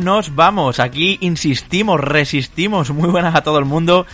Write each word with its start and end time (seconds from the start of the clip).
no 0.00 0.16
nos 0.16 0.34
vamos. 0.34 0.80
Aquí 0.80 1.18
insistimos, 1.20 2.00
resistimos. 2.00 2.90
Muy 2.90 3.10
buenas 3.10 3.34
a 3.34 3.42
todo 3.42 3.58
el 3.58 3.64
mundo. 3.64 4.06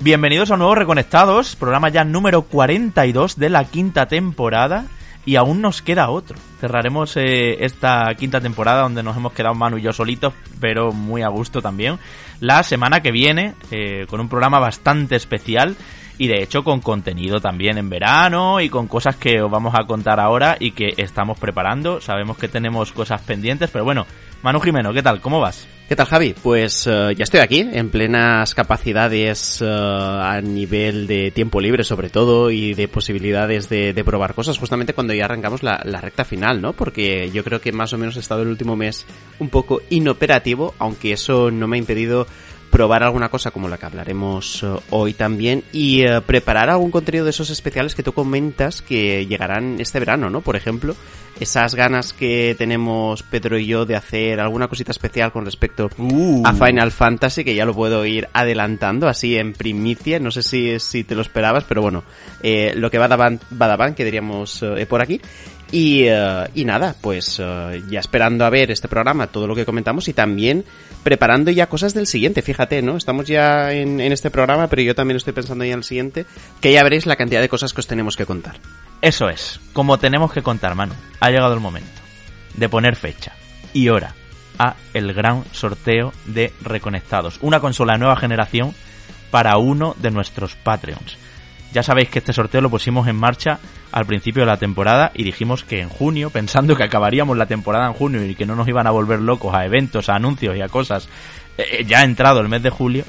Bienvenidos 0.00 0.50
a 0.50 0.56
Nuevos 0.56 0.78
Reconectados, 0.78 1.54
programa 1.56 1.88
ya 1.88 2.04
número 2.04 2.42
42 2.42 3.38
de 3.38 3.50
la 3.50 3.64
quinta 3.64 4.06
temporada. 4.06 4.86
Y 5.26 5.36
aún 5.36 5.62
nos 5.62 5.80
queda 5.80 6.10
otro. 6.10 6.36
Cerraremos 6.60 7.16
eh, 7.16 7.64
esta 7.64 8.14
quinta 8.14 8.40
temporada 8.40 8.82
donde 8.82 9.02
nos 9.02 9.16
hemos 9.16 9.32
quedado 9.32 9.54
Manu 9.54 9.78
y 9.78 9.82
yo 9.82 9.92
solitos, 9.92 10.34
pero 10.60 10.92
muy 10.92 11.22
a 11.22 11.28
gusto 11.28 11.62
también. 11.62 11.98
La 12.40 12.62
semana 12.62 13.00
que 13.00 13.10
viene, 13.10 13.54
eh, 13.70 14.06
con 14.08 14.20
un 14.20 14.28
programa 14.28 14.58
bastante 14.58 15.16
especial 15.16 15.76
y 16.18 16.28
de 16.28 16.42
hecho 16.42 16.62
con 16.62 16.80
contenido 16.80 17.40
también 17.40 17.78
en 17.78 17.88
verano 17.88 18.60
y 18.60 18.68
con 18.68 18.86
cosas 18.86 19.16
que 19.16 19.40
os 19.40 19.50
vamos 19.50 19.74
a 19.74 19.84
contar 19.84 20.20
ahora 20.20 20.56
y 20.60 20.72
que 20.72 20.94
estamos 20.98 21.38
preparando. 21.38 22.00
Sabemos 22.02 22.36
que 22.36 22.48
tenemos 22.48 22.92
cosas 22.92 23.22
pendientes, 23.22 23.70
pero 23.70 23.84
bueno, 23.84 24.06
Manu 24.44 24.60
Jimeno, 24.60 24.92
¿qué 24.92 25.02
tal? 25.02 25.22
¿Cómo 25.22 25.40
vas? 25.40 25.66
¿Qué 25.88 25.96
tal, 25.96 26.04
Javi? 26.04 26.34
Pues 26.34 26.86
eh, 26.86 27.14
ya 27.16 27.24
estoy 27.24 27.40
aquí, 27.40 27.60
en 27.60 27.88
plenas 27.88 28.54
capacidades 28.54 29.62
eh, 29.62 29.66
a 29.66 30.38
nivel 30.42 31.06
de 31.06 31.30
tiempo 31.30 31.62
libre, 31.62 31.82
sobre 31.82 32.10
todo, 32.10 32.50
y 32.50 32.74
de 32.74 32.86
posibilidades 32.86 33.70
de, 33.70 33.94
probar 34.04 34.34
cosas, 34.34 34.58
justamente 34.58 34.92
cuando 34.92 35.14
ya 35.14 35.24
arrancamos 35.24 35.62
la, 35.62 35.80
la, 35.84 36.02
recta 36.02 36.26
final, 36.26 36.60
¿no? 36.60 36.74
Porque 36.74 37.30
yo 37.30 37.42
creo 37.42 37.62
que 37.62 37.72
más 37.72 37.94
o 37.94 37.96
menos 37.96 38.16
he 38.16 38.20
estado 38.20 38.42
el 38.42 38.48
último 38.48 38.76
mes 38.76 39.06
un 39.38 39.48
poco 39.48 39.80
inoperativo, 39.88 40.74
aunque 40.78 41.14
eso 41.14 41.50
no 41.50 41.66
me 41.66 41.76
ha 41.76 41.78
impedido 41.78 42.26
probar 42.74 43.04
alguna 43.04 43.28
cosa 43.28 43.52
como 43.52 43.68
la 43.68 43.78
que 43.78 43.86
hablaremos 43.86 44.64
eh, 44.64 44.66
hoy 44.90 45.12
también 45.12 45.62
y 45.72 46.02
eh, 46.02 46.20
preparar 46.22 46.70
algún 46.70 46.90
contenido 46.90 47.24
de 47.24 47.30
esos 47.30 47.48
especiales 47.50 47.94
que 47.94 48.02
tú 48.02 48.12
comentas 48.12 48.82
que 48.82 49.26
llegarán 49.26 49.76
este 49.78 50.00
verano, 50.00 50.28
¿no? 50.28 50.40
Por 50.40 50.56
ejemplo, 50.56 50.96
esas 51.38 51.76
ganas 51.76 52.12
que 52.12 52.56
tenemos 52.58 53.22
Pedro 53.22 53.58
y 53.58 53.66
yo 53.66 53.86
de 53.86 53.94
hacer 53.94 54.40
alguna 54.40 54.66
cosita 54.66 54.90
especial 54.90 55.30
con 55.30 55.44
respecto 55.44 55.88
uh. 55.98 56.42
a 56.44 56.52
Final 56.52 56.90
Fantasy, 56.90 57.44
que 57.44 57.54
ya 57.54 57.64
lo 57.64 57.74
puedo 57.74 58.04
ir 58.06 58.28
adelantando 58.32 59.06
así 59.06 59.38
en 59.38 59.52
primicia, 59.52 60.18
no 60.18 60.32
sé 60.32 60.42
si, 60.42 60.80
si 60.80 61.04
te 61.04 61.14
lo 61.14 61.22
esperabas, 61.22 61.62
pero 61.62 61.80
bueno, 61.80 62.02
eh, 62.42 62.72
lo 62.74 62.90
que 62.90 62.98
va 62.98 63.06
Badaban, 63.06 63.94
que 63.94 64.04
diríamos 64.04 64.64
por 64.88 65.00
aquí. 65.00 65.20
Y, 65.74 66.04
eh, 66.06 66.48
y 66.54 66.64
nada, 66.64 66.94
pues 67.00 67.40
eh, 67.42 67.82
ya 67.90 67.98
esperando 67.98 68.44
a 68.44 68.50
ver 68.50 68.70
este 68.70 68.86
programa, 68.86 69.26
todo 69.26 69.48
lo 69.48 69.56
que 69.56 69.64
comentamos 69.64 70.06
y 70.06 70.12
también 70.12 70.64
preparando 71.02 71.50
ya 71.50 71.68
cosas 71.68 71.94
del 71.94 72.06
siguiente, 72.06 72.42
fíjate, 72.42 72.80
¿no? 72.80 72.96
Estamos 72.96 73.26
ya 73.26 73.72
en, 73.72 73.98
en 73.98 74.12
este 74.12 74.30
programa, 74.30 74.68
pero 74.68 74.82
yo 74.82 74.94
también 74.94 75.16
estoy 75.16 75.32
pensando 75.32 75.64
ya 75.64 75.72
en 75.72 75.78
el 75.78 75.84
siguiente, 75.84 76.26
que 76.60 76.70
ya 76.70 76.84
veréis 76.84 77.06
la 77.06 77.16
cantidad 77.16 77.40
de 77.40 77.48
cosas 77.48 77.72
que 77.72 77.80
os 77.80 77.88
tenemos 77.88 78.16
que 78.16 78.24
contar. 78.24 78.60
Eso 79.00 79.28
es, 79.28 79.58
como 79.72 79.98
tenemos 79.98 80.32
que 80.32 80.42
contar, 80.42 80.76
Manu, 80.76 80.94
ha 81.18 81.30
llegado 81.30 81.54
el 81.54 81.60
momento 81.60 82.00
de 82.54 82.68
poner 82.68 82.94
fecha 82.94 83.32
y 83.72 83.88
hora 83.88 84.14
a 84.60 84.76
el 84.92 85.12
gran 85.12 85.42
sorteo 85.50 86.12
de 86.26 86.52
Reconectados, 86.62 87.38
una 87.42 87.58
consola 87.58 87.94
de 87.94 87.98
nueva 87.98 88.14
generación 88.14 88.76
para 89.32 89.56
uno 89.56 89.96
de 89.98 90.12
nuestros 90.12 90.54
Patreons. 90.54 91.18
Ya 91.72 91.82
sabéis 91.82 92.10
que 92.10 92.20
este 92.20 92.32
sorteo 92.32 92.60
lo 92.60 92.70
pusimos 92.70 93.08
en 93.08 93.16
marcha 93.16 93.58
al 93.94 94.06
principio 94.06 94.42
de 94.42 94.46
la 94.46 94.56
temporada 94.56 95.12
y 95.14 95.22
dijimos 95.22 95.62
que 95.62 95.80
en 95.80 95.88
junio, 95.88 96.30
pensando 96.30 96.74
que 96.74 96.82
acabaríamos 96.82 97.36
la 97.36 97.46
temporada 97.46 97.86
en 97.86 97.92
junio 97.92 98.24
y 98.24 98.34
que 98.34 98.44
no 98.44 98.56
nos 98.56 98.66
iban 98.66 98.88
a 98.88 98.90
volver 98.90 99.20
locos 99.20 99.54
a 99.54 99.64
eventos, 99.64 100.08
a 100.08 100.16
anuncios 100.16 100.56
y 100.56 100.62
a 100.62 100.68
cosas, 100.68 101.08
eh, 101.56 101.64
eh, 101.70 101.84
ya 101.84 102.00
ha 102.00 102.02
entrado 102.02 102.40
el 102.40 102.48
mes 102.48 102.60
de 102.64 102.70
julio, 102.70 103.04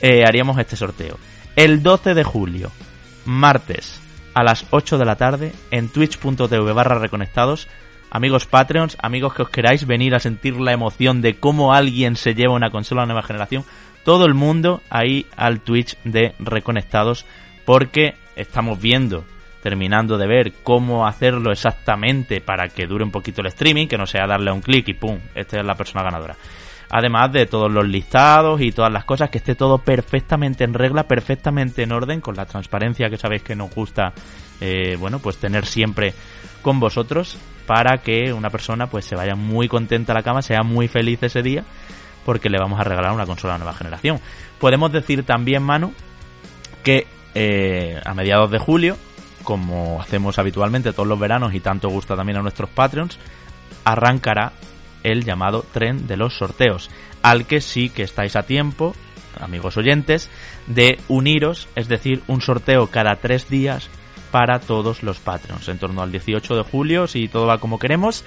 eh, 0.00 0.22
haríamos 0.24 0.56
este 0.58 0.76
sorteo. 0.76 1.18
El 1.56 1.82
12 1.82 2.14
de 2.14 2.22
julio, 2.22 2.70
martes, 3.24 4.00
a 4.32 4.44
las 4.44 4.64
8 4.70 4.96
de 4.96 5.04
la 5.04 5.16
tarde, 5.16 5.52
en 5.72 5.88
twitch.tv 5.88 6.72
barra 6.72 7.00
reconectados, 7.00 7.66
amigos 8.08 8.46
Patreons, 8.46 8.96
amigos 9.02 9.34
que 9.34 9.42
os 9.42 9.50
queráis 9.50 9.88
venir 9.88 10.14
a 10.14 10.20
sentir 10.20 10.54
la 10.60 10.70
emoción 10.70 11.20
de 11.20 11.34
cómo 11.34 11.74
alguien 11.74 12.14
se 12.14 12.36
lleva 12.36 12.54
una 12.54 12.70
consola 12.70 13.06
nueva 13.06 13.24
generación, 13.24 13.64
todo 14.04 14.24
el 14.24 14.34
mundo 14.34 14.82
ahí 14.88 15.26
al 15.36 15.58
Twitch 15.58 15.98
de 16.04 16.36
Reconectados 16.38 17.26
porque 17.64 18.14
estamos 18.36 18.80
viendo, 18.80 19.24
terminando 19.62 20.16
de 20.16 20.26
ver 20.26 20.52
cómo 20.62 21.06
hacerlo 21.06 21.50
exactamente 21.50 22.40
para 22.40 22.68
que 22.68 22.86
dure 22.86 23.04
un 23.04 23.10
poquito 23.10 23.40
el 23.40 23.48
streaming, 23.48 23.86
que 23.86 23.98
no 23.98 24.06
sea 24.06 24.26
darle 24.26 24.52
un 24.52 24.60
clic 24.60 24.88
y 24.88 24.94
¡pum! 24.94 25.18
Esta 25.34 25.58
es 25.58 25.66
la 25.66 25.74
persona 25.74 26.04
ganadora. 26.04 26.36
Además 26.90 27.32
de 27.32 27.46
todos 27.46 27.70
los 27.70 27.86
listados 27.86 28.62
y 28.62 28.72
todas 28.72 28.92
las 28.92 29.04
cosas, 29.04 29.28
que 29.28 29.38
esté 29.38 29.54
todo 29.54 29.78
perfectamente 29.78 30.64
en 30.64 30.72
regla, 30.72 31.06
perfectamente 31.06 31.82
en 31.82 31.92
orden, 31.92 32.20
con 32.20 32.34
la 32.34 32.46
transparencia 32.46 33.10
que 33.10 33.18
sabéis 33.18 33.42
que 33.42 33.54
nos 33.54 33.74
gusta, 33.74 34.12
eh, 34.60 34.96
bueno, 34.98 35.18
pues 35.18 35.36
tener 35.36 35.66
siempre 35.66 36.14
con 36.62 36.80
vosotros, 36.80 37.38
para 37.66 37.98
que 37.98 38.32
una 38.32 38.48
persona 38.48 38.86
pues 38.86 39.04
se 39.04 39.14
vaya 39.14 39.34
muy 39.34 39.68
contenta 39.68 40.12
a 40.12 40.14
la 40.14 40.22
cama, 40.22 40.40
sea 40.40 40.62
muy 40.62 40.88
feliz 40.88 41.22
ese 41.22 41.42
día, 41.42 41.64
porque 42.24 42.48
le 42.48 42.58
vamos 42.58 42.80
a 42.80 42.84
regalar 42.84 43.12
una 43.12 43.26
consola 43.26 43.54
de 43.54 43.58
nueva 43.58 43.74
generación. 43.74 44.20
Podemos 44.58 44.90
decir 44.90 45.24
también, 45.24 45.62
Manu, 45.62 45.92
que 46.82 47.06
eh, 47.34 48.00
a 48.02 48.14
mediados 48.14 48.50
de 48.50 48.58
julio, 48.58 48.96
como 49.48 49.98
hacemos 49.98 50.38
habitualmente 50.38 50.92
todos 50.92 51.08
los 51.08 51.18
veranos 51.18 51.54
y 51.54 51.60
tanto 51.60 51.88
gusta 51.88 52.14
también 52.14 52.36
a 52.36 52.42
nuestros 52.42 52.68
Patreons, 52.68 53.18
arrancará 53.82 54.52
el 55.02 55.24
llamado 55.24 55.64
tren 55.72 56.06
de 56.06 56.18
los 56.18 56.36
sorteos, 56.36 56.90
al 57.22 57.46
que 57.46 57.62
sí 57.62 57.88
que 57.88 58.02
estáis 58.02 58.36
a 58.36 58.42
tiempo, 58.42 58.94
amigos 59.40 59.78
oyentes, 59.78 60.28
de 60.66 61.00
uniros, 61.08 61.66
es 61.76 61.88
decir, 61.88 62.22
un 62.26 62.42
sorteo 62.42 62.88
cada 62.88 63.16
tres 63.16 63.48
días 63.48 63.88
para 64.30 64.60
todos 64.60 65.02
los 65.02 65.18
Patreons. 65.18 65.66
En 65.70 65.78
torno 65.78 66.02
al 66.02 66.12
18 66.12 66.54
de 66.54 66.62
julio, 66.64 67.06
si 67.06 67.26
todo 67.28 67.46
va 67.46 67.56
como 67.56 67.78
queremos, 67.78 68.24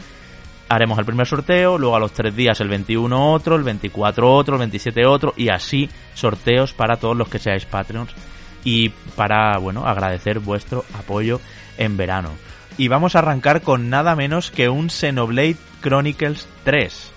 haremos 0.69 0.97
el 0.97 1.05
primer 1.05 1.27
sorteo, 1.27 1.77
luego 1.77 1.95
a 1.95 1.99
los 1.99 2.13
tres 2.13 2.35
días 2.35 2.59
el 2.61 2.69
21 2.69 3.31
otro, 3.31 3.55
el 3.57 3.63
24 3.63 4.27
otro, 4.27 4.55
el 4.55 4.59
27 4.61 5.05
otro, 5.05 5.35
y 5.37 5.49
así 5.49 5.87
sorteos 6.15 6.73
para 6.73 6.95
todos 6.95 7.15
los 7.15 7.29
que 7.29 7.37
seáis 7.37 7.65
Patreons 7.65 8.11
y 8.63 8.89
para, 9.16 9.57
bueno, 9.57 9.85
agradecer 9.85 10.39
vuestro 10.39 10.85
apoyo 10.94 11.39
en 11.77 11.97
verano. 11.97 12.31
Y 12.77 12.88
vamos 12.88 13.16
a 13.16 13.19
arrancar 13.19 13.61
con 13.61 13.89
nada 13.89 14.16
menos 14.16 14.51
que 14.51 14.69
un 14.69 14.89
Xenoblade 14.89 15.57
Chronicles 15.81 16.47
3. 16.63 17.11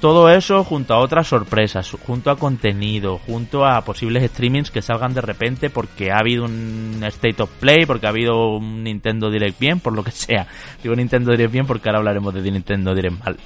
Todo 0.00 0.30
eso 0.30 0.64
junto 0.64 0.94
a 0.94 0.98
otras 0.98 1.26
sorpresas, 1.26 1.90
junto 2.06 2.30
a 2.30 2.38
contenido, 2.38 3.18
junto 3.18 3.66
a 3.66 3.84
posibles 3.84 4.30
streamings 4.30 4.70
que 4.70 4.80
salgan 4.80 5.12
de 5.12 5.20
repente 5.20 5.68
porque 5.68 6.10
ha 6.10 6.16
habido 6.20 6.46
un 6.46 7.02
State 7.02 7.42
of 7.42 7.50
Play, 7.60 7.84
porque 7.84 8.06
ha 8.06 8.08
habido 8.08 8.56
un 8.56 8.82
Nintendo 8.82 9.30
Direct 9.30 9.60
bien, 9.60 9.78
por 9.78 9.92
lo 9.92 10.02
que 10.02 10.10
sea. 10.10 10.46
Digo 10.82 10.96
Nintendo 10.96 11.32
Direct 11.32 11.52
bien 11.52 11.66
porque 11.66 11.90
ahora 11.90 11.98
hablaremos 11.98 12.32
de 12.32 12.50
Nintendo 12.50 12.94
Direct 12.94 13.22
mal. 13.22 13.36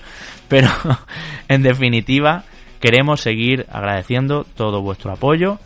Pero, 0.46 0.68
en 1.48 1.62
definitiva, 1.62 2.44
queremos 2.78 3.20
seguir 3.20 3.66
agradeciendo 3.72 4.44
todo 4.44 4.80
vuestro 4.80 5.10
apoyo. 5.10 5.58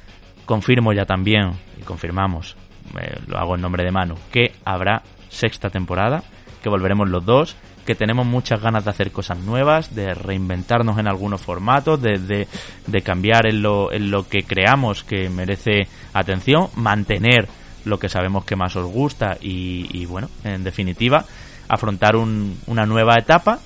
Confirmo 0.48 0.94
ya 0.94 1.04
también 1.04 1.50
confirmamos, 1.84 2.56
eh, 2.98 3.20
lo 3.26 3.36
hago 3.36 3.56
en 3.56 3.60
nombre 3.60 3.84
de 3.84 3.90
Manu, 3.90 4.14
que 4.32 4.52
habrá 4.64 5.02
sexta 5.28 5.68
temporada, 5.68 6.22
que 6.62 6.70
volveremos 6.70 7.06
los 7.10 7.22
dos, 7.26 7.54
que 7.84 7.94
tenemos 7.94 8.24
muchas 8.24 8.58
ganas 8.58 8.86
de 8.86 8.90
hacer 8.90 9.12
cosas 9.12 9.38
nuevas, 9.40 9.94
de 9.94 10.14
reinventarnos 10.14 10.98
en 10.98 11.06
algunos 11.06 11.42
formatos, 11.42 12.00
de, 12.00 12.46
de, 12.86 13.02
cambiar 13.02 13.46
en 13.46 13.60
lo, 13.60 13.92
en 13.92 14.10
lo 14.10 14.26
que 14.26 14.42
creamos 14.42 15.04
que 15.04 15.28
merece 15.28 15.86
atención, 16.14 16.68
mantener 16.76 17.46
lo 17.84 17.98
que 17.98 18.08
sabemos 18.08 18.46
que 18.46 18.56
más 18.56 18.74
os 18.74 18.90
gusta 18.90 19.36
y, 19.42 20.06
bueno, 20.06 20.30
en 20.44 20.64
definitiva, 20.64 21.26
afrontar 21.68 22.16
una 22.16 22.86
nueva 22.86 23.16
etapa 23.18 23.58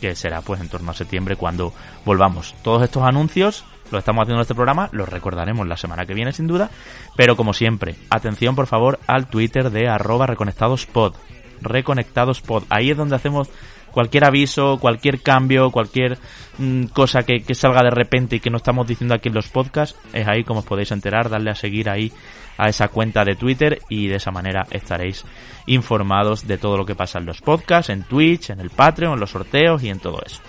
que 0.00 0.14
será 0.14 0.40
pues 0.42 0.60
en 0.60 0.68
torno 0.68 0.92
a 0.92 0.94
septiembre 0.94 1.34
cuando 1.34 1.74
volvamos. 2.04 2.54
Todos 2.62 2.84
estos 2.84 3.02
anuncios 3.02 3.64
lo 3.90 3.98
estamos 3.98 4.22
haciendo 4.22 4.40
en 4.40 4.42
este 4.42 4.54
programa, 4.54 4.88
lo 4.92 5.06
recordaremos 5.06 5.66
la 5.66 5.76
semana 5.76 6.06
que 6.06 6.14
viene 6.14 6.32
sin 6.32 6.46
duda, 6.46 6.70
pero 7.16 7.36
como 7.36 7.52
siempre, 7.52 7.96
atención 8.10 8.54
por 8.54 8.66
favor 8.66 8.98
al 9.06 9.28
Twitter 9.28 9.70
de 9.70 9.88
arroba 9.88 10.26
reconectadospod, 10.26 11.14
reconectadospod, 11.60 12.64
ahí 12.70 12.90
es 12.90 12.96
donde 12.96 13.16
hacemos 13.16 13.50
cualquier 13.90 14.24
aviso, 14.24 14.78
cualquier 14.78 15.20
cambio, 15.22 15.70
cualquier 15.70 16.18
mm, 16.58 16.84
cosa 16.86 17.22
que, 17.22 17.42
que, 17.42 17.54
salga 17.54 17.82
de 17.82 17.90
repente 17.90 18.36
y 18.36 18.40
que 18.40 18.50
no 18.50 18.58
estamos 18.58 18.86
diciendo 18.86 19.14
aquí 19.14 19.28
en 19.28 19.34
los 19.34 19.48
podcasts, 19.48 19.98
es 20.12 20.26
ahí 20.28 20.44
como 20.44 20.60
os 20.60 20.66
podéis 20.66 20.92
enterar, 20.92 21.28
darle 21.28 21.50
a 21.50 21.54
seguir 21.54 21.88
ahí 21.90 22.12
a 22.58 22.68
esa 22.68 22.88
cuenta 22.88 23.24
de 23.24 23.36
Twitter 23.36 23.80
y 23.88 24.08
de 24.08 24.16
esa 24.16 24.30
manera 24.30 24.66
estaréis 24.70 25.24
informados 25.66 26.46
de 26.46 26.58
todo 26.58 26.76
lo 26.76 26.84
que 26.84 26.96
pasa 26.96 27.18
en 27.18 27.26
los 27.26 27.40
podcasts, 27.40 27.90
en 27.90 28.02
Twitch, 28.02 28.50
en 28.50 28.60
el 28.60 28.70
Patreon, 28.70 29.14
en 29.14 29.20
los 29.20 29.30
sorteos 29.30 29.82
y 29.82 29.88
en 29.88 30.00
todo 30.00 30.20
eso. 30.26 30.42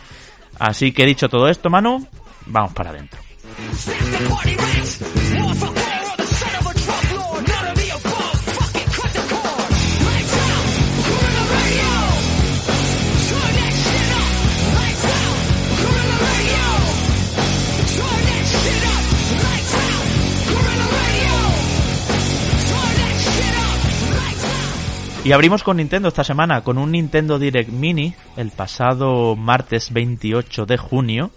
Así 0.60 0.92
que 0.92 1.06
dicho 1.06 1.30
todo 1.30 1.48
esto, 1.48 1.70
Manu, 1.70 2.06
vamos 2.48 2.74
para 2.74 2.90
adentro. 2.90 3.29
Y 25.30 25.32
abrimos 25.32 25.62
con 25.62 25.78
Nintendo 25.78 26.08
esta 26.08 26.24
semana, 26.24 26.64
con 26.64 26.80
un 26.80 26.92
Nintendo 26.92 27.38
Direct 27.38 27.70
Mini, 27.70 28.16
el 28.36 28.50
pasado 28.50 29.36
martes 29.36 29.94
28 29.94 30.66
de 30.66 30.78
junio, 30.78 31.30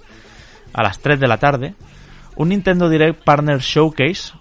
a 0.72 0.82
las 0.82 1.00
3 1.00 1.20
de 1.20 1.28
la 1.28 1.36
tarde, 1.36 1.74
un 2.36 2.48
Nintendo 2.48 2.88
Direct 2.88 3.22
Partner 3.24 3.58
Showcase 3.58 4.32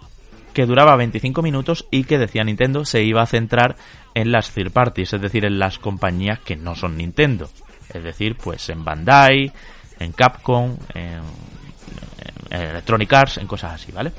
que 0.52 0.66
duraba 0.66 0.96
25 0.96 1.42
minutos 1.42 1.86
y 1.90 2.04
que 2.04 2.18
decía 2.18 2.44
Nintendo 2.44 2.84
se 2.84 3.02
iba 3.02 3.22
a 3.22 3.26
centrar 3.26 3.76
en 4.14 4.32
las 4.32 4.50
third 4.50 4.70
parties, 4.70 5.12
es 5.14 5.20
decir, 5.20 5.44
en 5.44 5.58
las 5.58 5.78
compañías 5.78 6.40
que 6.40 6.56
no 6.56 6.74
son 6.74 6.96
Nintendo. 6.96 7.48
Es 7.92 8.02
decir, 8.02 8.36
pues 8.36 8.68
en 8.68 8.84
Bandai, 8.84 9.52
en 9.98 10.12
Capcom, 10.12 10.76
en, 10.94 11.20
Electronic 12.50 13.12
Arts, 13.12 13.38
en 13.38 13.46
cosas 13.46 13.72
así, 13.72 13.92
¿vale? 13.92 14.12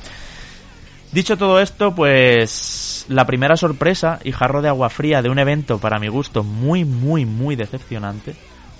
Dicho 1.12 1.38
todo 1.38 1.60
esto, 1.60 1.94
pues 1.94 3.06
la 3.10 3.26
primera 3.26 3.56
sorpresa 3.56 4.20
y 4.24 4.32
jarro 4.32 4.64
de 4.64 4.70
agua 4.70 4.90
fría 4.90 5.22
de 5.22 5.30
un 5.30 5.38
evento 5.38 5.78
para 5.78 6.00
mi 6.00 6.08
gusto 6.08 6.44
muy, 6.44 6.84
muy, 6.84 7.26
muy 7.26 7.56
decepcionante 7.56 8.34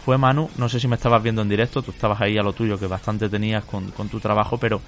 fue 0.04 0.18
Manu. 0.18 0.50
No 0.58 0.70
sé 0.70 0.80
si 0.80 0.88
me 0.88 0.96
estabas 0.96 1.24
viendo 1.24 1.42
en 1.42 1.50
directo, 1.50 1.82
tú 1.82 1.92
estabas 1.92 2.22
ahí 2.22 2.38
a 2.38 2.44
lo 2.44 2.54
tuyo, 2.54 2.78
que 2.78 2.88
bastante 2.88 3.30
tenías 3.30 3.64
con, 3.64 3.92
con 3.92 4.10
tu 4.10 4.20
trabajo, 4.20 4.58
pero 4.58 4.82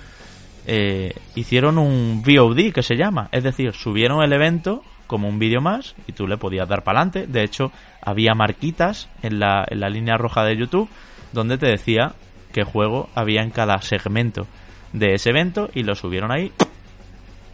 eh, 0.68 1.14
hicieron 1.36 1.78
un 1.78 2.24
VOD 2.24 2.74
que 2.74 2.84
se 2.84 2.96
llama. 2.96 3.30
Es 3.32 3.44
decir, 3.44 3.74
subieron 3.74 4.24
el 4.24 4.34
evento 4.34 4.84
como 5.08 5.30
un 5.30 5.40
vídeo 5.40 5.62
más 5.62 5.96
y 6.08 6.14
tú 6.14 6.28
le 6.28 6.38
podías 6.38 6.68
dar 6.68 6.84
para 6.84 7.00
adelante. 7.00 7.28
De 7.28 7.44
hecho, 7.44 7.72
había 8.02 8.34
marquitas 8.34 9.10
en 9.22 9.40
la, 9.40 9.66
en 9.70 9.80
la 9.80 9.90
línea 9.90 10.18
roja 10.18 10.44
de 10.44 10.58
YouTube 10.58 10.90
donde 11.32 11.58
te 11.58 11.68
decía 11.68 12.14
qué 12.52 12.64
juego 12.64 13.10
había 13.14 13.42
en 13.42 13.52
cada 13.52 13.82
segmento 13.82 14.48
de 14.94 15.14
ese 15.14 15.30
evento 15.30 15.70
y 15.74 15.84
lo 15.84 15.96
subieron 15.96 16.32
ahí 16.32 16.52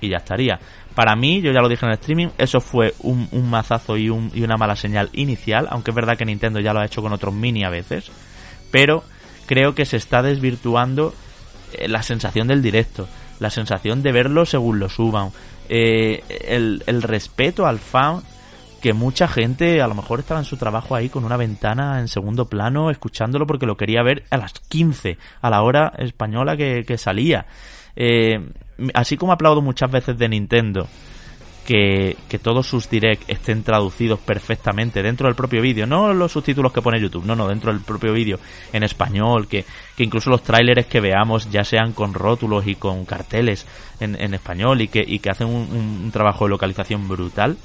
y 0.02 0.10
ya 0.10 0.18
estaría. 0.18 0.60
Para 0.96 1.16
mí, 1.16 1.42
yo 1.42 1.52
ya 1.52 1.62
lo 1.62 1.70
dije 1.70 1.86
en 1.86 1.92
el 1.92 1.98
streaming, 2.00 2.28
eso 2.38 2.60
fue 2.60 2.94
un, 3.00 3.28
un 3.32 3.50
mazazo 3.50 3.96
y, 3.98 4.10
un, 4.10 4.32
y 4.34 4.44
una 4.44 4.58
mala 4.58 4.76
señal 4.76 5.10
inicial, 5.14 5.68
aunque 5.70 5.92
es 5.92 5.96
verdad 5.96 6.18
que 6.18 6.26
Nintendo 6.26 6.60
ya 6.60 6.74
lo 6.74 6.82
ha 6.82 6.86
hecho 6.86 7.02
con 7.02 7.14
otros 7.14 7.34
mini 7.34 7.64
a 7.64 7.70
veces, 7.70 8.12
pero 8.72 9.04
creo 9.46 9.74
que 9.74 9.86
se 9.86 9.98
está 9.98 10.22
desvirtuando 10.22 11.14
eh, 11.74 11.88
la 11.88 12.04
sensación 12.04 12.48
del 12.48 12.62
directo, 12.62 13.08
la 13.40 13.50
sensación 13.50 14.04
de 14.04 14.12
verlo 14.12 14.46
según 14.46 14.80
lo 14.80 14.90
suban, 14.90 15.32
eh, 15.70 16.24
el, 16.48 16.84
el 16.88 17.02
respeto 17.02 17.66
al 17.66 17.80
fan 17.80 18.22
que 18.82 18.94
mucha 18.94 19.28
gente 19.28 19.82
a 19.82 19.88
lo 19.88 19.94
mejor 19.94 20.20
estaba 20.20 20.40
en 20.40 20.46
su 20.46 20.58
trabajo 20.58 20.96
ahí 20.96 21.08
con 21.08 21.24
una 21.24 21.38
ventana 21.38 22.00
en 22.00 22.08
segundo 22.08 22.50
plano 22.50 22.90
escuchándolo 22.90 23.46
porque 23.46 23.68
lo 23.68 23.78
quería 23.78 24.02
ver 24.02 24.24
a 24.32 24.38
las 24.38 24.54
15, 24.54 25.18
a 25.40 25.50
la 25.50 25.62
hora 25.62 25.94
española 26.00 26.58
que, 26.58 26.84
que 26.86 26.98
salía. 26.98 27.46
Eh, 27.96 28.40
así 28.94 29.18
como 29.18 29.34
aplaudo 29.34 29.62
muchas 29.62 29.92
veces 29.92 30.18
de 30.18 30.30
Nintendo 30.30 30.88
que, 31.66 32.40
todos 32.42 32.68
sus 32.68 32.90
direct 32.90 33.30
estén 33.30 33.64
traducidos 33.64 34.20
perfectamente 34.20 35.02
dentro 35.02 35.28
del 35.28 35.36
propio 35.36 35.62
vídeo, 35.62 35.86
no 35.86 36.14
los 36.14 36.32
subtítulos 36.32 36.74
que 36.74 36.82
pone 36.82 37.00
YouTube, 37.00 37.26
no, 37.26 37.36
no, 37.36 37.48
dentro 37.48 37.72
del 37.72 37.82
propio 37.82 38.14
vídeo 38.14 38.40
en 38.74 38.84
español, 38.84 39.48
que, 39.48 39.66
que 39.96 40.04
incluso 40.04 40.30
los 40.30 40.44
tráileres 40.44 40.88
que 40.88 41.00
veamos 41.00 41.50
ya 41.52 41.64
sean 41.64 41.94
con 41.94 42.14
rótulos 42.14 42.68
y 42.68 42.76
con 42.76 43.06
carteles 43.06 43.66
en, 44.00 44.20
en 44.20 44.34
español 44.34 44.82
y 44.82 44.88
que, 44.88 45.04
y 45.06 45.20
que 45.20 45.30
hacen 45.30 45.48
un, 45.48 46.10
trabajo 46.12 46.46
de 46.46 46.50
localización 46.50 47.08
brutal. 47.08 47.58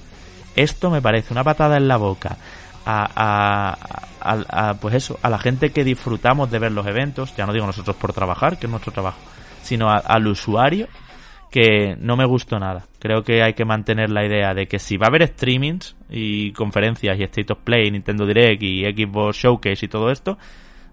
Esto 0.55 0.91
me 0.91 1.03
parece 1.03 1.33
una 1.33 1.45
patada 1.45 1.77
en 1.77 1.89
la 1.89 1.97
boca 1.97 2.37
a, 2.85 3.77
a, 4.21 4.69
a, 4.71 4.75
pues 4.75 4.95
eso, 4.95 5.19
a 5.23 5.29
la 5.29 5.39
gente 5.39 5.71
que 5.71 5.85
disfrutamos 5.85 6.51
de 6.51 6.59
ver 6.59 6.73
los 6.73 6.87
eventos, 6.87 7.35
ya 7.37 7.47
no 7.47 7.53
digo 7.53 7.67
nosotros 7.67 7.97
por 7.97 8.13
trabajar, 8.13 8.59
que 8.59 8.67
es 8.67 8.71
nuestro 8.71 8.93
trabajo, 8.93 9.19
sino 9.63 9.91
al 9.91 10.27
usuario 10.29 10.87
que 11.51 11.97
no 11.99 12.17
me 12.17 12.25
gustó 12.25 12.59
nada. 12.59 12.85
Creo 12.99 13.23
que 13.23 13.43
hay 13.43 13.55
que 13.55 13.65
mantener 13.65 14.11
la 14.11 14.27
idea 14.27 14.55
de 14.55 14.67
que 14.67 14.79
si 14.79 14.97
va 14.97 15.07
a 15.07 15.09
haber 15.09 15.27
streamings 15.27 15.97
y 16.11 16.53
conferencias 16.53 17.19
y 17.19 17.23
State 17.23 17.53
of 17.53 17.61
Play, 17.61 17.91
Nintendo 17.91 18.27
Direct 18.27 18.63
y 18.63 18.85
Xbox 18.85 19.37
Showcase 19.37 19.87
y 19.87 19.89
todo 19.89 20.11
esto, 20.11 20.39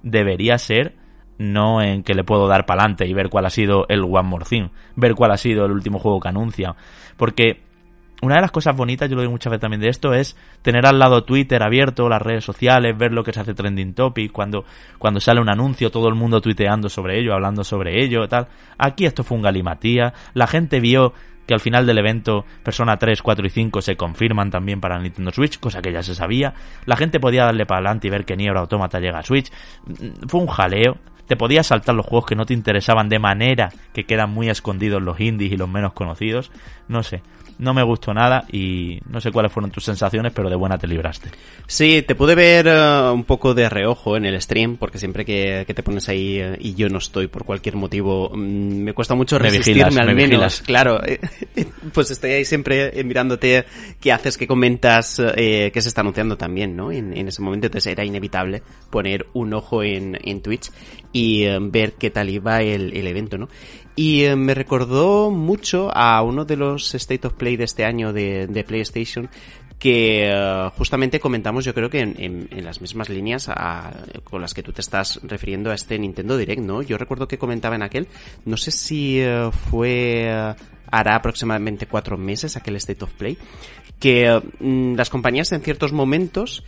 debería 0.03 0.57
ser 0.57 0.95
no 1.37 1.81
en 1.81 2.03
que 2.03 2.13
le 2.13 2.23
puedo 2.23 2.47
dar 2.47 2.65
para 2.65 2.81
adelante 2.81 3.07
y 3.07 3.13
ver 3.13 3.29
cuál 3.29 3.45
ha 3.45 3.49
sido 3.49 3.85
el 3.89 4.01
One 4.01 4.23
More 4.29 4.45
Thing, 4.45 4.69
ver 4.95 5.15
cuál 5.15 5.31
ha 5.31 5.37
sido 5.37 5.65
el 5.65 5.71
último 5.71 5.99
juego 5.99 6.19
que 6.19 6.29
anuncia. 6.29 6.75
Porque 7.17 7.61
una 8.23 8.35
de 8.35 8.41
las 8.41 8.51
cosas 8.51 8.75
bonitas, 8.75 9.09
yo 9.09 9.15
lo 9.15 9.21
digo 9.21 9.31
muchas 9.31 9.51
veces 9.51 9.61
también 9.61 9.81
de 9.81 9.89
esto, 9.89 10.13
es 10.13 10.37
tener 10.61 10.85
al 10.85 10.97
lado 10.97 11.25
Twitter 11.25 11.61
abierto, 11.61 12.07
las 12.07 12.21
redes 12.21 12.45
sociales, 12.45 12.97
ver 12.97 13.11
lo 13.11 13.23
que 13.23 13.33
se 13.33 13.41
hace 13.41 13.53
trending 13.53 13.93
topic, 13.93 14.31
cuando, 14.31 14.63
cuando 14.97 15.19
sale 15.19 15.41
un 15.41 15.49
anuncio, 15.49 15.91
todo 15.91 16.07
el 16.07 16.15
mundo 16.15 16.39
tuiteando 16.39 16.87
sobre 16.87 17.19
ello, 17.19 17.33
hablando 17.33 17.65
sobre 17.65 18.01
ello, 18.01 18.27
tal. 18.29 18.47
Aquí 18.77 19.05
esto 19.05 19.23
fue 19.23 19.35
un 19.35 19.43
galimatía, 19.43 20.13
la 20.33 20.47
gente 20.47 20.79
vio 20.79 21.13
que 21.45 21.53
al 21.53 21.59
final 21.59 21.85
del 21.85 21.97
evento 21.97 22.45
Persona 22.63 22.97
3, 22.97 23.21
4 23.21 23.45
y 23.45 23.49
5 23.49 23.81
se 23.81 23.97
confirman 23.97 24.49
también 24.49 24.79
para 24.79 24.97
Nintendo 24.99 25.31
Switch, 25.31 25.59
cosa 25.59 25.81
que 25.81 25.91
ya 25.91 26.01
se 26.01 26.15
sabía. 26.15 26.53
La 26.85 26.95
gente 26.95 27.19
podía 27.19 27.43
darle 27.43 27.65
para 27.65 27.79
adelante 27.79 28.07
y 28.07 28.09
ver 28.09 28.23
que 28.23 28.37
Nier 28.37 28.55
Automata 28.55 29.01
llega 29.01 29.19
a 29.19 29.23
Switch. 29.23 29.51
Mm, 29.85 30.27
fue 30.29 30.39
un 30.39 30.47
jaleo. 30.47 30.97
Te 31.27 31.35
podías 31.35 31.67
saltar 31.67 31.95
los 31.95 32.05
juegos 32.05 32.25
que 32.25 32.35
no 32.35 32.45
te 32.45 32.53
interesaban 32.53 33.09
de 33.09 33.19
manera 33.19 33.69
que 33.93 34.05
quedan 34.05 34.29
muy 34.29 34.49
escondidos 34.49 35.01
los 35.01 35.19
indies 35.19 35.51
y 35.51 35.57
los 35.57 35.69
menos 35.69 35.91
conocidos. 35.91 36.49
No 36.87 37.03
sé 37.03 37.21
no 37.59 37.73
me 37.73 37.83
gustó 37.83 38.13
nada 38.13 38.45
y 38.51 38.99
no 39.09 39.21
sé 39.21 39.31
cuáles 39.31 39.51
fueron 39.51 39.71
tus 39.71 39.83
sensaciones, 39.83 40.31
pero 40.33 40.49
de 40.49 40.55
buena 40.55 40.77
te 40.77 40.87
libraste. 40.87 41.29
Sí, 41.67 42.03
te 42.05 42.15
pude 42.15 42.35
ver 42.35 42.67
eh, 42.67 43.11
un 43.11 43.23
poco 43.23 43.53
de 43.53 43.69
reojo 43.69 44.17
en 44.17 44.25
el 44.25 44.41
stream, 44.41 44.77
porque 44.77 44.97
siempre 44.97 45.25
que, 45.25 45.65
te 45.65 45.83
pones 45.83 46.09
ahí 46.09 46.39
eh, 46.39 46.57
y 46.59 46.75
yo 46.75 46.89
no 46.89 46.97
estoy 46.97 47.27
por 47.27 47.45
cualquier 47.45 47.75
motivo, 47.75 48.29
mm, 48.33 48.83
me 48.83 48.93
cuesta 48.93 49.15
mucho 49.15 49.39
resistirme 49.39 49.99
al 49.99 50.15
menos. 50.15 50.61
Claro, 50.61 50.99
pues 51.93 52.11
estoy 52.11 52.31
ahí 52.31 52.45
siempre 52.45 52.99
eh, 52.99 53.03
mirándote 53.03 53.65
qué 53.99 54.11
haces, 54.11 54.37
qué 54.37 54.47
comentas, 54.47 55.19
eh, 55.19 55.71
qué 55.73 55.81
se 55.81 55.89
está 55.89 56.01
anunciando 56.01 56.37
también, 56.37 56.75
¿no? 56.75 56.91
En, 56.91 57.13
ese 57.27 57.41
momento, 57.41 57.67
entonces 57.67 57.91
era 57.91 58.03
inevitable 58.03 58.61
poner 58.89 59.27
un 59.33 59.53
ojo 59.53 59.83
en, 59.83 60.17
en 60.23 60.41
Twitch 60.41 60.71
y 61.11 61.45
ver 61.69 61.93
qué 61.93 62.09
tal 62.09 62.29
iba 62.29 62.61
el, 62.61 62.95
el 62.95 63.07
evento, 63.07 63.37
¿no? 63.37 63.47
Y 63.95 64.23
eh, 64.23 64.35
me 64.35 64.53
recordó 64.53 65.29
mucho 65.29 65.95
a 65.95 66.21
uno 66.23 66.45
de 66.45 66.57
los 66.57 66.95
State 66.95 67.27
of 67.27 67.33
Play 67.33 67.57
de 67.57 67.65
este 67.65 67.85
año 67.85 68.11
de, 68.11 68.47
de 68.47 68.63
PlayStation 68.63 69.29
que 69.83 70.29
eh, 70.31 70.69
justamente 70.77 71.19
comentamos 71.19 71.65
yo 71.65 71.73
creo 71.73 71.89
que 71.89 71.99
en, 71.99 72.47
en, 72.49 72.63
las 72.63 72.79
mismas 72.79 73.09
líneas 73.09 73.49
con 74.23 74.39
las 74.39 74.53
que 74.53 74.63
tú 74.63 74.71
te 74.71 74.79
estás 74.79 75.19
refiriendo 75.23 75.71
a 75.71 75.75
este 75.75 75.99
Nintendo 75.99 76.37
Direct, 76.37 76.61
¿no? 76.61 76.81
Yo 76.81 76.97
recuerdo 76.97 77.27
que 77.27 77.37
comentaba 77.37 77.75
en 77.75 77.83
aquel, 77.83 78.07
no 78.45 78.55
sé 78.55 78.71
si 78.71 79.19
eh, 79.19 79.49
fue 79.69 80.55
hará 80.89 81.15
aproximadamente 81.15 81.85
cuatro 81.85 82.17
meses 82.17 82.55
aquel 82.55 82.77
State 82.77 83.03
of 83.03 83.11
Play, 83.11 83.37
que 83.99 84.41
mm, 84.59 84.95
las 84.95 85.09
compañías 85.09 85.51
en 85.51 85.61
ciertos 85.61 85.91
momentos 85.91 86.63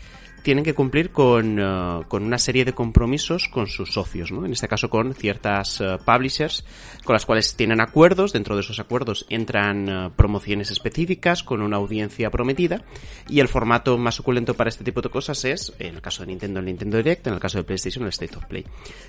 tienen 0.45 0.63
que 0.63 0.75
cumplir 0.75 1.09
con, 1.09 1.57
eh, 1.59 2.03
con, 2.07 2.23
una 2.23 2.37
serie 2.37 2.65
de 2.65 2.73
compromisos 2.73 3.49
con 3.49 3.65
sus 3.65 3.91
socios, 3.91 4.31
¿no? 4.31 4.45
En 4.45 4.51
este 4.51 4.67
caso 4.67 4.91
con 4.91 5.15
ciertas 5.15 5.81
eh, 5.81 5.97
publishers 6.05 6.63
con 7.03 7.13
las 7.13 7.25
cuales 7.25 7.55
tienen 7.55 7.81
acuerdos, 7.81 8.31
dentro 8.31 8.53
de 8.53 8.61
esos 8.61 8.79
acuerdos 8.79 9.25
entran 9.29 9.89
eh, 9.89 10.11
promociones 10.15 10.69
específicas 10.69 11.41
con 11.41 11.63
una 11.63 11.77
audiencia 11.77 12.29
prometida 12.29 12.83
y 13.27 13.39
el 13.39 13.47
formato 13.47 13.97
más 13.97 14.13
suculento 14.13 14.53
para 14.53 14.69
este 14.69 14.83
tipo 14.83 15.01
de 15.01 15.09
cosas 15.09 15.43
es, 15.45 15.73
en 15.79 15.95
el 15.95 16.01
caso 16.03 16.21
de 16.21 16.27
Nintendo, 16.27 16.59
el 16.59 16.67
Nintendo 16.67 16.97
Direct, 16.97 17.25
en 17.25 17.33
el 17.33 17.39
caso 17.39 17.57
de 17.57 17.63
PlayStation, 17.63 18.03
el 18.03 18.09
State 18.09 18.35
of 18.35 18.45
Play. 18.45 18.65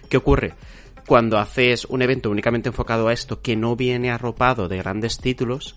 ¿Qué 0.08 0.16
ocurre? 0.16 0.54
Cuando 1.06 1.36
haces 1.36 1.84
un 1.84 2.00
evento 2.00 2.30
únicamente 2.30 2.70
enfocado 2.70 3.08
a 3.08 3.12
esto 3.12 3.42
que 3.42 3.56
no 3.56 3.76
viene 3.76 4.10
arropado 4.10 4.68
de 4.68 4.78
grandes 4.78 5.18
títulos, 5.18 5.76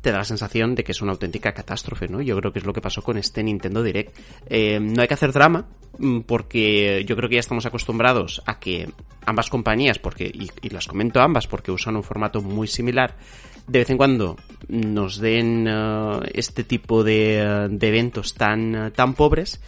te 0.00 0.12
da 0.12 0.18
la 0.18 0.24
sensación 0.24 0.74
de 0.74 0.84
que 0.84 0.92
es 0.92 1.02
una 1.02 1.12
auténtica 1.12 1.52
catástrofe, 1.52 2.08
¿no? 2.08 2.20
Yo 2.20 2.36
creo 2.38 2.52
que 2.52 2.58
es 2.60 2.64
lo 2.64 2.72
que 2.72 2.80
pasó 2.80 3.02
con 3.02 3.18
este 3.18 3.42
Nintendo 3.42 3.82
Direct. 3.82 4.16
Eh, 4.46 4.78
no 4.80 5.02
hay 5.02 5.08
que 5.08 5.14
hacer 5.14 5.32
drama, 5.32 5.66
mm, 5.98 6.20
porque 6.20 7.04
yo 7.06 7.16
creo 7.16 7.28
que 7.28 7.36
ya 7.36 7.40
estamos 7.40 7.66
acostumbrados 7.66 8.42
a 8.46 8.58
que 8.58 8.88
ambas 9.26 9.50
compañías, 9.50 9.98
porque, 9.98 10.24
y, 10.24 10.68
las 10.70 10.86
comento 10.86 11.20
ambas 11.20 11.46
porque 11.46 11.72
usan 11.72 11.96
un 11.96 12.02
formato 12.02 12.40
muy 12.40 12.66
similar, 12.66 13.16
de 13.66 13.80
vez 13.80 13.90
en 13.90 13.96
cuando 13.96 14.36
nos 14.68 15.18
den 15.18 15.66
eh, 15.68 16.20
este 16.34 16.64
tipo 16.64 17.04
de, 17.04 17.68
de 17.70 17.88
eventos 17.88 18.34
tan, 18.34 18.92
tan 18.94 19.14
pobres 19.14 19.60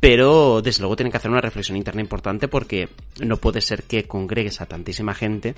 pero 0.00 0.62
desde 0.62 0.82
luego 0.82 0.96
tienen 0.96 1.10
que 1.10 1.16
hacer 1.16 1.30
una 1.30 1.40
reflexión 1.40 1.76
interna 1.76 2.00
importante 2.00 2.46
porque 2.46 2.88
no 3.20 3.36
puede 3.36 3.60
ser 3.60 3.82
que 3.82 4.04
congregues 4.04 4.60
a 4.60 4.66
tantísima 4.66 5.14
gente 5.14 5.54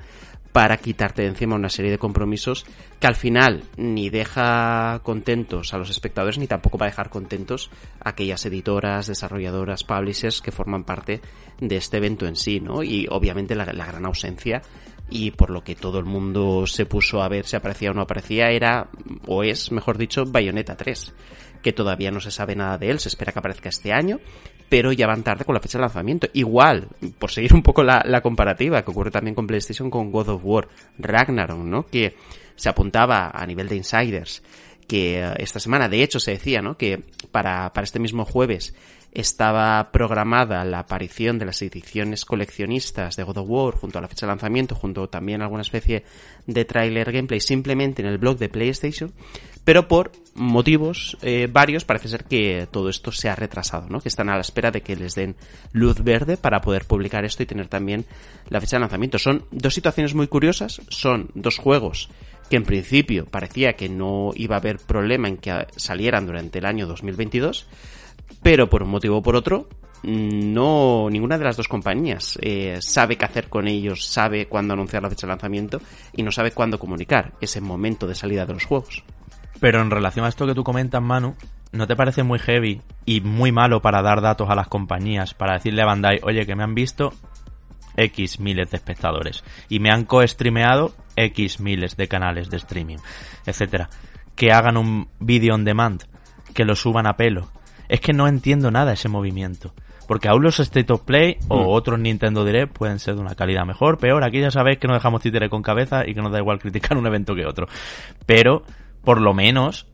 para 0.53 0.79
quitarte 0.79 1.23
de 1.23 1.29
encima 1.29 1.55
una 1.55 1.69
serie 1.69 1.91
de 1.91 1.99
compromisos 1.99 2.65
que 2.99 3.07
al 3.07 3.15
final 3.15 3.63
ni 3.77 4.09
deja 4.09 5.01
contentos 5.03 5.75
a 5.75 5.79
los 5.79 5.91
espectadores 5.91 6.39
ni 6.39 6.47
tampoco 6.47 6.79
va 6.79 6.87
a 6.87 6.89
dejar 6.89 7.11
contentos 7.11 7.71
a 8.03 8.11
aquellas 8.11 8.45
editoras, 8.47 9.07
desarrolladoras, 9.07 9.85
publishers 9.85 10.41
que 10.41 10.53
forman 10.53 10.85
parte 10.85 11.21
de 11.61 11.77
este 11.77 11.99
evento 11.99 12.27
en 12.27 12.37
sí, 12.37 12.61
¿no? 12.61 12.83
Y 12.83 13.07
obviamente 13.11 13.55
la, 13.55 13.67
la 13.67 13.87
gran 13.87 14.07
ausencia 14.07 14.63
y 15.11 15.33
por 15.33 15.51
lo 15.51 15.63
que 15.63 15.75
todo 15.75 15.99
el 15.99 16.05
mundo 16.05 16.67
se 16.67 16.87
puso 16.87 17.23
a 17.23 17.29
ver 17.29 17.45
si 17.45 17.57
aparecía 17.57 17.91
o 17.91 17.95
no 17.95 18.03
aparecía 18.03 18.51
era, 18.51 18.89
o 19.27 19.43
es, 19.43 19.71
mejor 19.71 19.99
dicho, 19.99 20.25
Bayonetta 20.25 20.77
3 20.77 21.13
que 21.63 21.73
todavía 21.73 22.11
no 22.11 22.21
se 22.21 22.31
sabe 22.31 22.57
nada 22.57 22.79
de 22.79 22.91
él, 22.91 23.01
se 23.01 23.09
espera 23.09 23.33
que 23.33 23.39
aparezca 23.39 23.69
este 23.69 23.93
año, 23.93 24.19
pero 24.69 24.93
ya 24.93 25.07
van 25.07 25.23
tarde 25.23 25.45
con 25.45 25.55
la 25.55 25.61
fecha 25.61 25.79
de 25.79 25.83
lanzamiento. 25.83 26.29
Igual, 26.33 26.89
por 27.19 27.31
seguir 27.31 27.55
un 27.55 27.63
poco 27.63 27.83
la, 27.83 28.21
comparativa, 28.23 28.83
que 28.83 28.91
ocurre 28.91 29.11
también 29.11 29.35
con 29.35 29.47
PlayStation 29.47 29.91
con 29.91 30.13
God 30.13 30.29
of 30.29 30.43
War 30.45 30.69
Ragnarok, 30.99 31.59
¿no? 31.59 31.87
Que 31.87 32.17
se 32.55 32.69
apuntaba 32.69 33.31
a 33.35 33.47
nivel 33.47 33.69
de 33.69 33.77
insiders 33.77 34.43
que 34.87 35.21
eh, 35.21 35.35
esta 35.39 35.61
semana, 35.61 35.89
de 35.89 36.03
hecho, 36.03 36.21
se 36.21 36.33
decía, 36.33 36.61
¿no? 36.63 36.77
Que 36.77 37.03
para, 37.31 37.73
para 37.73 37.85
este 37.85 37.99
mismo 37.99 38.25
jueves 38.25 38.75
estaba 39.13 39.91
programada 39.93 40.65
la 40.65 40.81
aparición 40.81 41.39
de 41.39 41.47
las 41.47 41.63
ediciones 41.63 42.25
coleccionistas 42.25 43.17
de 43.17 43.25
God 43.25 43.39
of 43.39 43.49
War 43.49 43.75
junto 43.75 43.99
a 43.99 44.03
la 44.03 44.09
fecha 44.09 44.27
de 44.27 44.33
lanzamiento, 44.33 44.75
junto 44.75 45.09
también 45.09 45.41
a 45.41 45.45
alguna 45.45 45.63
especie 45.63 46.05
de 46.47 46.65
trailer 46.65 47.13
gameplay 47.13 47.41
simplemente 47.41 48.03
en 48.03 48.09
el 48.09 48.19
blog 48.19 48.39
de 48.39 48.49
PlayStation, 48.49 49.13
pero 49.65 49.89
por 49.89 50.13
motivos 50.35 51.17
eh, 51.23 51.49
varios 51.51 51.85
parece 51.85 52.09
ser 52.09 52.25
que 52.25 52.69
todo 52.71 52.89
esto 52.89 53.13
se 53.13 53.29
ha 53.29 53.35
retrasado, 53.35 53.89
¿no? 53.89 54.01
Que 54.01 54.09
están 54.09 54.29
a 54.29 54.35
la 54.35 54.41
espera 54.41 54.71
de 54.71 54.83
que 54.83 54.97
les 54.97 55.15
den 55.15 55.37
luz 55.73 56.03
verde 56.03 56.37
para 56.37 56.61
poder 56.61 56.87
publicar 56.87 57.25
esto 57.25 57.43
y 57.43 57.47
tener 57.47 57.69
también 57.69 58.07
la 58.49 58.61
fecha 58.61 58.77
de 58.77 58.81
lanzamiento. 58.81 59.19
Son 59.19 59.45
dos 59.51 59.75
situaciones 59.75 60.15
muy 60.15 60.29
curiosas, 60.29 60.81
son 60.89 61.31
dos 61.35 61.59
juegos 61.59 62.11
que 62.49 62.57
en 62.57 62.65
principio 62.65 63.27
parecía 63.27 63.75
que 63.75 63.89
no 63.89 64.33
iba 64.35 64.57
a 64.57 64.59
haber 64.59 64.79
problema 64.79 65.29
en 65.29 65.37
que 65.37 65.67
salieran 65.77 66.27
durante 66.27 66.59
el 66.59 66.67
año 66.67 66.87
2022, 66.87 67.67
pero 68.43 68.69
por 68.69 68.83
un 68.83 68.91
motivo 68.91 69.19
o 69.19 69.23
por 69.23 69.37
otro, 69.37 69.69
no 70.03 71.09
ninguna 71.11 71.37
de 71.37 71.45
las 71.45 71.57
dos 71.57 71.69
compañías 71.69 72.39
eh, 72.41 72.79
sabe 72.81 73.17
qué 73.17 73.25
hacer 73.25 73.49
con 73.49 73.69
ellos, 73.69 74.07
sabe 74.07 74.47
cuándo 74.47 74.73
anunciar 74.73 75.03
la 75.03 75.11
fecha 75.11 75.27
de 75.27 75.33
lanzamiento 75.33 75.81
y 76.15 76.23
no 76.23 76.33
sabe 76.33 76.53
cuándo 76.53 76.79
comunicar 76.79 77.33
ese 77.41 77.61
momento 77.61 78.07
de 78.07 78.15
salida 78.15 78.47
de 78.47 78.55
los 78.55 78.65
juegos. 78.65 79.05
Pero 79.61 79.83
en 79.83 79.91
relación 79.91 80.25
a 80.25 80.29
esto 80.29 80.47
que 80.47 80.55
tú 80.55 80.65
comentas, 80.65 81.03
Manu, 81.03 81.37
¿no 81.73 81.87
te 81.87 81.97
parece 81.97 82.23
muy 82.23 82.39
heavy 82.39 82.81
y 83.05 83.21
muy 83.21 83.53
malo 83.53 83.83
para 83.83 84.01
dar 84.01 84.23
datos 84.23 84.49
a 84.49 84.55
las 84.55 84.69
compañías, 84.69 85.35
para 85.35 85.55
decirle 85.55 85.83
a 85.83 85.87
Bandai, 85.87 86.21
oye, 86.23 86.47
que 86.47 86.57
me 86.57 86.65
han 86.65 86.75
visto 86.75 87.13
X 87.97 88.41
miles 88.41 88.71
de 88.71 88.77
espectadores 88.79 89.45
y 89.69 89.81
me 89.81 89.91
han 89.91 90.05
co-streameado 90.05 90.95
X 91.17 91.61
miles 91.61 91.97
de 91.97 92.09
canales 92.09 92.49
de 92.49 92.57
streaming, 92.57 92.99
etcétera? 93.45 93.91
Que 94.35 94.53
hagan 94.53 94.79
un 94.79 95.09
vídeo 95.19 95.55
on 95.55 95.65
demand, 95.65 96.05
que 96.55 96.65
lo 96.65 96.75
suban 96.75 97.07
a 97.07 97.17
pelo. 97.17 97.51
Es 97.91 98.01
que 98.01 98.13
no 98.13 98.29
entiendo 98.29 98.71
nada 98.71 98.93
ese 98.93 99.09
movimiento. 99.09 99.73
Porque 100.07 100.29
aún 100.29 100.43
los 100.43 100.59
State 100.61 100.93
of 100.93 101.03
Play 101.03 101.37
o 101.49 101.59
Mm. 101.65 101.69
otros 101.69 101.99
Nintendo 101.99 102.45
Direct 102.45 102.73
pueden 102.77 102.99
ser 102.99 103.15
de 103.15 103.21
una 103.21 103.35
calidad 103.35 103.65
mejor, 103.65 103.99
peor. 103.99 104.25
Aquí 104.25 104.41
ya 104.41 104.51
sabéis 104.51 104.79
que 104.79 104.89
no 104.89 104.95
dejamos 104.95 105.23
títere 105.23 105.49
con 105.49 105.63
cabeza 105.63 106.07
y 106.07 106.15
que 106.15 106.21
nos 106.23 106.33
da 106.33 106.39
igual 106.39 106.59
criticar 106.61 106.97
un 106.99 107.07
evento 107.07 107.35
que 107.35 107.47
otro. 107.47 107.67
Pero, 108.27 108.63
por 109.05 109.21
lo 109.21 109.35
menos, 109.35 109.87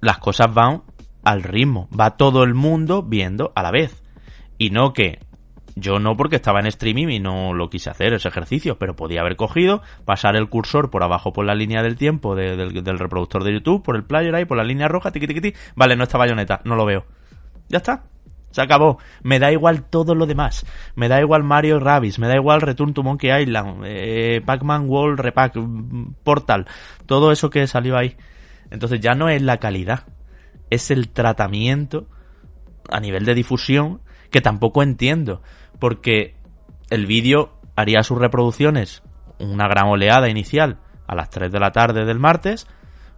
las 0.00 0.18
cosas 0.18 0.52
van 0.52 0.82
al 1.24 1.42
ritmo. 1.42 1.88
Va 1.98 2.16
todo 2.16 2.42
el 2.42 2.54
mundo 2.54 3.02
viendo 3.02 3.52
a 3.54 3.62
la 3.62 3.70
vez. 3.70 4.02
Y 4.56 4.70
no 4.70 4.92
que 4.92 5.18
yo 5.76 5.98
no 5.98 6.16
porque 6.16 6.36
estaba 6.36 6.60
en 6.60 6.66
streaming 6.66 7.08
y 7.08 7.20
no 7.20 7.52
lo 7.54 7.70
quise 7.70 7.90
hacer 7.90 8.12
ese 8.12 8.28
ejercicio, 8.28 8.78
pero 8.78 8.96
podía 8.96 9.20
haber 9.20 9.36
cogido, 9.36 9.82
pasar 10.04 10.36
el 10.36 10.48
cursor 10.48 10.90
por 10.90 11.02
abajo 11.02 11.32
por 11.32 11.44
la 11.46 11.54
línea 11.54 11.82
del 11.82 11.96
tiempo 11.96 12.34
de- 12.34 12.56
del, 12.56 12.82
del 12.84 12.98
reproductor 12.98 13.44
de 13.44 13.52
YouTube, 13.54 13.82
por 13.82 13.96
el 13.96 14.04
player 14.04 14.34
ahí, 14.34 14.44
por 14.46 14.56
la 14.58 14.64
línea 14.64 14.88
roja, 14.88 15.10
tiqui 15.10 15.26
tiqui 15.26 15.40
tiqui. 15.40 15.58
Vale, 15.76 15.96
no 15.96 16.02
está 16.04 16.18
bayoneta, 16.18 16.60
no 16.64 16.76
lo 16.76 16.84
veo. 16.84 17.04
Ya 17.70 17.78
está. 17.78 18.02
Se 18.50 18.60
acabó. 18.60 18.98
Me 19.22 19.38
da 19.38 19.52
igual 19.52 19.84
todo 19.84 20.14
lo 20.14 20.26
demás. 20.26 20.66
Me 20.96 21.08
da 21.08 21.20
igual 21.20 21.44
Mario 21.44 21.78
Rabbids, 21.78 22.18
me 22.18 22.26
da 22.26 22.34
igual 22.34 22.60
Return 22.60 22.92
to 22.92 23.02
Monkey 23.02 23.30
Island, 23.30 23.84
eh, 23.86 24.42
Pac-Man 24.44 24.88
World 24.88 25.20
Repack, 25.20 25.56
mm, 25.56 26.14
Portal, 26.24 26.66
todo 27.06 27.32
eso 27.32 27.48
que 27.48 27.66
salió 27.66 27.96
ahí. 27.96 28.16
Entonces 28.70 29.00
ya 29.00 29.14
no 29.14 29.28
es 29.28 29.40
la 29.40 29.58
calidad, 29.58 30.04
es 30.68 30.90
el 30.90 31.08
tratamiento 31.08 32.08
a 32.90 33.00
nivel 33.00 33.24
de 33.24 33.34
difusión 33.34 34.00
que 34.30 34.40
tampoco 34.40 34.82
entiendo, 34.82 35.42
porque 35.78 36.34
el 36.90 37.06
vídeo 37.06 37.52
haría 37.76 38.02
sus 38.02 38.18
reproducciones 38.18 39.02
una 39.38 39.68
gran 39.68 39.86
oleada 39.86 40.28
inicial 40.28 40.78
a 41.06 41.14
las 41.14 41.30
3 41.30 41.50
de 41.50 41.60
la 41.60 41.72
tarde 41.72 42.04
del 42.04 42.18
martes, 42.18 42.66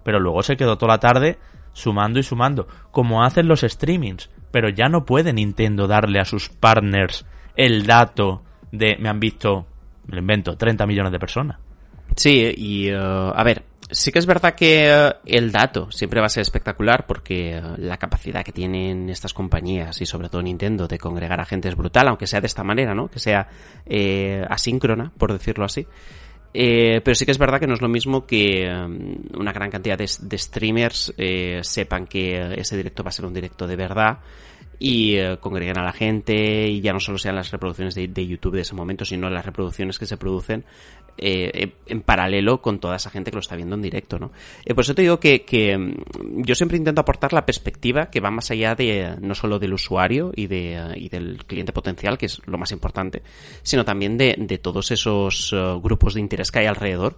pero 0.05 0.21
luego 0.21 0.43
se 0.43 0.57
quedó 0.57 0.79
toda 0.79 0.95
la 0.95 1.01
tarde 1.01 1.39
sumando 1.73 2.19
y 2.19 2.23
sumando, 2.23 2.69
como 2.91 3.25
hacen 3.25 3.49
los 3.49 3.61
streamings, 3.61 4.31
pero 4.53 4.69
ya 4.69 4.89
no 4.89 5.05
puede 5.05 5.33
Nintendo 5.33 5.89
darle 5.89 6.21
a 6.21 6.25
sus 6.25 6.49
partners 6.49 7.27
el 7.57 7.85
dato 7.85 8.45
de 8.71 8.97
me 8.99 9.09
han 9.09 9.19
visto, 9.19 9.67
me 10.07 10.15
lo 10.15 10.21
invento, 10.21 10.57
30 10.57 10.87
millones 10.87 11.11
de 11.11 11.19
personas. 11.19 11.59
Sí, 12.15 12.55
y 12.57 12.89
eh, 12.89 12.97
a 12.97 13.43
ver, 13.43 13.65
sí 13.93 14.11
que 14.11 14.19
es 14.19 14.27
verdad 14.27 14.55
que 14.55 14.91
eh, 14.91 15.13
el 15.27 15.53
dato 15.53 15.91
siempre 15.91 16.21
va 16.21 16.27
a 16.27 16.31
ser 16.31 16.43
espectacular 16.43 17.07
porque 17.07 17.57
eh, 17.57 17.63
la 17.79 17.99
capacidad 17.99 18.45
que 18.45 18.53
tienen 18.53 19.09
estas 19.09 19.35
compañías 19.35 20.01
y 20.01 20.07
sobre 20.07 20.29
todo 20.29 20.43
Nintendo 20.43 20.89
de 20.89 20.99
congregar 20.99 21.41
a 21.41 21.45
gente 21.45 21.69
es 21.69 21.77
brutal, 21.77 22.09
aunque 22.09 22.27
sea 22.27 22.41
de 22.41 22.47
esta 22.47 22.65
manera, 22.65 22.95
¿no? 22.95 23.09
Que 23.09 23.19
sea 23.19 23.49
eh, 23.87 24.45
asíncrona, 24.49 25.13
por 25.17 25.33
decirlo 25.33 25.65
así. 25.65 25.87
Eh, 26.55 27.01
pero 27.03 27.15
sí 27.15 27.25
que 27.25 27.33
es 27.33 27.39
verdad 27.39 27.59
que 27.59 27.67
no 27.67 27.75
es 27.75 27.81
lo 27.81 27.89
mismo 27.89 28.27
que 28.27 28.69
um, 28.69 29.41
una 29.41 29.53
gran 29.53 29.71
cantidad 29.71 29.97
de, 29.97 30.11
de 30.21 30.39
streamers 30.39 31.15
eh, 31.17 31.61
sepan 31.63 32.07
que 32.07 32.55
ese 32.57 32.77
directo 32.77 33.03
va 33.03 33.09
a 33.09 33.13
ser 33.13 33.25
un 33.25 33.33
directo 33.33 33.67
de 33.67 33.77
verdad 33.77 34.19
y 34.79 35.17
eh, 35.17 35.39
congreguen 35.41 35.79
a 35.79 35.85
la 35.85 35.93
gente 35.93 36.69
y 36.69 36.81
ya 36.81 36.93
no 36.93 37.01
solo 37.01 37.17
sean 37.17 37.37
las 37.37 37.51
reproducciones 37.53 37.95
de, 37.95 38.09
de 38.09 38.27
YouTube 38.27 38.57
de 38.57 38.63
ese 38.63 38.75
momento, 38.75 39.05
sino 39.05 39.31
las 39.31 39.47
reproducciones 39.47 39.99
que 39.99 40.07
se 40.07 40.17
producen 40.17 40.65
eh, 41.19 41.73
en 41.87 42.01
paralelo 42.03 42.61
con 42.61 42.79
toda 42.79 42.97
esa 42.97 43.11
gente 43.11 43.31
que 43.31 43.37
lo 43.37 43.41
está 43.41 43.57
viendo 43.57 43.75
en 43.75 43.83
directo, 43.83 44.19
¿no? 44.19 44.33
Eh, 44.65 44.75
por 44.75 44.83
eso 44.83 44.95
te 44.95 45.03
digo 45.03 45.21
que, 45.21 45.45
que 45.45 45.77
mm, 45.77 46.43
yo 46.43 46.55
siempre 46.55 46.79
intento 46.79 47.01
aportar 47.01 47.33
la 47.33 47.47
perspectiva 47.47 48.11
que 48.11 48.21
va 48.21 48.31
más 48.31 48.51
allá 48.51 48.75
de 48.75 49.17
no 49.21 49.35
solo 49.35 49.59
del 49.59 49.75
usuario 49.75 50.33
y, 50.35 50.47
de, 50.47 50.75
eh, 50.75 50.95
y 50.97 51.09
del 51.09 51.45
cliente 51.45 51.73
potencial, 51.73 52.19
que 52.19 52.27
es 52.27 52.41
lo 52.47 52.59
más 52.59 52.73
importante, 52.73 53.23
sino 53.63 53.85
también 53.85 54.17
de, 54.17 54.35
de 54.39 54.59
todos 54.59 54.91
esos 54.91 55.53
eh, 55.53 55.81
grupos 55.83 56.15
de 56.15 56.21
interés 56.21 56.51
que 56.51 56.61
hay 56.61 56.67
alrededor, 56.67 57.17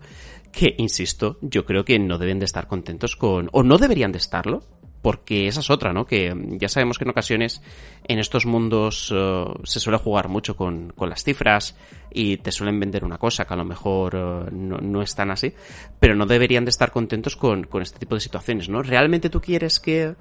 que, 0.52 0.74
insisto, 0.78 1.38
yo 1.40 1.64
creo 1.64 1.84
que 1.84 1.98
no 1.98 2.18
deben 2.18 2.38
de 2.38 2.44
estar 2.44 2.68
contentos 2.68 3.16
con, 3.16 3.48
o 3.52 3.62
no 3.62 3.78
deberían 3.78 4.12
de 4.12 4.18
estarlo, 4.18 4.62
porque 5.04 5.48
esa 5.48 5.60
es 5.60 5.68
otra, 5.68 5.92
¿no? 5.92 6.06
Que 6.06 6.34
ya 6.52 6.70
sabemos 6.70 6.96
que 6.96 7.04
en 7.04 7.10
ocasiones 7.10 7.60
en 8.08 8.18
estos 8.18 8.46
mundos 8.46 9.10
uh, 9.10 9.52
se 9.62 9.78
suele 9.78 9.98
jugar 9.98 10.28
mucho 10.28 10.56
con, 10.56 10.94
con, 10.96 11.10
las 11.10 11.22
cifras 11.22 11.76
y 12.10 12.38
te 12.38 12.50
suelen 12.50 12.80
vender 12.80 13.04
una 13.04 13.18
cosa 13.18 13.44
que 13.44 13.52
a 13.52 13.56
lo 13.58 13.66
mejor 13.66 14.16
uh, 14.16 14.46
no, 14.50 14.78
no, 14.78 15.02
es 15.02 15.14
tan 15.14 15.30
así, 15.30 15.52
pero 16.00 16.14
no 16.14 16.24
deberían 16.24 16.64
de 16.64 16.70
estar 16.70 16.90
contentos 16.90 17.36
con, 17.36 17.64
con, 17.64 17.82
este 17.82 17.98
tipo 17.98 18.14
de 18.14 18.22
situaciones, 18.22 18.70
¿no? 18.70 18.82
¿Realmente 18.82 19.28
tú 19.28 19.42
quieres 19.42 19.78
que 19.78 20.14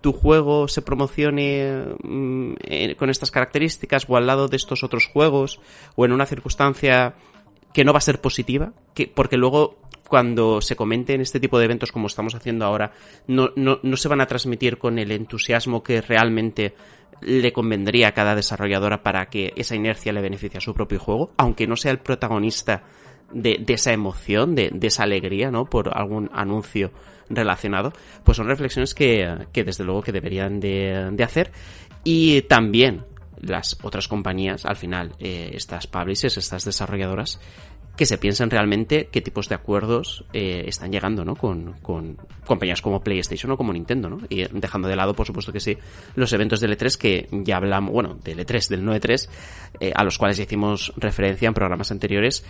tu 0.00 0.14
juego 0.14 0.68
se 0.68 0.80
promocione 0.80 1.96
mm, 2.02 2.52
eh, 2.64 2.96
con 2.96 3.10
estas 3.10 3.30
características 3.30 4.06
o 4.08 4.16
al 4.16 4.26
lado 4.26 4.48
de 4.48 4.56
estos 4.56 4.82
otros 4.84 5.06
juegos 5.06 5.60
o 5.96 6.06
en 6.06 6.12
una 6.12 6.24
circunstancia 6.24 7.14
que 7.72 7.84
no 7.84 7.92
va 7.92 7.98
a 7.98 8.02
ser 8.02 8.20
positiva? 8.20 8.72
Que, 8.94 9.06
porque 9.06 9.36
luego 9.36 9.76
cuando 10.08 10.60
se 10.60 10.74
comenten 10.74 11.20
este 11.20 11.38
tipo 11.38 11.58
de 11.58 11.66
eventos 11.66 11.92
como 11.92 12.08
estamos 12.08 12.34
haciendo 12.34 12.64
ahora, 12.64 12.92
no, 13.28 13.50
no, 13.54 13.78
no, 13.82 13.96
se 13.96 14.08
van 14.08 14.20
a 14.20 14.26
transmitir 14.26 14.76
con 14.76 14.98
el 14.98 15.12
entusiasmo 15.12 15.84
que 15.84 16.00
realmente 16.00 16.74
le 17.20 17.52
convendría 17.52 18.08
a 18.08 18.12
cada 18.12 18.34
desarrolladora 18.34 19.02
para 19.02 19.26
que 19.26 19.52
esa 19.56 19.76
inercia 19.76 20.12
le 20.12 20.20
beneficie 20.20 20.58
a 20.58 20.60
su 20.60 20.74
propio 20.74 20.98
juego, 20.98 21.32
aunque 21.36 21.68
no 21.68 21.76
sea 21.76 21.92
el 21.92 21.98
protagonista 21.98 22.82
de, 23.32 23.58
de 23.60 23.74
esa 23.74 23.92
emoción, 23.92 24.56
de, 24.56 24.70
de, 24.72 24.88
esa 24.88 25.04
alegría, 25.04 25.52
¿no? 25.52 25.66
Por 25.66 25.96
algún 25.96 26.28
anuncio 26.32 26.90
relacionado, 27.28 27.92
pues 28.24 28.36
son 28.36 28.48
reflexiones 28.48 28.94
que, 28.94 29.46
que 29.52 29.62
desde 29.62 29.84
luego 29.84 30.02
que 30.02 30.10
deberían 30.10 30.58
de, 30.58 31.10
de 31.12 31.24
hacer 31.24 31.52
y 32.02 32.42
también 32.42 33.04
las 33.40 33.78
otras 33.82 34.08
compañías, 34.08 34.66
al 34.66 34.76
final, 34.76 35.12
eh, 35.18 35.50
estas 35.54 35.86
publishers, 35.86 36.36
estas 36.36 36.64
desarrolladoras, 36.64 37.40
que 37.96 38.06
se 38.06 38.16
piensen 38.16 38.48
realmente 38.48 39.10
qué 39.12 39.20
tipos 39.20 39.50
de 39.50 39.54
acuerdos 39.54 40.24
eh, 40.32 40.64
están 40.66 40.90
llegando, 40.90 41.22
¿no? 41.22 41.34
Con, 41.34 41.74
compañías 42.46 42.80
como 42.80 43.00
PlayStation 43.00 43.52
o 43.52 43.58
como 43.58 43.74
Nintendo, 43.74 44.08
¿no? 44.08 44.20
Y 44.30 44.44
dejando 44.52 44.88
de 44.88 44.96
lado, 44.96 45.12
por 45.12 45.26
supuesto 45.26 45.52
que 45.52 45.60
sí, 45.60 45.76
los 46.14 46.32
eventos 46.32 46.60
del 46.60 46.78
E3 46.78 46.96
que 46.96 47.28
ya 47.30 47.58
hablamos, 47.58 47.92
bueno, 47.92 48.14
del 48.24 48.38
E3, 48.38 48.68
del 48.68 48.84
no 48.84 48.94
E3, 48.94 49.28
eh, 49.80 49.92
a 49.94 50.02
los 50.02 50.16
cuales 50.16 50.38
ya 50.38 50.44
hicimos 50.44 50.94
referencia 50.96 51.46
en 51.48 51.52
programas 51.52 51.90
anteriores, 51.90 52.42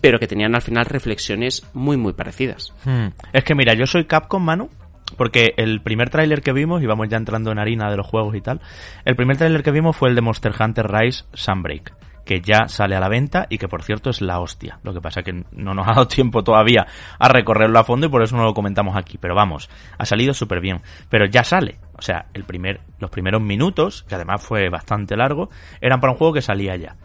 pero 0.00 0.18
que 0.18 0.26
tenían 0.26 0.54
al 0.54 0.62
final 0.62 0.86
reflexiones 0.86 1.66
muy, 1.74 1.98
muy 1.98 2.14
parecidas. 2.14 2.72
Hmm. 2.84 3.08
Es 3.32 3.44
que 3.44 3.54
mira, 3.54 3.74
yo 3.74 3.86
soy 3.86 4.06
Capcom, 4.06 4.42
Manu, 4.42 4.70
porque 5.16 5.54
el 5.56 5.80
primer 5.80 6.10
tráiler 6.10 6.42
que 6.42 6.52
vimos, 6.52 6.82
y 6.82 6.86
vamos 6.86 7.08
ya 7.08 7.16
entrando 7.16 7.52
en 7.52 7.58
harina 7.58 7.90
de 7.90 7.96
los 7.96 8.06
juegos 8.06 8.34
y 8.34 8.40
tal, 8.40 8.60
el 9.04 9.16
primer 9.16 9.36
tráiler 9.36 9.62
que 9.62 9.70
vimos 9.70 9.96
fue 9.96 10.08
el 10.08 10.14
de 10.14 10.22
Monster 10.22 10.52
Hunter 10.58 10.90
Rise 10.90 11.24
Sunbreak 11.32 11.94
que 12.24 12.40
ya 12.40 12.68
sale 12.68 12.96
a 12.96 13.00
la 13.00 13.08
venta 13.08 13.46
y 13.48 13.58
que 13.58 13.68
por 13.68 13.82
cierto 13.82 14.10
es 14.10 14.20
la 14.20 14.40
hostia. 14.40 14.78
Lo 14.82 14.92
que 14.94 15.00
pasa 15.00 15.20
es 15.20 15.26
que 15.26 15.44
no 15.52 15.74
nos 15.74 15.86
ha 15.86 15.92
dado 15.92 16.08
tiempo 16.08 16.42
todavía 16.42 16.86
a 17.18 17.28
recorrerlo 17.28 17.78
a 17.78 17.84
fondo 17.84 18.06
y 18.06 18.10
por 18.10 18.22
eso 18.22 18.36
no 18.36 18.44
lo 18.44 18.54
comentamos 18.54 18.96
aquí. 18.96 19.18
Pero 19.18 19.34
vamos, 19.34 19.68
ha 19.98 20.04
salido 20.04 20.34
súper 20.34 20.60
bien. 20.60 20.80
Pero 21.08 21.26
ya 21.26 21.44
sale. 21.44 21.78
O 21.96 22.02
sea, 22.02 22.26
el 22.34 22.44
primer, 22.44 22.80
los 22.98 23.10
primeros 23.10 23.42
minutos, 23.42 24.04
que 24.08 24.14
además 24.14 24.42
fue 24.42 24.68
bastante 24.70 25.16
largo, 25.16 25.50
eran 25.80 26.00
para 26.00 26.12
un 26.12 26.18
juego 26.18 26.34
que 26.34 26.42
salía 26.42 26.76
ya. 26.76 26.96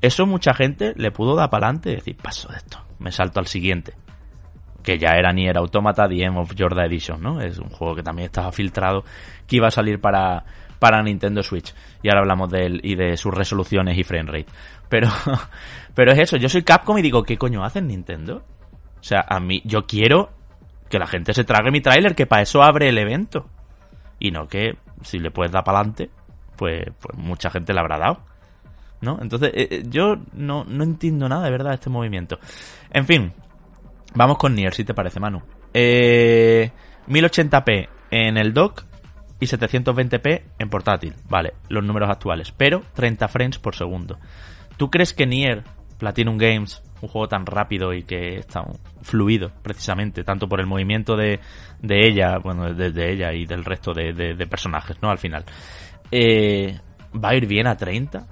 Eso 0.00 0.26
mucha 0.26 0.54
gente 0.54 0.92
le 0.96 1.10
pudo 1.10 1.34
dar 1.34 1.50
para 1.50 1.66
adelante 1.66 1.90
y 1.90 1.96
decir, 1.96 2.16
paso 2.16 2.48
de 2.48 2.58
esto, 2.58 2.78
me 2.98 3.12
salto 3.12 3.40
al 3.40 3.46
siguiente. 3.46 3.94
Que 4.86 4.98
ya 4.98 5.18
era 5.18 5.32
ni 5.32 5.46
era 5.46 5.60
Automata 5.60 6.08
The 6.08 6.22
End 6.22 6.38
of 6.38 6.54
Jordan 6.56 6.86
Edition, 6.86 7.20
¿no? 7.20 7.40
Es 7.40 7.58
un 7.58 7.68
juego 7.68 7.96
que 7.96 8.02
también 8.02 8.26
estaba 8.26 8.52
filtrado, 8.52 9.04
que 9.46 9.56
iba 9.56 9.66
a 9.66 9.72
salir 9.72 10.00
para, 10.00 10.44
para 10.78 11.02
Nintendo 11.02 11.42
Switch. 11.42 11.74
Y 12.02 12.08
ahora 12.08 12.20
hablamos 12.20 12.50
de 12.50 12.66
él 12.66 12.80
y 12.84 12.94
de 12.94 13.16
sus 13.16 13.34
resoluciones 13.34 13.98
y 13.98 14.04
frame 14.04 14.30
rate. 14.30 14.46
Pero, 14.88 15.08
pero 15.94 16.12
es 16.12 16.18
eso, 16.20 16.36
yo 16.36 16.48
soy 16.48 16.62
Capcom 16.62 16.96
y 16.98 17.02
digo, 17.02 17.24
¿qué 17.24 17.36
coño 17.36 17.64
hacen 17.64 17.88
Nintendo? 17.88 18.44
O 19.00 19.02
sea, 19.02 19.24
a 19.28 19.40
mí, 19.40 19.60
yo 19.64 19.86
quiero 19.86 20.30
que 20.88 20.98
la 20.98 21.06
gente 21.06 21.34
se 21.34 21.44
trague 21.44 21.70
mi 21.70 21.80
tráiler, 21.80 22.14
que 22.14 22.26
para 22.26 22.42
eso 22.42 22.62
abre 22.62 22.88
el 22.88 22.98
evento. 22.98 23.48
Y 24.18 24.30
no 24.30 24.48
que, 24.48 24.76
si 25.02 25.18
le 25.18 25.30
puedes 25.30 25.52
dar 25.52 25.64
para 25.64 25.80
adelante, 25.80 26.10
pues, 26.56 26.84
pues 27.00 27.18
mucha 27.18 27.50
gente 27.50 27.72
le 27.72 27.80
habrá 27.80 27.98
dado. 27.98 28.20
¿No? 29.00 29.18
Entonces, 29.20 29.50
eh, 29.54 29.68
eh, 29.70 29.82
yo 29.88 30.16
no, 30.32 30.64
no 30.64 30.82
entiendo 30.82 31.28
nada 31.28 31.44
de 31.44 31.50
verdad 31.50 31.74
este 31.74 31.90
movimiento. 31.90 32.38
En 32.90 33.04
fin, 33.04 33.32
vamos 34.16 34.38
con 34.38 34.54
Nier, 34.54 34.74
si 34.74 34.84
te 34.84 34.94
parece, 34.94 35.20
Manu. 35.20 35.42
Eh, 35.72 36.70
1080p 37.06 37.88
en 38.10 38.36
el 38.36 38.52
dock 38.52 38.84
y 39.38 39.46
720p 39.46 40.42
en 40.58 40.68
portátil. 40.68 41.14
Vale, 41.28 41.54
los 41.68 41.84
números 41.84 42.10
actuales. 42.10 42.52
Pero 42.52 42.82
30 42.94 43.28
frames 43.28 43.58
por 43.58 43.76
segundo. 43.76 44.18
¿Tú 44.76 44.90
crees 44.90 45.14
que 45.14 45.26
Nier, 45.26 45.64
Platinum 45.98 46.38
Games, 46.38 46.82
un 47.00 47.08
juego 47.08 47.28
tan 47.28 47.46
rápido 47.46 47.92
y 47.92 48.02
que 48.02 48.38
está 48.38 48.64
fluido, 49.02 49.52
precisamente, 49.62 50.24
tanto 50.24 50.48
por 50.48 50.60
el 50.60 50.66
movimiento 50.66 51.16
de, 51.16 51.40
de 51.80 52.08
ella, 52.08 52.38
bueno, 52.38 52.72
de, 52.72 53.12
ella 53.12 53.32
y 53.32 53.46
del 53.46 53.64
resto 53.64 53.92
de, 53.92 54.12
de, 54.12 54.46
personajes, 54.46 54.96
¿no? 55.02 55.10
Al 55.10 55.18
final. 55.18 55.44
Eh, 56.10 56.78
¿Va 57.14 57.30
a 57.30 57.34
ir 57.34 57.46
bien 57.46 57.66
a 57.66 57.76
30? 57.76 58.26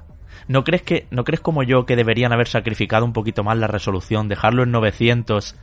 ¿No 0.49 0.65
crees 0.65 0.83
que, 0.83 1.07
no 1.11 1.25
crees 1.25 1.41
como 1.41 1.63
yo 1.63 1.87
que 1.87 1.97
deberían 1.97 2.33
haber 2.33 2.49
sacrificado 2.49 3.05
un 3.05 3.13
poquito 3.13 3.45
más 3.45 3.57
la 3.57 3.67
resolución, 3.67 4.29
dejarlo 4.29 4.63
en 4.63 4.73
900 4.73 5.57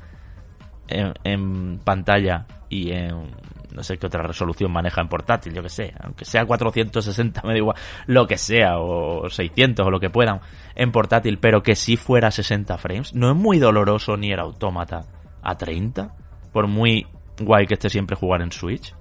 en, 0.88 1.80
pantalla 1.84 2.46
y 2.70 2.92
en 2.92 3.32
no 3.72 3.84
sé 3.84 3.98
qué 3.98 4.08
otra 4.08 4.24
resolución 4.24 4.72
maneja 4.72 5.00
en 5.00 5.08
portátil, 5.08 5.54
yo 5.54 5.64
que 5.64 5.70
sé, 5.70 5.94
aunque 6.02 6.26
sea 6.26 6.46
460, 6.46 7.42
me 7.46 7.54
da 7.54 7.58
igual, 7.58 7.78
lo 8.06 8.28
que 8.28 8.38
sea, 8.38 8.80
o 8.80 9.30
600 9.30 9.86
o 9.86 9.90
lo 9.90 10.00
que 10.00 10.10
puedan 10.10 10.42
en 10.76 10.92
portátil, 10.92 11.38
pero 11.38 11.64
que 11.64 11.76
si 11.76 11.96
fuera 11.96 12.32
60 12.32 12.78
frames, 12.78 13.16
no 13.16 13.32
es 13.32 13.36
muy 13.36 13.60
doloroso 13.60 14.18
ni 14.18 14.32
el 14.32 14.40
autómata 14.40 15.06
a 15.42 15.58
30, 15.58 16.14
por 16.52 16.68
muy 16.68 17.08
guay 17.40 17.66
que 17.66 17.76
esté 17.76 17.90
siempre 17.90 18.16
jugar 18.16 18.42
en 18.42 18.52
Switch. 18.52 18.94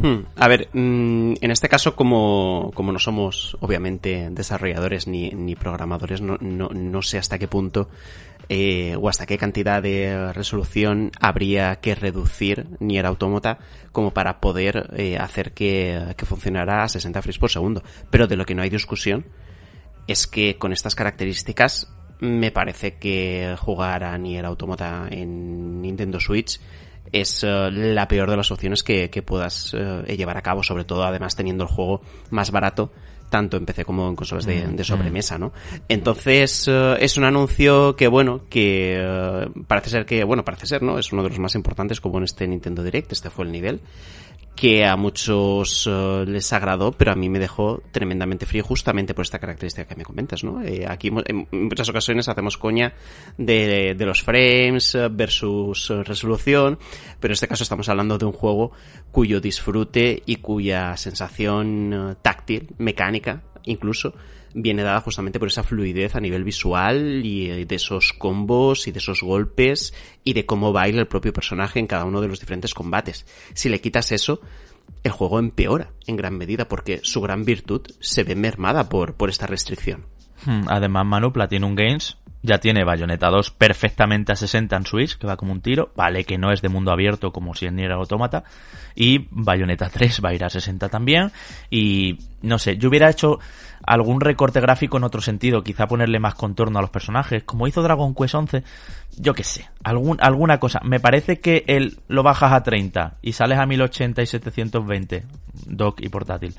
Hmm. 0.00 0.24
A 0.36 0.48
ver, 0.48 0.68
mm, 0.72 1.34
en 1.40 1.50
este 1.50 1.68
caso, 1.68 1.94
como, 1.96 2.70
como 2.74 2.92
no 2.92 2.98
somos 2.98 3.56
obviamente 3.60 4.28
desarrolladores 4.30 5.06
ni, 5.06 5.30
ni 5.30 5.56
programadores, 5.56 6.20
no, 6.20 6.36
no, 6.40 6.68
no 6.68 7.02
sé 7.02 7.18
hasta 7.18 7.38
qué 7.38 7.48
punto 7.48 7.88
eh, 8.52 8.96
o 9.00 9.08
hasta 9.08 9.26
qué 9.26 9.38
cantidad 9.38 9.80
de 9.80 10.32
resolución 10.32 11.12
habría 11.20 11.76
que 11.76 11.94
reducir 11.94 12.66
Nier 12.80 13.06
Automata 13.06 13.60
como 13.92 14.10
para 14.10 14.40
poder 14.40 14.90
eh, 14.96 15.16
hacer 15.18 15.52
que, 15.52 16.14
que 16.16 16.26
funcionara 16.26 16.82
a 16.82 16.88
60 16.88 17.22
frames 17.22 17.38
por 17.38 17.50
segundo. 17.50 17.84
Pero 18.10 18.26
de 18.26 18.34
lo 18.34 18.44
que 18.44 18.56
no 18.56 18.62
hay 18.62 18.68
discusión 18.68 19.26
es 20.08 20.26
que 20.26 20.58
con 20.58 20.72
estas 20.72 20.96
características 20.96 21.94
me 22.18 22.50
parece 22.50 22.98
que 22.98 23.54
jugar 23.56 24.02
a 24.02 24.18
Nier 24.18 24.44
Automata 24.46 25.06
en 25.08 25.80
Nintendo 25.80 26.18
Switch 26.18 26.60
es 27.12 27.44
eh, 27.44 27.70
la 27.70 28.08
peor 28.08 28.28
de 28.28 28.36
las 28.36 28.50
opciones 28.50 28.82
que, 28.82 29.10
que 29.10 29.22
puedas 29.22 29.72
llevar 30.08 30.36
a 30.36 30.42
cabo, 30.42 30.64
sobre 30.64 30.84
todo 30.84 31.04
además 31.04 31.36
teniendo 31.36 31.62
el 31.62 31.70
juego 31.70 32.02
más 32.30 32.50
barato 32.50 32.90
tanto 33.30 33.56
en 33.56 33.64
PC 33.64 33.84
como 33.84 34.08
en 34.08 34.16
consolas 34.16 34.44
de, 34.44 34.66
mm, 34.66 34.84
sobremesa, 34.84 35.38
¿no? 35.38 35.52
Entonces, 35.88 36.66
eh, 36.68 36.96
es 37.00 37.16
un 37.16 37.24
anuncio 37.24 37.96
que, 37.96 38.08
bueno, 38.08 38.42
que 38.50 38.96
eh, 38.98 39.48
parece 39.66 39.88
ser 39.88 40.04
que, 40.04 40.24
bueno, 40.24 40.44
parece 40.44 40.66
ser, 40.66 40.82
¿no? 40.82 40.98
Es 40.98 41.12
uno 41.12 41.22
de 41.22 41.30
los 41.30 41.38
más 41.38 41.54
importantes 41.54 42.00
como 42.00 42.18
en 42.18 42.24
este 42.24 42.46
Nintendo 42.46 42.82
Direct, 42.82 43.12
este 43.12 43.30
fue 43.30 43.46
el 43.46 43.52
nivel 43.52 43.80
que 44.54 44.84
a 44.84 44.96
muchos 44.96 45.88
eh, 45.90 46.24
les 46.26 46.52
agradó, 46.52 46.92
pero 46.92 47.12
a 47.12 47.14
mí 47.14 47.28
me 47.28 47.38
dejó 47.38 47.82
tremendamente 47.92 48.46
frío 48.46 48.62
justamente 48.62 49.14
por 49.14 49.22
esta 49.22 49.38
característica 49.38 49.86
que 49.86 49.96
me 49.96 50.04
comentas, 50.04 50.44
¿no? 50.44 50.62
Eh, 50.62 50.86
aquí 50.86 51.08
en 51.08 51.46
muchas 51.50 51.88
ocasiones 51.88 52.28
hacemos 52.28 52.58
coña 52.58 52.92
de, 53.38 53.96
los 53.98 54.22
frames 54.22 54.94
eh, 54.94 55.08
versus 55.10 55.88
resolución, 56.04 56.78
pero 57.20 57.32
en 57.32 57.34
este 57.34 57.48
caso 57.48 57.62
estamos 57.62 57.88
hablando 57.88 58.18
de 58.18 58.26
un 58.26 58.32
juego 58.32 58.72
cuyo 59.10 59.40
disfrute 59.40 60.22
y 60.26 60.36
cuya 60.36 60.96
sensación 60.96 62.18
táctil, 62.20 62.68
mecánica, 62.78 63.42
incluso, 63.64 64.14
viene 64.54 64.82
dada 64.82 65.00
justamente 65.00 65.38
por 65.38 65.48
esa 65.48 65.62
fluidez 65.62 66.16
a 66.16 66.20
nivel 66.20 66.44
visual 66.44 67.24
y 67.24 67.50
eh, 67.50 67.66
de 67.66 67.74
esos 67.74 68.12
combos 68.12 68.86
y 68.86 68.92
de 68.92 68.98
esos 68.98 69.22
golpes 69.22 69.94
y 70.24 70.32
de 70.32 70.46
cómo 70.46 70.72
baila 70.72 71.00
el 71.00 71.06
propio 71.06 71.32
personaje 71.32 71.78
en 71.78 71.86
cada 71.86 72.04
uno 72.04 72.20
de 72.20 72.28
los 72.28 72.40
diferentes 72.40 72.74
combates. 72.74 73.26
Si 73.54 73.68
le 73.68 73.80
quitas 73.80 74.12
eso, 74.12 74.40
el 75.02 75.12
juego 75.12 75.38
empeora 75.38 75.90
en 76.06 76.16
gran 76.16 76.36
medida 76.36 76.68
porque 76.68 77.00
su 77.02 77.20
gran 77.20 77.44
virtud 77.44 77.82
se 78.00 78.24
ve 78.24 78.34
mermada 78.34 78.88
por, 78.88 79.14
por 79.14 79.30
esta 79.30 79.46
restricción. 79.46 80.06
Hmm, 80.44 80.62
además, 80.68 81.06
Manu, 81.06 81.32
Platinum 81.32 81.74
Games 81.74 82.16
ya 82.42 82.58
tiene 82.58 82.84
Bayonetta 82.84 83.28
2 83.28 83.50
perfectamente 83.50 84.32
a 84.32 84.36
60 84.36 84.74
en 84.74 84.86
Switch, 84.86 85.18
que 85.18 85.26
va 85.26 85.36
como 85.36 85.52
un 85.52 85.60
tiro. 85.60 85.92
Vale 85.94 86.24
que 86.24 86.38
no 86.38 86.50
es 86.52 86.62
de 86.62 86.70
mundo 86.70 86.90
abierto 86.90 87.32
como 87.32 87.54
si 87.54 87.66
en 87.66 87.76
Nier 87.76 87.92
Automata. 87.92 88.44
Y 88.94 89.26
Bayonetta 89.30 89.90
3 89.90 90.22
va 90.24 90.30
a 90.30 90.34
ir 90.34 90.44
a 90.44 90.50
60 90.50 90.88
también. 90.88 91.30
Y 91.68 92.18
no 92.40 92.58
sé, 92.58 92.78
yo 92.78 92.88
hubiera 92.88 93.10
hecho 93.10 93.40
algún 93.90 94.20
recorte 94.20 94.60
gráfico 94.60 94.98
en 94.98 95.04
otro 95.04 95.20
sentido, 95.20 95.64
quizá 95.64 95.88
ponerle 95.88 96.20
más 96.20 96.36
contorno 96.36 96.78
a 96.78 96.82
los 96.82 96.90
personajes, 96.90 97.42
como 97.42 97.66
hizo 97.66 97.82
Dragon 97.82 98.14
Quest 98.14 98.36
11, 98.36 98.62
yo 99.18 99.34
qué 99.34 99.42
sé, 99.42 99.68
algún, 99.82 100.16
alguna 100.20 100.60
cosa. 100.60 100.80
Me 100.84 101.00
parece 101.00 101.40
que 101.40 101.64
el, 101.66 101.98
lo 102.06 102.22
bajas 102.22 102.52
a 102.52 102.62
30 102.62 103.16
y 103.20 103.32
sales 103.32 103.58
a 103.58 103.66
1080 103.66 104.22
y 104.22 104.26
720, 104.26 105.24
dock 105.66 106.02
y 106.02 106.08
portátil. 106.08 106.54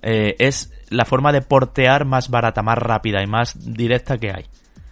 Eh, 0.00 0.36
es 0.38 0.72
la 0.88 1.04
forma 1.04 1.32
de 1.32 1.42
portear 1.42 2.04
más 2.04 2.30
barata, 2.30 2.62
más 2.62 2.78
rápida 2.78 3.20
y 3.20 3.26
más 3.26 3.74
directa 3.74 4.18
que 4.18 4.30
hay. 4.30 4.44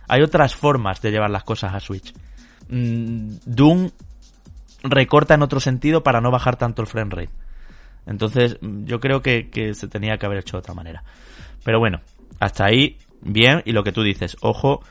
Hay 0.09 0.22
otras 0.22 0.57
formas 0.57 1.00
de 1.00 1.12
llevar 1.12 1.30
las 1.30 1.44
cosas 1.44 1.74
a 1.74 1.80
Switch. 1.80 2.12
Mm, 2.70 3.37
Doom 3.46 3.90
recorta 4.83 5.35
en 5.35 5.42
otro 5.42 5.61
sentido 5.61 6.02
para 6.02 6.20
no 6.20 6.33
bajar 6.33 6.57
tanto 6.57 6.83
el 6.83 6.88
frame 6.88 7.14
rate. 7.14 7.35
Entonces, 8.07 8.59
yo 8.61 8.98
creo 8.98 9.22
que, 9.22 9.48
que 9.48 9.74
se 9.74 9.87
tenía 9.87 10.18
que 10.18 10.26
haber 10.26 10.38
hecho 10.38 10.57
de 10.57 10.59
otra 10.59 10.74
manera. 10.74 11.04
Pero 11.64 11.79
bueno, 11.79 12.00
hasta 12.38 12.66
ahí, 12.66 12.98
bien. 13.22 13.62
Y 13.64 13.72
lo 13.72 13.83
que 13.83 13.92
tú 13.92 14.03
dices, 14.03 14.37
ojo, 14.40 14.83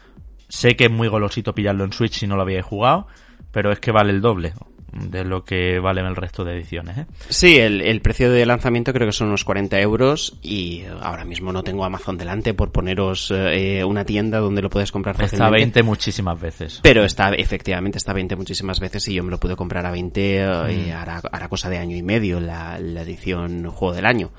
sé 0.50 0.76
que 0.76 0.86
es 0.86 0.92
muy 0.92 1.08
golosito 1.08 1.56
pillarlo 1.56 1.84
en 1.84 1.94
Switch 1.94 2.20
si 2.20 2.28
no 2.28 2.36
lo 2.36 2.42
habíais 2.42 2.66
jugado, 2.66 3.08
pero 3.52 3.72
es 3.72 3.80
que 3.80 3.92
vale 3.92 4.12
el 4.12 4.22
doble 4.22 4.54
de 4.94 5.24
lo 5.24 5.44
que 5.44 5.80
valen 5.80 6.06
el 6.06 6.16
resto 6.16 6.44
de 6.44 6.54
ediciones. 6.54 6.98
¿eh? 6.98 7.06
Sí, 7.30 7.58
el, 7.58 8.02
precio 8.02 8.32
de 8.32 8.46
lanzamiento 8.46 8.94
creo 8.94 9.08
que 9.08 9.14
son 9.14 9.30
unos 9.30 9.44
40 9.44 9.80
euros 9.80 10.38
y 10.42 10.84
ahora 11.02 11.26
mismo 11.26 11.52
no 11.54 11.64
tengo 11.64 11.86
Amazon 11.86 12.18
delante 12.18 12.54
por 12.54 12.72
poneros 12.72 13.32
eh, 13.36 13.84
una 13.84 14.06
tienda 14.06 14.40
donde 14.40 14.62
lo 14.62 14.70
puedes 14.70 14.92
comprar 14.92 15.16
fácilmente. 15.16 15.36
Está 15.36 15.48
a 15.48 15.52
20 15.52 15.84
muchísimas 15.84 16.40
veces. 16.40 16.80
Pero 16.84 17.04
está, 17.04 17.30
efectivamente, 17.30 17.98
está 17.98 18.12
a 18.12 18.16
20 18.16 18.36
muchísimas 18.36 18.80
veces 18.80 19.08
y 19.08 19.14
yo 19.14 19.24
me 19.24 19.32
lo 19.32 19.40
pude 19.40 19.56
comprar 19.56 19.86
a 19.86 19.92
20 19.92 20.38
eh, 20.38 20.46
mm. 20.46 20.92
hará, 20.92 21.48
cosa 21.48 21.70
de 21.70 21.78
año 21.78 21.96
y 21.96 22.04
medio 22.04 22.40
la, 22.40 22.80
la 22.80 23.02
edición 23.02 23.68
Juego 23.70 23.94
del 23.94 24.06
Año. 24.06 24.32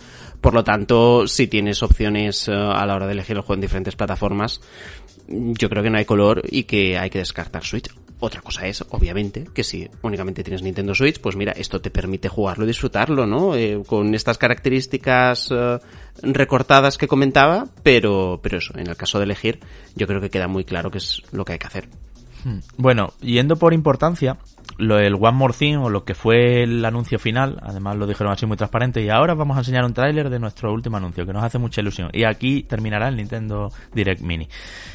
Por 0.45 0.53
lo 0.53 0.63
tanto, 0.63 1.27
si 1.27 1.47
tienes 1.47 1.83
opciones 1.83 2.49
eh, 2.49 2.53
a 2.53 2.85
la 2.85 2.95
hora 2.95 3.07
de 3.07 3.13
elegir 3.13 3.37
el 3.37 3.41
juego 3.41 3.55
en 3.55 3.61
diferentes 3.63 3.97
plataformas, 3.97 4.61
yo 5.27 5.71
creo 5.71 5.83
que 5.83 5.89
no 5.89 5.97
hay 5.97 6.05
color 6.05 6.43
y 6.47 6.65
que 6.65 6.99
hay 6.99 7.09
que 7.09 7.19
descartar 7.19 7.65
Switch. 7.65 7.89
Otra 8.25 8.41
cosa 8.41 8.67
es, 8.67 8.83
obviamente, 8.89 9.45
que 9.53 9.63
si 9.63 9.87
únicamente 10.01 10.43
tienes 10.43 10.63
Nintendo 10.63 10.95
Switch, 10.95 11.21
pues 11.21 11.37
mira, 11.37 11.53
esto 11.53 11.83
te 11.83 11.91
permite 11.91 12.31
jugarlo 12.31 12.65
y 12.65 12.69
disfrutarlo, 12.69 13.27
¿no? 13.27 13.55
Eh, 13.55 13.83
con 13.87 14.15
estas 14.15 14.39
características 14.39 15.51
eh, 15.51 15.79
recortadas 16.23 16.97
que 16.97 17.07
comentaba, 17.07 17.67
pero, 17.83 18.41
pero 18.43 18.57
eso, 18.57 18.73
en 18.79 18.87
el 18.89 18.97
caso 18.97 19.19
de 19.19 19.25
elegir, 19.25 19.61
yo 19.95 20.07
creo 20.07 20.23
que 20.23 20.31
queda 20.31 20.49
muy 20.49 20.65
claro 20.65 20.91
que 20.91 20.97
es 20.97 21.21
lo 21.33 21.45
que 21.45 21.53
hay 21.53 21.59
que 21.59 21.67
hacer. 21.67 21.89
Hmm. 22.45 22.61
Bueno, 22.79 23.13
yendo 23.21 23.57
por 23.57 23.75
importancia, 23.75 24.39
lo 24.79 24.99
el 24.99 25.15
One 25.15 25.33
More 25.33 25.55
Thing 25.55 25.77
o 25.77 25.91
lo 25.91 26.05
que 26.05 26.15
fue 26.15 26.63
el 26.63 26.85
anuncio 26.85 27.19
final, 27.19 27.59
además 27.63 27.97
lo 27.97 28.07
dijeron 28.07 28.33
así 28.33 28.47
muy 28.47 28.57
transparente 28.57 29.03
y 29.03 29.09
ahora 29.09 29.35
vamos 29.35 29.57
a 29.57 29.61
enseñar 29.61 29.85
un 29.85 29.95
tráiler 29.95 30.31
de 30.31 30.39
nuestro 30.39 30.73
último 30.73 30.97
anuncio 30.97 31.27
que 31.27 31.33
nos 31.33 31.45
hace 31.45 31.59
mucha 31.59 31.81
ilusión 31.81 32.11
y 32.13 32.25
aquí 32.25 32.63
terminará 32.63 33.09
el 33.09 33.17
Nintendo 33.17 33.71
Direct 33.93 34.23
Mini. 34.23 34.49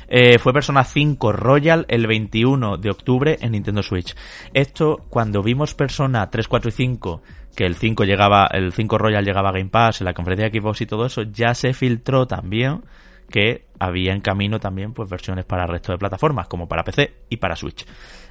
Eh, 0.08 0.40
fue 0.40 0.54
Persona 0.54 0.84
5 0.84 1.32
Royal 1.32 1.86
el 1.88 2.08
21 2.08 2.78
de 2.78 2.90
octubre 2.90 3.38
en 3.42 3.52
Nintendo 3.52 3.84
Switch. 3.84 4.16
Esto 4.54 5.06
cuando 5.10 5.42
vimos 5.42 5.74
Persona 5.74 6.30
3, 6.30 6.48
4 6.48 6.70
y 6.70 6.72
5 6.72 7.22
que 7.56 7.66
el 7.66 7.76
5 7.76 8.04
llegaba, 8.04 8.48
el 8.52 8.72
5 8.72 8.98
Royal 8.98 9.26
llegaba 9.26 9.50
a 9.50 9.54
Game 9.54 9.70
Pass, 9.70 10.02
en 10.02 10.06
la 10.06 10.14
conferencia 10.14 10.50
de 10.50 10.60
Xbox 10.60 10.82
y 10.82 10.86
todo 10.86 11.06
eso, 11.06 11.24
ya 11.24 11.54
se 11.54 11.74
filtró 11.74 12.26
también 12.26 12.82
que 13.30 13.66
había 13.80 14.14
en 14.14 14.22
camino 14.22 14.60
también 14.60 14.94
pues 14.94 15.10
versiones 15.10 15.46
para 15.46 15.64
el 15.64 15.70
resto 15.70 15.92
de 15.92 15.98
plataformas, 15.98 16.48
como 16.48 16.68
para 16.68 16.84
PC 16.84 17.14
y 17.30 17.38
para 17.38 17.56
Switch. 17.56 17.86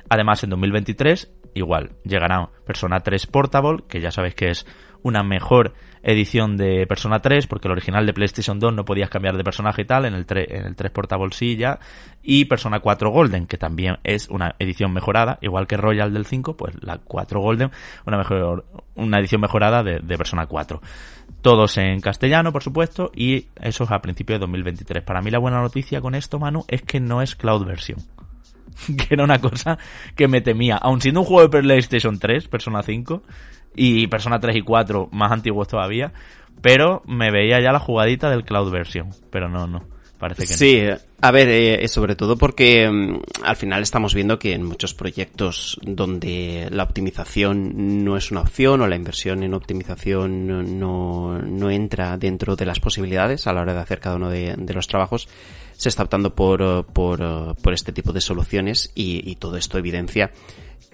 Además, 0.09 0.43
en 0.45 0.51
2023 0.51 1.31
igual, 1.55 1.93
llegará 2.05 2.49
Persona 2.67 3.01
3 3.01 3.27
Portable, 3.27 3.85
que 3.89 4.01
ya 4.01 4.11
sabéis 4.11 4.35
que 4.35 4.51
es 4.51 4.67
una 5.03 5.23
mejor 5.23 5.75
edición 6.03 6.57
de 6.57 6.87
Persona 6.87 7.21
3, 7.21 7.47
porque 7.47 7.69
el 7.69 7.73
original 7.73 8.07
de 8.07 8.13
PlayStation 8.13 8.59
2 8.59 8.75
no 8.75 8.85
podías 8.85 9.11
cambiar 9.11 9.37
de 9.37 9.45
personaje 9.45 9.83
y 9.83 9.85
tal, 9.85 10.05
en 10.05 10.15
el 10.15 10.27
3, 10.27 10.47
en 10.51 10.67
el 10.67 10.77
3 10.77 10.91
Portable 10.93 11.31
sí 11.33 11.57
ya, 11.57 11.79
y 12.23 12.45
Persona 12.47 12.81
4 12.81 13.11
Golden, 13.11 13.47
que 13.47 13.59
también 13.59 13.99
es 14.05 14.29
una 14.29 14.55
edición 14.59 14.93
mejorada, 14.93 15.39
igual 15.41 15.67
que 15.67 15.77
Royal 15.77 16.13
del 16.13 16.27
5, 16.27 16.57
pues 16.57 16.75
la 16.83 16.99
4 16.99 17.41
Golden, 17.41 17.71
una 18.07 18.19
mejor, 18.19 18.65
una 18.95 19.19
edición 19.19 19.41
mejorada 19.41 19.83
de, 19.83 20.01
de 20.01 20.17
Persona 20.17 20.47
4. 20.47 20.81
Todos 21.43 21.79
en 21.79 22.01
castellano, 22.01 22.53
por 22.53 22.63
supuesto, 22.63 23.11
y 23.15 23.47
eso 23.61 23.85
es 23.85 23.91
a 23.91 24.01
principios 24.01 24.39
de 24.39 24.41
2023. 24.41 25.05
Para 25.05 25.21
mí 25.21 25.31
la 25.31 25.39
buena 25.39 25.61
noticia 25.61 26.01
con 26.01 26.15
esto, 26.15 26.39
Manu, 26.39 26.65
es 26.69 26.83
que 26.83 27.01
no 27.01 27.23
es 27.23 27.37
cloud 27.37 27.65
version. 27.65 27.99
que 28.97 29.14
era 29.14 29.25
una 29.25 29.41
cosa 29.41 29.79
que 30.14 30.29
me 30.29 30.41
temía. 30.41 30.77
Aun 30.77 31.01
siendo 31.01 31.21
un 31.21 31.27
juego 31.27 31.49
de 31.49 31.62
PlayStation 31.62 32.19
3, 32.19 32.49
Persona 32.49 32.83
5, 32.83 33.23
y 33.79 34.07
Persona 34.09 34.41
3 34.41 34.57
y 34.57 34.62
4 34.62 35.09
más 35.12 35.33
antiguos 35.33 35.69
todavía, 35.69 36.12
pero 36.61 37.03
me 37.07 37.31
veía 37.31 37.61
ya 37.61 37.73
la 37.73 37.79
jugadita 37.79 38.29
del 38.29 38.45
cloud 38.45 38.71
version, 38.71 39.11
pero 39.31 39.49
no, 39.49 39.67
no. 39.67 39.85
Parece 40.19 40.49
que 40.49 40.55
sí, 40.55 40.83
a 41.21 41.31
ver, 41.31 41.49
eh, 41.49 41.87
sobre 41.87 42.17
todo 42.17 42.37
porque 42.37 42.91
mm, 42.91 43.45
al 43.45 43.55
final 43.55 43.83
estamos 43.83 44.14
viendo 44.14 44.37
que 44.37 44.53
en 44.53 44.64
muchos 44.64 44.93
proyectos 44.93 45.79
donde 45.81 46.67
la 46.73 46.83
optimización 46.83 48.05
no 48.05 48.17
es 48.17 48.33
una 48.33 48.41
opción 48.41 48.81
o 48.81 48.88
la 48.88 48.97
inversión 48.97 49.45
en 49.45 49.55
optimización 49.55 50.49
no, 50.77 51.38
no 51.38 51.71
entra 51.71 52.19
dentro 52.19 52.57
de 52.57 52.67
las 52.67 52.81
posibilidades 52.81 53.47
a 53.47 53.53
la 53.53 53.61
hora 53.61 53.75
de 53.75 53.79
hacer 53.79 54.01
cada 54.01 54.17
uno 54.17 54.29
de 54.29 54.75
los 54.75 54.88
trabajos, 54.88 55.29
se 55.79 55.88
está 55.88 56.03
optando 56.03 56.35
por, 56.35 56.87
por, 56.87 57.57
por 57.57 57.73
este 57.73 57.93
tipo 57.93 58.12
de 58.12 58.21
soluciones 58.21 58.91
y, 58.95 59.37
todo 59.37 59.57
esto 59.57 59.79
evidencia 59.79 60.33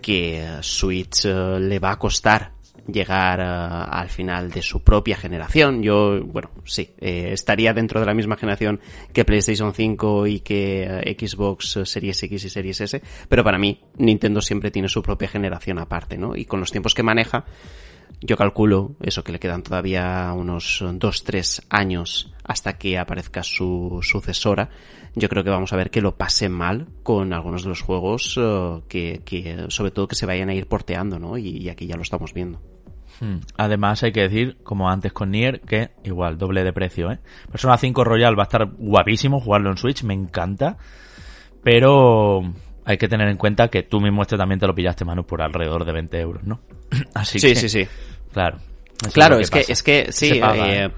que 0.02 0.58
Switch 0.60 1.24
eh, 1.24 1.58
le 1.58 1.78
va 1.78 1.92
a 1.92 1.98
costar 1.98 2.52
llegar 2.86 3.40
al 3.40 4.10
final 4.10 4.50
de 4.50 4.60
su 4.60 4.82
propia 4.82 5.16
generación. 5.16 5.82
Yo, 5.82 6.22
bueno, 6.22 6.50
sí, 6.66 6.90
eh, 7.00 7.30
estaría 7.32 7.72
dentro 7.72 7.98
de 7.98 8.04
la 8.04 8.12
misma 8.12 8.36
generación 8.36 8.78
que 9.14 9.24
PlayStation 9.24 9.72
5 9.72 10.26
y 10.26 10.40
que 10.40 11.16
Xbox 11.18 11.80
Series 11.84 12.22
X 12.22 12.44
y 12.44 12.50
Series 12.50 12.82
S, 12.82 13.02
pero 13.26 13.42
para 13.42 13.56
mí 13.56 13.80
Nintendo 13.96 14.42
siempre 14.42 14.70
tiene 14.70 14.90
su 14.90 15.02
propia 15.02 15.28
generación 15.28 15.78
aparte, 15.78 16.18
¿no? 16.18 16.36
Y 16.36 16.44
con 16.44 16.60
los 16.60 16.70
tiempos 16.70 16.92
que 16.92 17.02
maneja, 17.02 17.46
yo 18.20 18.36
calculo 18.36 18.96
eso 19.00 19.22
que 19.24 19.32
le 19.32 19.38
quedan 19.38 19.62
todavía 19.62 20.32
unos 20.34 20.82
2-3 20.82 21.64
años 21.68 22.32
hasta 22.44 22.78
que 22.78 22.98
aparezca 22.98 23.42
su 23.42 24.00
sucesora. 24.02 24.70
Yo 25.14 25.28
creo 25.28 25.44
que 25.44 25.50
vamos 25.50 25.72
a 25.72 25.76
ver 25.76 25.90
que 25.90 26.00
lo 26.00 26.16
pase 26.16 26.48
mal 26.48 26.88
con 27.02 27.32
algunos 27.32 27.62
de 27.62 27.68
los 27.68 27.82
juegos 27.82 28.36
uh, 28.36 28.82
que, 28.88 29.22
que, 29.24 29.66
sobre 29.68 29.90
todo 29.90 30.08
que 30.08 30.16
se 30.16 30.26
vayan 30.26 30.48
a 30.48 30.54
ir 30.54 30.66
porteando, 30.66 31.18
¿no? 31.18 31.38
Y, 31.38 31.48
y 31.58 31.68
aquí 31.68 31.86
ya 31.86 31.96
lo 31.96 32.02
estamos 32.02 32.34
viendo. 32.34 32.60
Hmm. 33.20 33.38
Además 33.56 34.02
hay 34.02 34.12
que 34.12 34.22
decir, 34.22 34.58
como 34.64 34.90
antes 34.90 35.12
con 35.12 35.30
Nier, 35.30 35.60
que 35.60 35.90
igual, 36.02 36.36
doble 36.36 36.64
de 36.64 36.72
precio, 36.72 37.12
¿eh? 37.12 37.20
Persona 37.50 37.78
5 37.78 38.04
Royal 38.04 38.36
va 38.38 38.42
a 38.42 38.44
estar 38.44 38.66
guapísimo 38.76 39.40
jugarlo 39.40 39.70
en 39.70 39.76
Switch, 39.76 40.02
me 40.02 40.14
encanta. 40.14 40.76
Pero 41.62 42.42
hay 42.84 42.98
que 42.98 43.08
tener 43.08 43.28
en 43.28 43.36
cuenta 43.36 43.68
que 43.68 43.82
tú 43.82 44.00
mismo 44.00 44.22
este 44.22 44.36
también 44.36 44.60
te 44.60 44.66
lo 44.66 44.74
pillaste, 44.74 45.04
Manu, 45.04 45.24
por 45.24 45.42
alrededor 45.42 45.84
de 45.84 45.92
20 45.92 46.20
euros, 46.20 46.44
¿no? 46.44 46.60
Así 47.14 47.38
sí, 47.38 47.48
que, 47.48 47.56
sí, 47.56 47.68
sí. 47.68 47.86
Claro. 48.32 48.58
Claro, 49.12 49.38
es 49.38 49.50
que, 49.50 49.64
es 49.66 49.82
que, 49.82 50.12
sí, 50.12 50.40
eh, 50.42 50.88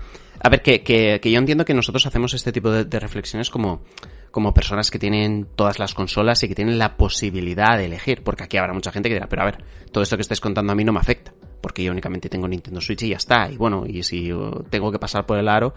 a 0.40 0.49
ver, 0.49 0.62
que, 0.62 0.83
que, 0.83 1.18
que, 1.20 1.31
yo 1.31 1.38
entiendo 1.38 1.64
que 1.64 1.75
nosotros 1.75 2.07
hacemos 2.07 2.35
este 2.35 2.53
tipo 2.53 2.70
de, 2.70 2.85
de, 2.85 3.01
reflexiones 3.01 3.51
como, 3.51 3.83
como 4.31 4.53
personas 4.55 4.90
que 4.90 4.99
tienen 4.99 5.49
todas 5.57 5.79
las 5.79 5.94
consolas 5.94 6.42
y 6.42 6.49
que 6.49 6.55
tienen 6.55 6.79
la 6.79 6.96
posibilidad 6.96 7.77
de 7.77 7.87
elegir, 7.87 8.22
porque 8.22 8.44
aquí 8.44 8.59
habrá 8.59 8.72
mucha 8.72 8.92
gente 8.92 9.09
que 9.09 9.14
dirá, 9.14 9.29
pero 9.29 9.42
a 9.42 9.46
ver, 9.46 9.64
todo 9.90 10.03
esto 10.03 10.16
que 10.16 10.22
estáis 10.22 10.40
contando 10.40 10.72
a 10.72 10.77
mí 10.77 10.85
no 10.85 10.92
me 10.92 11.01
afecta 11.01 11.33
porque 11.66 11.83
yo 11.83 11.90
únicamente 11.90 12.29
tengo 12.29 12.46
Nintendo 12.46 12.81
Switch 12.81 13.02
y 13.02 13.09
ya 13.09 13.16
está. 13.16 13.50
Y 13.50 13.57
bueno, 13.57 13.87
y 13.88 14.05
si 14.05 14.31
tengo 14.70 14.92
que 14.92 15.00
pasar 15.00 15.26
por 15.26 15.37
el 15.37 15.48
aro, 15.48 15.74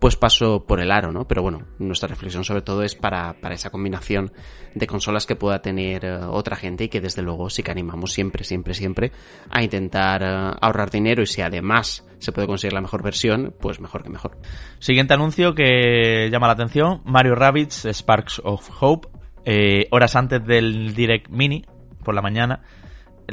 pues 0.00 0.16
paso 0.16 0.64
por 0.66 0.80
el 0.80 0.90
aro, 0.90 1.12
¿no? 1.12 1.28
Pero 1.28 1.42
bueno, 1.42 1.62
nuestra 1.78 2.08
reflexión 2.08 2.42
sobre 2.42 2.62
todo 2.62 2.82
es 2.82 2.96
para, 2.96 3.34
para 3.34 3.54
esa 3.54 3.70
combinación 3.70 4.32
de 4.74 4.86
consolas 4.88 5.26
que 5.26 5.36
pueda 5.36 5.62
tener 5.62 6.04
uh, 6.06 6.32
otra 6.32 6.56
gente 6.56 6.82
y 6.82 6.88
que 6.88 7.00
desde 7.00 7.22
luego 7.22 7.50
sí 7.50 7.62
que 7.62 7.70
animamos 7.70 8.12
siempre, 8.12 8.42
siempre, 8.42 8.74
siempre 8.74 9.12
a 9.48 9.62
intentar 9.62 10.22
uh, 10.24 10.58
ahorrar 10.60 10.90
dinero 10.90 11.22
y 11.22 11.26
si 11.26 11.40
además 11.40 12.04
se 12.18 12.32
puede 12.32 12.48
conseguir 12.48 12.72
la 12.72 12.80
mejor 12.80 13.04
versión, 13.04 13.54
pues 13.60 13.78
mejor 13.78 14.02
que 14.02 14.10
mejor. 14.10 14.38
Siguiente 14.80 15.14
anuncio 15.14 15.54
que 15.54 16.30
llama 16.32 16.48
la 16.48 16.54
atención, 16.54 17.00
Mario 17.04 17.36
Rabbids 17.36 17.84
Sparks 17.84 18.42
of 18.42 18.68
Hope, 18.80 19.06
eh, 19.44 19.86
horas 19.92 20.16
antes 20.16 20.44
del 20.44 20.96
Direct 20.96 21.28
Mini, 21.28 21.64
por 22.02 22.16
la 22.16 22.22
mañana, 22.22 22.62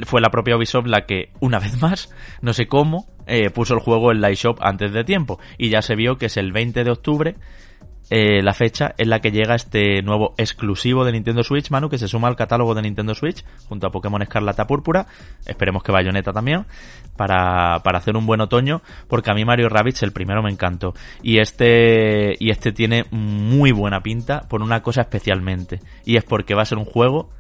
fue 0.04 0.22
la 0.22 0.30
propia 0.30 0.58
Ubisoft 0.58 0.88
la 0.88 1.06
que, 1.06 1.32
una 1.40 1.60
vez 1.60 1.82
más, 1.82 2.14
no 2.42 2.54
sé 2.54 2.68
cómo, 2.68 3.08
eh, 3.28 3.50
puso 3.50 3.74
el 3.74 3.80
juego 3.80 4.12
en 4.12 4.22
la 4.22 4.30
eShop 4.30 4.60
antes 4.62 4.92
de 4.92 5.04
tiempo. 5.04 5.40
Y 5.58 5.70
ya 5.70 5.82
se 5.82 5.96
vio 5.96 6.18
que 6.18 6.28
es 6.28 6.38
el 6.38 6.52
20 6.52 6.84
de 6.84 6.92
octubre 6.92 7.36
eh, 8.12 8.44
la 8.44 8.54
fecha 8.54 8.94
en 9.00 9.10
la 9.10 9.20
que 9.20 9.32
llega 9.32 9.56
este 9.56 10.04
nuevo 10.04 10.36
exclusivo 10.38 11.06
de 11.06 11.12
Nintendo 11.12 11.44
Switch, 11.44 11.72
Manu, 11.72 11.90
que 11.90 11.98
se 11.98 12.08
suma 12.08 12.28
al 12.28 12.36
catálogo 12.36 12.76
de 12.76 12.84
Nintendo 12.84 13.16
Switch, 13.16 13.44
junto 13.68 13.88
a 13.88 13.92
Pokémon 13.92 14.22
Escarlata 14.22 14.68
Púrpura, 14.68 15.08
esperemos 15.48 15.82
que 15.82 15.92
Bayonetta 15.92 16.32
también, 16.32 16.66
para, 17.18 17.80
para 17.84 17.98
hacer 17.98 18.16
un 18.16 18.28
buen 18.28 18.42
otoño, 18.42 18.84
porque 19.08 19.32
a 19.32 19.34
mí 19.34 19.44
Mario 19.44 19.70
Rabbids 19.70 20.04
el 20.04 20.12
primero 20.12 20.44
me 20.44 20.52
encantó. 20.52 20.94
Y 21.24 21.40
este, 21.40 22.36
y 22.40 22.52
este 22.52 22.72
tiene 22.72 23.06
muy 23.10 23.72
buena 23.72 24.02
pinta 24.02 24.42
por 24.42 24.62
una 24.62 24.84
cosa 24.84 25.02
especialmente, 25.02 25.80
y 26.06 26.18
es 26.18 26.24
porque 26.24 26.54
va 26.54 26.62
a 26.62 26.66
ser 26.66 26.78
un 26.78 26.86
juego, 26.86 27.32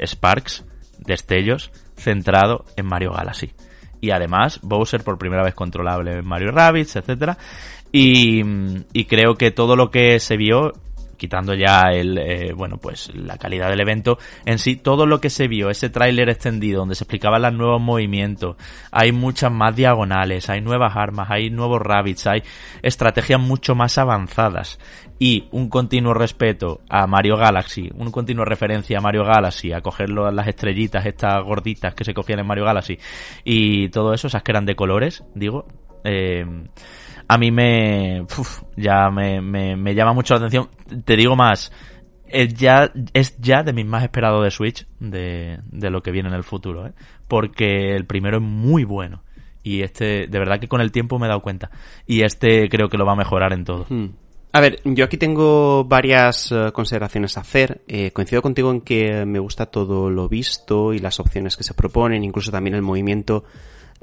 Sparks, 0.00 0.64
destellos, 0.98 1.72
centrado 1.96 2.64
en 2.76 2.86
Mario 2.86 3.12
Galaxy. 3.12 3.52
Y 4.00 4.10
además, 4.10 4.60
Bowser 4.62 5.02
por 5.02 5.18
primera 5.18 5.42
vez 5.42 5.54
controlable 5.54 6.18
en 6.18 6.26
Mario 6.26 6.52
Rabbids, 6.52 6.96
etcétera. 6.96 7.38
Y, 7.92 8.42
y 8.92 9.04
creo 9.06 9.36
que 9.36 9.50
todo 9.50 9.74
lo 9.74 9.90
que 9.90 10.20
se 10.20 10.36
vio 10.36 10.74
quitando 11.16 11.54
ya 11.54 11.92
el 11.92 12.18
eh, 12.18 12.52
bueno 12.52 12.78
pues 12.78 13.14
la 13.14 13.38
calidad 13.38 13.68
del 13.70 13.80
evento 13.80 14.18
en 14.44 14.58
sí 14.58 14.76
todo 14.76 15.06
lo 15.06 15.20
que 15.20 15.30
se 15.30 15.48
vio 15.48 15.70
ese 15.70 15.90
tráiler 15.90 16.28
extendido 16.28 16.80
donde 16.80 16.94
se 16.94 17.04
explicaban 17.04 17.42
los 17.42 17.52
nuevos 17.52 17.80
movimientos 17.80 18.56
hay 18.90 19.12
muchas 19.12 19.50
más 19.52 19.74
diagonales 19.74 20.48
hay 20.50 20.60
nuevas 20.60 20.96
armas 20.96 21.28
hay 21.30 21.50
nuevos 21.50 21.80
rabbits 21.80 22.26
hay 22.26 22.42
estrategias 22.82 23.40
mucho 23.40 23.74
más 23.74 23.98
avanzadas. 23.98 24.78
Y 25.18 25.48
un 25.50 25.70
continuo 25.70 26.12
respeto 26.12 26.82
a 26.88 27.06
Mario 27.06 27.36
Galaxy 27.36 27.90
un 27.94 28.10
continuo 28.10 28.44
referencia 28.44 28.98
a 28.98 29.00
Mario 29.00 29.24
Galaxy 29.24 29.72
a 29.72 29.80
cogerlo 29.80 30.30
las 30.30 30.46
estrellitas 30.46 31.06
estas 31.06 31.42
gorditas 31.42 31.94
que 31.94 32.04
se 32.04 32.12
cogían 32.14 32.40
en 32.40 32.46
Mario 32.46 32.64
Galaxy. 32.64 32.98
Y 33.44 33.88
todo 33.88 34.12
eso 34.12 34.26
esas 34.26 34.42
que 34.42 34.52
eran 34.52 34.66
de 34.66 34.76
colores 34.76 35.24
digo 35.34 35.66
eh, 36.04 36.44
a 37.28 37.38
mí 37.38 37.50
me, 37.50 38.22
uf, 38.22 38.62
ya 38.76 39.10
me, 39.10 39.40
me, 39.40 39.76
me, 39.76 39.94
llama 39.94 40.12
mucho 40.12 40.34
la 40.34 40.38
atención. 40.38 40.68
Te 41.04 41.16
digo 41.16 41.36
más, 41.36 41.72
es 42.28 42.54
ya, 42.54 42.92
es 43.12 43.36
ya 43.38 43.62
de 43.62 43.72
mis 43.72 43.86
más 43.86 44.02
esperados 44.02 44.44
de 44.44 44.50
Switch 44.50 44.86
de, 45.00 45.58
de 45.70 45.90
lo 45.90 46.02
que 46.02 46.12
viene 46.12 46.28
en 46.28 46.34
el 46.34 46.44
futuro, 46.44 46.86
¿eh? 46.86 46.92
porque 47.28 47.94
el 47.94 48.06
primero 48.06 48.38
es 48.38 48.42
muy 48.42 48.84
bueno. 48.84 49.22
Y 49.62 49.82
este, 49.82 50.28
de 50.28 50.38
verdad 50.38 50.60
que 50.60 50.68
con 50.68 50.80
el 50.80 50.92
tiempo 50.92 51.18
me 51.18 51.26
he 51.26 51.28
dado 51.28 51.42
cuenta. 51.42 51.70
Y 52.06 52.22
este 52.22 52.68
creo 52.68 52.88
que 52.88 52.98
lo 52.98 53.04
va 53.04 53.12
a 53.12 53.16
mejorar 53.16 53.52
en 53.52 53.64
todo. 53.64 53.86
Hmm. 53.88 54.10
A 54.52 54.60
ver, 54.60 54.80
yo 54.84 55.04
aquí 55.04 55.18
tengo 55.18 55.84
varias 55.84 56.50
uh, 56.52 56.72
consideraciones 56.72 57.36
a 57.36 57.40
hacer. 57.40 57.82
Eh, 57.88 58.12
coincido 58.12 58.40
contigo 58.42 58.70
en 58.70 58.80
que 58.80 59.26
me 59.26 59.38
gusta 59.38 59.66
todo 59.66 60.08
lo 60.08 60.28
visto 60.28 60.94
y 60.94 60.98
las 60.98 61.20
opciones 61.20 61.56
que 61.56 61.64
se 61.64 61.74
proponen, 61.74 62.24
incluso 62.24 62.50
también 62.50 62.74
el 62.74 62.82
movimiento 62.82 63.44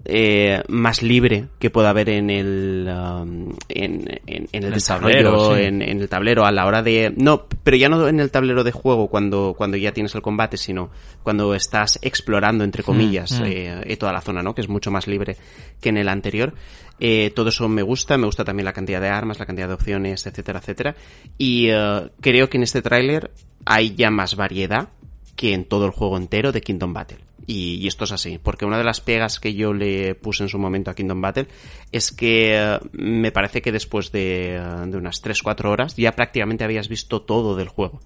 eh, 0.05 0.63
más 0.67 1.01
libre 1.01 1.47
que 1.59 1.69
pueda 1.69 1.89
haber 1.89 2.09
en 2.09 2.29
el 2.29 2.89
um, 2.89 3.49
en, 3.69 4.09
en, 4.25 4.27
en, 4.27 4.47
el, 4.51 4.65
el 4.65 4.73
desarrollo, 4.73 5.15
tablero, 5.15 5.55
sí. 5.55 5.63
en, 5.63 5.81
en, 5.81 6.01
el 6.01 6.09
tablero 6.09 6.45
a 6.45 6.51
la 6.51 6.65
hora 6.65 6.81
de 6.83 7.13
no, 7.15 7.45
pero 7.63 7.77
ya 7.77 7.87
no 7.89 8.07
en 8.07 8.19
el 8.19 8.31
tablero 8.31 8.63
de 8.63 8.71
juego 8.71 9.07
cuando 9.07 9.53
cuando 9.57 9.77
ya 9.77 9.93
tienes 9.93 10.13
el 10.15 10.21
combate, 10.21 10.57
sino 10.57 10.89
cuando 11.21 11.55
estás 11.55 11.99
explorando 12.01 12.63
entre 12.63 12.83
comillas 12.83 13.39
mm, 13.39 13.43
mm. 13.43 13.45
Eh, 13.45 13.97
toda 13.97 14.11
la 14.11 14.21
zona, 14.21 14.41
¿no? 14.43 14.53
Que 14.53 14.61
es 14.61 14.69
mucho 14.69 14.91
más 14.91 15.07
libre 15.07 15.37
que 15.79 15.89
en 15.89 15.97
el 15.97 16.09
anterior. 16.09 16.53
Eh, 16.99 17.31
todo 17.35 17.49
eso 17.49 17.67
me 17.69 17.81
gusta, 17.81 18.17
me 18.17 18.25
gusta 18.25 18.43
también 18.43 18.65
la 18.65 18.73
cantidad 18.73 19.01
de 19.01 19.09
armas, 19.09 19.39
la 19.39 19.45
cantidad 19.45 19.67
de 19.67 19.73
opciones, 19.73 20.25
etcétera, 20.25 20.59
etcétera. 20.59 20.95
Y 21.37 21.71
uh, 21.71 22.09
creo 22.21 22.49
que 22.49 22.57
en 22.57 22.63
este 22.63 22.81
tráiler 22.81 23.31
hay 23.65 23.95
ya 23.95 24.09
más 24.11 24.35
variedad 24.35 24.89
que 25.35 25.53
en 25.53 25.65
todo 25.65 25.85
el 25.85 25.91
juego 25.91 26.17
entero 26.17 26.51
de 26.51 26.61
Kingdom 26.61 26.93
Battle. 26.93 27.19
Y, 27.45 27.75
y, 27.75 27.87
esto 27.87 28.05
es 28.05 28.11
así, 28.13 28.39
porque 28.41 28.65
una 28.65 28.77
de 28.77 28.85
las 28.85 29.01
pegas 29.01 29.39
que 29.39 29.53
yo 29.53 29.73
le 29.73 30.15
puse 30.15 30.43
en 30.43 30.49
su 30.49 30.57
momento 30.57 30.91
a 30.91 30.95
Kingdom 30.95 31.19
Battle 31.19 31.47
es 31.91 32.11
que 32.11 32.79
uh, 32.81 32.87
me 32.93 33.31
parece 33.33 33.61
que 33.61 33.71
después 33.73 34.11
de, 34.13 34.61
uh, 34.61 34.89
de 34.89 34.97
unas 34.97 35.21
3-4 35.21 35.65
horas 35.65 35.95
ya 35.97 36.13
prácticamente 36.13 36.63
habías 36.63 36.87
visto 36.87 37.21
todo 37.21 37.55
del 37.55 37.67
juego. 37.67 37.99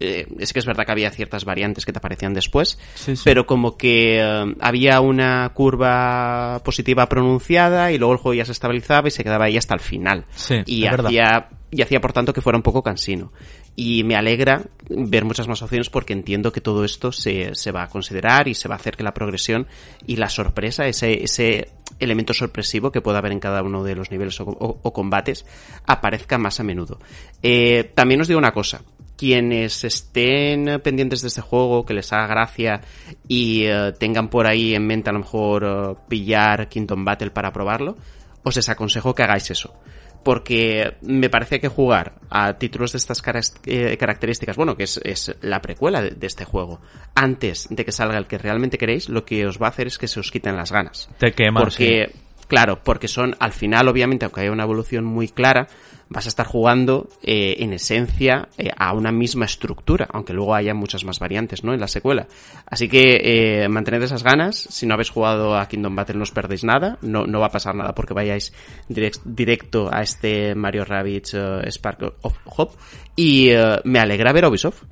Eh, 0.00 0.26
es 0.38 0.52
que 0.52 0.60
es 0.60 0.64
verdad 0.64 0.86
que 0.86 0.92
había 0.92 1.10
ciertas 1.10 1.44
variantes 1.44 1.84
que 1.84 1.92
te 1.92 1.98
aparecían 1.98 2.32
después, 2.32 2.78
sí, 2.94 3.16
sí. 3.16 3.22
pero 3.24 3.46
como 3.46 3.76
que 3.76 4.22
había 4.60 5.00
una 5.00 5.48
curva 5.52 6.62
positiva 6.64 7.08
pronunciada 7.08 7.90
y 7.90 7.98
luego 7.98 8.12
el 8.12 8.18
juego 8.20 8.34
ya 8.34 8.44
se 8.44 8.52
estabilizaba 8.52 9.08
y 9.08 9.10
se 9.10 9.24
quedaba 9.24 9.46
ahí 9.46 9.56
hasta 9.56 9.74
el 9.74 9.80
final. 9.80 10.24
Sí, 10.36 10.62
y 10.66 10.86
hacía, 10.86 11.48
y 11.72 11.82
hacía 11.82 12.00
por 12.00 12.12
tanto 12.12 12.32
que 12.32 12.40
fuera 12.40 12.56
un 12.56 12.62
poco 12.62 12.80
cansino 12.80 13.32
y 13.76 14.02
me 14.04 14.16
alegra 14.16 14.62
ver 14.88 15.24
muchas 15.24 15.46
más 15.46 15.62
opciones 15.62 15.90
porque 15.90 16.12
entiendo 16.12 16.52
que 16.52 16.60
todo 16.60 16.84
esto 16.84 17.12
se, 17.12 17.54
se, 17.54 17.70
va 17.70 17.84
a 17.84 17.88
considerar 17.88 18.48
y 18.48 18.54
se 18.54 18.68
va 18.68 18.74
a 18.74 18.78
hacer 18.78 18.96
que 18.96 19.04
la 19.04 19.14
progresión 19.14 19.66
y 20.06 20.16
la 20.16 20.28
sorpresa, 20.28 20.86
ese, 20.86 21.22
ese 21.22 21.68
elemento 22.00 22.32
sorpresivo 22.34 22.90
que 22.90 23.00
pueda 23.00 23.18
haber 23.18 23.32
en 23.32 23.40
cada 23.40 23.62
uno 23.62 23.84
de 23.84 23.94
los 23.94 24.10
niveles 24.10 24.40
o, 24.40 24.92
combates, 24.92 25.46
aparezca 25.86 26.38
más 26.38 26.60
a 26.60 26.64
menudo. 26.64 26.98
Eh, 27.42 27.92
también 27.94 28.20
os 28.20 28.28
digo 28.28 28.38
una 28.38 28.52
cosa, 28.52 28.82
quienes 29.16 29.84
estén 29.84 30.80
pendientes 30.82 31.22
de 31.22 31.28
este 31.28 31.40
juego, 31.40 31.84
que 31.84 31.94
les 31.94 32.12
haga 32.12 32.26
gracia 32.26 32.80
y 33.26 33.68
uh, 33.68 33.92
tengan 33.92 34.28
por 34.28 34.46
ahí 34.46 34.74
en 34.74 34.86
mente 34.86 35.10
a 35.10 35.12
lo 35.12 35.20
mejor 35.20 35.64
uh, 35.64 36.08
pillar 36.08 36.68
Kingdom 36.68 37.04
Battle 37.04 37.30
para 37.30 37.52
probarlo, 37.52 37.96
os 38.42 38.56
les 38.56 38.68
aconsejo 38.68 39.14
que 39.14 39.22
hagáis 39.22 39.50
eso 39.50 39.74
porque 40.22 40.94
me 41.00 41.30
parece 41.30 41.60
que 41.60 41.68
jugar 41.68 42.14
a 42.30 42.58
títulos 42.58 42.92
de 42.92 42.98
estas 42.98 43.22
eh, 43.66 43.96
características, 43.96 44.56
bueno, 44.56 44.76
que 44.76 44.84
es, 44.84 45.00
es 45.04 45.34
la 45.40 45.60
precuela 45.62 46.02
de, 46.02 46.10
de, 46.10 46.26
este 46.26 46.44
juego, 46.44 46.80
antes 47.14 47.66
de 47.70 47.84
que 47.84 47.92
salga 47.92 48.18
el 48.18 48.26
que 48.26 48.38
realmente 48.38 48.78
queréis, 48.78 49.08
lo 49.08 49.24
que 49.24 49.46
os 49.46 49.60
va 49.60 49.66
a 49.66 49.70
hacer 49.70 49.86
es 49.86 49.98
que 49.98 50.08
se 50.08 50.20
os 50.20 50.30
quiten 50.30 50.56
las 50.56 50.72
ganas. 50.72 51.08
Te 51.18 51.32
quema, 51.32 51.60
porque 51.60 52.10
sí. 52.12 52.20
Claro, 52.48 52.82
porque 52.82 53.08
son, 53.08 53.36
al 53.38 53.52
final, 53.52 53.88
obviamente, 53.88 54.24
aunque 54.24 54.40
haya 54.40 54.52
una 54.52 54.64
evolución 54.64 55.04
muy 55.04 55.28
clara, 55.28 55.68
vas 56.08 56.24
a 56.24 56.28
estar 56.30 56.46
jugando 56.46 57.08
eh, 57.22 57.56
en 57.58 57.74
esencia 57.74 58.48
eh, 58.56 58.70
a 58.74 58.94
una 58.94 59.12
misma 59.12 59.44
estructura, 59.44 60.08
aunque 60.10 60.32
luego 60.32 60.54
haya 60.54 60.72
muchas 60.72 61.04
más 61.04 61.18
variantes, 61.18 61.62
¿no? 61.62 61.74
En 61.74 61.80
la 61.80 61.88
secuela. 61.88 62.26
Así 62.66 62.88
que 62.88 63.20
eh, 63.62 63.68
mantened 63.68 64.02
esas 64.02 64.22
ganas. 64.22 64.56
Si 64.56 64.86
no 64.86 64.94
habéis 64.94 65.10
jugado 65.10 65.58
a 65.58 65.68
Kingdom 65.68 65.94
Battle 65.94 66.16
no 66.16 66.22
os 66.22 66.30
perdéis 66.30 66.64
nada. 66.64 66.98
No, 67.02 67.26
no 67.26 67.38
va 67.38 67.46
a 67.46 67.52
pasar 67.52 67.74
nada 67.74 67.94
porque 67.94 68.14
vayáis 68.14 68.52
directo 68.88 69.90
a 69.92 70.00
este 70.00 70.54
Mario 70.54 70.86
Rabbids 70.86 71.36
Spark 71.68 72.14
of 72.22 72.38
Hope. 72.46 72.76
Y 73.14 73.50
me 73.84 73.98
alegra 73.98 74.32
ver 74.32 74.46
a 74.46 74.48
Ubisoft 74.48 74.84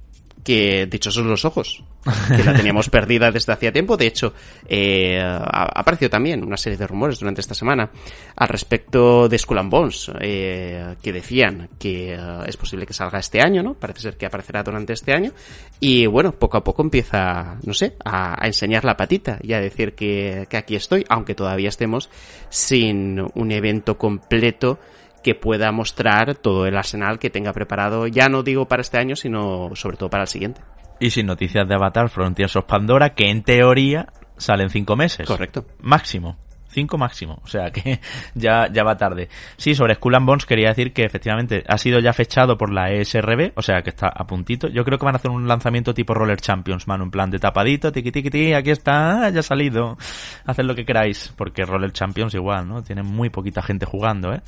que 0.47 0.87
dichosos 0.87 1.27
los 1.27 1.45
ojos, 1.45 1.83
que 2.29 2.45
la 2.45 2.55
teníamos 2.55 2.89
perdida 2.91 3.33
desde 3.33 3.53
hacía 3.53 3.73
tiempo. 3.73 3.97
De 3.97 4.07
hecho, 4.07 4.33
eh, 4.69 5.21
ha 5.21 5.81
aparecido 5.81 6.09
también 6.09 6.45
una 6.45 6.57
serie 6.57 6.79
de 6.79 6.87
rumores 6.87 7.19
durante 7.19 7.41
esta 7.41 7.53
semana 7.53 7.91
al 8.37 8.47
respecto 8.49 9.29
de 9.29 9.39
Skull 9.39 9.59
and 9.59 9.71
Bones, 9.73 10.13
eh, 10.21 10.95
que 11.03 11.13
decían 11.13 11.71
que 11.81 12.15
eh, 12.15 12.19
es 12.47 12.57
posible 12.57 12.87
que 12.87 12.93
salga 12.93 13.19
este 13.19 13.41
año, 13.41 13.61
¿no? 13.61 13.75
Parece 13.75 14.03
ser 14.03 14.17
que 14.17 14.27
aparecerá 14.27 14.63
durante 14.63 14.93
este 14.93 15.13
año. 15.13 15.33
Y 15.81 16.07
bueno, 16.07 16.31
poco 16.31 16.59
a 16.59 16.63
poco 16.63 16.81
empieza, 16.81 17.57
no 17.65 17.75
sé, 17.75 17.97
a, 18.05 18.41
a 18.41 18.47
enseñar 18.47 18.85
la 18.85 18.97
patita 18.97 19.41
y 19.43 19.53
a 19.53 19.61
decir 19.61 19.95
que, 19.95 20.47
que 20.49 20.57
aquí 20.59 20.77
estoy, 20.77 21.05
aunque 21.09 21.35
todavía 21.35 21.71
estemos 21.71 22.09
sin 22.51 23.21
un 23.35 23.51
evento 23.51 23.99
completo 23.99 24.79
que 25.27 25.35
pueda 25.35 25.73
mostrar 25.73 26.37
todo 26.37 26.69
el 26.69 26.77
arsenal 26.77 27.19
que 27.19 27.31
tenga 27.31 27.53
preparado, 27.53 28.07
ya 28.07 28.29
no 28.29 28.45
digo 28.45 28.69
para 28.69 28.83
este 28.83 28.97
año, 28.99 29.17
sino 29.17 29.75
sobre 29.75 29.97
todo 29.97 30.09
para 30.09 30.23
el 30.23 30.29
siguiente. 30.29 30.61
Y 31.01 31.11
sin 31.11 31.27
noticias 31.27 31.67
de 31.67 31.75
Avatar 31.75 32.11
Frontiers 32.11 32.55
of 32.55 32.67
Pandora, 32.67 33.13
que 33.15 33.29
en 33.29 33.43
teoría 33.43 34.07
salen 34.37 34.71
cinco 34.71 34.95
meses. 34.95 35.27
Correcto. 35.27 35.67
Máximo. 35.81 36.37
5 36.77 36.99
máximo, 36.99 37.41
o 37.43 37.47
sea 37.47 37.71
que 37.71 38.01
ya, 38.35 38.71
ya 38.71 38.85
va 38.85 38.99
tarde. 38.99 39.31
Sí, 39.57 39.75
sobre 39.75 39.95
Skull 39.95 40.15
and 40.15 40.27
Bones 40.27 40.45
quería 40.45 40.69
decir 40.69 40.93
que 40.93 41.05
efectivamente 41.05 41.65
ha 41.67 41.79
sido 41.79 42.01
ya 42.01 42.13
fechado 42.13 42.59
por 42.59 42.71
la 42.71 42.91
ESRB, 42.93 43.53
o 43.55 43.63
sea 43.63 43.81
que 43.81 43.89
está 43.89 44.09
a 44.09 44.27
puntito. 44.27 44.69
Yo 44.69 44.85
creo 44.85 44.99
que 44.99 45.07
van 45.07 45.15
a 45.15 45.19
hacer 45.19 45.31
un 45.31 45.49
lanzamiento 45.49 45.95
tipo 45.95 46.13
Roller 46.13 46.39
Champions, 46.39 46.87
mano, 46.87 47.05
en 47.05 47.11
plan 47.11 47.31
de 47.31 47.39
tapadito, 47.39 47.91
tiqui 47.91 48.13
tiqui 48.13 48.29
tiqui, 48.29 48.53
aquí 48.53 48.71
está, 48.71 49.31
ya 49.31 49.41
ha 49.41 49.43
salido. 49.43 49.97
Haced 50.45 50.65
lo 50.65 50.75
que 50.75 50.85
queráis, 50.85 51.33
porque 51.35 51.65
Roller 51.65 51.93
Champions 51.93 52.35
igual, 52.35 52.69
¿no? 52.69 52.83
Tiene 52.83 53.03
muy 53.03 53.31
poquita 53.31 53.63
gente 53.63 53.87
jugando, 53.87 54.35
¿eh? 54.35 54.43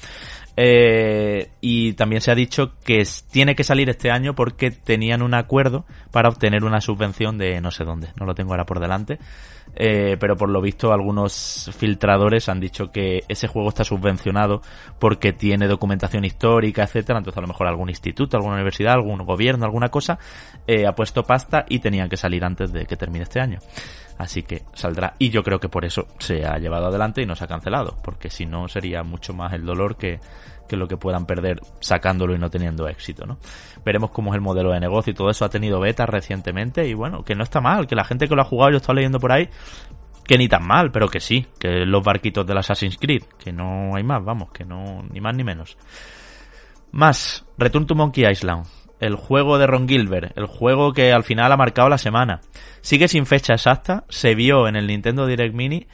Eh, 0.61 1.51
y 1.63 1.95
también 1.95 2.21
se 2.21 2.31
ha 2.31 2.35
dicho 2.35 2.75
que 2.85 3.05
tiene 3.31 3.55
que 3.55 3.65
salir 3.65 3.89
este 3.89 4.11
año 4.11 4.35
porque 4.35 4.71
tenían 4.71 5.23
un 5.23 5.33
acuerdo 5.33 5.87
para 6.11 6.29
obtener 6.29 6.65
una 6.65 6.81
subvención 6.81 7.39
de 7.39 7.61
no 7.61 7.71
sé 7.71 7.85
dónde, 7.85 8.09
no 8.19 8.27
lo 8.27 8.35
tengo 8.35 8.51
ahora 8.51 8.67
por 8.67 8.81
delante, 8.81 9.21
eh, 9.81 10.17
pero 10.19 10.37
por 10.37 10.49
lo 10.49 10.61
visto 10.61 10.93
algunos 10.93 11.71
filtradores 11.77 12.49
han 12.49 12.59
dicho 12.59 12.91
que 12.91 13.23
ese 13.29 13.47
juego 13.47 13.69
está 13.69 13.85
subvencionado 13.85 14.61
porque 14.99 15.33
tiene 15.33 15.69
documentación 15.69 16.25
histórica, 16.25 16.83
etcétera, 16.83 17.19
entonces 17.19 17.39
a 17.39 17.43
lo 17.43 17.47
mejor 17.47 17.69
algún 17.69 17.89
instituto, 17.89 18.37
alguna 18.37 18.57
universidad, 18.57 18.95
algún 18.95 19.25
gobierno, 19.25 19.65
alguna 19.65 19.89
cosa 19.89 20.19
eh, 20.67 20.85
ha 20.85 20.97
puesto 20.97 21.23
pasta 21.23 21.65
y 21.69 21.79
tenían 21.79 22.09
que 22.09 22.17
salir 22.17 22.45
antes 22.45 22.73
de 22.73 22.87
que 22.87 22.97
termine 22.97 23.23
este 23.23 23.41
año. 23.41 23.61
Así 24.19 24.43
que 24.43 24.65
saldrá. 24.75 25.15
Y 25.21 25.31
yo 25.31 25.45
creo 25.45 25.61
que 25.61 25.69
por 25.69 25.85
eso 25.85 26.09
se 26.19 26.45
ha 26.45 26.59
llevado 26.59 26.89
adelante 26.89 27.23
y 27.23 27.27
no 27.27 27.37
se 27.37 27.45
ha 27.45 27.47
cancelado. 27.47 27.97
Porque 28.03 28.31
si 28.31 28.47
no 28.47 28.67
sería 28.67 29.05
mucho 29.05 29.33
más 29.33 29.53
el 29.53 29.65
dolor 29.65 29.97
que, 29.97 30.19
que 30.69 30.77
lo 30.77 30.87
que 30.87 30.97
puedan 30.97 31.27
perder 31.27 31.61
sacándolo 31.81 32.35
y 32.35 32.39
no 32.39 32.51
teniendo 32.51 32.89
éxito, 32.89 33.27
¿no? 33.27 33.39
Veremos 33.85 34.11
cómo 34.11 34.31
es 34.31 34.37
el 34.37 34.41
modelo 34.41 34.73
de 34.73 34.81
negocio 34.81 35.11
y 35.13 35.15
todo 35.15 35.31
eso 35.31 35.45
ha 35.45 35.49
tenido 35.49 35.81
beta 35.81 36.07
recientemente 36.07 36.87
y 36.87 36.95
bueno, 36.95 37.25
que 37.25 37.35
no 37.35 37.43
está 37.43 37.61
mal, 37.61 37.87
que 37.87 37.97
la 37.97 38.05
gente 38.05 38.29
que 38.29 38.35
lo 38.35 38.43
ha 38.43 38.45
jugado, 38.45 38.71
yo 38.71 38.79
he 38.79 38.95
leyendo 38.95 39.19
por 39.19 39.33
ahí, 39.33 39.49
que 40.25 40.39
ni 40.39 40.49
tan 40.49 40.67
mal, 40.67 40.93
pero 40.93 41.09
que 41.09 41.21
sí, 41.21 41.47
que 41.59 41.87
los 41.87 42.05
barquitos 42.05 42.47
del 42.47 42.59
Assassin's 42.59 42.99
Creed, 42.99 43.25
que 43.43 43.53
no 43.53 43.97
hay 43.97 44.05
más, 44.05 44.25
vamos, 44.25 44.51
que 44.53 44.65
no, 44.65 45.03
ni 45.11 45.21
más 45.21 45.35
ni 45.35 45.43
menos. 45.43 45.77
Más, 46.93 47.45
Return 47.57 47.87
to 47.87 47.95
Monkey 47.95 48.25
Island 48.31 48.67
el 49.01 49.15
juego 49.15 49.59
de 49.59 49.67
Ron 49.67 49.89
Gilbert, 49.89 50.37
el 50.37 50.47
juego 50.47 50.93
que 50.93 51.13
al 51.13 51.25
final 51.25 51.53
ha 51.53 51.57
marcado 51.57 51.89
la 51.89 51.99
semana. 51.99 52.41
Sigue 52.81 53.09
sin 53.09 53.27
fecha 53.27 53.55
exacta, 53.55 54.05
se 54.09 54.35
vio 54.35 54.69
en 54.69 54.77
el 54.77 54.87
Nintendo 54.87 55.27
Direct 55.27 55.55
Mini, 55.55 55.87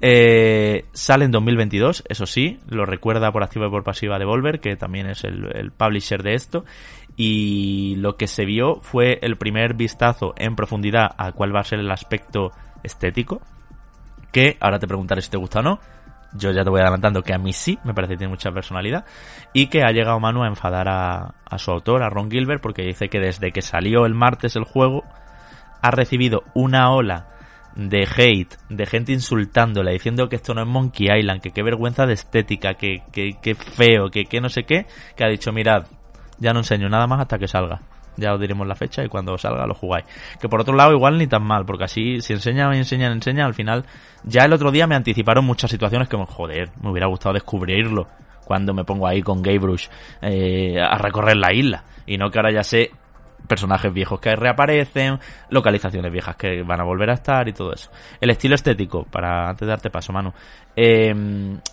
eh, 0.00 0.86
sale 0.92 1.24
en 1.24 1.30
2022, 1.30 2.04
eso 2.08 2.26
sí, 2.26 2.58
lo 2.68 2.84
recuerda 2.84 3.32
por 3.32 3.42
activa 3.42 3.66
y 3.66 3.70
por 3.70 3.84
pasiva 3.84 4.18
Devolver, 4.18 4.60
que 4.60 4.76
también 4.76 5.08
es 5.08 5.24
el, 5.24 5.50
el 5.54 5.70
publisher 5.70 6.22
de 6.22 6.34
esto, 6.34 6.64
y 7.16 7.94
lo 7.96 8.16
que 8.16 8.26
se 8.26 8.44
vio 8.44 8.80
fue 8.80 9.18
el 9.22 9.36
primer 9.36 9.74
vistazo 9.74 10.34
en 10.36 10.56
profundidad 10.56 11.14
a 11.16 11.32
cuál 11.32 11.54
va 11.54 11.60
a 11.60 11.64
ser 11.64 11.78
el 11.78 11.90
aspecto 11.90 12.50
estético, 12.82 13.40
que 14.32 14.56
ahora 14.60 14.78
te 14.78 14.88
preguntaré 14.88 15.22
si 15.22 15.30
te 15.30 15.36
gusta 15.36 15.60
o 15.60 15.62
no, 15.62 15.80
yo 16.36 16.50
ya 16.50 16.64
te 16.64 16.70
voy 16.70 16.80
adelantando 16.80 17.22
que 17.22 17.32
a 17.32 17.38
mí 17.38 17.52
sí, 17.52 17.78
me 17.84 17.94
parece 17.94 18.14
que 18.14 18.18
tiene 18.18 18.32
mucha 18.32 18.50
personalidad, 18.50 19.04
y 19.52 19.68
que 19.68 19.84
ha 19.84 19.92
llegado 19.92 20.18
Manu 20.18 20.42
a 20.42 20.48
enfadar 20.48 20.88
a, 20.88 21.34
a 21.44 21.58
su 21.58 21.70
autor, 21.70 22.02
a 22.02 22.10
Ron 22.10 22.30
Gilbert, 22.30 22.60
porque 22.60 22.82
dice 22.82 23.08
que 23.08 23.20
desde 23.20 23.52
que 23.52 23.62
salió 23.62 24.06
el 24.06 24.14
martes 24.14 24.56
el 24.56 24.64
juego, 24.64 25.04
ha 25.80 25.90
recibido 25.90 26.42
una 26.54 26.90
ola 26.92 27.28
de 27.74 28.06
hate, 28.16 28.54
de 28.68 28.86
gente 28.86 29.12
insultándola, 29.12 29.90
diciendo 29.90 30.28
que 30.28 30.36
esto 30.36 30.54
no 30.54 30.62
es 30.62 30.68
Monkey 30.68 31.08
Island, 31.10 31.40
que 31.40 31.50
qué 31.50 31.62
vergüenza 31.62 32.06
de 32.06 32.14
estética, 32.14 32.74
que, 32.74 33.02
que, 33.12 33.34
que 33.42 33.54
feo, 33.54 34.10
que, 34.10 34.24
que 34.26 34.40
no 34.40 34.48
sé 34.48 34.64
qué, 34.64 34.86
que 35.16 35.24
ha 35.24 35.28
dicho, 35.28 35.52
mirad, 35.52 35.86
ya 36.38 36.52
no 36.52 36.60
enseño 36.60 36.88
nada 36.88 37.06
más 37.06 37.20
hasta 37.20 37.38
que 37.38 37.48
salga 37.48 37.80
ya 38.16 38.34
os 38.34 38.40
diremos 38.40 38.66
la 38.66 38.74
fecha 38.74 39.04
y 39.04 39.08
cuando 39.08 39.36
salga 39.38 39.66
lo 39.66 39.74
jugáis. 39.74 40.04
Que 40.40 40.48
por 40.48 40.60
otro 40.60 40.74
lado 40.74 40.92
igual 40.92 41.18
ni 41.18 41.26
tan 41.26 41.42
mal, 41.42 41.64
porque 41.64 41.84
así 41.84 42.20
si 42.20 42.32
enseñan, 42.32 42.72
enseñan, 42.74 43.12
enseñan, 43.12 43.46
al 43.46 43.54
final 43.54 43.84
ya 44.24 44.44
el 44.44 44.52
otro 44.52 44.70
día 44.70 44.86
me 44.86 44.94
anticiparon 44.94 45.44
muchas 45.44 45.70
situaciones 45.70 46.08
que, 46.08 46.16
joder, 46.16 46.70
me 46.80 46.90
hubiera 46.90 47.06
gustado 47.06 47.34
descubrirlo 47.34 48.06
cuando 48.44 48.74
me 48.74 48.84
pongo 48.84 49.06
ahí 49.06 49.22
con 49.22 49.42
Gaybrush 49.42 49.88
eh, 50.22 50.78
a 50.80 50.98
recorrer 50.98 51.36
la 51.36 51.52
isla. 51.52 51.84
Y 52.06 52.18
no 52.18 52.30
que 52.30 52.38
ahora 52.38 52.52
ya 52.52 52.62
sé 52.62 52.90
personajes 53.46 53.92
viejos 53.92 54.20
que 54.20 54.34
reaparecen, 54.36 55.18
localizaciones 55.50 56.10
viejas 56.10 56.36
que 56.36 56.62
van 56.62 56.80
a 56.80 56.84
volver 56.84 57.10
a 57.10 57.14
estar 57.14 57.48
y 57.48 57.52
todo 57.52 57.72
eso. 57.72 57.90
El 58.20 58.30
estilo 58.30 58.54
estético, 58.54 59.04
para 59.04 59.48
antes 59.48 59.60
de 59.60 59.66
darte 59.66 59.90
paso, 59.90 60.12
Manu, 60.12 60.32
eh, 60.76 61.14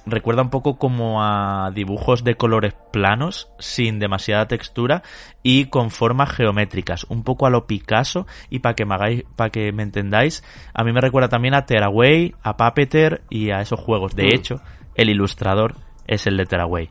recuerda 0.05 0.41
un 0.41 0.49
poco 0.49 0.77
como 0.77 1.23
a 1.23 1.71
dibujos 1.73 2.23
de 2.23 2.35
colores 2.35 2.73
planos, 2.91 3.51
sin 3.59 3.99
demasiada 3.99 4.47
textura 4.47 5.03
y 5.43 5.65
con 5.65 5.91
formas 5.91 6.31
geométricas, 6.31 7.05
un 7.09 7.23
poco 7.23 7.45
a 7.45 7.49
lo 7.49 7.65
Picasso 7.65 8.27
y 8.49 8.59
para 8.59 8.75
que 8.75 8.85
me 8.85 8.95
hagáis, 8.95 9.23
para 9.35 9.49
que 9.49 9.71
me 9.71 9.83
entendáis, 9.83 10.43
a 10.73 10.83
mí 10.83 10.91
me 10.93 11.01
recuerda 11.01 11.29
también 11.29 11.55
a 11.55 11.65
Tearaway, 11.65 12.35
a 12.43 12.57
Puppeteer 12.57 13.21
y 13.29 13.51
a 13.51 13.61
esos 13.61 13.79
juegos. 13.79 14.15
De 14.15 14.25
mm. 14.25 14.35
hecho, 14.35 14.61
el 14.95 15.09
ilustrador 15.09 15.75
es 16.07 16.27
el 16.27 16.37
de 16.37 16.45
Tearaway 16.45 16.89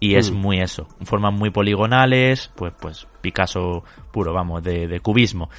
y 0.00 0.16
es 0.16 0.30
mm. 0.30 0.34
muy 0.34 0.60
eso, 0.60 0.88
formas 1.02 1.32
muy 1.32 1.50
poligonales, 1.50 2.50
pues 2.54 2.72
pues 2.80 3.06
Picasso 3.20 3.82
puro, 4.12 4.32
vamos, 4.32 4.62
de, 4.62 5.00
cubismo. 5.00 5.50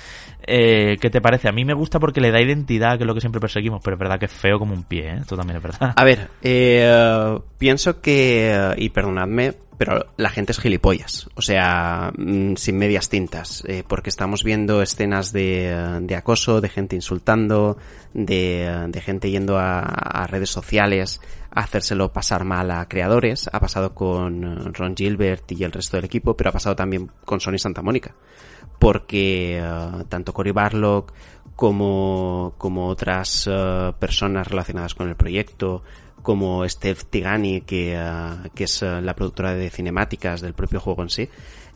Eh, 0.42 0.98
¿Qué 1.02 1.10
te 1.10 1.22
parece? 1.22 1.50
A 1.50 1.52
mí 1.52 1.66
me 1.66 1.74
gusta 1.74 2.00
porque 2.00 2.22
le 2.22 2.32
da 2.32 2.42
identidad, 2.42 2.98
que 2.98 3.04
es 3.04 3.08
lo 3.08 3.14
que 3.14 3.20
siempre 3.20 3.42
perseguimos, 3.42 3.82
pero 3.84 3.96
es 3.96 4.00
verdad 4.00 4.20
que 4.20 4.26
es 4.26 4.32
feo 4.32 4.58
como 4.58 4.74
un 4.74 4.84
pie, 4.84 5.10
¿eh? 5.10 5.18
Esto 5.20 5.36
también 5.36 5.58
es 5.58 5.64
verdad. 5.64 5.94
A 5.96 6.04
ver, 6.04 6.30
eh, 6.42 7.38
pienso 7.58 8.00
que, 8.00 8.74
y 8.78 8.90
perdonadme, 8.90 9.54
pero 9.78 10.08
la 10.18 10.30
gente 10.30 10.54
es 10.54 10.60
gilipollas, 10.60 11.30
o 11.36 11.42
sea, 11.42 12.12
mm, 12.18 12.56
sin 12.56 12.78
medias 12.78 13.10
tintas, 13.10 13.64
eh, 13.68 13.84
porque 13.88 14.10
estamos 14.10 14.44
viendo 14.44 14.82
escenas 14.82 15.32
de, 15.32 16.00
de 16.02 16.16
acoso, 16.16 16.62
de 16.62 16.70
gente 16.70 16.96
insultando, 16.96 17.78
de, 18.14 18.88
de 18.88 19.02
gente 19.02 19.30
yendo 19.30 19.58
a, 19.58 19.82
a, 19.82 20.26
redes 20.26 20.50
sociales 20.50 21.22
hacérselo 21.58 22.14
pasar 22.14 22.44
mal 22.44 22.70
a 22.70 22.88
creadores, 22.88 23.50
ha 23.52 23.60
pasado 23.60 23.96
con 23.96 24.74
Ron 24.74 24.96
Gilbert 24.96 25.52
y 25.52 25.64
el 25.64 25.72
resto 25.72 25.98
del 25.98 26.06
equipo, 26.06 26.38
pero 26.38 26.52
ha 26.52 26.54
pasado 26.54 26.76
también 26.76 27.10
con 27.26 27.40
Sony 27.40 27.58
Santa 27.58 27.82
Mónica, 27.82 28.14
porque 28.78 29.60
uh, 29.60 30.04
tanto 30.04 30.34
Cory 30.34 30.52
Barlock 30.52 31.14
como, 31.56 32.54
como 32.60 32.88
otras 32.88 33.48
uh, 33.48 33.94
personas 33.98 34.48
relacionadas 34.48 34.94
con 34.94 35.10
el 35.10 35.16
proyecto, 35.16 35.82
como 36.22 36.68
Steph 36.70 37.06
Tigani, 37.06 37.62
que, 37.62 37.98
que 38.54 38.64
es 38.66 38.82
la 38.82 39.16
productora 39.16 39.54
de 39.54 39.70
cinemáticas 39.70 40.42
del 40.42 40.54
propio 40.54 40.80
juego 40.80 41.02
en 41.04 41.10
sí, 41.10 41.30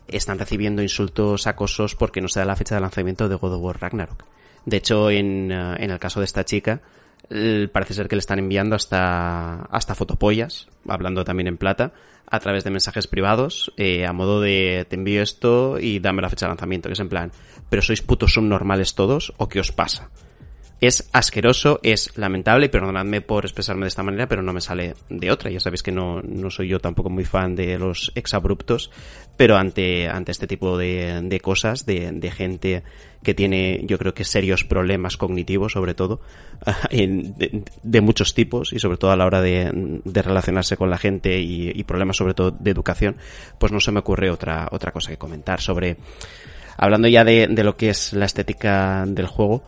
están 0.08 0.38
recibiendo 0.38 0.82
insultos 0.82 1.48
acosos 1.48 1.96
porque 1.96 2.20
no 2.22 2.28
se 2.28 2.41
da 2.41 2.46
la 2.46 2.58
fecha 2.58 2.76
de 2.76 2.82
lanzamiento 2.82 3.30
de 3.30 3.36
God 3.36 3.54
of 3.54 3.62
War 3.62 3.82
Ragnarok. 3.82 4.26
De 4.65 4.78
hecho, 4.78 5.10
en, 5.10 5.52
en 5.52 5.89
el 5.89 6.00
caso 6.00 6.20
de 6.20 6.26
esta 6.26 6.44
chica, 6.44 6.82
parece 7.72 7.94
ser 7.94 8.08
que 8.08 8.15
le 8.15 8.20
están 8.20 8.39
enviando 8.39 8.76
hasta, 8.76 9.63
hasta 9.63 9.96
fotopollas, 9.96 10.67
hablando 10.88 11.24
también 11.24 11.48
en 11.48 11.58
plata, 11.58 11.94
a 12.32 12.39
través 12.39 12.63
de 12.63 12.72
mensajes 12.72 13.08
privados, 13.08 13.74
eh, 13.78 14.06
a 14.06 14.13
modo 14.13 14.39
de 14.39 14.86
te 14.89 14.96
envío 14.96 15.22
esto 15.22 15.78
y 15.80 16.00
dame 16.00 16.22
la 16.22 16.30
fecha 16.30 16.46
de 16.46 16.52
lanzamiento, 16.52 16.88
que 16.88 16.94
es 16.94 17.00
en 17.00 17.10
plan, 17.10 17.32
pero 17.70 17.82
sois 17.82 18.02
putos 18.02 18.34
subnormales 18.34 18.96
todos 18.96 19.34
o 19.38 19.50
qué 19.50 19.60
os 19.60 19.72
pasa. 19.72 20.10
Es 20.82 21.08
asqueroso, 21.13 21.80
es 21.84 22.17
lamentable, 22.17 22.65
y 22.65 22.70
perdonadme 22.70 23.22
por 23.22 23.46
expresarme 23.46 23.84
de 23.84 23.89
esta 23.89 24.02
manera, 24.02 24.28
pero 24.28 24.41
no 24.41 24.52
me 24.52 24.62
sale 24.62 24.96
de 25.10 25.32
otra. 25.32 25.52
Ya 25.52 25.60
sabéis 25.60 25.84
que 25.84 25.91
no, 25.91 26.24
no 26.24 26.50
soy 26.50 26.70
yo 26.70 26.80
tampoco 26.80 27.12
muy 27.12 27.24
fan 27.24 27.56
de 27.56 27.78
los 27.78 28.12
exabruptos, 28.15 28.89
pero 29.38 29.58
ante, 29.58 30.10
ante 30.10 30.32
este 30.32 30.48
tipo 30.48 30.80
de, 30.80 31.22
de 31.22 31.39
cosas, 31.39 31.86
de, 31.86 32.12
de 32.12 32.32
gente 32.32 32.84
que 33.22 33.36
tiene, 33.36 33.82
yo 33.86 34.00
creo 34.00 34.15
que 34.15 34.24
serios 34.24 34.63
problemas 34.63 35.17
cognitivos, 35.17 35.74
sobre 35.74 35.94
todo, 35.94 36.20
de, 36.89 37.63
de, 37.84 38.02
muchos 38.02 38.34
tipos, 38.34 38.74
y 38.74 38.80
sobre 38.80 38.98
todo 38.98 39.12
a 39.12 39.15
la 39.15 39.28
hora 39.28 39.39
de, 39.39 40.02
de 40.04 40.22
relacionarse 40.24 40.78
con 40.78 40.89
la 40.89 40.98
gente 40.98 41.39
y, 41.39 41.70
y, 41.70 41.84
problemas 41.84 42.17
sobre 42.17 42.34
todo 42.34 42.50
de 42.50 42.72
educación, 42.72 43.17
pues 43.60 43.72
no 43.72 43.80
se 43.80 43.91
me 43.91 44.00
ocurre 44.00 44.32
otra, 44.32 44.67
otra 44.72 44.91
cosa 44.91 45.12
que 45.12 45.17
comentar 45.17 45.62
sobre, 45.62 45.98
hablando 46.76 47.08
ya 47.08 47.24
de, 47.24 47.46
de 47.46 47.63
lo 47.63 47.78
que 47.78 47.91
es 47.91 48.13
la 48.13 48.26
estética 48.26 49.06
del 49.08 49.28
juego, 49.28 49.63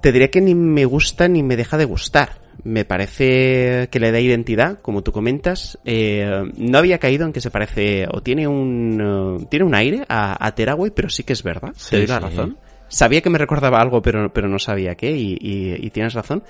te 0.00 0.12
diré 0.12 0.30
que 0.30 0.40
ni 0.40 0.54
me 0.54 0.84
gusta 0.84 1.28
ni 1.28 1.42
me 1.42 1.56
deja 1.56 1.76
de 1.76 1.84
gustar. 1.84 2.46
Me 2.64 2.84
parece 2.84 3.88
que 3.90 4.00
le 4.00 4.10
da 4.10 4.18
identidad, 4.18 4.78
como 4.80 5.02
tú 5.02 5.12
comentas. 5.12 5.78
Eh, 5.84 6.42
no 6.56 6.78
había 6.78 6.98
caído 6.98 7.24
en 7.24 7.32
que 7.32 7.40
se 7.40 7.50
parece 7.50 8.06
o 8.10 8.20
tiene 8.20 8.48
un 8.48 9.00
uh, 9.00 9.44
tiene 9.46 9.64
un 9.64 9.74
aire 9.74 10.04
a, 10.08 10.44
a 10.44 10.54
Teraway, 10.54 10.90
pero 10.90 11.08
sí 11.08 11.22
que 11.22 11.32
es 11.34 11.42
verdad. 11.42 11.72
Sí, 11.76 11.90
te 11.90 11.98
doy 11.98 12.06
la 12.08 12.18
sí. 12.18 12.22
razón. 12.24 12.58
Sabía 12.88 13.20
que 13.20 13.30
me 13.30 13.38
recordaba 13.38 13.80
algo, 13.80 14.00
pero, 14.00 14.32
pero 14.32 14.48
no 14.48 14.58
sabía 14.58 14.94
qué, 14.94 15.12
y, 15.12 15.36
y, 15.40 15.86
y 15.86 15.90
tienes 15.90 16.14
razón. 16.14 16.42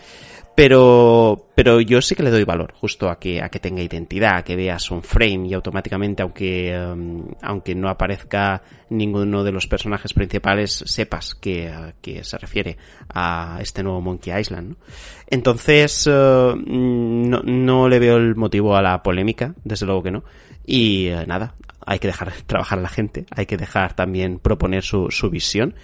Pero, 0.59 1.51
pero 1.55 1.81
yo 1.81 2.03
sí 2.03 2.16
que 2.16 2.25
le 2.25 2.33
doy 2.33 2.42
valor, 2.42 2.75
justo 2.75 3.09
a 3.09 3.21
que, 3.21 3.40
a 3.40 3.49
que 3.49 3.61
tenga 3.61 3.81
identidad, 3.81 4.38
a 4.38 4.42
que 4.42 4.57
veas 4.57 4.90
un 4.90 5.05
frame 5.05 5.47
y 5.47 5.55
automáticamente, 5.55 6.21
aunque, 6.21 6.77
um, 6.77 7.29
aunque 7.42 7.77
no 7.77 7.88
aparezca 7.88 8.61
ninguno 8.90 9.44
de 9.44 9.53
los 9.53 9.68
personajes 9.68 10.12
principales, 10.12 10.83
sepas 10.85 11.37
que, 11.37 11.73
que 12.03 12.25
se 12.25 12.38
refiere 12.38 12.77
a 13.14 13.59
este 13.61 13.85
nuevo 13.85 14.01
Monkey 14.01 14.37
Island. 14.37 14.71
¿no? 14.71 14.77
Entonces, 15.29 16.09
uh, 16.09 16.57
no, 16.57 17.40
no 17.44 17.88
le 17.88 18.01
veo 18.01 18.16
el 18.16 18.35
motivo 18.35 18.75
a 18.75 18.83
la 18.83 19.01
polémica, 19.01 19.55
desde 19.62 19.87
luego 19.87 20.03
que 20.03 20.11
no. 20.11 20.25
Y 20.66 21.09
uh, 21.12 21.25
nada, 21.25 21.55
hay 21.88 22.01
que 22.01 22.09
dejar 22.09 22.31
trabajar 22.46 22.79
a 22.79 22.83
la 22.83 22.88
gente, 22.90 23.24
hay 23.31 23.46
que 23.46 23.57
dejar 23.57 23.94
también 23.94 24.38
proponer 24.38 24.83
su, 24.83 25.11
su 25.11 25.31
visión. 25.31 25.74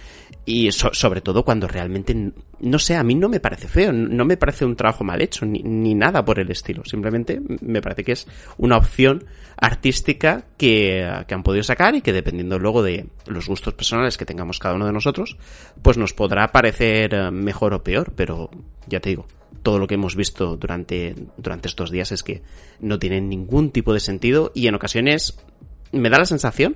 Y 0.45 0.71
so, 0.71 0.93
sobre 0.93 1.21
todo 1.21 1.43
cuando 1.43 1.67
realmente, 1.67 2.31
no 2.59 2.77
sé, 2.77 2.95
a 2.95 3.03
mí 3.03 3.15
no 3.15 3.27
me 3.27 3.39
parece 3.39 3.67
feo, 3.67 3.91
no 3.91 4.23
me 4.23 4.37
parece 4.37 4.65
un 4.65 4.75
trabajo 4.75 5.03
mal 5.03 5.19
hecho, 5.19 5.47
ni, 5.47 5.63
ni 5.63 5.95
nada 5.95 6.23
por 6.23 6.39
el 6.39 6.51
estilo, 6.51 6.85
simplemente 6.85 7.41
me 7.61 7.81
parece 7.81 8.03
que 8.03 8.11
es 8.11 8.27
una 8.59 8.77
opción 8.77 9.25
artística 9.57 10.45
que, 10.57 11.23
que, 11.27 11.33
han 11.33 11.41
podido 11.41 11.63
sacar 11.63 11.95
y 11.95 12.01
que 12.01 12.13
dependiendo 12.13 12.59
luego 12.59 12.83
de 12.83 13.07
los 13.25 13.47
gustos 13.47 13.73
personales 13.73 14.17
que 14.17 14.25
tengamos 14.25 14.59
cada 14.59 14.75
uno 14.75 14.85
de 14.85 14.93
nosotros, 14.93 15.37
pues 15.81 15.97
nos 15.97 16.13
podrá 16.13 16.51
parecer 16.51 17.15
eh, 17.15 17.31
mejor 17.31 17.73
o 17.73 17.83
peor, 17.83 18.13
pero 18.15 18.51
ya 18.85 18.99
te 18.99 19.09
digo, 19.09 19.25
todo 19.63 19.79
lo 19.79 19.87
que 19.87 19.95
hemos 19.95 20.15
visto 20.15 20.55
durante, 20.55 21.15
durante 21.37 21.67
estos 21.67 21.89
días 21.89 22.11
es 22.11 22.21
que 22.21 22.43
no 22.79 22.99
tienen 22.99 23.27
ningún 23.27 23.71
tipo 23.71 23.91
de 23.91 23.99
sentido 23.99 24.51
y 24.53 24.67
en 24.67 24.75
ocasiones 24.75 25.39
me 25.95 26.09
da 26.09 26.19
la 26.19 26.25
sensación 26.25 26.75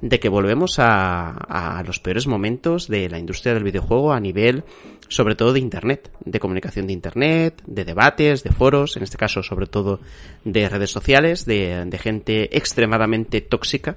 de 0.00 0.18
que 0.18 0.28
volvemos 0.28 0.76
a, 0.78 1.82
los 1.86 2.00
peores 2.00 2.26
momentos 2.26 2.88
de 2.88 3.08
la 3.08 3.18
industria 3.18 3.54
del 3.54 3.62
videojuego 3.62 4.12
a 4.12 4.18
nivel, 4.18 4.64
sobre 5.08 5.36
todo 5.36 5.52
de 5.52 5.60
Internet, 5.60 6.10
de 6.24 6.40
comunicación 6.40 6.88
de 6.88 6.92
Internet, 6.92 7.62
de 7.66 7.84
debates, 7.84 8.42
de 8.42 8.50
foros, 8.50 8.96
en 8.96 9.04
este 9.04 9.16
caso 9.16 9.42
sobre 9.44 9.66
todo 9.66 10.00
de 10.44 10.68
redes 10.68 10.90
sociales, 10.90 11.46
de, 11.46 11.84
de 11.86 11.98
gente 11.98 12.56
extremadamente 12.56 13.42
tóxica, 13.42 13.96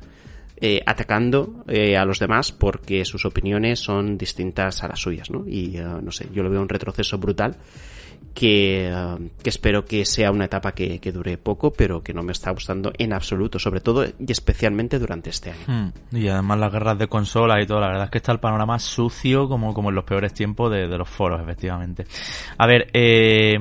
eh, 0.57 0.81
atacando 0.85 1.65
eh, 1.67 1.97
a 1.97 2.05
los 2.05 2.19
demás 2.19 2.51
porque 2.53 3.03
sus 3.03 3.25
opiniones 3.25 3.79
son 3.79 4.17
distintas 4.17 4.83
a 4.83 4.87
las 4.87 4.99
suyas, 4.99 5.29
¿no? 5.29 5.43
Y 5.45 5.77
uh, 5.79 6.01
no 6.01 6.11
sé, 6.11 6.29
yo 6.31 6.43
lo 6.43 6.49
veo 6.49 6.61
un 6.61 6.69
retroceso 6.69 7.17
brutal 7.17 7.57
que, 8.35 8.93
espero 9.45 9.85
que 9.85 10.05
sea 10.05 10.29
una 10.29 10.45
etapa 10.45 10.73
que, 10.73 10.99
dure 11.11 11.37
poco, 11.37 11.71
pero 11.71 12.03
que 12.03 12.13
no 12.13 12.21
me 12.21 12.33
está 12.33 12.51
gustando 12.51 12.91
en 12.97 13.13
absoluto, 13.13 13.57
sobre 13.57 13.79
todo 13.79 14.05
y 14.05 14.31
especialmente 14.31 14.99
durante 14.99 15.29
este 15.29 15.51
año. 15.51 15.63
Hmm. 15.65 16.15
Y 16.15 16.27
además 16.27 16.59
las 16.59 16.71
guerras 16.71 16.99
de 16.99 17.07
consolas 17.07 17.63
y 17.63 17.65
todo, 17.65 17.79
la 17.79 17.87
verdad 17.87 18.03
es 18.03 18.09
que 18.11 18.17
está 18.17 18.33
el 18.33 18.41
panorama 18.41 18.77
sucio 18.77 19.47
como, 19.47 19.73
como 19.73 19.89
en 19.89 19.95
los 19.95 20.03
peores 20.03 20.33
tiempos 20.33 20.69
de, 20.69 20.87
de 20.87 20.97
los 20.97 21.09
foros, 21.09 21.41
efectivamente. 21.41 22.05
A 22.57 22.67
ver, 22.67 22.89
eh, 22.93 23.57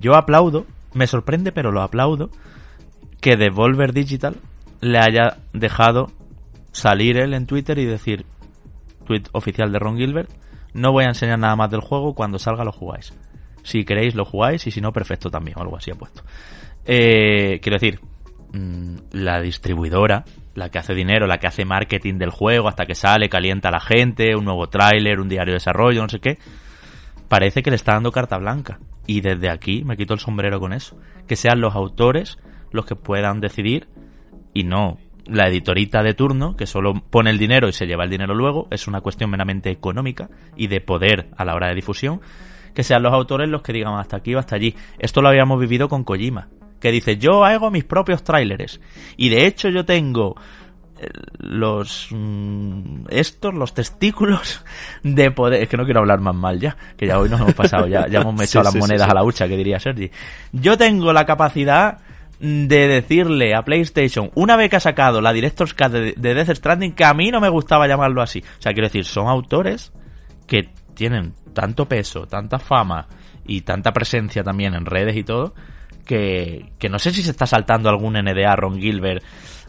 yo 0.00 0.16
aplaudo, 0.16 0.66
me 0.92 1.06
sorprende, 1.06 1.52
pero 1.52 1.70
lo 1.70 1.80
aplaudo, 1.80 2.30
que 3.20 3.36
Devolver 3.36 3.92
Digital 3.92 4.36
le 4.80 4.98
haya 4.98 5.38
dejado 5.52 6.10
salir 6.72 7.16
él 7.16 7.32
en 7.32 7.46
Twitter 7.46 7.78
y 7.78 7.84
decir, 7.84 8.26
tweet 9.06 9.22
oficial 9.30 9.70
de 9.70 9.78
Ron 9.78 9.96
Gilbert, 9.96 10.30
no 10.72 10.90
voy 10.90 11.04
a 11.04 11.08
enseñar 11.08 11.38
nada 11.38 11.54
más 11.54 11.70
del 11.70 11.80
juego, 11.80 12.14
cuando 12.14 12.40
salga 12.40 12.64
lo 12.64 12.72
jugáis. 12.72 13.12
Si 13.64 13.84
queréis 13.84 14.14
lo 14.14 14.24
jugáis 14.24 14.64
y 14.68 14.70
si 14.70 14.80
no, 14.80 14.92
perfecto 14.92 15.30
también, 15.30 15.58
o 15.58 15.62
algo 15.62 15.76
así 15.76 15.90
ha 15.90 15.96
puesto. 15.96 16.22
Eh, 16.84 17.58
quiero 17.60 17.78
decir, 17.78 17.98
mmm, 18.52 18.96
la 19.10 19.40
distribuidora, 19.40 20.24
la 20.54 20.70
que 20.70 20.78
hace 20.78 20.94
dinero, 20.94 21.26
la 21.26 21.38
que 21.38 21.48
hace 21.48 21.64
marketing 21.64 22.18
del 22.18 22.30
juego 22.30 22.68
hasta 22.68 22.86
que 22.86 22.94
sale, 22.94 23.28
calienta 23.28 23.70
a 23.70 23.72
la 23.72 23.80
gente, 23.80 24.36
un 24.36 24.44
nuevo 24.44 24.68
tráiler, 24.68 25.18
un 25.18 25.28
diario 25.28 25.52
de 25.52 25.56
desarrollo, 25.56 26.02
no 26.02 26.08
sé 26.08 26.20
qué, 26.20 26.38
parece 27.28 27.62
que 27.62 27.70
le 27.70 27.76
está 27.76 27.94
dando 27.94 28.12
carta 28.12 28.38
blanca. 28.38 28.78
Y 29.06 29.20
desde 29.20 29.50
aquí 29.50 29.84
me 29.84 29.96
quito 29.96 30.14
el 30.14 30.20
sombrero 30.20 30.60
con 30.60 30.72
eso. 30.72 30.96
Que 31.26 31.36
sean 31.36 31.60
los 31.60 31.74
autores 31.74 32.38
los 32.70 32.86
que 32.86 32.96
puedan 32.96 33.40
decidir 33.40 33.88
y 34.52 34.64
no 34.64 34.98
la 35.26 35.48
editorita 35.48 36.02
de 36.02 36.14
turno 36.14 36.56
que 36.56 36.66
solo 36.66 36.94
pone 36.94 37.30
el 37.30 37.38
dinero 37.38 37.68
y 37.68 37.72
se 37.72 37.86
lleva 37.86 38.04
el 38.04 38.10
dinero 38.10 38.34
luego, 38.34 38.68
es 38.70 38.86
una 38.86 39.00
cuestión 39.00 39.30
meramente 39.30 39.70
económica 39.70 40.28
y 40.56 40.66
de 40.66 40.80
poder 40.80 41.28
a 41.36 41.44
la 41.44 41.54
hora 41.54 41.68
de 41.68 41.74
difusión, 41.74 42.20
que 42.74 42.82
sean 42.82 43.02
los 43.02 43.12
autores 43.12 43.48
los 43.48 43.62
que 43.62 43.72
digan 43.72 43.94
hasta 43.94 44.16
aquí 44.16 44.34
o 44.34 44.38
hasta 44.38 44.56
allí. 44.56 44.74
Esto 44.98 45.22
lo 45.22 45.28
habíamos 45.28 45.60
vivido 45.60 45.88
con 45.88 46.04
Kojima, 46.04 46.48
que 46.80 46.90
dice 46.90 47.16
yo 47.16 47.44
hago 47.44 47.70
mis 47.70 47.84
propios 47.84 48.22
tráileres 48.24 48.80
y 49.16 49.28
de 49.28 49.46
hecho 49.46 49.68
yo 49.68 49.84
tengo 49.84 50.34
eh, 50.98 51.08
los 51.38 52.08
mmm, 52.10 53.06
estos 53.08 53.54
los 53.54 53.72
testículos 53.72 54.64
de 55.02 55.30
poder 55.30 55.62
es 55.62 55.68
que 55.68 55.76
no 55.76 55.84
quiero 55.84 56.00
hablar 56.00 56.20
más 56.20 56.34
mal 56.34 56.60
ya 56.60 56.76
que 56.96 57.06
ya 57.06 57.18
hoy 57.18 57.28
nos 57.28 57.40
hemos 57.40 57.54
pasado 57.54 57.86
ya 57.86 58.06
ya 58.06 58.20
hemos 58.20 58.34
echado 58.40 58.64
sí, 58.64 58.66
las 58.66 58.72
sí, 58.72 58.78
monedas 58.78 59.06
sí, 59.06 59.10
a 59.10 59.14
la 59.14 59.24
hucha 59.24 59.48
que 59.48 59.56
diría 59.56 59.80
Sergi 59.80 60.10
yo 60.52 60.76
tengo 60.76 61.12
la 61.12 61.24
capacidad 61.24 61.98
de 62.40 62.88
decirle 62.88 63.54
a 63.54 63.62
PlayStation, 63.62 64.30
una 64.34 64.56
vez 64.56 64.68
que 64.68 64.76
ha 64.76 64.80
sacado 64.80 65.20
la 65.20 65.32
Director's 65.32 65.72
Cut 65.72 65.88
de, 65.88 66.14
de 66.16 66.34
Death 66.34 66.56
Stranding, 66.56 66.92
que 66.92 67.04
a 67.04 67.14
mí 67.14 67.30
no 67.30 67.40
me 67.40 67.48
gustaba 67.48 67.86
llamarlo 67.86 68.20
así. 68.20 68.40
O 68.58 68.62
sea, 68.62 68.72
quiero 68.72 68.88
decir, 68.88 69.04
son 69.04 69.28
autores 69.28 69.92
que 70.46 70.68
tienen 70.94 71.32
tanto 71.54 71.86
peso, 71.86 72.26
tanta 72.26 72.58
fama 72.58 73.06
y 73.46 73.62
tanta 73.62 73.92
presencia 73.92 74.42
también 74.42 74.74
en 74.74 74.84
redes 74.84 75.16
y 75.16 75.24
todo, 75.24 75.54
que, 76.04 76.72
que 76.78 76.88
no 76.88 76.98
sé 76.98 77.12
si 77.12 77.22
se 77.22 77.30
está 77.30 77.46
saltando 77.46 77.88
algún 77.88 78.14
NDA, 78.14 78.56
Ron 78.56 78.78
Gilbert, 78.78 79.22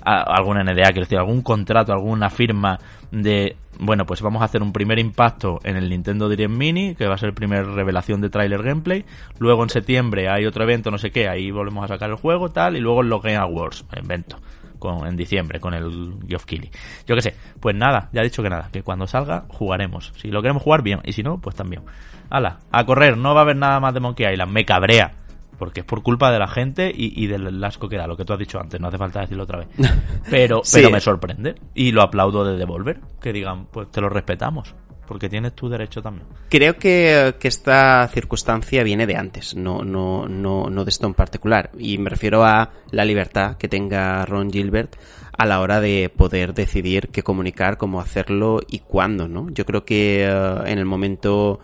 a, 0.06 0.21
algún 0.21 0.58
NDA, 0.58 0.91
quiero 0.91 1.02
decir, 1.02 1.17
algún 1.17 1.41
contrato, 1.41 1.91
alguna 1.91 2.30
firma 2.30 2.78
de, 3.12 3.56
bueno, 3.80 4.06
pues 4.06 4.21
vamos 4.21 4.41
a 4.41 4.45
hacer 4.45 4.62
un 4.62 4.71
primer 4.71 5.00
impacto 5.00 5.60
en 5.63 5.78
el 5.78 5.89
Nintendo 5.89 6.30
Direct 6.30 6.52
Mini, 6.52 6.95
que 6.95 7.08
va 7.08 7.15
a 7.15 7.17
ser 7.17 7.30
el 7.30 7.36
primer 7.36 7.65
revelación 7.65 8.21
de 8.21 8.30
trailer 8.30 8.62
gameplay. 8.62 9.06
Luego 9.39 9.63
en 9.63 9.69
septiembre 9.69 10.30
hay 10.30 10.45
otro 10.45 10.63
evento, 10.63 10.91
no 10.91 10.98
sé 10.98 11.12
qué, 11.12 11.28
ahí 11.28 11.52
volvemos 11.52 11.84
a 11.86 11.88
sacar 11.88 12.10
el 12.10 12.17
juego, 12.17 12.50
tal, 12.50 12.76
y 12.76 12.80
luego 12.80 13.02
en 13.02 13.10
los 13.10 13.21
Game 13.21 13.38
Awards, 13.38 13.86
evento. 13.93 14.38
Con, 14.86 15.08
en 15.08 15.15
diciembre 15.15 15.60
con 15.60 15.74
el 15.74 16.15
Geoff 16.28 16.45
Keighley. 16.45 16.69
Yo 17.08 17.15
qué 17.15 17.21
sé, 17.21 17.36
pues 17.60 17.76
nada, 17.76 18.10
ya 18.13 18.21
he 18.21 18.24
dicho 18.24 18.43
que 18.43 18.50
nada, 18.50 18.69
que 18.71 18.84
cuando 18.84 19.08
salga 19.08 19.45
jugaremos. 19.50 20.13
Si 20.17 20.30
lo 20.30 20.41
queremos 20.41 20.63
jugar, 20.63 20.84
bien, 20.84 21.02
y 21.04 21.13
si 21.13 21.24
no, 21.24 21.39
pues 21.39 21.56
también. 21.56 21.84
Hala, 22.30 22.60
a 22.71 22.86
correr, 22.86 23.17
no 23.17 23.34
va 23.34 23.41
a 23.41 23.43
haber 23.43 23.56
nada 23.56 23.80
más 23.80 23.93
de 23.93 24.00
Monkey 24.00 24.32
Island, 24.32 24.52
me 24.52 24.65
cabrea 24.65 25.13
porque 25.58 25.80
es 25.82 25.86
por 25.86 26.04
culpa 26.04 26.32
de 26.32 26.39
la 26.39 26.48
gente 26.48 26.91
y, 26.93 27.24
y, 27.24 27.28
del 27.28 27.63
asco 27.63 27.88
que 27.88 27.98
da, 27.98 28.08
lo 28.08 28.17
que 28.17 28.26
tú 28.26 28.34
has 28.34 28.39
dicho 28.39 28.60
antes, 28.60 28.80
no 28.80 28.89
hace 28.89 28.98
falta 28.98 29.21
decirlo 29.21 29.43
otra 29.43 29.60
vez. 29.60 29.69
Pero, 30.30 30.62
sí. 30.63 30.78
pero 30.80 30.89
me 30.89 31.00
sorprende 31.00 31.56
y 31.74 31.91
lo 31.91 32.02
aplaudo 32.02 32.43
de 32.43 32.58
Devolver, 32.58 33.00
que 33.21 33.32
digan, 33.32 33.67
pues 33.67 33.89
te 33.89 34.02
lo 34.02 34.10
respetamos, 34.10 34.76
porque 35.06 35.30
tienes 35.30 35.54
tu 35.54 35.70
derecho 35.70 36.02
también. 36.02 36.28
Creo 36.50 36.78
que, 36.78 37.36
que 37.39 37.48
esta 37.48 38.08
circunstancia 38.08 38.84
viene 38.84 39.06
de 39.06 39.15
antes, 39.15 39.56
no, 39.56 39.84
no, 39.84 40.28
no, 40.28 40.70
no 40.70 40.84
de 40.84 40.89
esto 40.89 41.08
en 41.08 41.14
particular, 41.14 41.72
y 41.78 41.97
me 41.97 42.10
refiero 42.10 42.43
a 42.43 42.72
la 42.91 43.06
libertad 43.06 43.58
que 43.58 43.68
tenga 43.68 44.26
Ron 44.26 44.51
Gilbert 44.51 44.95
a 45.38 45.45
la 45.45 45.60
hora 45.60 45.82
de 45.82 46.10
poder 46.16 46.53
decidir 46.53 47.10
qué 47.10 47.24
comunicar, 47.24 47.78
cómo 47.78 47.99
hacerlo 47.99 48.62
y 48.68 48.80
cuándo, 48.80 49.28
¿no? 49.28 49.49
Yo 49.49 49.66
creo 49.66 49.84
que 49.84 50.28
uh, 50.30 50.66
en 50.66 50.80
el 50.80 50.86
momento 50.86 51.60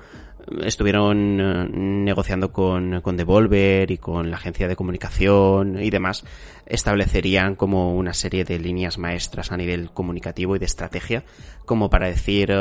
estuvieron 0.63 1.39
uh, 1.39 1.67
negociando 1.71 2.51
con, 2.51 2.99
con 3.01 3.15
Devolver 3.15 3.89
y 3.91 3.97
con 3.97 4.29
la 4.29 4.37
agencia 4.37 4.67
de 4.67 4.75
comunicación 4.75 5.81
y 5.81 5.89
demás, 5.89 6.25
establecerían 6.65 7.55
como 7.55 7.95
una 7.95 8.13
serie 8.13 8.43
de 8.43 8.59
líneas 8.59 8.97
maestras 8.97 9.51
a 9.51 9.57
nivel 9.57 9.91
comunicativo 9.91 10.55
y 10.55 10.59
de 10.59 10.65
estrategia, 10.65 11.23
como 11.65 11.89
para 11.89 12.07
decir 12.07 12.51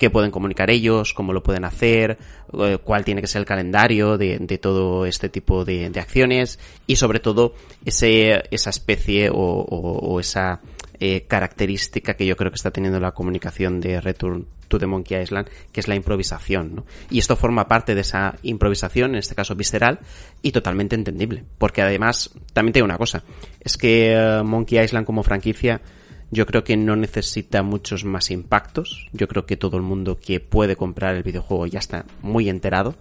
qué 0.00 0.08
pueden 0.08 0.30
comunicar 0.30 0.70
ellos, 0.70 1.12
cómo 1.12 1.32
lo 1.32 1.42
pueden 1.42 1.64
hacer, 1.64 2.18
uh, 2.52 2.78
cuál 2.82 3.04
tiene 3.04 3.20
que 3.20 3.26
ser 3.26 3.40
el 3.40 3.46
calendario 3.46 4.16
de, 4.16 4.38
de 4.38 4.58
todo 4.58 5.04
este 5.04 5.28
tipo 5.28 5.64
de, 5.64 5.90
de, 5.90 6.00
acciones 6.00 6.58
y 6.86 6.96
sobre 6.96 7.20
todo 7.20 7.54
ese, 7.84 8.44
esa 8.50 8.70
especie 8.70 9.28
o, 9.28 9.34
o, 9.36 10.18
esa 10.18 10.60
eh, 10.98 11.26
característica 11.26 12.14
que 12.14 12.24
yo 12.24 12.34
creo 12.36 12.50
que 12.50 12.56
está 12.56 12.70
teniendo 12.70 12.98
la 12.98 13.12
comunicación 13.12 13.80
de 13.80 14.00
Return 14.00 14.46
to 14.68 14.78
the 14.78 14.86
Monkey 14.86 15.20
Island, 15.20 15.48
que 15.70 15.80
es 15.80 15.88
la 15.88 15.96
improvisación, 15.96 16.76
¿no? 16.76 16.86
Y 17.10 17.18
esto 17.18 17.36
forma 17.36 17.68
parte 17.68 17.94
de 17.94 18.00
esa 18.00 18.36
improvisación, 18.42 19.10
en 19.10 19.18
este 19.18 19.34
caso 19.34 19.54
visceral, 19.54 19.98
y 20.40 20.52
totalmente 20.52 20.94
entendible. 20.94 21.44
Porque 21.58 21.82
además, 21.82 22.30
también 22.54 22.72
tengo 22.72 22.84
una 22.86 22.96
cosa, 22.96 23.22
es 23.60 23.76
que 23.76 24.12
eh, 24.12 24.42
Monkey 24.42 24.78
Island 24.78 25.04
como 25.04 25.22
franquicia, 25.22 25.82
yo 26.30 26.46
creo 26.46 26.64
que 26.64 26.76
no 26.76 26.96
necesita 26.96 27.62
muchos 27.62 28.04
más 28.04 28.30
impactos. 28.30 29.08
Yo 29.12 29.26
creo 29.28 29.46
que 29.46 29.56
todo 29.56 29.76
el 29.76 29.82
mundo 29.82 30.18
que 30.18 30.40
puede 30.40 30.76
comprar 30.76 31.16
el 31.16 31.22
videojuego 31.22 31.66
ya 31.66 31.80
está 31.80 32.04
muy 32.22 32.48
enterado 32.48 32.94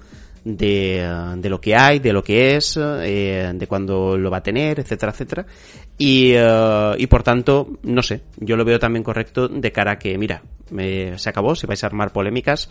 de, 0.44 1.36
de 1.38 1.50
lo 1.50 1.62
que 1.62 1.76
hay, 1.76 2.00
de 2.00 2.14
lo 2.14 2.24
que 2.24 2.56
es, 2.56 2.78
eh, 2.78 3.52
de 3.54 3.68
cuándo 3.68 4.18
lo 4.18 4.32
va 4.32 4.38
a 4.38 4.44
tener, 4.44 4.80
etcétera, 4.80 5.12
etcétera. 5.12 5.46
Y, 6.02 6.32
eh, 6.34 6.94
y 6.98 7.08
por 7.08 7.24
tanto, 7.24 7.78
no 7.84 8.02
sé, 8.02 8.22
yo 8.38 8.56
lo 8.56 8.64
veo 8.64 8.80
también 8.80 9.04
correcto 9.04 9.50
de 9.50 9.72
cara 9.74 9.92
a 9.92 10.00
que, 10.00 10.18
mira, 10.18 10.42
se 11.18 11.30
acabó, 11.30 11.56
si 11.56 11.68
vais 11.68 11.84
a 11.84 11.88
armar 11.88 12.14
polémicas, 12.14 12.70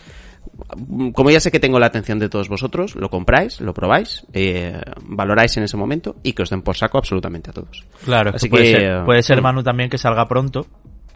como 1.12 1.30
ya 1.30 1.38
sé 1.38 1.50
que 1.50 1.60
tengo 1.60 1.78
la 1.78 1.86
atención 1.86 2.18
de 2.18 2.30
todos 2.30 2.48
vosotros, 2.48 2.96
lo 2.96 3.10
compráis, 3.10 3.60
lo 3.60 3.74
probáis, 3.74 4.26
eh, 4.32 4.80
valoráis 5.02 5.56
en 5.58 5.64
ese 5.64 5.76
momento 5.76 6.16
y 6.22 6.32
que 6.32 6.42
os 6.42 6.50
den 6.50 6.62
por 6.62 6.76
saco 6.76 6.96
absolutamente 6.96 7.50
a 7.50 7.52
todos. 7.52 7.84
Claro, 8.02 8.32
Así 8.34 8.46
que, 8.46 8.50
puede, 8.50 8.72
ser, 8.72 9.04
puede 9.04 9.22
ser, 9.22 9.42
Manu, 9.42 9.62
también 9.62 9.90
que 9.90 9.98
salga 9.98 10.26
pronto, 10.26 10.66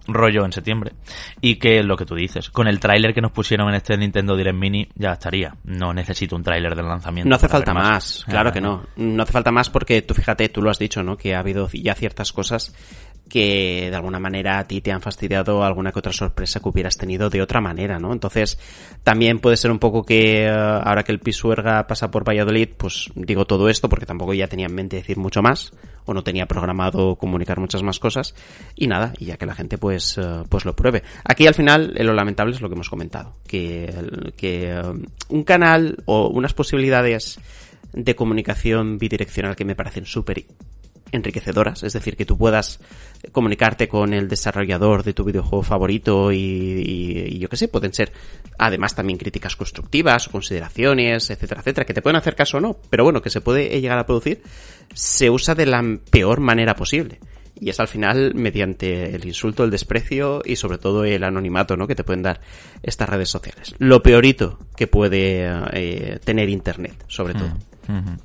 rollo 0.07 0.45
en 0.45 0.53
septiembre. 0.53 0.93
Y 1.41 1.57
que 1.57 1.83
lo 1.83 1.97
que 1.97 2.07
tú 2.07 2.15
dices, 2.15 2.51
con 2.51 2.69
el 2.69 2.81
tráiler 2.81 3.15
que 3.15 3.21
nos 3.21 3.33
pusieron 3.33 3.69
en 3.69 3.75
este 3.77 3.97
Nintendo 3.97 4.37
Direct 4.37 4.57
Mini 4.57 4.89
ya 4.95 5.13
estaría. 5.13 5.55
No 5.65 5.93
necesito 5.93 6.37
un 6.37 6.43
tráiler 6.43 6.75
de 6.75 6.83
lanzamiento. 6.83 7.29
No 7.29 7.37
hace 7.37 7.49
falta 7.49 7.75
más, 7.75 8.25
claro 8.29 8.53
que 8.53 8.61
no. 8.61 8.85
No 8.97 9.23
hace 9.23 9.33
falta 9.33 9.51
más 9.51 9.71
porque 9.71 10.03
tú 10.03 10.15
fíjate, 10.15 10.49
tú 10.49 10.63
lo 10.63 10.71
has 10.71 10.79
dicho, 10.79 11.03
¿no? 11.03 11.17
Que 11.17 11.35
ha 11.35 11.41
habido 11.41 11.69
ya 11.73 11.95
ciertas 11.95 12.33
cosas 12.33 12.75
que 13.29 13.89
de 13.89 13.97
alguna 13.97 14.19
manera 14.19 14.59
a 14.59 14.65
ti 14.65 14.81
te 14.81 14.93
han 14.93 15.01
fastidiado 15.01 15.65
alguna 15.65 15.91
que 15.91 15.99
otra 15.99 16.13
sorpresa 16.13 16.61
que 16.61 16.69
hubieras 16.69 16.99
tenido 16.99 17.31
de 17.31 17.41
otra 17.41 17.61
manera, 17.61 17.99
¿no? 17.99 18.13
Entonces, 18.13 18.59
también 19.03 19.39
puede 19.39 19.57
ser 19.57 19.71
un 19.71 19.79
poco 19.79 20.05
que 20.05 20.45
eh, 20.45 20.51
ahora 20.51 21.03
que 21.03 21.13
el 21.13 21.19
Pisuerga 21.19 21.87
pasa 21.87 22.11
por 22.11 22.29
Valladolid, 22.29 22.69
pues 22.77 23.11
digo 23.15 23.47
todo 23.47 23.69
esto 23.71 23.89
porque 23.89 24.05
tampoco 24.05 24.35
ya 24.35 24.49
tenía 24.49 24.67
en 24.67 24.75
mente 24.75 24.97
decir 24.97 25.17
mucho 25.17 25.41
más 25.41 25.73
o 26.05 26.13
no 26.13 26.23
tenía 26.23 26.47
programado 26.47 27.17
comunicar 27.17 27.59
muchas 27.59 27.83
más 27.83 27.99
cosas 27.99 28.35
y 28.77 28.87
nada, 28.87 29.15
y 29.19 29.27
ya 29.27 29.37
que 29.37 29.47
la 29.47 29.55
gente 29.55 29.79
pues 29.79 30.19
eh, 30.19 30.43
pues 30.49 30.65
lo 30.65 30.77
pruebe. 30.77 31.03
Aquí 31.25 31.47
al 31.47 31.55
final 31.55 31.95
lo 31.97 32.13
lamentable 32.13 32.55
es 32.55 32.61
lo 32.61 32.69
que 32.69 32.75
hemos 32.75 32.91
comentado, 32.91 33.37
que 33.47 33.93
que 34.37 34.71
eh, 34.71 34.83
un 35.29 35.45
canal 35.45 36.03
o 36.05 36.29
unas 36.29 36.53
posibilidades 36.53 37.41
de 37.93 38.15
comunicación 38.15 38.99
bidireccional 38.99 39.57
que 39.57 39.65
me 39.65 39.75
parecen 39.75 40.07
súper 40.07 40.45
enriquecedoras, 41.13 41.83
es 41.83 41.93
decir, 41.93 42.17
que 42.17 42.25
tú 42.25 42.37
puedas 42.37 42.81
comunicarte 43.31 43.89
con 43.89 44.15
el 44.15 44.29
desarrollador 44.29 45.05
de 45.05 45.13
tu 45.13 45.25
videojuego 45.25 45.63
favorito 45.63 46.33
y, 46.33 47.39
yo 47.39 47.49
qué 47.49 47.57
sé, 47.57 47.69
pueden 47.69 47.93
ser 47.93 48.13
además 48.59 48.95
también 48.95 49.19
críticas 49.19 49.55
constructivas 49.55 50.29
consideraciones, 50.29 51.31
etcétera, 51.31 51.61
etcétera, 51.61 51.85
que 51.85 51.95
te 51.95 52.03
pueden 52.03 52.17
hacer 52.17 52.35
caso 52.35 52.57
o 52.57 52.61
no, 52.61 52.77
pero 52.91 53.05
bueno, 53.05 53.23
que 53.23 53.31
se 53.31 53.41
puede 53.41 53.81
llegar 53.81 53.99
a 53.99 54.07
producir, 54.07 54.43
se 54.95 55.31
usa 55.31 55.55
de 55.55 55.67
la 55.67 55.83
peor 56.11 56.41
manera 56.41 56.75
posible. 56.75 57.21
Y 57.61 57.71
es 57.71 57.79
al 57.79 57.87
final 57.87 58.35
mediante 58.35 59.15
el 59.15 59.25
insulto, 59.25 59.63
el 59.63 59.71
desprecio 59.71 60.43
y 60.45 60.57
sobre 60.57 60.79
todo 60.79 61.05
el 61.05 61.23
anonimato, 61.23 61.77
¿no? 61.77 61.87
Que 61.87 61.95
te 61.95 62.03
pueden 62.03 62.23
dar 62.23 62.41
estas 62.83 63.09
redes 63.09 63.29
sociales. 63.29 63.75
Lo 63.79 64.03
peorito 64.03 64.59
que 64.75 64.89
puede 64.89 65.49
eh, 65.73 66.19
tener 66.25 66.49
Internet, 66.49 67.05
sobre 67.07 67.35
todo. 67.35 67.51
Mm, 67.87 68.17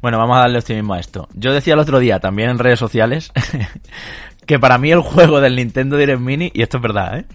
bueno, 0.00 0.18
vamos 0.18 0.36
a 0.36 0.40
darle 0.40 0.58
optimismo 0.58 0.94
a 0.94 1.00
esto. 1.00 1.28
Yo 1.34 1.52
decía 1.52 1.74
el 1.74 1.80
otro 1.80 1.98
día, 1.98 2.20
también 2.20 2.50
en 2.50 2.58
redes 2.58 2.78
sociales, 2.78 3.32
que 4.46 4.58
para 4.58 4.78
mí 4.78 4.90
el 4.90 5.00
juego 5.00 5.40
del 5.40 5.56
Nintendo 5.56 5.96
Direct 5.96 6.20
Mini, 6.20 6.50
y 6.54 6.62
esto 6.62 6.78
es 6.78 6.82
verdad, 6.82 7.18
¿eh? 7.18 7.26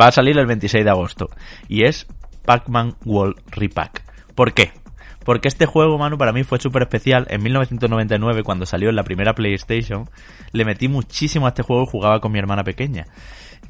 va 0.00 0.08
a 0.08 0.12
salir 0.12 0.38
el 0.38 0.46
26 0.46 0.84
de 0.84 0.90
agosto. 0.90 1.28
Y 1.68 1.84
es 1.84 2.06
Pac-Man 2.44 2.96
World 3.04 3.36
Repack. 3.50 4.02
¿Por 4.34 4.52
qué? 4.52 4.72
Porque 5.24 5.48
este 5.48 5.66
juego, 5.66 5.98
Manu, 5.98 6.18
para 6.18 6.32
mí 6.32 6.44
fue 6.44 6.60
súper 6.60 6.82
especial. 6.82 7.26
En 7.30 7.42
1999, 7.42 8.42
cuando 8.42 8.66
salió 8.66 8.90
en 8.90 8.96
la 8.96 9.02
primera 9.02 9.34
PlayStation, 9.34 10.08
le 10.52 10.64
metí 10.64 10.86
muchísimo 10.86 11.46
a 11.46 11.48
este 11.50 11.62
juego 11.62 11.84
y 11.84 11.90
jugaba 11.90 12.20
con 12.20 12.30
mi 12.30 12.38
hermana 12.38 12.62
pequeña 12.62 13.06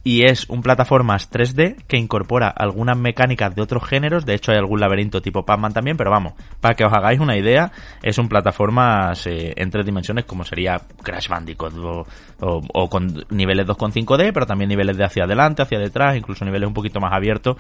y 0.04 0.24
es 0.26 0.48
un 0.50 0.62
plataformas 0.62 1.30
3D 1.30 1.82
que 1.88 1.96
incorpora 1.96 2.48
algunas 2.48 2.96
mecánicas 2.96 3.54
de 3.54 3.62
otros 3.62 3.84
géneros, 3.84 4.26
de 4.26 4.34
hecho 4.34 4.52
hay 4.52 4.58
algún 4.58 4.78
laberinto 4.78 5.22
tipo 5.22 5.46
Pac-Man 5.46 5.72
también, 5.72 5.96
pero 5.96 6.10
vamos, 6.10 6.34
para 6.60 6.74
que 6.74 6.84
os 6.84 6.92
hagáis 6.92 7.18
una 7.20 7.38
idea, 7.38 7.72
es 8.02 8.18
un 8.18 8.28
plataformas 8.28 9.26
eh, 9.26 9.54
en 9.56 9.70
tres 9.70 9.86
dimensiones 9.86 10.26
como 10.26 10.44
sería 10.44 10.78
Crash 11.02 11.28
Bandicoot 11.28 12.06
o, 12.40 12.88
con 12.90 13.24
niveles 13.30 13.66
2.5D, 13.66 14.32
pero 14.34 14.44
también 14.44 14.68
niveles 14.68 14.98
de 14.98 15.04
hacia 15.04 15.24
adelante, 15.24 15.62
hacia 15.62 15.78
detrás, 15.78 16.16
incluso 16.16 16.44
niveles 16.44 16.68
un 16.68 16.74
poquito 16.74 17.00
más 17.00 17.12
abiertos. 17.12 17.56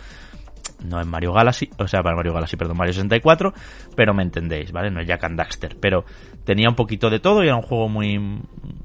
No 0.82 1.00
es 1.00 1.06
Mario 1.06 1.32
Galaxy, 1.32 1.70
o 1.78 1.88
sea, 1.88 2.02
para 2.02 2.16
Mario 2.16 2.34
Galaxy, 2.34 2.56
perdón, 2.56 2.76
Mario 2.76 2.92
64, 2.92 3.54
pero 3.96 4.12
me 4.12 4.22
entendéis, 4.22 4.70
¿vale? 4.70 4.90
No 4.90 5.00
es 5.00 5.06
Jack 5.06 5.24
and 5.24 5.38
Daxter, 5.38 5.76
pero 5.80 6.04
tenía 6.44 6.68
un 6.68 6.74
poquito 6.74 7.08
de 7.08 7.20
todo 7.20 7.42
y 7.42 7.46
era 7.46 7.56
un 7.56 7.62
juego 7.62 7.88
muy, 7.88 8.18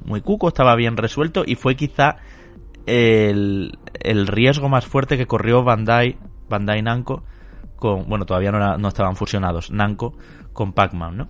muy 0.05 0.21
cuco, 0.21 0.47
estaba 0.47 0.75
bien 0.75 0.95
resuelto 0.95 1.43
y 1.45 1.55
fue 1.55 1.75
quizá 1.75 2.17
el, 2.89 3.77
el 3.99 4.27
riesgo 4.27 4.69
más 4.69 4.85
fuerte 4.85 5.17
que 5.17 5.27
corrió 5.27 5.63
Bandai, 5.63 6.17
Bandai 6.49 6.81
Namco 6.81 7.23
con, 7.75 8.07
bueno, 8.09 8.25
todavía 8.25 8.51
no, 8.51 8.77
no 8.77 8.87
estaban 8.87 9.15
fusionados, 9.15 9.71
Namco 9.71 10.15
con 10.53 10.73
Pac-Man, 10.73 11.15
¿no? 11.15 11.29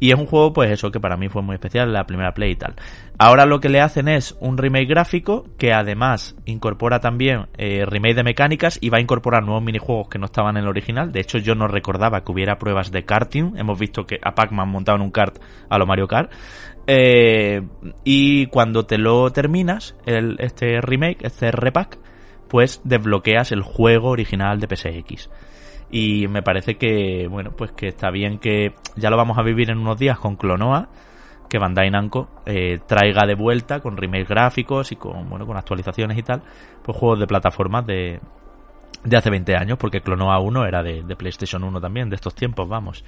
Y 0.00 0.10
es 0.10 0.18
un 0.18 0.26
juego, 0.26 0.52
pues 0.52 0.70
eso, 0.70 0.90
que 0.90 0.98
para 0.98 1.16
mí 1.16 1.28
fue 1.28 1.42
muy 1.42 1.54
especial, 1.54 1.92
la 1.92 2.06
primera 2.06 2.32
play 2.32 2.52
y 2.52 2.56
tal. 2.56 2.74
Ahora 3.18 3.44
lo 3.44 3.60
que 3.60 3.68
le 3.68 3.80
hacen 3.80 4.08
es 4.08 4.36
un 4.40 4.56
remake 4.56 4.88
gráfico 4.88 5.44
que 5.58 5.72
además 5.72 6.34
incorpora 6.44 6.98
también 6.98 7.46
eh, 7.56 7.84
remake 7.84 8.16
de 8.16 8.24
mecánicas 8.24 8.78
y 8.80 8.88
va 8.88 8.98
a 8.98 9.00
incorporar 9.00 9.44
nuevos 9.44 9.62
minijuegos 9.62 10.08
que 10.08 10.18
no 10.18 10.24
estaban 10.24 10.56
en 10.56 10.64
el 10.64 10.68
original. 10.68 11.12
De 11.12 11.20
hecho, 11.20 11.38
yo 11.38 11.54
no 11.54 11.68
recordaba 11.68 12.24
que 12.24 12.32
hubiera 12.32 12.58
pruebas 12.58 12.90
de 12.90 13.04
karting. 13.04 13.56
Hemos 13.58 13.78
visto 13.78 14.06
que 14.06 14.18
a 14.22 14.34
Pac-Man 14.34 14.70
montado 14.70 15.02
un 15.04 15.10
kart 15.10 15.36
a 15.68 15.78
lo 15.78 15.86
Mario 15.86 16.08
Kart. 16.08 16.32
Eh, 16.86 17.62
y 18.04 18.46
cuando 18.46 18.84
te 18.84 18.98
lo 18.98 19.30
terminas, 19.30 19.96
el, 20.06 20.36
este 20.40 20.80
remake, 20.80 21.24
este 21.24 21.50
repack, 21.50 21.98
pues 22.48 22.80
desbloqueas 22.84 23.52
el 23.52 23.62
juego 23.62 24.10
original 24.10 24.60
de 24.60 24.74
PSX. 24.74 25.30
Y 25.90 26.26
me 26.28 26.42
parece 26.42 26.76
que, 26.76 27.28
bueno, 27.28 27.52
pues 27.56 27.72
que 27.72 27.88
está 27.88 28.10
bien 28.10 28.38
que 28.38 28.74
ya 28.96 29.10
lo 29.10 29.16
vamos 29.16 29.38
a 29.38 29.42
vivir 29.42 29.70
en 29.70 29.78
unos 29.78 29.98
días 29.98 30.18
con 30.18 30.36
Clonoa, 30.36 30.88
que 31.48 31.58
Bandai 31.58 31.90
Namco 31.90 32.30
eh, 32.46 32.80
traiga 32.86 33.26
de 33.26 33.34
vuelta 33.34 33.80
con 33.80 33.96
remakes 33.96 34.28
gráficos 34.28 34.90
y 34.90 34.96
con, 34.96 35.28
bueno, 35.28 35.46
con 35.46 35.56
actualizaciones 35.58 36.16
y 36.16 36.22
tal, 36.22 36.42
pues 36.82 36.96
juegos 36.96 37.20
de 37.20 37.26
plataformas 37.26 37.86
de, 37.86 38.20
de 39.04 39.16
hace 39.16 39.28
20 39.28 39.54
años, 39.54 39.78
porque 39.78 40.00
Clonoa 40.00 40.40
1 40.40 40.64
era 40.64 40.82
de, 40.82 41.02
de 41.02 41.16
PlayStation 41.16 41.62
1 41.62 41.80
también, 41.80 42.08
de 42.08 42.16
estos 42.16 42.34
tiempos, 42.34 42.68
vamos. 42.68 43.04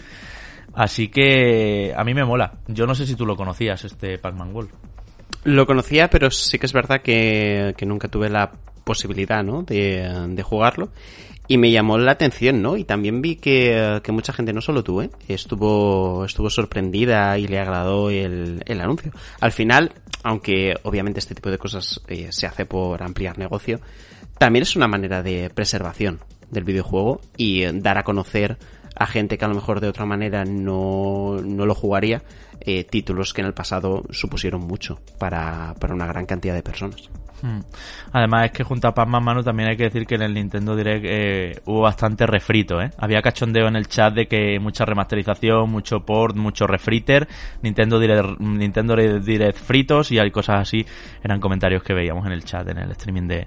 Así 0.75 1.09
que 1.09 1.95
a 1.97 2.05
mí 2.05 2.15
me 2.15 2.25
mola. 2.25 2.55
Yo 2.67 2.87
no 2.87 2.95
sé 2.95 3.07
si 3.07 3.15
tú 3.15 3.27
lo 3.27 3.37
conocías, 3.37 3.85
este 3.85 4.19
Pac-Man 4.19 4.55
World. 4.55 4.71
Lo 5.45 5.67
conocía, 5.67 6.09
pero 6.09 6.31
sí 6.31 6.59
que 6.59 6.67
es 6.67 6.73
verdad 6.73 7.03
que, 7.03 7.75
nunca 7.87 8.09
tuve 8.09 8.31
la 8.31 8.53
posibilidad, 8.85 9.45
¿no? 9.45 9.63
De, 9.63 10.43
jugarlo. 10.43 10.91
Y 11.47 11.59
me 11.59 11.71
llamó 11.71 11.99
la 11.99 12.13
atención, 12.13 12.63
¿no? 12.63 12.77
Y 12.77 12.85
también 12.85 13.21
vi 13.21 13.37
que, 13.37 14.01
mucha 14.09 14.33
gente, 14.33 14.53
no 14.53 14.63
solo 14.63 14.83
tú, 14.83 15.03
¿eh? 15.03 15.11
Estuvo, 15.29 16.25
estuvo 16.25 16.49
sorprendida 16.49 17.39
y 17.39 17.47
le 17.47 17.59
agradó 17.59 18.09
el, 18.11 18.63
el 18.65 18.81
anuncio. 18.81 19.13
Al 19.41 19.53
final, 19.53 19.93
aunque 20.23 20.75
obviamente 20.83 21.21
este 21.21 21.35
tipo 21.35 21.51
de 21.51 21.59
cosas 21.59 22.01
eh, 22.09 22.29
se 22.31 22.47
hace 22.47 22.65
por 22.65 23.03
ampliar 23.03 23.39
negocio, 23.39 23.81
también 24.39 24.63
es 24.63 24.75
una 24.75 24.89
manera 24.89 25.23
de 25.23 25.51
preservación 25.51 26.21
del 26.51 26.65
videojuego 26.65 27.21
y 27.37 27.65
dar 27.81 27.99
a 27.99 28.05
conocer 28.05 28.57
a 28.95 29.07
gente 29.07 29.39
que 29.39 29.45
a 29.45 29.49
lo 29.49 29.55
mejor 29.55 29.81
de 29.81 29.89
otra 29.89 30.07
manera 30.07 30.45
no, 30.45 31.41
no 31.43 31.67
lo 31.67 31.75
jugaría, 31.75 32.23
eh, 32.61 32.85
títulos 32.85 33.33
que 33.33 33.41
en 33.41 33.47
el 33.47 33.55
pasado 33.55 34.05
supusieron 34.11 34.61
mucho 34.63 35.01
para, 35.19 35.75
para 35.81 35.95
una 35.95 36.07
gran 36.07 36.27
cantidad 36.27 36.55
de 36.55 36.63
personas. 36.63 37.11
Hmm. 37.45 37.61
Además 38.13 38.47
es 38.47 38.53
que 38.53 38.65
junto 38.65 38.89
a 38.89 38.95
Pac-Man 38.95 39.23
Manu 39.23 39.43
también 39.43 39.69
hay 39.69 39.77
que 39.77 39.83
decir 39.85 40.07
que 40.07 40.15
en 40.15 40.23
el 40.23 40.33
Nintendo 40.33 40.75
Direct 40.75 41.05
eh, 41.07 41.61
hubo 41.67 41.83
bastante 41.83 42.27
refrito, 42.27 42.81
¿eh? 42.81 42.91
Había 42.97 43.21
cachondeo 43.21 43.69
en 43.69 43.77
el 43.77 43.87
chat 43.87 44.15
de 44.15 44.27
que 44.27 44.59
mucha 44.59 44.87
remasterización, 44.87 45.69
mucho 45.69 46.01
port, 46.07 46.35
mucho 46.37 46.67
refriter, 46.67 47.29
Nintendo 47.61 47.99
Direct, 48.01 48.41
Nintendo 48.41 48.97
Direct 48.97 49.59
fritos 49.59 50.11
y 50.11 50.19
hay 50.19 50.31
cosas 50.31 50.63
así. 50.63 50.87
Eran 51.23 51.39
comentarios 51.39 51.83
que 51.83 51.93
veíamos 51.93 52.25
en 52.25 52.33
el 52.33 52.45
chat, 52.45 52.67
en 52.67 52.79
el 52.79 52.91
streaming 52.93 53.29
de, 53.29 53.47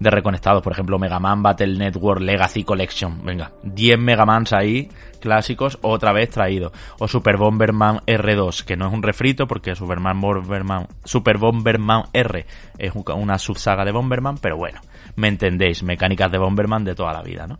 de 0.00 0.10
Reconectados. 0.10 0.62
Por 0.62 0.72
ejemplo, 0.72 0.98
Mega 0.98 1.18
Man 1.20 1.42
Battle 1.42 1.76
Network 1.76 2.22
Legacy 2.22 2.64
Collection. 2.64 3.26
Venga, 3.26 3.52
10 3.62 3.98
Mega 3.98 4.24
Mans 4.24 4.54
ahí, 4.54 4.88
clásicos, 5.24 5.78
otra 5.80 6.12
vez 6.12 6.28
traído. 6.28 6.70
O 6.98 7.08
Super 7.08 7.38
Bomberman 7.38 8.00
R2, 8.06 8.62
que 8.64 8.76
no 8.76 8.86
es 8.86 8.92
un 8.92 9.02
refrito 9.02 9.46
porque 9.48 9.74
Superman 9.74 10.20
Bomberman, 10.20 10.86
Super 11.02 11.38
Bomberman 11.38 12.04
R 12.12 12.46
es 12.78 12.92
una 12.94 13.38
subsaga 13.38 13.86
de 13.86 13.92
Bomberman, 13.92 14.36
pero 14.36 14.58
bueno, 14.58 14.80
me 15.16 15.28
entendéis, 15.28 15.82
mecánicas 15.82 16.30
de 16.30 16.36
Bomberman 16.38 16.84
de 16.84 16.94
toda 16.94 17.14
la 17.14 17.22
vida, 17.22 17.46
¿no? 17.46 17.56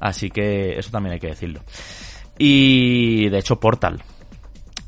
Así 0.00 0.30
que 0.30 0.78
eso 0.78 0.90
también 0.90 1.12
hay 1.12 1.20
que 1.20 1.28
decirlo. 1.28 1.60
Y 2.38 3.28
de 3.28 3.38
hecho 3.38 3.60
Portal. 3.60 4.02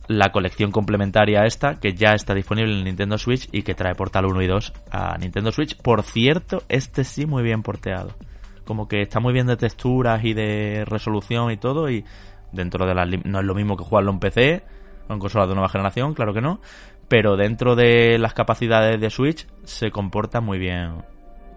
la 0.09 0.33
colección 0.33 0.71
complementaria 0.71 1.45
esta, 1.45 1.77
que 1.77 1.95
ya 1.95 2.15
está 2.15 2.35
disponible 2.35 2.73
en 2.73 2.85
Nintendo 2.85 3.19
Switch 3.19 3.49
y 3.53 3.63
que 3.63 3.75
trae 3.75 3.95
Portal 3.95 4.27
1 4.27 4.43
y 4.43 4.47
2 4.47 4.73
a 4.91 5.17
Nintendo 5.19 5.53
Switch. 5.53 5.77
Por 5.77 6.03
cierto, 6.03 6.63
este 6.69 7.05
sí 7.05 7.27
muy 7.27 7.43
bien 7.43 7.63
porteado. 7.63 8.15
Como 8.65 8.89
que 8.89 9.03
está 9.03 9.21
muy 9.21 9.33
bien 9.33 9.47
de 9.47 9.57
texturas 9.57 10.25
y 10.25 10.35
de 10.35 10.85
resolución 10.87 11.51
y 11.51 11.57
todo, 11.57 11.91
y 11.91 12.05
dentro 12.53 12.87
de 12.87 12.95
las... 12.95 13.09
No 13.25 13.41
es 13.41 13.45
lo 13.45 13.55
mismo 13.55 13.77
que 13.77 13.85
jugarlo 13.85 14.11
en 14.11 14.19
PC 14.21 14.63
o 15.09 15.13
en 15.13 15.19
consolas 15.19 15.49
de 15.49 15.55
nueva 15.55 15.69
generación, 15.69 16.15
claro 16.15 16.33
que 16.33 16.41
no, 16.41 16.61
pero 17.09 17.37
dentro 17.37 17.77
de 17.77 18.19
las 18.19 18.35
capacidades 18.35 19.01
de 19.01 19.11
Switch 19.11 19.47
se 19.65 19.91
comporta 19.91 20.41
muy 20.41 20.59
bien. 20.59 21.03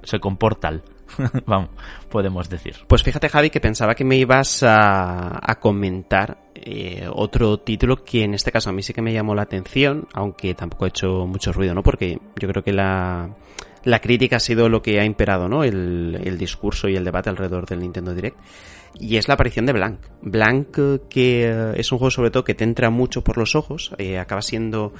Se 0.03 0.20
comporta 0.20 0.72
Vamos, 1.45 1.70
podemos 2.10 2.49
decir. 2.49 2.76
Pues 2.88 3.03
fíjate, 3.03 3.30
Javi, 3.30 3.49
que 3.49 3.60
pensaba 3.60 3.95
que 3.95 4.03
me 4.03 4.18
ibas 4.18 4.64
a, 4.64 5.39
a 5.41 5.55
comentar 5.60 6.38
eh, 6.55 7.08
otro 7.12 7.60
título 7.60 8.03
que 8.03 8.24
en 8.24 8.34
este 8.34 8.51
caso 8.51 8.70
a 8.70 8.74
mí 8.74 8.84
sí 8.84 8.93
que 8.93 9.01
me 9.01 9.14
llamó 9.14 9.36
la 9.36 9.43
atención, 9.43 10.08
aunque 10.14 10.53
tampoco 10.53 10.86
ha 10.86 10.89
hecho 10.89 11.26
mucho 11.26 11.53
ruido, 11.53 11.74
¿no? 11.74 11.84
Porque 11.84 12.20
yo 12.36 12.47
creo 12.47 12.64
que 12.64 12.74
la, 12.74 13.30
la 13.88 14.01
crítica 14.01 14.35
ha 14.35 14.39
sido 14.39 14.67
lo 14.67 14.81
que 14.81 14.99
ha 14.99 15.05
imperado, 15.05 15.47
¿no? 15.47 15.63
El, 15.63 16.19
el 16.21 16.38
discurso 16.38 16.89
y 16.89 16.97
el 16.97 17.05
debate 17.05 17.29
alrededor 17.29 17.65
del 17.65 17.79
Nintendo 17.79 18.13
Direct 18.13 18.38
y 18.99 19.17
es 19.17 19.27
la 19.27 19.35
aparición 19.35 19.65
de 19.65 19.73
Blank. 19.73 19.99
Blank, 20.21 20.77
eh, 20.77 20.99
que 21.09 21.45
eh, 21.45 21.73
es 21.75 21.91
un 21.91 21.99
juego 21.99 22.11
sobre 22.11 22.31
todo 22.31 22.43
que 22.43 22.55
te 22.55 22.63
entra 22.63 22.89
mucho 22.89 23.23
por 23.23 23.38
los 23.38 23.55
ojos, 23.55 23.91
eh, 23.97 24.17
acaba 24.17 24.41
siendo 24.41 24.93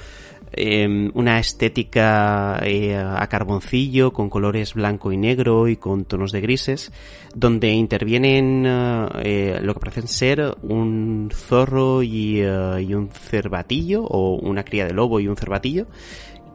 em, 0.52 1.10
una 1.14 1.38
estética 1.38 2.56
a 2.56 3.26
carboncillo, 3.28 4.12
con 4.12 4.30
colores 4.30 4.74
blanco 4.74 5.12
y 5.12 5.16
negro 5.16 5.68
y 5.68 5.76
con 5.76 6.04
tonos 6.04 6.32
de 6.32 6.40
grises, 6.40 6.92
donde 7.34 7.70
intervienen 7.70 8.62
lo 8.62 9.74
que 9.74 9.80
parecen 9.80 10.08
ser 10.08 10.56
un 10.62 11.30
zorro 11.32 12.02
y, 12.02 12.40
y 12.40 12.94
un 12.94 13.10
cervatillo, 13.10 14.04
o 14.04 14.36
una 14.36 14.64
cría 14.64 14.86
de 14.86 14.94
lobo 14.94 15.20
y 15.20 15.28
un 15.28 15.36
cervatillo, 15.36 15.86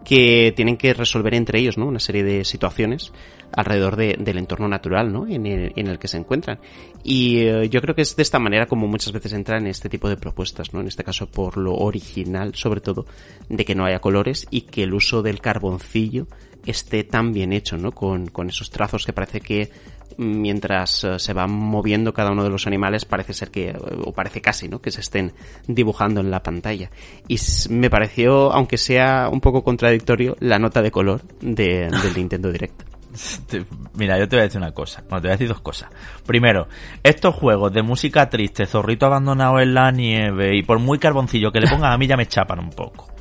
que 0.03 0.53
tienen 0.55 0.77
que 0.77 0.93
resolver 0.93 1.33
entre 1.33 1.59
ellos, 1.59 1.77
¿no? 1.77 1.85
Una 1.85 1.99
serie 1.99 2.23
de 2.23 2.43
situaciones 2.43 3.11
alrededor 3.55 3.95
de, 3.95 4.15
del 4.19 4.37
entorno 4.37 4.67
natural, 4.67 5.11
¿no? 5.11 5.27
En 5.27 5.45
el, 5.45 5.99
que 5.99 6.07
se 6.07 6.17
encuentran. 6.17 6.59
Y 7.03 7.39
eh, 7.39 7.69
yo 7.69 7.81
creo 7.81 7.95
que 7.95 8.01
es 8.01 8.15
de 8.15 8.23
esta 8.23 8.39
manera 8.39 8.65
como 8.65 8.87
muchas 8.87 9.13
veces 9.13 9.33
entran 9.33 9.63
en 9.63 9.67
este 9.67 9.89
tipo 9.89 10.09
de 10.09 10.17
propuestas, 10.17 10.73
¿no? 10.73 10.81
En 10.81 10.87
este 10.87 11.03
caso 11.03 11.27
por 11.27 11.57
lo 11.57 11.75
original, 11.75 12.55
sobre 12.55 12.81
todo, 12.81 13.05
de 13.49 13.65
que 13.65 13.75
no 13.75 13.85
haya 13.85 13.99
colores 13.99 14.47
y 14.49 14.61
que 14.61 14.83
el 14.83 14.93
uso 14.93 15.21
del 15.21 15.39
carboncillo 15.39 16.27
esté 16.65 17.03
tan 17.03 17.33
bien 17.33 17.53
hecho, 17.53 17.77
¿no? 17.77 17.91
Con, 17.91 18.27
con 18.27 18.49
esos 18.49 18.69
trazos 18.69 19.05
que 19.05 19.13
parece 19.13 19.41
que 19.41 19.71
mientras 20.17 21.03
eh, 21.03 21.19
se 21.19 21.33
van 21.33 21.51
moviendo 21.51 22.13
cada 22.13 22.31
uno 22.31 22.43
de 22.43 22.49
los 22.49 22.67
animales 22.67 23.05
parece 23.05 23.33
ser 23.33 23.51
que, 23.51 23.75
o 24.03 24.11
parece 24.13 24.41
casi, 24.41 24.67
¿no? 24.67 24.81
Que 24.81 24.91
se 24.91 25.01
estén 25.01 25.33
dibujando 25.67 26.21
en 26.21 26.31
la 26.31 26.41
pantalla. 26.41 26.89
Y 27.27 27.37
me 27.69 27.89
pareció, 27.89 28.51
aunque 28.51 28.77
sea 28.77 29.29
un 29.31 29.41
poco 29.41 29.63
contradictorio, 29.63 30.35
la 30.39 30.59
nota 30.59 30.81
de 30.81 30.91
color 30.91 31.21
de, 31.41 31.89
del 31.89 32.13
Nintendo 32.15 32.51
Direct. 32.51 32.83
Mira, 33.95 34.17
yo 34.17 34.27
te 34.27 34.35
voy 34.35 34.41
a 34.41 34.45
decir 34.45 34.59
una 34.59 34.71
cosa. 34.71 35.01
Bueno, 35.01 35.21
te 35.21 35.27
voy 35.27 35.31
a 35.31 35.37
decir 35.37 35.47
dos 35.47 35.61
cosas. 35.61 35.89
Primero, 36.25 36.67
estos 37.03 37.35
juegos 37.35 37.71
de 37.73 37.83
música 37.83 38.29
triste, 38.29 38.65
zorrito 38.65 39.05
abandonado 39.05 39.59
en 39.59 39.73
la 39.73 39.91
nieve 39.91 40.57
y 40.57 40.63
por 40.63 40.79
muy 40.79 40.99
carboncillo 40.99 41.51
que 41.51 41.59
le 41.59 41.69
pongan 41.69 41.91
a 41.91 41.97
mí 41.97 42.07
ya 42.07 42.17
me 42.17 42.27
chapan 42.27 42.59
un 42.59 42.71
poco. 42.71 43.12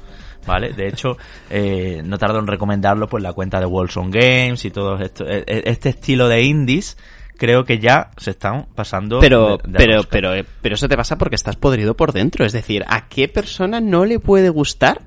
¿Vale? 0.46 0.72
De 0.72 0.88
hecho, 0.88 1.16
eh, 1.50 2.02
no 2.04 2.18
tardo 2.18 2.38
en 2.38 2.46
recomendarlo 2.46 3.08
por 3.08 3.22
la 3.22 3.32
cuenta 3.32 3.60
de 3.60 3.66
Wilson 3.66 4.10
Games 4.10 4.64
y 4.64 4.70
todo 4.70 4.98
esto. 4.98 5.24
E, 5.26 5.44
e, 5.46 5.62
este 5.66 5.90
estilo 5.90 6.28
de 6.28 6.42
indies 6.42 6.96
creo 7.36 7.64
que 7.64 7.78
ya 7.78 8.10
se 8.16 8.30
están 8.30 8.66
pasando. 8.74 9.18
Pero, 9.20 9.58
pero, 9.72 10.04
pero, 10.04 10.34
eh, 10.34 10.44
pero 10.60 10.74
eso 10.74 10.88
te 10.88 10.96
pasa 10.96 11.18
porque 11.18 11.36
estás 11.36 11.56
podrido 11.56 11.96
por 11.96 12.12
dentro. 12.12 12.44
Es 12.44 12.52
decir, 12.52 12.84
¿a 12.86 13.08
qué 13.08 13.28
persona 13.28 13.80
no 13.80 14.04
le 14.04 14.18
puede 14.18 14.48
gustar 14.48 15.02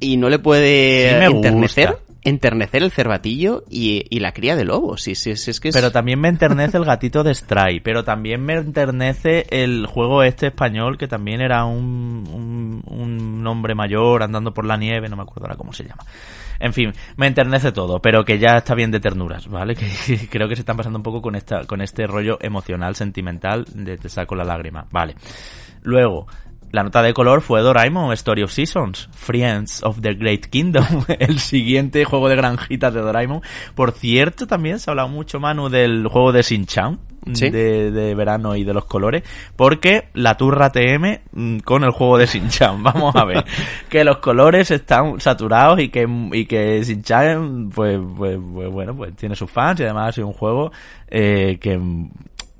y 0.00 0.16
no 0.16 0.28
le 0.28 0.38
puede 0.38 1.10
sí 1.10 1.24
enternecer? 1.24 1.98
Enternecer 2.26 2.82
el 2.82 2.90
cervatillo 2.90 3.62
y, 3.70 4.04
y 4.10 4.18
la 4.18 4.32
cría 4.32 4.56
de 4.56 4.64
lobos. 4.64 5.02
Sí, 5.02 5.14
sí, 5.14 5.30
es 5.30 5.60
que 5.60 5.70
Pero 5.70 5.92
también 5.92 6.20
me 6.20 6.28
enternece 6.28 6.76
el 6.76 6.84
gatito 6.84 7.22
de 7.22 7.32
Stray, 7.32 7.78
pero 7.78 8.02
también 8.02 8.44
me 8.44 8.54
enternece 8.54 9.46
el 9.50 9.86
juego 9.86 10.24
este 10.24 10.48
español 10.48 10.98
que 10.98 11.06
también 11.06 11.40
era 11.40 11.64
un, 11.64 12.24
un, 12.28 12.82
un 12.84 13.46
hombre 13.46 13.76
mayor 13.76 14.24
andando 14.24 14.52
por 14.52 14.64
la 14.64 14.76
nieve, 14.76 15.08
no 15.08 15.14
me 15.14 15.22
acuerdo 15.22 15.44
ahora 15.44 15.56
cómo 15.56 15.72
se 15.72 15.84
llama. 15.84 16.02
En 16.58 16.72
fin, 16.72 16.92
me 17.16 17.28
enternece 17.28 17.70
todo, 17.70 18.00
pero 18.00 18.24
que 18.24 18.40
ya 18.40 18.56
está 18.56 18.74
bien 18.74 18.90
de 18.90 18.98
ternuras, 18.98 19.46
¿vale? 19.46 19.76
Que 20.06 20.28
creo 20.28 20.48
que 20.48 20.56
se 20.56 20.62
están 20.62 20.76
pasando 20.76 20.98
un 20.98 21.04
poco 21.04 21.22
con 21.22 21.36
esta, 21.36 21.64
con 21.64 21.80
este 21.80 22.08
rollo 22.08 22.38
emocional, 22.40 22.96
sentimental, 22.96 23.66
de 23.72 23.98
te 23.98 24.08
saco 24.08 24.34
la 24.34 24.44
lágrima, 24.44 24.86
vale. 24.90 25.14
Luego, 25.82 26.26
la 26.72 26.82
nota 26.82 27.02
de 27.02 27.14
color 27.14 27.40
fue 27.40 27.60
Doraemon 27.60 28.12
Story 28.12 28.42
of 28.42 28.50
Seasons, 28.50 29.08
Friends 29.12 29.82
of 29.82 30.00
the 30.00 30.14
Great 30.14 30.46
Kingdom, 30.46 31.04
el 31.18 31.38
siguiente 31.38 32.04
juego 32.04 32.28
de 32.28 32.36
granjitas 32.36 32.92
de 32.92 33.00
Doraemon. 33.00 33.42
Por 33.74 33.92
cierto, 33.92 34.46
también 34.46 34.78
se 34.78 34.90
ha 34.90 34.92
hablado 34.92 35.08
mucho, 35.08 35.40
Manu, 35.40 35.68
del 35.68 36.06
juego 36.08 36.32
de 36.32 36.42
Shin-Chan, 36.42 36.98
de, 37.26 37.90
de, 37.90 38.14
verano 38.14 38.54
y 38.56 38.64
de 38.64 38.72
los 38.72 38.84
colores, 38.84 39.22
porque 39.56 40.08
la 40.14 40.36
turra 40.36 40.70
TM 40.70 41.20
mm, 41.32 41.58
con 41.58 41.84
el 41.84 41.90
juego 41.90 42.18
de 42.18 42.26
Shin-Chan. 42.26 42.82
Vamos 42.82 43.14
a 43.16 43.24
ver, 43.24 43.44
que 43.88 44.04
los 44.04 44.18
colores 44.18 44.70
están 44.70 45.20
saturados 45.20 45.80
y 45.80 45.88
que, 45.88 46.06
y 46.32 46.46
que 46.46 46.82
Shin-Chan, 46.82 47.70
pues, 47.74 47.98
pues, 48.16 48.38
pues, 48.52 48.70
bueno, 48.70 48.96
pues 48.96 49.14
tiene 49.16 49.34
sus 49.34 49.50
fans 49.50 49.80
y 49.80 49.84
además 49.84 50.08
ha 50.08 50.12
sido 50.12 50.26
un 50.28 50.34
juego 50.34 50.72
eh, 51.08 51.58
que 51.60 51.80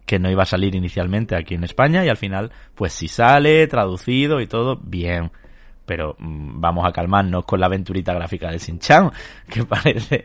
que 0.07 0.19
no 0.19 0.31
iba 0.31 0.45
a 0.45 0.47
salir 0.47 0.75
inicialmente 0.75 1.37
aquí 1.37 1.55
en 1.55 1.65
España 1.65 2.05
y 2.05 2.09
al 2.09 2.17
final, 2.17 2.53
pues 2.75 2.93
si 2.93 3.09
sale, 3.09 3.67
traducido 3.67 4.41
y 4.41 4.47
todo, 4.47 4.81
bien 4.83 5.31
pero 5.87 6.17
mm, 6.19 6.61
vamos 6.61 6.85
a 6.87 6.93
calmarnos 6.93 7.45
con 7.45 7.61
la 7.61 7.67
aventurita 7.67 8.13
gráfica 8.13 8.51
de 8.51 8.59
Shin-Chan, 8.59 9.11
que 9.49 9.65
parece 9.65 10.25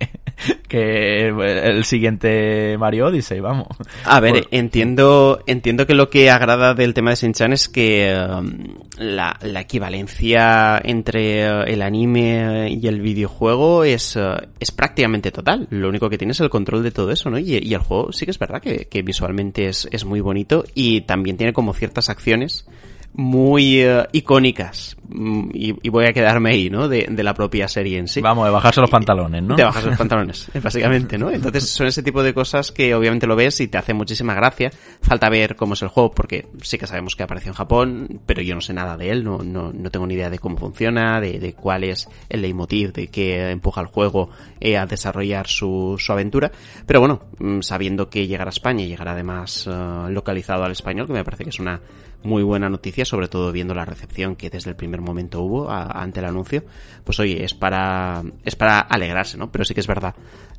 que 0.68 1.28
el 1.28 1.86
siguiente 1.86 2.78
Mario 2.78 3.08
Odyssey, 3.08 3.40
vamos. 3.40 3.68
A 4.06 4.20
ver, 4.20 4.48
entiendo, 4.52 5.44
entiendo 5.46 5.86
que 5.86 5.94
lo 5.94 6.10
que 6.10 6.30
agrada 6.32 6.74
del 6.74 6.94
tema 6.94 7.12
de 7.12 7.16
Shin-Chan 7.18 7.54
es 7.54 7.70
que 7.70 8.14
um, 8.14 8.76
la, 8.98 9.38
la, 9.42 9.62
equivalencia 9.62 10.82
entre 10.84 11.50
uh, 11.50 11.62
el 11.64 11.82
anime 11.82 12.70
y 12.72 12.88
el 12.88 13.00
videojuego 13.02 13.84
es, 13.84 14.16
uh, 14.16 14.38
es 14.60 14.72
prácticamente 14.72 15.32
total. 15.32 15.68
Lo 15.70 15.88
único 15.88 16.10
que 16.10 16.18
tiene 16.18 16.32
es 16.32 16.40
el 16.40 16.50
control 16.50 16.84
de 16.84 16.92
todo 16.92 17.12
eso, 17.12 17.30
¿no? 17.30 17.38
Y, 17.38 17.60
y 17.60 17.74
el 17.74 17.82
juego 17.82 18.12
sí 18.12 18.26
que 18.26 18.32
es 18.32 18.40
verdad 18.40 18.62
que, 18.62 18.88
que 18.88 19.04
visualmente 19.04 19.68
es, 19.68 19.88
es 19.92 20.06
muy 20.06 20.22
bonito 20.22 20.66
y 20.74 21.02
también 21.02 21.38
tiene 21.38 21.54
como 21.54 21.74
ciertas 21.74 22.10
acciones 22.10 22.66
muy 23.14 23.86
uh, 23.86 24.04
icónicas. 24.12 24.96
Mm, 25.10 25.50
y, 25.54 25.76
y, 25.82 25.90
voy 25.90 26.06
a 26.06 26.14
quedarme 26.14 26.52
ahí, 26.52 26.70
¿no? 26.70 26.88
De, 26.88 27.08
de, 27.10 27.24
la 27.24 27.34
propia 27.34 27.68
serie 27.68 27.98
en 27.98 28.08
sí. 28.08 28.22
Vamos, 28.22 28.46
de 28.46 28.52
bajarse 28.52 28.80
los 28.80 28.90
pantalones, 28.90 29.44
¿no? 29.44 29.56
De 29.56 29.64
bajarse 29.64 29.90
los 29.90 29.98
pantalones, 29.98 30.50
básicamente, 30.64 31.18
¿no? 31.18 31.30
Entonces 31.30 31.70
son 31.70 31.88
ese 31.88 32.02
tipo 32.02 32.24
de 32.24 32.34
cosas 32.34 32.72
que 32.72 32.96
obviamente 32.96 33.28
lo 33.28 33.36
ves 33.36 33.60
y 33.60 33.68
te 33.68 33.78
hace 33.78 33.94
muchísima 33.94 34.34
gracia. 34.34 34.72
Falta 35.02 35.30
ver 35.30 35.58
cómo 35.58 35.74
es 35.74 35.82
el 35.82 35.90
juego, 35.90 36.12
porque 36.12 36.48
sí 36.62 36.78
que 36.78 36.88
sabemos 36.88 37.16
que 37.16 37.24
apareció 37.24 37.50
en 37.50 37.56
Japón, 37.56 38.22
pero 38.26 38.42
yo 38.42 38.56
no 38.56 38.62
sé 38.62 38.74
nada 38.74 38.96
de 38.96 39.10
él, 39.10 39.24
no, 39.24 39.40
no, 39.40 39.74
no 39.74 39.90
tengo 39.92 40.08
ni 40.08 40.14
idea 40.14 40.30
de 40.30 40.40
cómo 40.40 40.56
funciona, 40.56 41.20
de, 41.20 41.40
de 41.40 41.54
cuál 41.54 41.84
es 41.84 42.08
el 42.30 42.42
leitmotiv, 42.42 42.94
de 42.94 43.08
qué 43.08 43.52
empuja 43.52 43.82
el 43.82 43.88
juego 43.88 44.30
eh, 44.62 44.78
a 44.78 44.86
desarrollar 44.86 45.48
su, 45.48 45.98
su 46.00 46.12
aventura. 46.14 46.52
Pero 46.86 47.02
bueno, 47.02 47.24
mm, 47.40 47.62
sabiendo 47.62 48.10
que 48.10 48.28
llegará 48.28 48.50
a 48.50 48.54
España 48.54 48.84
y 48.84 48.88
llegará 48.88 49.12
además 49.12 49.68
uh, 49.68 50.10
localizado 50.10 50.64
al 50.64 50.72
español, 50.72 51.08
que 51.08 51.14
me 51.14 51.24
parece 51.26 51.44
que 51.44 51.50
es 51.50 51.60
una 51.60 51.82
muy 52.24 52.44
buena 52.44 52.70
noticia, 52.70 53.06
sobre 53.06 53.28
todo 53.28 53.52
viendo 53.52 53.74
la 53.74 53.86
recepción 53.86 54.36
que 54.36 54.50
desde 54.50 54.70
el 54.70 54.76
primer 54.76 55.02
momento 55.02 55.42
hubo 55.42 55.70
ante 55.70 56.20
el 56.20 56.26
anuncio. 56.26 56.64
Pues 57.04 57.20
oye, 57.20 57.44
es 57.44 57.54
para, 57.54 58.24
es 58.44 58.56
para 58.56 58.80
alegrarse, 58.80 59.38
¿no? 59.38 59.52
Pero 59.52 59.66
sí 59.66 59.74
que 59.74 59.80
es 59.80 59.88
verdad. 59.88 60.16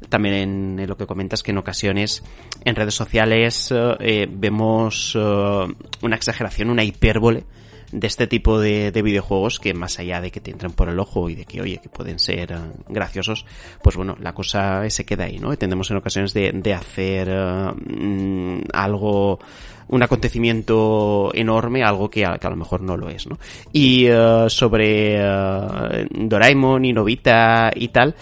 También 0.08 0.78
en, 0.78 0.88
lo 0.88 0.96
que 0.96 1.06
comentas 1.06 1.42
que 1.42 1.52
en 1.52 1.58
ocasiones 1.58 2.22
en 2.64 2.74
redes 2.74 2.94
sociales 2.94 3.72
eh, 3.72 4.28
vemos 4.30 5.16
eh, 5.16 5.66
una 6.02 6.16
exageración, 6.16 6.70
una 6.70 6.84
hipérbole 6.84 7.44
de 7.92 8.06
este 8.06 8.26
tipo 8.26 8.58
de, 8.58 8.90
de, 8.90 9.02
videojuegos 9.02 9.60
que 9.60 9.74
más 9.74 9.98
allá 9.98 10.20
de 10.20 10.30
que 10.30 10.40
te 10.40 10.50
entren 10.50 10.72
por 10.72 10.88
el 10.88 10.98
ojo 10.98 11.28
y 11.28 11.34
de 11.34 11.44
que, 11.44 11.60
oye, 11.60 11.78
que 11.78 11.88
pueden 11.88 12.18
ser 12.18 12.52
uh, 12.52 12.92
graciosos, 12.92 13.44
pues 13.82 13.96
bueno, 13.96 14.16
la 14.20 14.32
cosa 14.32 14.88
se 14.88 15.04
queda 15.04 15.24
ahí, 15.24 15.38
¿no? 15.38 15.56
Tendemos 15.56 15.90
en 15.90 15.98
ocasiones 15.98 16.32
de, 16.32 16.52
de 16.52 16.74
hacer 16.74 17.28
uh, 17.28 18.60
algo 18.72 19.38
un 19.88 20.02
acontecimiento 20.02 21.30
enorme, 21.34 21.84
algo 21.84 22.08
que 22.08 22.24
a, 22.24 22.38
lo 22.42 22.56
mejor 22.56 22.80
no 22.80 22.96
lo 22.96 23.10
es, 23.10 23.26
¿no? 23.26 23.38
Y 23.72 24.10
uh, 24.10 24.48
sobre 24.48 25.18
Doraemon 26.10 26.84
y 26.86 26.92
Novita 26.94 27.70
y 27.74 27.88
tal, 27.88 28.14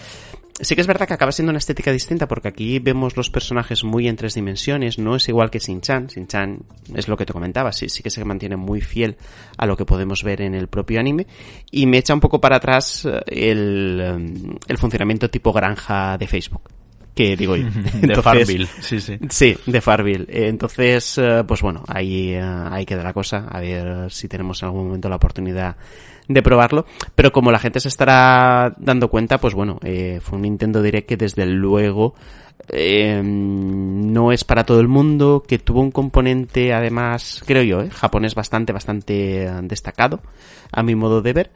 sí 0.61 0.75
que 0.75 0.81
es 0.81 0.87
verdad 0.87 1.07
que 1.07 1.13
acaba 1.13 1.31
siendo 1.31 1.49
una 1.49 1.59
estética 1.59 1.91
distinta 1.91 2.27
porque 2.27 2.47
aquí 2.47 2.79
vemos 2.79 3.17
los 3.17 3.29
personajes 3.29 3.83
muy 3.83 4.07
en 4.07 4.15
tres 4.15 4.33
dimensiones, 4.33 4.97
no 4.97 5.15
es 5.15 5.27
igual 5.29 5.49
que 5.49 5.59
Shin-Chan, 5.59 6.07
Shin-Chan 6.07 6.59
es 6.95 7.07
lo 7.07 7.17
que 7.17 7.25
te 7.25 7.33
comentaba, 7.33 7.71
sí, 7.71 7.89
sí 7.89 8.03
que 8.03 8.09
se 8.09 8.23
mantiene 8.23 8.55
muy 8.55 8.81
fiel 8.81 9.17
a 9.57 9.65
lo 9.65 9.75
que 9.77 9.85
podemos 9.85 10.23
ver 10.23 10.41
en 10.41 10.55
el 10.55 10.67
propio 10.67 10.99
anime 10.99 11.27
y 11.71 11.85
me 11.85 11.97
echa 11.97 12.13
un 12.13 12.19
poco 12.19 12.39
para 12.39 12.57
atrás 12.57 13.07
el, 13.27 14.57
el 14.67 14.77
funcionamiento 14.77 15.29
tipo 15.29 15.51
granja 15.51 16.17
de 16.17 16.27
Facebook. 16.27 16.80
Que 17.15 17.35
digo 17.35 17.55
yo. 17.55 17.67
de 18.01 18.21
Farville, 18.21 18.67
sí, 18.79 18.99
sí. 18.99 19.17
Sí, 19.29 19.57
de 19.65 19.81
Farville. 19.81 20.25
Entonces, 20.29 21.17
eh, 21.17 21.43
pues 21.47 21.61
bueno, 21.61 21.83
ahí, 21.87 22.33
eh, 22.33 22.41
ahí 22.41 22.85
queda 22.85 23.03
la 23.03 23.13
cosa. 23.13 23.47
A 23.49 23.59
ver 23.59 24.11
si 24.11 24.27
tenemos 24.27 24.61
en 24.61 24.67
algún 24.67 24.85
momento 24.87 25.09
la 25.09 25.17
oportunidad 25.17 25.75
de 26.27 26.41
probarlo. 26.41 26.85
Pero 27.15 27.31
como 27.31 27.51
la 27.51 27.59
gente 27.59 27.79
se 27.79 27.87
estará 27.87 28.73
dando 28.77 29.09
cuenta, 29.09 29.39
pues 29.39 29.53
bueno, 29.53 29.79
eh, 29.83 30.19
fue 30.21 30.37
un 30.37 30.43
Nintendo 30.43 30.81
Direct 30.81 31.07
que 31.07 31.17
desde 31.17 31.45
luego 31.45 32.15
eh, 32.69 33.21
no 33.23 34.31
es 34.31 34.43
para 34.43 34.65
todo 34.65 34.79
el 34.79 34.87
mundo, 34.87 35.43
que 35.45 35.59
tuvo 35.59 35.81
un 35.81 35.91
componente 35.91 36.73
además, 36.73 37.43
creo 37.45 37.63
yo, 37.63 37.81
eh, 37.81 37.89
japonés 37.89 38.35
bastante, 38.35 38.73
bastante 38.73 39.49
destacado, 39.63 40.21
a 40.71 40.83
mi 40.83 40.95
modo 40.95 41.21
de 41.21 41.33
ver. 41.33 41.51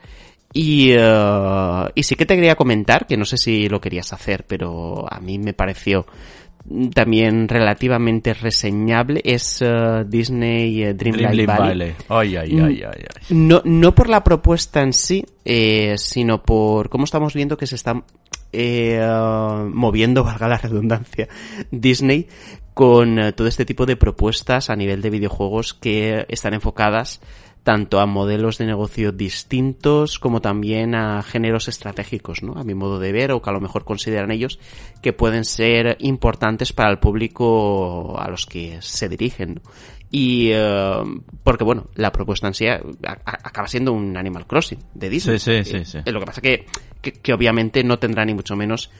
Y, 0.58 0.92
eh, 0.92 1.90
y 1.94 2.02
sí 2.02 2.14
que 2.14 2.24
te 2.24 2.34
quería 2.34 2.54
comentar, 2.56 3.06
que 3.06 3.18
no 3.18 3.26
sé 3.26 3.36
si 3.36 3.68
lo 3.68 3.78
querías 3.78 4.14
hacer, 4.14 4.46
pero 4.46 5.04
a 5.06 5.20
mí 5.20 5.38
me 5.38 5.52
pareció 5.52 6.06
también 6.94 7.46
relativamente 7.46 8.32
reseñable 8.32 9.20
es 9.22 9.60
uh, 9.60 10.02
Disney 10.06 10.88
uh, 10.88 10.94
Dreamlight 10.94 11.46
Valley. 11.46 11.46
Valley. 11.46 11.94
Ay, 12.08 12.36
ay, 12.36 12.58
ay, 12.58 12.82
ay, 12.86 13.04
No, 13.28 13.60
no 13.66 13.94
por 13.94 14.08
la 14.08 14.24
propuesta 14.24 14.80
en 14.80 14.94
sí, 14.94 15.26
eh, 15.44 15.94
sino 15.98 16.42
por 16.42 16.88
cómo 16.88 17.04
estamos 17.04 17.34
viendo 17.34 17.58
que 17.58 17.66
se 17.66 17.74
está 17.74 18.02
eh, 18.50 18.98
uh, 18.98 19.68
moviendo, 19.68 20.24
valga 20.24 20.48
la 20.48 20.56
redundancia, 20.56 21.28
Disney 21.70 22.28
con 22.72 23.18
uh, 23.18 23.32
todo 23.32 23.46
este 23.46 23.66
tipo 23.66 23.84
de 23.84 23.96
propuestas 23.96 24.70
a 24.70 24.76
nivel 24.76 25.02
de 25.02 25.10
videojuegos 25.10 25.74
que 25.74 26.24
están 26.28 26.54
enfocadas 26.54 27.20
tanto 27.66 27.98
a 27.98 28.06
modelos 28.06 28.58
de 28.58 28.66
negocio 28.66 29.10
distintos 29.10 30.20
como 30.20 30.40
también 30.40 30.94
a 30.94 31.20
géneros 31.24 31.66
estratégicos, 31.66 32.44
¿no? 32.44 32.52
A 32.52 32.62
mi 32.62 32.74
modo 32.74 33.00
de 33.00 33.10
ver 33.10 33.32
o 33.32 33.42
que 33.42 33.50
a 33.50 33.52
lo 33.52 33.60
mejor 33.60 33.84
consideran 33.84 34.30
ellos 34.30 34.60
que 35.02 35.12
pueden 35.12 35.44
ser 35.44 35.96
importantes 35.98 36.72
para 36.72 36.92
el 36.92 37.00
público 37.00 38.20
a 38.20 38.30
los 38.30 38.46
que 38.46 38.78
se 38.82 39.08
dirigen. 39.08 39.62
Y 40.12 40.50
eh, 40.52 41.02
porque 41.42 41.64
bueno, 41.64 41.88
la 41.96 42.12
propuesta 42.12 42.46
en 42.46 42.54
sí 42.54 42.66
acaba 42.68 43.66
siendo 43.66 43.92
un 43.92 44.16
Animal 44.16 44.46
Crossing 44.46 44.78
de 44.94 45.10
Disney. 45.10 45.40
Sí, 45.40 45.64
sí, 45.64 45.78
sí, 45.78 45.84
sí. 45.84 45.98
Eh, 46.04 46.12
lo 46.12 46.20
que 46.20 46.26
pasa 46.26 46.40
que, 46.40 46.66
que, 47.02 47.14
que 47.14 47.32
obviamente 47.32 47.82
no 47.82 47.98
tendrá 47.98 48.24
ni 48.24 48.32
mucho 48.32 48.54
menos 48.54 48.92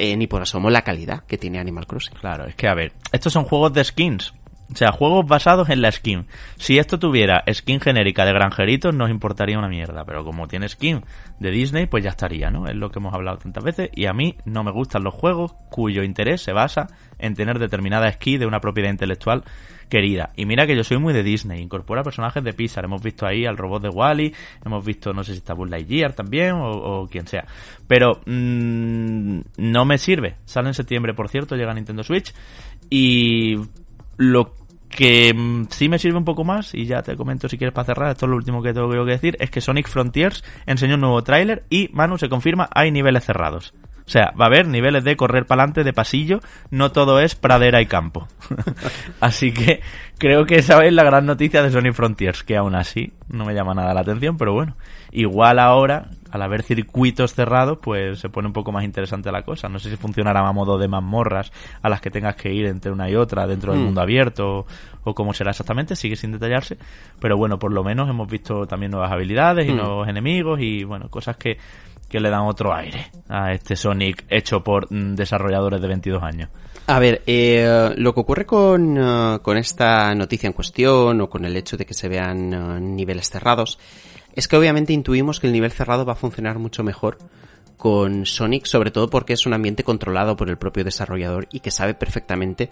eh, 0.00 0.16
ni 0.16 0.26
por 0.26 0.42
asomo 0.42 0.70
la 0.70 0.82
calidad 0.82 1.24
que 1.24 1.38
tiene 1.38 1.58
Animal 1.58 1.86
Crossing. 1.86 2.14
Claro, 2.20 2.46
es 2.46 2.54
que 2.54 2.68
a 2.68 2.74
ver, 2.74 2.92
estos 3.10 3.32
son 3.32 3.44
juegos 3.44 3.72
de 3.72 3.84
skins. 3.84 4.32
O 4.70 4.76
sea, 4.76 4.92
juegos 4.92 5.26
basados 5.26 5.70
en 5.70 5.80
la 5.80 5.90
skin. 5.90 6.26
Si 6.56 6.78
esto 6.78 6.98
tuviera 6.98 7.42
skin 7.50 7.80
genérica 7.80 8.26
de 8.26 8.32
granjeritos, 8.32 8.94
nos 8.94 9.10
importaría 9.10 9.58
una 9.58 9.68
mierda. 9.68 10.04
Pero 10.04 10.24
como 10.24 10.46
tiene 10.46 10.68
skin 10.68 11.04
de 11.40 11.50
Disney, 11.50 11.86
pues 11.86 12.04
ya 12.04 12.10
estaría, 12.10 12.50
¿no? 12.50 12.66
Es 12.66 12.76
lo 12.76 12.90
que 12.90 12.98
hemos 12.98 13.14
hablado 13.14 13.38
tantas 13.38 13.64
veces. 13.64 13.90
Y 13.94 14.06
a 14.06 14.12
mí 14.12 14.36
no 14.44 14.64
me 14.64 14.70
gustan 14.70 15.04
los 15.04 15.14
juegos 15.14 15.54
cuyo 15.70 16.02
interés 16.02 16.42
se 16.42 16.52
basa 16.52 16.88
en 17.18 17.34
tener 17.34 17.58
determinada 17.58 18.12
skin 18.12 18.40
de 18.40 18.46
una 18.46 18.60
propiedad 18.60 18.90
intelectual 18.90 19.42
querida. 19.88 20.32
Y 20.36 20.44
mira 20.44 20.66
que 20.66 20.76
yo 20.76 20.84
soy 20.84 20.98
muy 20.98 21.14
de 21.14 21.22
Disney, 21.22 21.62
incorpora 21.62 22.02
personajes 22.02 22.44
de 22.44 22.52
Pixar. 22.52 22.84
Hemos 22.84 23.02
visto 23.02 23.26
ahí 23.26 23.46
al 23.46 23.56
robot 23.56 23.82
de 23.82 23.88
Wally, 23.88 24.34
hemos 24.64 24.84
visto, 24.84 25.12
no 25.12 25.24
sé 25.24 25.32
si 25.32 25.38
está 25.38 25.54
Buzz 25.54 25.70
Lightyear 25.70 26.12
también, 26.12 26.56
o, 26.56 27.06
quien 27.10 27.26
sea. 27.26 27.46
Pero 27.86 28.20
mmm, 28.26 29.40
no 29.56 29.84
me 29.86 29.96
sirve. 29.96 30.36
Sale 30.44 30.68
en 30.68 30.74
septiembre, 30.74 31.14
por 31.14 31.30
cierto, 31.30 31.56
llega 31.56 31.70
a 31.70 31.74
Nintendo 31.74 32.02
Switch. 32.02 32.34
Y 32.90 33.56
lo 34.18 34.57
que 34.88 35.32
mm, 35.34 35.66
sí 35.70 35.88
me 35.88 35.98
sirve 35.98 36.18
un 36.18 36.24
poco 36.24 36.44
más, 36.44 36.74
y 36.74 36.86
ya 36.86 37.02
te 37.02 37.16
comento 37.16 37.48
si 37.48 37.58
quieres 37.58 37.74
para 37.74 37.86
cerrar, 37.86 38.10
esto 38.10 38.26
es 38.26 38.30
lo 38.30 38.36
último 38.36 38.62
que 38.62 38.72
tengo 38.72 38.88
que 38.88 39.10
decir, 39.10 39.36
es 39.40 39.50
que 39.50 39.60
Sonic 39.60 39.88
Frontiers 39.88 40.44
enseñó 40.66 40.94
un 40.94 41.02
nuevo 41.02 41.22
tráiler 41.22 41.64
y, 41.70 41.88
Manu, 41.92 42.18
se 42.18 42.28
confirma, 42.28 42.68
hay 42.72 42.90
niveles 42.90 43.24
cerrados. 43.24 43.74
O 44.08 44.10
sea, 44.10 44.32
va 44.40 44.46
a 44.46 44.48
haber 44.48 44.66
niveles 44.66 45.04
de 45.04 45.18
correr 45.18 45.44
para 45.44 45.64
adelante, 45.64 45.84
de 45.84 45.92
pasillo, 45.92 46.40
no 46.70 46.92
todo 46.92 47.20
es 47.20 47.34
pradera 47.34 47.82
y 47.82 47.86
campo. 47.86 48.26
así 49.20 49.52
que 49.52 49.82
creo 50.16 50.46
que 50.46 50.54
esa 50.54 50.82
es 50.86 50.94
la 50.94 51.04
gran 51.04 51.26
noticia 51.26 51.62
de 51.62 51.70
Sonic 51.70 51.92
Frontiers, 51.92 52.42
que 52.42 52.56
aún 52.56 52.74
así 52.74 53.12
no 53.28 53.44
me 53.44 53.52
llama 53.52 53.74
nada 53.74 53.92
la 53.92 54.00
atención, 54.00 54.38
pero 54.38 54.54
bueno, 54.54 54.78
igual 55.12 55.58
ahora, 55.58 56.08
al 56.30 56.42
haber 56.42 56.62
circuitos 56.62 57.34
cerrados, 57.34 57.78
pues 57.80 58.18
se 58.18 58.28
pone 58.28 58.48
un 58.48 58.52
poco 58.52 58.72
más 58.72 58.84
interesante 58.84 59.30
la 59.32 59.42
cosa. 59.42 59.68
No 59.68 59.78
sé 59.78 59.90
si 59.90 59.96
funcionará 59.96 60.46
a 60.46 60.52
modo 60.52 60.78
de 60.78 60.88
mazmorras 60.88 61.52
a 61.82 61.88
las 61.88 62.00
que 62.00 62.10
tengas 62.10 62.36
que 62.36 62.52
ir 62.52 62.66
entre 62.66 62.92
una 62.92 63.08
y 63.10 63.16
otra 63.16 63.46
dentro 63.46 63.72
del 63.72 63.82
mm. 63.82 63.84
mundo 63.84 64.00
abierto 64.00 64.66
o, 65.04 65.14
cómo 65.14 65.32
será 65.32 65.50
exactamente, 65.52 65.96
sigue 65.96 66.16
sin 66.16 66.32
detallarse, 66.32 66.76
pero 67.18 67.38
bueno, 67.38 67.58
por 67.58 67.72
lo 67.72 67.82
menos 67.82 68.10
hemos 68.10 68.28
visto 68.28 68.66
también 68.66 68.92
nuevas 68.92 69.10
habilidades 69.10 69.66
y 69.66 69.72
mm. 69.72 69.76
nuevos 69.76 70.08
enemigos 70.08 70.60
y 70.60 70.84
bueno, 70.84 71.08
cosas 71.08 71.36
que 71.38 71.56
que 72.08 72.20
le 72.20 72.30
dan 72.30 72.42
otro 72.42 72.74
aire 72.74 73.10
a 73.28 73.52
este 73.52 73.76
Sonic 73.76 74.24
hecho 74.28 74.64
por 74.64 74.90
mm, 74.90 75.14
desarrolladores 75.14 75.80
de 75.80 75.88
22 75.88 76.22
años. 76.22 76.48
A 76.86 76.98
ver, 76.98 77.22
eh, 77.26 77.92
lo 77.96 78.14
que 78.14 78.20
ocurre 78.20 78.46
con, 78.46 78.96
eh, 78.96 79.38
con 79.42 79.58
esta 79.58 80.14
noticia 80.14 80.46
en 80.46 80.54
cuestión 80.54 81.20
o 81.20 81.28
con 81.28 81.44
el 81.44 81.54
hecho 81.56 81.76
de 81.76 81.84
que 81.84 81.92
se 81.92 82.08
vean 82.08 82.54
eh, 82.54 82.80
niveles 82.80 83.28
cerrados 83.28 83.78
es 84.38 84.46
que 84.46 84.56
obviamente 84.56 84.92
intuimos 84.92 85.40
que 85.40 85.48
el 85.48 85.52
nivel 85.52 85.72
cerrado 85.72 86.04
va 86.04 86.12
a 86.12 86.16
funcionar 86.16 86.60
mucho 86.60 86.84
mejor 86.84 87.18
con 87.76 88.24
Sonic, 88.24 88.66
sobre 88.66 88.92
todo 88.92 89.10
porque 89.10 89.32
es 89.32 89.46
un 89.46 89.52
ambiente 89.52 89.82
controlado 89.82 90.36
por 90.36 90.48
el 90.48 90.56
propio 90.56 90.84
desarrollador 90.84 91.48
y 91.50 91.58
que 91.58 91.72
sabe 91.72 91.94
perfectamente 91.94 92.70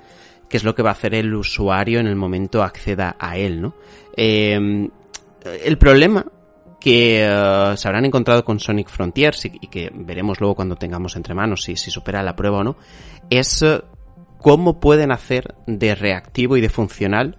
qué 0.48 0.58
es 0.58 0.62
lo 0.62 0.76
que 0.76 0.84
va 0.84 0.90
a 0.90 0.92
hacer 0.92 1.12
el 1.12 1.34
usuario 1.34 1.98
en 1.98 2.06
el 2.06 2.14
momento 2.14 2.62
acceda 2.62 3.16
a 3.18 3.36
él, 3.36 3.60
¿no? 3.60 3.74
el 4.16 4.92
problema 5.76 6.24
que 6.78 7.28
uh, 7.28 7.76
se 7.76 7.88
habrán 7.88 8.04
encontrado 8.04 8.44
con 8.44 8.60
Sonic 8.60 8.88
Frontiers 8.88 9.46
y, 9.46 9.66
que 9.66 9.90
veremos 9.92 10.38
luego 10.38 10.54
cuando 10.54 10.76
tengamos 10.76 11.16
entre 11.16 11.34
manos 11.34 11.64
si, 11.64 11.74
supera 11.74 12.22
la 12.22 12.36
prueba 12.36 12.58
o 12.58 12.64
no, 12.64 12.76
es 13.28 13.62
uh, 13.62 13.82
cómo 14.38 14.78
pueden 14.78 15.10
hacer 15.10 15.56
de 15.66 15.96
reactivo 15.96 16.56
y 16.56 16.60
de 16.60 16.68
funcional 16.68 17.36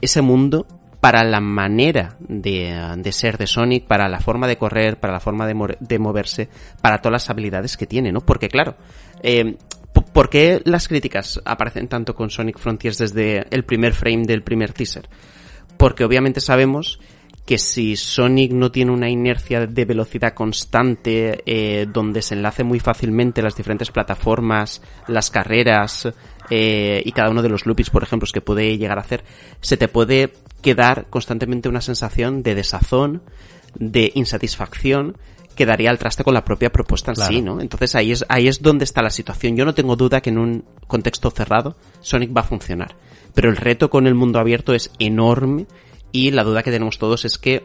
ese 0.00 0.22
mundo 0.22 0.68
para 1.00 1.24
la 1.24 1.40
manera 1.40 2.16
de, 2.20 2.94
de, 2.98 3.12
ser 3.12 3.38
de 3.38 3.46
Sonic, 3.46 3.86
para 3.86 4.08
la 4.08 4.20
forma 4.20 4.46
de 4.46 4.58
correr, 4.58 5.00
para 5.00 5.14
la 5.14 5.20
forma 5.20 5.46
de, 5.46 5.76
de 5.80 5.98
moverse, 5.98 6.48
para 6.82 6.98
todas 6.98 7.12
las 7.12 7.30
habilidades 7.30 7.76
que 7.76 7.86
tiene, 7.86 8.12
¿no? 8.12 8.20
Porque 8.20 8.48
claro, 8.48 8.76
eh, 9.22 9.56
¿por 10.12 10.28
qué 10.28 10.60
las 10.64 10.88
críticas 10.88 11.40
aparecen 11.44 11.88
tanto 11.88 12.14
con 12.14 12.28
Sonic 12.28 12.58
Frontiers 12.58 12.98
desde 12.98 13.46
el 13.50 13.64
primer 13.64 13.94
frame 13.94 14.24
del 14.26 14.42
primer 14.42 14.72
teaser? 14.74 15.08
Porque 15.78 16.04
obviamente 16.04 16.40
sabemos 16.40 17.00
que 17.50 17.58
si 17.58 17.96
Sonic 17.96 18.52
no 18.52 18.70
tiene 18.70 18.92
una 18.92 19.10
inercia 19.10 19.66
de 19.66 19.84
velocidad 19.84 20.34
constante 20.34 21.42
eh, 21.44 21.84
donde 21.92 22.22
se 22.22 22.36
enlace 22.36 22.62
muy 22.62 22.78
fácilmente 22.78 23.42
las 23.42 23.56
diferentes 23.56 23.90
plataformas, 23.90 24.80
las 25.08 25.32
carreras 25.32 26.08
eh, 26.48 27.02
y 27.04 27.10
cada 27.10 27.28
uno 27.28 27.42
de 27.42 27.48
los 27.48 27.66
loops, 27.66 27.90
por 27.90 28.04
ejemplo, 28.04 28.28
que 28.32 28.40
puede 28.40 28.78
llegar 28.78 28.98
a 28.98 29.00
hacer, 29.00 29.24
se 29.60 29.76
te 29.76 29.88
puede 29.88 30.32
quedar 30.62 31.06
constantemente 31.10 31.68
una 31.68 31.80
sensación 31.80 32.44
de 32.44 32.54
desazón, 32.54 33.20
de 33.74 34.12
insatisfacción 34.14 35.16
que 35.56 35.66
daría 35.66 35.90
al 35.90 35.98
traste 35.98 36.22
con 36.22 36.34
la 36.34 36.44
propia 36.44 36.70
propuesta 36.70 37.10
en 37.10 37.16
sí, 37.16 37.42
¿no? 37.42 37.60
Entonces 37.60 37.96
ahí 37.96 38.12
es, 38.12 38.24
ahí 38.28 38.46
es 38.46 38.62
donde 38.62 38.84
está 38.84 39.02
la 39.02 39.10
situación. 39.10 39.56
Yo 39.56 39.64
no 39.64 39.74
tengo 39.74 39.96
duda 39.96 40.20
que 40.20 40.30
en 40.30 40.38
un 40.38 40.64
contexto 40.86 41.32
cerrado 41.32 41.74
Sonic 42.00 42.30
va 42.30 42.42
a 42.42 42.44
funcionar. 42.44 42.94
Pero 43.34 43.50
el 43.50 43.56
reto 43.56 43.90
con 43.90 44.06
el 44.06 44.14
mundo 44.14 44.38
abierto 44.38 44.72
es 44.72 44.92
enorme 45.00 45.66
y 46.12 46.30
la 46.30 46.44
duda 46.44 46.62
que 46.62 46.70
tenemos 46.70 46.98
todos 46.98 47.24
es 47.24 47.38
que 47.38 47.64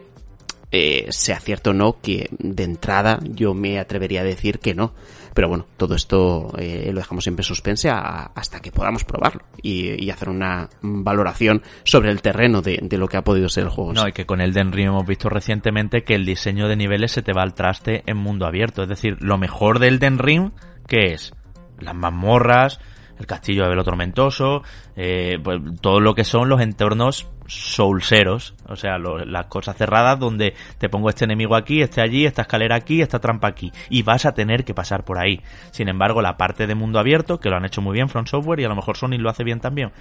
eh, 0.72 1.06
sea 1.10 1.38
cierto 1.38 1.70
o 1.70 1.74
no, 1.74 2.00
que 2.00 2.28
de 2.38 2.64
entrada 2.64 3.20
yo 3.22 3.54
me 3.54 3.78
atrevería 3.78 4.22
a 4.22 4.24
decir 4.24 4.58
que 4.58 4.74
no. 4.74 4.92
Pero 5.32 5.48
bueno, 5.48 5.66
todo 5.76 5.94
esto 5.94 6.52
eh, 6.58 6.88
lo 6.92 6.98
dejamos 6.98 7.24
siempre 7.24 7.44
suspense 7.44 7.90
hasta 7.90 8.60
que 8.60 8.72
podamos 8.72 9.04
probarlo 9.04 9.42
y, 9.60 10.08
hacer 10.10 10.30
una 10.30 10.70
valoración 10.80 11.62
sobre 11.84 12.10
el 12.10 12.22
terreno 12.22 12.62
de, 12.62 12.80
lo 12.92 13.06
que 13.06 13.18
ha 13.18 13.22
podido 13.22 13.50
ser 13.50 13.64
el 13.64 13.68
juego. 13.68 13.92
No, 13.92 14.08
y 14.08 14.12
que 14.12 14.24
con 14.24 14.40
el 14.40 14.54
Den 14.54 14.72
Ring 14.72 14.88
hemos 14.88 15.06
visto 15.06 15.28
recientemente 15.28 16.04
que 16.04 16.14
el 16.14 16.24
diseño 16.24 16.68
de 16.68 16.76
niveles 16.76 17.12
se 17.12 17.20
te 17.20 17.34
va 17.34 17.42
al 17.42 17.52
traste 17.52 18.02
en 18.06 18.16
mundo 18.16 18.46
abierto. 18.46 18.82
Es 18.82 18.88
decir, 18.88 19.18
lo 19.20 19.36
mejor 19.36 19.78
del 19.78 19.98
Den 19.98 20.18
Ring, 20.18 20.52
que 20.88 21.12
es 21.12 21.34
las 21.78 21.94
mazmorras, 21.94 22.80
el 23.18 23.26
castillo 23.26 23.62
de 23.64 23.70
Velo 23.70 23.84
Tormentoso, 23.84 24.62
eh, 24.94 25.38
pues 25.42 25.60
todo 25.80 26.00
lo 26.00 26.14
que 26.14 26.24
son 26.24 26.48
los 26.48 26.60
entornos 26.60 27.28
soulseros, 27.46 28.54
o 28.68 28.76
sea, 28.76 28.98
las 28.98 29.46
cosas 29.46 29.76
cerradas 29.76 30.18
donde 30.18 30.54
te 30.78 30.88
pongo 30.88 31.08
este 31.08 31.24
enemigo 31.24 31.54
aquí, 31.54 31.80
este 31.80 32.00
allí, 32.00 32.26
esta 32.26 32.42
escalera 32.42 32.76
aquí, 32.76 33.00
esta 33.00 33.20
trampa 33.20 33.48
aquí, 33.48 33.72
y 33.88 34.02
vas 34.02 34.26
a 34.26 34.32
tener 34.32 34.64
que 34.64 34.74
pasar 34.74 35.04
por 35.04 35.18
ahí. 35.18 35.40
Sin 35.70 35.88
embargo, 35.88 36.22
la 36.22 36.36
parte 36.36 36.66
de 36.66 36.74
mundo 36.74 36.98
abierto, 36.98 37.38
que 37.38 37.48
lo 37.48 37.56
han 37.56 37.64
hecho 37.64 37.82
muy 37.82 37.94
bien 37.94 38.08
Front 38.08 38.28
Software 38.28 38.60
y 38.60 38.64
a 38.64 38.68
lo 38.68 38.76
mejor 38.76 38.96
Sony 38.96 39.18
lo 39.18 39.30
hace 39.30 39.44
bien 39.44 39.60
también, 39.60 39.92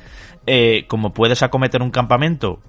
eh, 0.48 0.86
como 0.88 1.14
puedes 1.14 1.44
acometer 1.44 1.82
un 1.82 1.92
campamento 1.92 2.60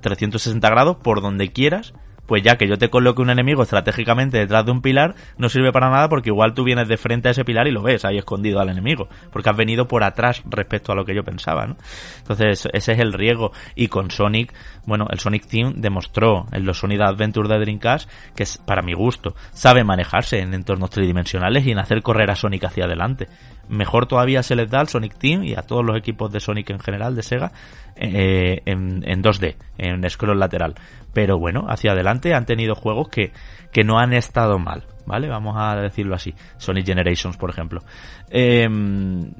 360 0.00 0.68
grados 0.68 0.96
por 0.96 1.20
donde 1.22 1.52
quieras, 1.52 1.94
pues 2.28 2.42
ya 2.42 2.56
que 2.56 2.68
yo 2.68 2.76
te 2.76 2.90
coloque 2.90 3.22
un 3.22 3.30
enemigo 3.30 3.62
estratégicamente 3.62 4.38
detrás 4.38 4.64
de 4.66 4.70
un 4.70 4.82
pilar, 4.82 5.14
no 5.38 5.48
sirve 5.48 5.72
para 5.72 5.88
nada 5.88 6.08
porque 6.10 6.28
igual 6.28 6.52
tú 6.52 6.62
vienes 6.62 6.86
de 6.86 6.98
frente 6.98 7.28
a 7.28 7.30
ese 7.30 7.44
pilar 7.44 7.66
y 7.66 7.72
lo 7.72 7.82
ves 7.82 8.04
ahí 8.04 8.18
escondido 8.18 8.60
al 8.60 8.68
enemigo, 8.68 9.08
porque 9.32 9.48
has 9.48 9.56
venido 9.56 9.88
por 9.88 10.04
atrás 10.04 10.42
respecto 10.44 10.92
a 10.92 10.94
lo 10.94 11.06
que 11.06 11.14
yo 11.14 11.24
pensaba, 11.24 11.66
¿no? 11.66 11.76
Entonces, 12.18 12.68
ese 12.72 12.92
es 12.92 12.98
el 12.98 13.14
riesgo. 13.14 13.52
Y 13.74 13.88
con 13.88 14.10
Sonic, 14.10 14.52
bueno, 14.84 15.06
el 15.10 15.18
Sonic 15.18 15.46
Team 15.46 15.74
demostró 15.76 16.46
en 16.52 16.66
los 16.66 16.78
Sonic 16.78 17.00
Adventure 17.00 17.48
de 17.48 17.58
Dreamcast 17.58 18.10
que, 18.36 18.44
para 18.66 18.82
mi 18.82 18.92
gusto, 18.92 19.34
sabe 19.52 19.82
manejarse 19.82 20.40
en 20.40 20.52
entornos 20.52 20.90
tridimensionales 20.90 21.66
y 21.66 21.70
en 21.70 21.78
hacer 21.78 22.02
correr 22.02 22.30
a 22.30 22.36
Sonic 22.36 22.64
hacia 22.64 22.84
adelante. 22.84 23.28
Mejor 23.68 24.06
todavía 24.06 24.42
se 24.42 24.56
les 24.56 24.70
da 24.70 24.80
al 24.80 24.88
Sonic 24.88 25.18
Team 25.18 25.44
y 25.44 25.54
a 25.54 25.62
todos 25.62 25.84
los 25.84 25.96
equipos 25.96 26.32
de 26.32 26.40
Sonic 26.40 26.70
en 26.70 26.80
general, 26.80 27.14
de 27.14 27.22
Sega, 27.22 27.52
eh, 27.96 28.62
en, 28.64 29.02
en 29.06 29.22
2D, 29.22 29.56
en 29.78 30.08
scroll 30.08 30.38
lateral. 30.38 30.74
Pero 31.12 31.38
bueno, 31.38 31.66
hacia 31.68 31.92
adelante 31.92 32.34
han 32.34 32.46
tenido 32.46 32.74
juegos 32.74 33.08
que, 33.08 33.32
que 33.72 33.84
no 33.84 33.98
han 33.98 34.12
estado 34.12 34.58
mal, 34.58 34.84
¿vale? 35.06 35.28
Vamos 35.28 35.56
a 35.58 35.76
decirlo 35.76 36.14
así. 36.14 36.34
Sonic 36.58 36.86
Generations, 36.86 37.36
por 37.36 37.50
ejemplo. 37.50 37.82
Em, 38.30 39.32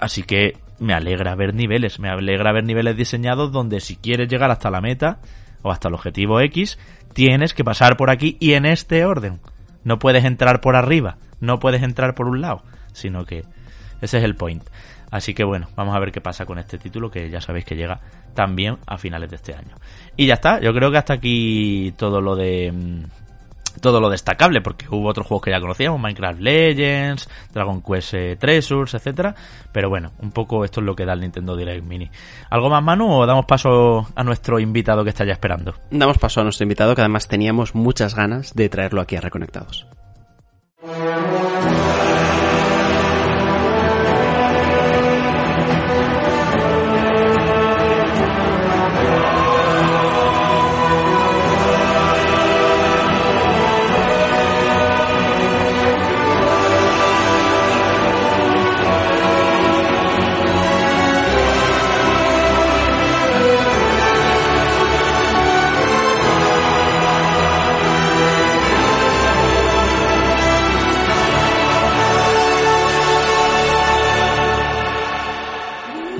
así 0.00 0.22
que 0.22 0.58
me 0.78 0.94
alegra 0.94 1.34
ver 1.34 1.54
niveles, 1.54 1.98
me 1.98 2.08
alegra 2.08 2.52
ver 2.52 2.64
niveles 2.64 2.96
diseñados 2.96 3.52
donde 3.52 3.80
si 3.80 3.96
quieres 3.96 4.28
llegar 4.28 4.50
hasta 4.50 4.70
la 4.70 4.80
meta 4.80 5.18
o 5.62 5.70
hasta 5.70 5.88
el 5.88 5.94
objetivo 5.94 6.40
X, 6.40 6.78
tienes 7.12 7.54
que 7.54 7.64
pasar 7.64 7.96
por 7.96 8.10
aquí 8.10 8.36
y 8.40 8.52
en 8.52 8.66
este 8.66 9.04
orden. 9.04 9.40
No 9.82 9.98
puedes 9.98 10.24
entrar 10.24 10.60
por 10.60 10.76
arriba, 10.76 11.18
no 11.40 11.58
puedes 11.58 11.82
entrar 11.82 12.14
por 12.14 12.28
un 12.28 12.40
lado, 12.40 12.62
sino 12.92 13.24
que 13.24 13.44
ese 14.04 14.18
es 14.18 14.24
el 14.24 14.36
point. 14.36 14.62
Así 15.10 15.34
que 15.34 15.44
bueno, 15.44 15.68
vamos 15.76 15.94
a 15.94 16.00
ver 16.00 16.10
qué 16.10 16.20
pasa 16.20 16.44
con 16.44 16.58
este 16.58 16.78
título 16.78 17.10
que 17.10 17.30
ya 17.30 17.40
sabéis 17.40 17.64
que 17.64 17.76
llega 17.76 18.00
también 18.34 18.78
a 18.86 18.98
finales 18.98 19.30
de 19.30 19.36
este 19.36 19.54
año. 19.54 19.76
Y 20.16 20.26
ya 20.26 20.34
está, 20.34 20.60
yo 20.60 20.72
creo 20.74 20.90
que 20.90 20.98
hasta 20.98 21.14
aquí 21.14 21.94
todo 21.96 22.20
lo 22.20 22.34
de 22.34 22.72
mm, 22.72 23.04
todo 23.80 24.00
lo 24.00 24.10
destacable, 24.10 24.60
porque 24.60 24.86
hubo 24.90 25.08
otros 25.08 25.26
juegos 25.26 25.44
que 25.44 25.50
ya 25.50 25.60
conocíamos, 25.60 26.00
Minecraft 26.00 26.40
Legends, 26.40 27.28
Dragon 27.52 27.82
Quest 27.82 28.14
eh, 28.14 28.36
Treasures, 28.36 28.94
etcétera. 28.94 29.34
Pero 29.72 29.88
bueno, 29.88 30.12
un 30.20 30.32
poco 30.32 30.64
esto 30.64 30.80
es 30.80 30.86
lo 30.86 30.94
que 30.94 31.04
da 31.04 31.12
el 31.12 31.20
Nintendo 31.20 31.56
Direct 31.56 31.84
Mini. 31.84 32.10
¿Algo 32.50 32.70
más, 32.70 32.82
Manu, 32.82 33.10
o 33.10 33.26
damos 33.26 33.46
paso 33.46 34.06
a 34.14 34.24
nuestro 34.24 34.58
invitado 34.58 35.04
que 35.04 35.10
está 35.10 35.24
ya 35.24 35.32
esperando? 35.32 35.74
Damos 35.90 36.18
paso 36.18 36.40
a 36.40 36.44
nuestro 36.44 36.64
invitado, 36.64 36.94
que 36.94 37.00
además 37.02 37.28
teníamos 37.28 37.74
muchas 37.74 38.14
ganas 38.14 38.54
de 38.54 38.68
traerlo 38.68 39.00
aquí 39.00 39.16
a 39.16 39.20
Reconectados. 39.20 39.86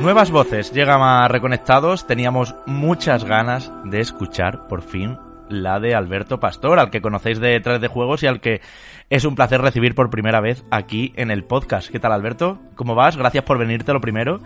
Nuevas 0.05 0.31
voces 0.31 0.71
llegan 0.71 1.01
a 1.01 1.27
Reconectados. 1.29 2.07
Teníamos 2.07 2.55
muchas 2.67 3.25
ganas 3.25 3.73
de 3.85 4.01
escuchar 4.01 4.69
por 4.69 4.83
fin 4.83 5.17
la 5.49 5.81
de 5.81 5.95
Alberto 5.95 6.39
Pastor, 6.39 6.79
al 6.79 6.91
que 6.91 7.01
conocéis 7.01 7.41
de 7.41 7.59
3 7.59 7.81
de 7.81 7.89
Juegos 7.89 8.23
y 8.23 8.27
al 8.27 8.43
que 8.43 8.61
es 9.11 9.25
un 9.25 9.35
placer 9.35 9.61
recibir 9.61 9.95
por 9.95 10.11
primera 10.11 10.41
vez 10.41 10.65
aquí 10.71 11.13
en 11.17 11.31
el 11.31 11.45
podcast. 11.45 11.91
¿Qué 11.91 12.01
tal, 12.01 12.13
Alberto? 12.13 12.59
¿Cómo 12.75 12.95
vas? 12.95 13.17
Gracias 13.17 13.45
por 13.45 13.59
venirte 13.59 13.93
lo 13.93 14.01
primero. 14.01 14.41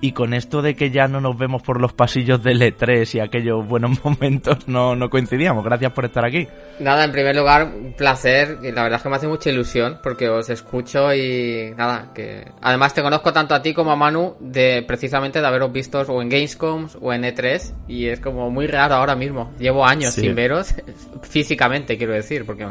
Y 0.00 0.12
con 0.12 0.34
esto 0.34 0.62
de 0.62 0.74
que 0.74 0.90
ya 0.90 1.08
no 1.08 1.20
nos 1.20 1.36
vemos 1.36 1.62
por 1.62 1.80
los 1.80 1.92
pasillos 1.92 2.42
del 2.42 2.60
E3 2.60 3.14
y 3.14 3.20
aquellos 3.20 3.66
buenos 3.66 4.04
momentos, 4.04 4.68
no, 4.68 4.94
no 4.94 5.10
coincidíamos. 5.10 5.64
Gracias 5.64 5.92
por 5.92 6.04
estar 6.04 6.24
aquí. 6.24 6.46
Nada, 6.78 7.04
en 7.04 7.12
primer 7.12 7.34
lugar, 7.34 7.64
un 7.64 7.92
placer. 7.94 8.58
Y 8.62 8.70
la 8.70 8.84
verdad 8.84 8.98
es 8.98 9.02
que 9.02 9.08
me 9.08 9.16
hace 9.16 9.28
mucha 9.28 9.50
ilusión 9.50 9.98
porque 10.02 10.28
os 10.28 10.48
escucho 10.48 11.12
y 11.12 11.74
nada, 11.76 12.12
que 12.14 12.46
además 12.60 12.94
te 12.94 13.02
conozco 13.02 13.32
tanto 13.32 13.54
a 13.54 13.62
ti 13.62 13.74
como 13.74 13.90
a 13.90 13.96
Manu 13.96 14.36
de 14.40 14.84
precisamente 14.86 15.40
de 15.40 15.46
haberos 15.46 15.72
visto 15.72 16.00
o 16.00 16.22
en 16.22 16.28
Gamescom 16.28 16.88
o 17.00 17.12
en 17.12 17.22
E3 17.24 17.74
y 17.88 18.06
es 18.06 18.20
como 18.20 18.50
muy 18.50 18.66
raro 18.68 18.94
ahora 18.94 19.16
mismo. 19.16 19.52
Llevo 19.58 19.84
años 19.84 20.14
sin 20.14 20.34
veros 20.34 20.74
físicamente, 21.22 21.98
quiero 21.98 22.12
decir, 22.12 22.46
porque 22.46 22.66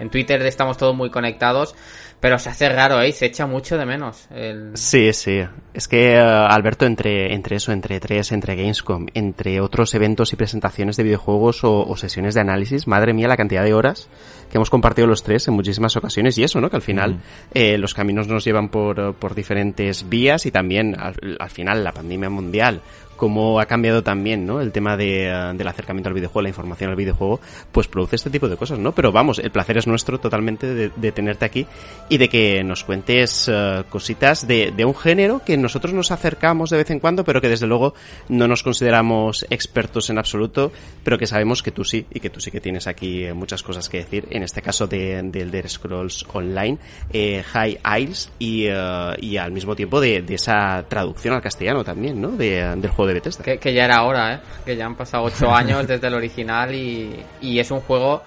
en 0.00 0.10
Twitter 0.10 0.40
estamos 0.42 0.76
todos 0.76 0.96
muy 0.96 1.10
conectados, 1.10 1.74
pero 2.20 2.38
se 2.38 2.50
hace 2.50 2.68
raro, 2.68 3.00
¿eh? 3.00 3.12
Se 3.12 3.26
echa 3.26 3.46
mucho 3.46 3.78
de 3.78 3.86
menos. 3.86 4.26
El... 4.30 4.72
Sí, 4.74 5.12
sí. 5.12 5.40
Es 5.72 5.88
que, 5.88 6.16
uh, 6.16 6.52
Alberto, 6.52 6.84
entre, 6.84 7.34
entre 7.34 7.56
eso, 7.56 7.72
entre 7.72 7.98
tres, 7.98 8.32
entre 8.32 8.56
Gamescom, 8.56 9.06
entre 9.14 9.60
otros 9.60 9.94
eventos 9.94 10.32
y 10.32 10.36
presentaciones 10.36 10.96
de 10.96 11.04
videojuegos 11.04 11.64
o, 11.64 11.80
o, 11.80 11.96
sesiones 11.96 12.34
de 12.34 12.42
análisis, 12.42 12.86
madre 12.86 13.14
mía, 13.14 13.28
la 13.28 13.36
cantidad 13.36 13.64
de 13.64 13.72
horas 13.72 14.08
que 14.50 14.58
hemos 14.58 14.68
compartido 14.68 15.06
los 15.06 15.22
tres 15.22 15.46
en 15.48 15.54
muchísimas 15.54 15.96
ocasiones 15.96 16.36
y 16.36 16.42
eso, 16.42 16.60
¿no? 16.60 16.68
Que 16.68 16.76
al 16.76 16.82
final 16.82 17.14
mm. 17.14 17.20
eh, 17.54 17.78
los 17.78 17.94
caminos 17.94 18.26
nos 18.26 18.44
llevan 18.44 18.68
por, 18.68 19.14
por 19.14 19.34
diferentes 19.34 20.08
vías 20.08 20.44
y 20.44 20.50
también 20.50 20.96
al, 20.98 21.14
al 21.38 21.50
final 21.50 21.84
la 21.84 21.92
pandemia 21.92 22.30
mundial 22.30 22.82
cómo 23.20 23.60
ha 23.60 23.66
cambiado 23.66 24.02
también, 24.02 24.46
¿no? 24.46 24.62
El 24.62 24.72
tema 24.72 24.96
de, 24.96 25.30
uh, 25.30 25.54
del 25.54 25.68
acercamiento 25.68 26.08
al 26.08 26.14
videojuego, 26.14 26.40
la 26.40 26.48
información 26.48 26.88
al 26.88 26.96
videojuego, 26.96 27.38
pues 27.70 27.86
produce 27.86 28.16
este 28.16 28.30
tipo 28.30 28.48
de 28.48 28.56
cosas, 28.56 28.78
¿no? 28.78 28.92
Pero 28.92 29.12
vamos, 29.12 29.38
el 29.38 29.50
placer 29.50 29.76
es 29.76 29.86
nuestro 29.86 30.18
totalmente 30.18 30.88
de, 30.88 31.12
tenerte 31.12 31.44
aquí 31.44 31.66
y 32.08 32.16
de 32.16 32.30
que 32.30 32.64
nos 32.64 32.82
cuentes 32.82 33.46
uh, 33.48 33.84
cositas 33.90 34.48
de, 34.48 34.72
de, 34.74 34.84
un 34.86 34.94
género 34.94 35.42
que 35.44 35.58
nosotros 35.58 35.92
nos 35.92 36.10
acercamos 36.12 36.70
de 36.70 36.78
vez 36.78 36.90
en 36.90 36.98
cuando, 36.98 37.22
pero 37.22 37.42
que 37.42 37.50
desde 37.50 37.66
luego 37.66 37.92
no 38.30 38.48
nos 38.48 38.62
consideramos 38.62 39.44
expertos 39.50 40.08
en 40.08 40.16
absoluto, 40.16 40.72
pero 41.04 41.18
que 41.18 41.26
sabemos 41.26 41.62
que 41.62 41.72
tú 41.72 41.84
sí 41.84 42.06
y 42.14 42.20
que 42.20 42.30
tú 42.30 42.40
sí 42.40 42.50
que 42.50 42.62
tienes 42.62 42.86
aquí 42.86 43.26
muchas 43.34 43.62
cosas 43.62 43.90
que 43.90 43.98
decir. 43.98 44.28
En 44.30 44.42
este 44.42 44.62
caso 44.62 44.86
de, 44.86 45.20
de 45.24 45.42
Elder 45.42 45.68
Scrolls 45.68 46.24
Online, 46.32 46.78
eh, 47.12 47.42
High 47.42 47.80
Isles 47.98 48.32
y, 48.38 48.64
y 48.64 49.36
al 49.36 49.52
mismo 49.52 49.76
tiempo 49.76 50.00
de, 50.00 50.22
de, 50.22 50.36
esa 50.36 50.86
traducción 50.88 51.34
al 51.34 51.42
castellano 51.42 51.84
también, 51.84 52.18
¿no? 52.18 52.30
De, 52.30 52.64
del 52.76 52.90
juego 52.90 53.09
de 53.10 53.14
Bethesda. 53.14 53.44
Que, 53.44 53.58
que, 53.58 53.72
ya 53.72 53.84
era 53.84 54.02
hora, 54.04 54.34
¿eh? 54.34 54.40
Que 54.64 54.76
ya 54.76 54.86
han 54.86 54.96
pasado 54.96 55.24
ocho 55.24 55.50
años 55.54 55.86
desde 55.86 56.06
el 56.06 56.14
original 56.14 56.74
y, 56.74 57.24
y 57.40 57.58
es 57.58 57.70
un 57.70 57.80
juego... 57.80 58.22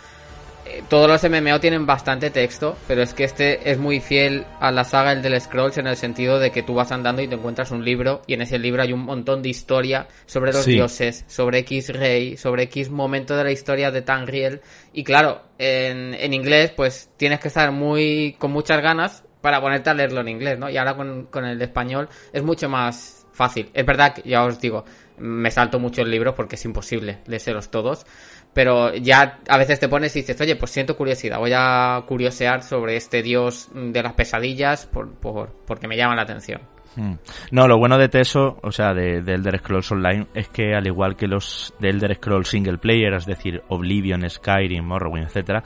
Eh, 0.66 0.82
todos 0.88 1.10
los 1.10 1.30
MMO 1.30 1.60
tienen 1.60 1.86
bastante 1.86 2.30
texto, 2.30 2.78
pero 2.88 3.02
es 3.02 3.14
que 3.14 3.26
este 3.26 3.70
es 3.70 3.78
muy 3.78 4.00
fiel 4.00 4.46
a 4.62 4.72
la 4.72 4.86
saga 4.86 5.12
el 5.12 5.22
del 5.22 5.40
Scrolls 5.42 5.78
en 5.78 5.88
el 5.88 5.98
sentido 5.98 6.40
de 6.40 6.52
que 6.52 6.64
tú 6.64 6.74
vas 6.74 6.92
andando 6.94 7.22
y 7.22 7.28
te 7.28 7.36
encuentras 7.36 7.72
un 7.72 7.84
libro 7.84 8.22
y 8.28 8.34
en 8.34 8.44
ese 8.44 8.58
libro 8.58 8.82
hay 8.82 8.94
un 8.94 9.02
montón 9.02 9.42
de 9.42 9.50
historia 9.50 10.08
sobre 10.26 10.54
los 10.54 10.64
sí. 10.64 10.72
dioses, 10.72 11.26
sobre 11.28 11.60
X 11.60 11.90
rey, 11.90 12.38
sobre 12.38 12.64
X 12.64 12.90
momento 12.90 13.36
de 13.36 13.44
la 13.44 13.52
historia 13.52 13.92
de 13.92 14.04
Tangriel 14.04 14.62
y 14.94 15.04
claro, 15.04 15.42
en, 15.58 16.14
en 16.14 16.34
inglés 16.34 16.72
pues 16.72 17.10
tienes 17.18 17.42
que 17.42 17.50
estar 17.50 17.74
muy 17.74 18.38
con 18.40 18.52
muchas 18.52 18.82
ganas 18.82 19.26
para 19.42 19.60
ponerte 19.60 19.90
a 19.90 19.94
leerlo 19.94 20.22
en 20.22 20.30
inglés, 20.30 20.58
¿no? 20.58 20.70
Y 20.70 20.78
ahora 20.78 20.96
con, 20.96 21.26
con 21.26 21.44
el 21.44 21.62
español 21.62 22.08
es 22.32 22.42
mucho 22.42 22.70
más 22.70 23.23
fácil. 23.34 23.70
Es 23.74 23.86
verdad 23.86 24.14
que 24.14 24.28
ya 24.30 24.44
os 24.44 24.60
digo, 24.60 24.86
me 25.18 25.52
salto 25.52 25.80
muchos 25.80 26.08
libros 26.08 26.36
porque 26.36 26.56
es 26.56 26.66
imposible 26.66 27.20
leerlos 27.26 27.70
todos, 27.70 28.06
pero 28.54 28.94
ya 28.96 29.40
a 29.48 29.58
veces 29.58 29.80
te 29.80 29.90
pones 29.90 30.16
y 30.16 30.22
dices, 30.22 30.40
oye, 30.40 30.56
pues 30.56 30.72
siento 30.72 30.96
curiosidad, 30.96 31.40
voy 31.40 31.52
a 31.56 32.04
curiosear 32.08 32.64
sobre 32.64 32.96
este 32.96 33.22
dios 33.22 33.70
de 33.74 34.04
las 34.04 34.14
pesadillas 34.14 34.86
por, 34.86 35.12
por, 35.16 35.52
porque 35.66 35.88
me 35.88 35.98
llama 35.98 36.16
la 36.16 36.22
atención. 36.24 36.73
Hmm. 36.96 37.14
No, 37.52 37.68
lo 37.68 37.78
bueno 37.78 37.98
de 37.98 38.10
Teso, 38.10 38.58
o 38.62 38.72
sea, 38.72 38.94
de, 38.94 39.22
de, 39.22 39.34
Elder 39.34 39.60
Scrolls 39.60 39.92
Online, 39.92 40.28
es 40.34 40.48
que 40.50 40.76
al 40.76 40.86
igual 40.86 41.16
que 41.16 41.28
los 41.28 41.74
de 41.80 41.90
Elder 41.90 42.16
Scrolls 42.16 42.50
Single 42.50 42.78
Player, 42.78 43.14
es 43.14 43.26
decir, 43.26 43.64
Oblivion, 43.70 44.30
Skyrim, 44.30 44.86
Morrowind, 44.86 45.26
etcétera, 45.26 45.64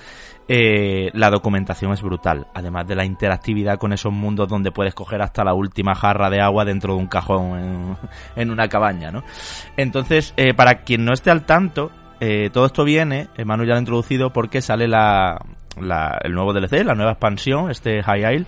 eh, 0.48 1.10
la 1.14 1.30
documentación 1.30 1.92
es 1.92 2.02
brutal. 2.02 2.48
Además 2.54 2.88
de 2.88 2.96
la 2.96 3.06
interactividad 3.06 3.78
con 3.78 3.92
esos 3.92 4.14
mundos 4.14 4.48
donde 4.48 4.72
puedes 4.72 4.94
coger 4.94 5.22
hasta 5.22 5.44
la 5.44 5.54
última 5.54 5.96
jarra 5.96 6.30
de 6.30 6.42
agua 6.42 6.64
dentro 6.64 6.94
de 6.94 7.00
un 7.00 7.08
cajón 7.08 7.60
en, 7.60 7.98
en 8.42 8.52
una 8.52 8.70
cabaña, 8.70 9.12
¿no? 9.12 9.24
Entonces, 9.76 10.34
eh, 10.38 10.54
para 10.54 10.84
quien 10.84 11.04
no 11.04 11.14
esté 11.14 11.32
al 11.32 11.46
tanto, 11.46 11.92
eh, 12.20 12.50
todo 12.52 12.66
esto 12.66 12.84
viene, 12.84 13.28
Manu 13.46 13.64
ya 13.64 13.72
lo 13.72 13.76
ha 13.76 13.80
introducido, 13.80 14.32
porque 14.32 14.62
sale 14.62 14.88
la, 14.88 15.40
la, 15.80 16.18
el 16.24 16.34
nuevo 16.34 16.54
DLC, 16.54 16.84
la 16.84 16.96
nueva 16.96 17.12
expansión, 17.12 17.70
este 17.70 18.02
High 18.02 18.36
Isle, 18.36 18.46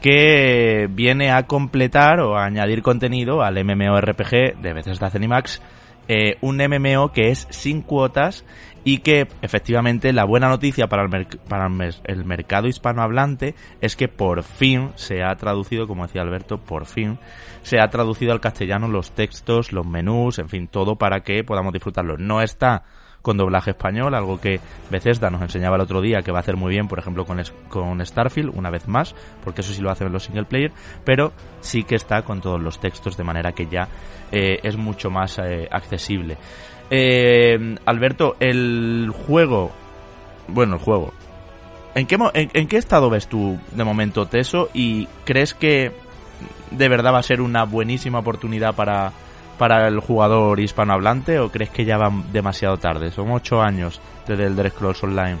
que 0.00 0.88
viene 0.90 1.30
a 1.30 1.46
completar 1.46 2.20
o 2.20 2.36
a 2.36 2.44
añadir 2.44 2.82
contenido 2.82 3.42
al 3.42 3.62
MMORPG 3.64 4.60
de 4.60 4.72
Bethesda 4.72 5.10
Zenimax, 5.10 5.60
eh, 6.08 6.38
un 6.40 6.56
MMO 6.56 7.12
que 7.12 7.30
es 7.30 7.46
sin 7.50 7.82
cuotas 7.82 8.44
y 8.82 8.98
que 8.98 9.28
efectivamente 9.42 10.12
la 10.12 10.24
buena 10.24 10.48
noticia 10.48 10.88
para 10.88 11.04
el, 11.04 11.26
para 11.48 11.68
el 12.04 12.24
mercado 12.24 12.66
hispanohablante 12.66 13.54
es 13.80 13.94
que 13.94 14.08
por 14.08 14.42
fin 14.42 14.90
se 14.94 15.22
ha 15.22 15.34
traducido, 15.36 15.86
como 15.86 16.06
decía 16.06 16.22
Alberto, 16.22 16.58
por 16.58 16.86
fin 16.86 17.18
se 17.62 17.78
ha 17.80 17.88
traducido 17.88 18.32
al 18.32 18.40
castellano 18.40 18.88
los 18.88 19.12
textos, 19.12 19.72
los 19.72 19.86
menús, 19.86 20.38
en 20.38 20.48
fin, 20.48 20.66
todo 20.66 20.96
para 20.96 21.20
que 21.20 21.44
podamos 21.44 21.72
disfrutarlo. 21.72 22.16
No 22.16 22.40
está 22.40 22.84
con 23.22 23.36
doblaje 23.36 23.70
español, 23.70 24.14
algo 24.14 24.40
que 24.40 24.60
Bethesda 24.90 25.30
nos 25.30 25.42
enseñaba 25.42 25.76
el 25.76 25.82
otro 25.82 26.00
día 26.00 26.22
que 26.22 26.32
va 26.32 26.38
a 26.38 26.40
hacer 26.40 26.56
muy 26.56 26.70
bien, 26.70 26.88
por 26.88 26.98
ejemplo, 26.98 27.24
con, 27.24 27.42
con 27.68 28.04
Starfield, 28.04 28.56
una 28.56 28.70
vez 28.70 28.88
más, 28.88 29.14
porque 29.44 29.60
eso 29.60 29.72
sí 29.72 29.82
lo 29.82 29.90
hacen 29.90 30.06
en 30.06 30.12
los 30.12 30.24
single 30.24 30.44
player, 30.44 30.72
pero 31.04 31.32
sí 31.60 31.84
que 31.84 31.96
está 31.96 32.22
con 32.22 32.40
todos 32.40 32.60
los 32.60 32.80
textos, 32.80 33.16
de 33.16 33.24
manera 33.24 33.52
que 33.52 33.66
ya 33.66 33.88
eh, 34.32 34.60
es 34.62 34.76
mucho 34.76 35.10
más 35.10 35.38
eh, 35.38 35.68
accesible. 35.70 36.38
Eh, 36.90 37.76
Alberto, 37.86 38.36
el 38.40 39.12
juego, 39.26 39.70
bueno, 40.48 40.74
el 40.74 40.80
juego, 40.80 41.12
¿en 41.94 42.06
qué, 42.06 42.16
en, 42.34 42.50
¿en 42.52 42.68
qué 42.68 42.76
estado 42.78 43.10
ves 43.10 43.28
tú 43.28 43.58
de 43.72 43.84
momento 43.84 44.26
Teso 44.26 44.70
y 44.72 45.06
crees 45.24 45.54
que 45.54 45.92
de 46.70 46.88
verdad 46.88 47.12
va 47.12 47.18
a 47.18 47.22
ser 47.22 47.40
una 47.40 47.64
buenísima 47.64 48.18
oportunidad 48.18 48.74
para, 48.74 49.12
para 49.60 49.86
el 49.88 50.00
jugador 50.00 50.58
hispanohablante 50.58 51.38
o 51.38 51.50
crees 51.50 51.68
que 51.68 51.84
ya 51.84 51.98
van 51.98 52.32
demasiado 52.32 52.78
tarde? 52.78 53.10
Son 53.10 53.30
ocho 53.30 53.60
años 53.60 54.00
desde 54.26 54.46
el 54.46 54.52
Elder 54.52 54.70
Scrolls 54.70 55.04
Online 55.04 55.36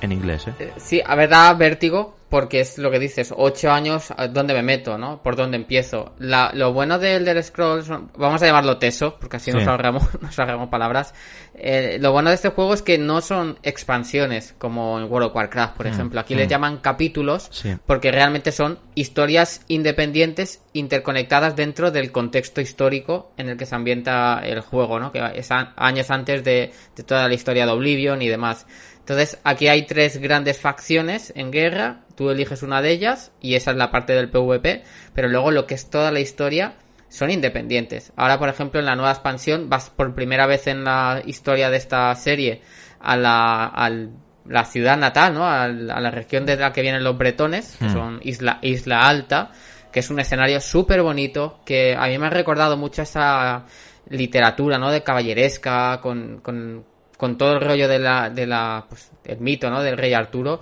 en 0.00 0.12
inglés, 0.12 0.46
¿eh? 0.48 0.54
¿eh? 0.58 0.72
Sí, 0.76 1.02
a 1.04 1.14
ver, 1.14 1.28
da 1.28 1.52
vértigo 1.54 2.18
porque 2.28 2.60
es 2.60 2.76
lo 2.76 2.90
que 2.90 2.98
dices, 2.98 3.32
ocho 3.34 3.70
años, 3.70 4.12
¿dónde 4.30 4.52
me 4.52 4.62
meto, 4.62 4.98
no? 4.98 5.22
¿Por 5.22 5.34
dónde 5.34 5.56
empiezo? 5.56 6.12
La, 6.18 6.50
lo 6.52 6.74
bueno 6.74 6.98
de 6.98 7.16
Elder 7.16 7.42
Scrolls, 7.42 7.88
vamos 7.88 8.42
a 8.42 8.46
llamarlo 8.46 8.76
teso, 8.76 9.16
porque 9.18 9.38
así 9.38 9.50
no 9.50 9.64
salgamos, 9.64 10.06
no 10.20 10.70
palabras. 10.70 11.14
Eh, 11.54 11.96
lo 12.00 12.12
bueno 12.12 12.28
de 12.28 12.34
este 12.34 12.50
juego 12.50 12.74
es 12.74 12.82
que 12.82 12.98
no 12.98 13.22
son 13.22 13.58
expansiones, 13.62 14.54
como 14.58 14.98
en 14.98 15.10
World 15.10 15.28
of 15.28 15.36
Warcraft, 15.36 15.76
por 15.76 15.86
mm, 15.86 15.90
ejemplo. 15.90 16.20
Aquí 16.20 16.34
les 16.34 16.46
mm. 16.46 16.50
llaman 16.50 16.76
capítulos, 16.78 17.50
porque 17.86 18.12
realmente 18.12 18.52
son 18.52 18.78
historias 18.94 19.62
independientes 19.68 20.60
interconectadas 20.74 21.56
dentro 21.56 21.90
del 21.90 22.12
contexto 22.12 22.60
histórico 22.60 23.32
en 23.38 23.48
el 23.48 23.56
que 23.56 23.64
se 23.64 23.74
ambienta 23.74 24.40
el 24.44 24.60
juego, 24.60 25.00
¿no? 25.00 25.12
Que 25.12 25.22
es 25.34 25.48
años 25.50 26.10
antes 26.10 26.44
de, 26.44 26.72
de 26.94 27.02
toda 27.04 27.26
la 27.26 27.34
historia 27.34 27.64
de 27.64 27.72
Oblivion 27.72 28.20
y 28.20 28.28
demás. 28.28 28.66
Entonces, 29.08 29.38
aquí 29.42 29.68
hay 29.68 29.86
tres 29.86 30.18
grandes 30.18 30.60
facciones 30.60 31.32
en 31.34 31.50
guerra, 31.50 32.00
tú 32.14 32.28
eliges 32.28 32.62
una 32.62 32.82
de 32.82 32.90
ellas 32.90 33.32
y 33.40 33.54
esa 33.54 33.70
es 33.70 33.78
la 33.78 33.90
parte 33.90 34.12
del 34.12 34.28
PvP, 34.28 34.84
pero 35.14 35.28
luego 35.28 35.50
lo 35.50 35.66
que 35.66 35.72
es 35.72 35.88
toda 35.88 36.12
la 36.12 36.20
historia 36.20 36.74
son 37.08 37.30
independientes. 37.30 38.12
Ahora, 38.16 38.38
por 38.38 38.50
ejemplo, 38.50 38.80
en 38.80 38.84
la 38.84 38.96
nueva 38.96 39.12
expansión 39.12 39.70
vas 39.70 39.88
por 39.88 40.14
primera 40.14 40.46
vez 40.46 40.66
en 40.66 40.84
la 40.84 41.22
historia 41.24 41.70
de 41.70 41.78
esta 41.78 42.14
serie 42.16 42.60
a 43.00 43.16
la, 43.16 44.64
ciudad 44.66 44.98
natal, 44.98 45.32
¿no? 45.32 45.46
A, 45.46 45.68
la 45.68 46.10
región 46.10 46.44
de 46.44 46.56
la 46.56 46.74
que 46.74 46.82
vienen 46.82 47.02
los 47.02 47.16
bretones, 47.16 47.76
que 47.78 47.86
hmm. 47.86 47.92
son 47.94 48.20
Isla, 48.22 48.58
Isla 48.60 49.08
Alta, 49.08 49.52
que 49.90 50.00
es 50.00 50.10
un 50.10 50.20
escenario 50.20 50.60
súper 50.60 51.00
bonito, 51.00 51.60
que 51.64 51.96
a 51.98 52.08
mí 52.08 52.18
me 52.18 52.26
ha 52.26 52.30
recordado 52.30 52.76
mucho 52.76 53.00
esa 53.00 53.64
literatura, 54.10 54.76
¿no? 54.76 54.90
De 54.90 55.02
caballeresca, 55.02 55.98
con, 56.02 56.40
con 56.42 56.84
con 57.18 57.36
todo 57.36 57.54
el 57.54 57.60
rollo 57.60 57.88
de 57.88 57.98
la, 57.98 58.30
de 58.30 58.46
la, 58.46 58.86
pues, 58.88 59.10
el 59.24 59.40
mito, 59.40 59.68
¿no? 59.68 59.82
Del 59.82 59.98
rey 59.98 60.14
Arturo, 60.14 60.60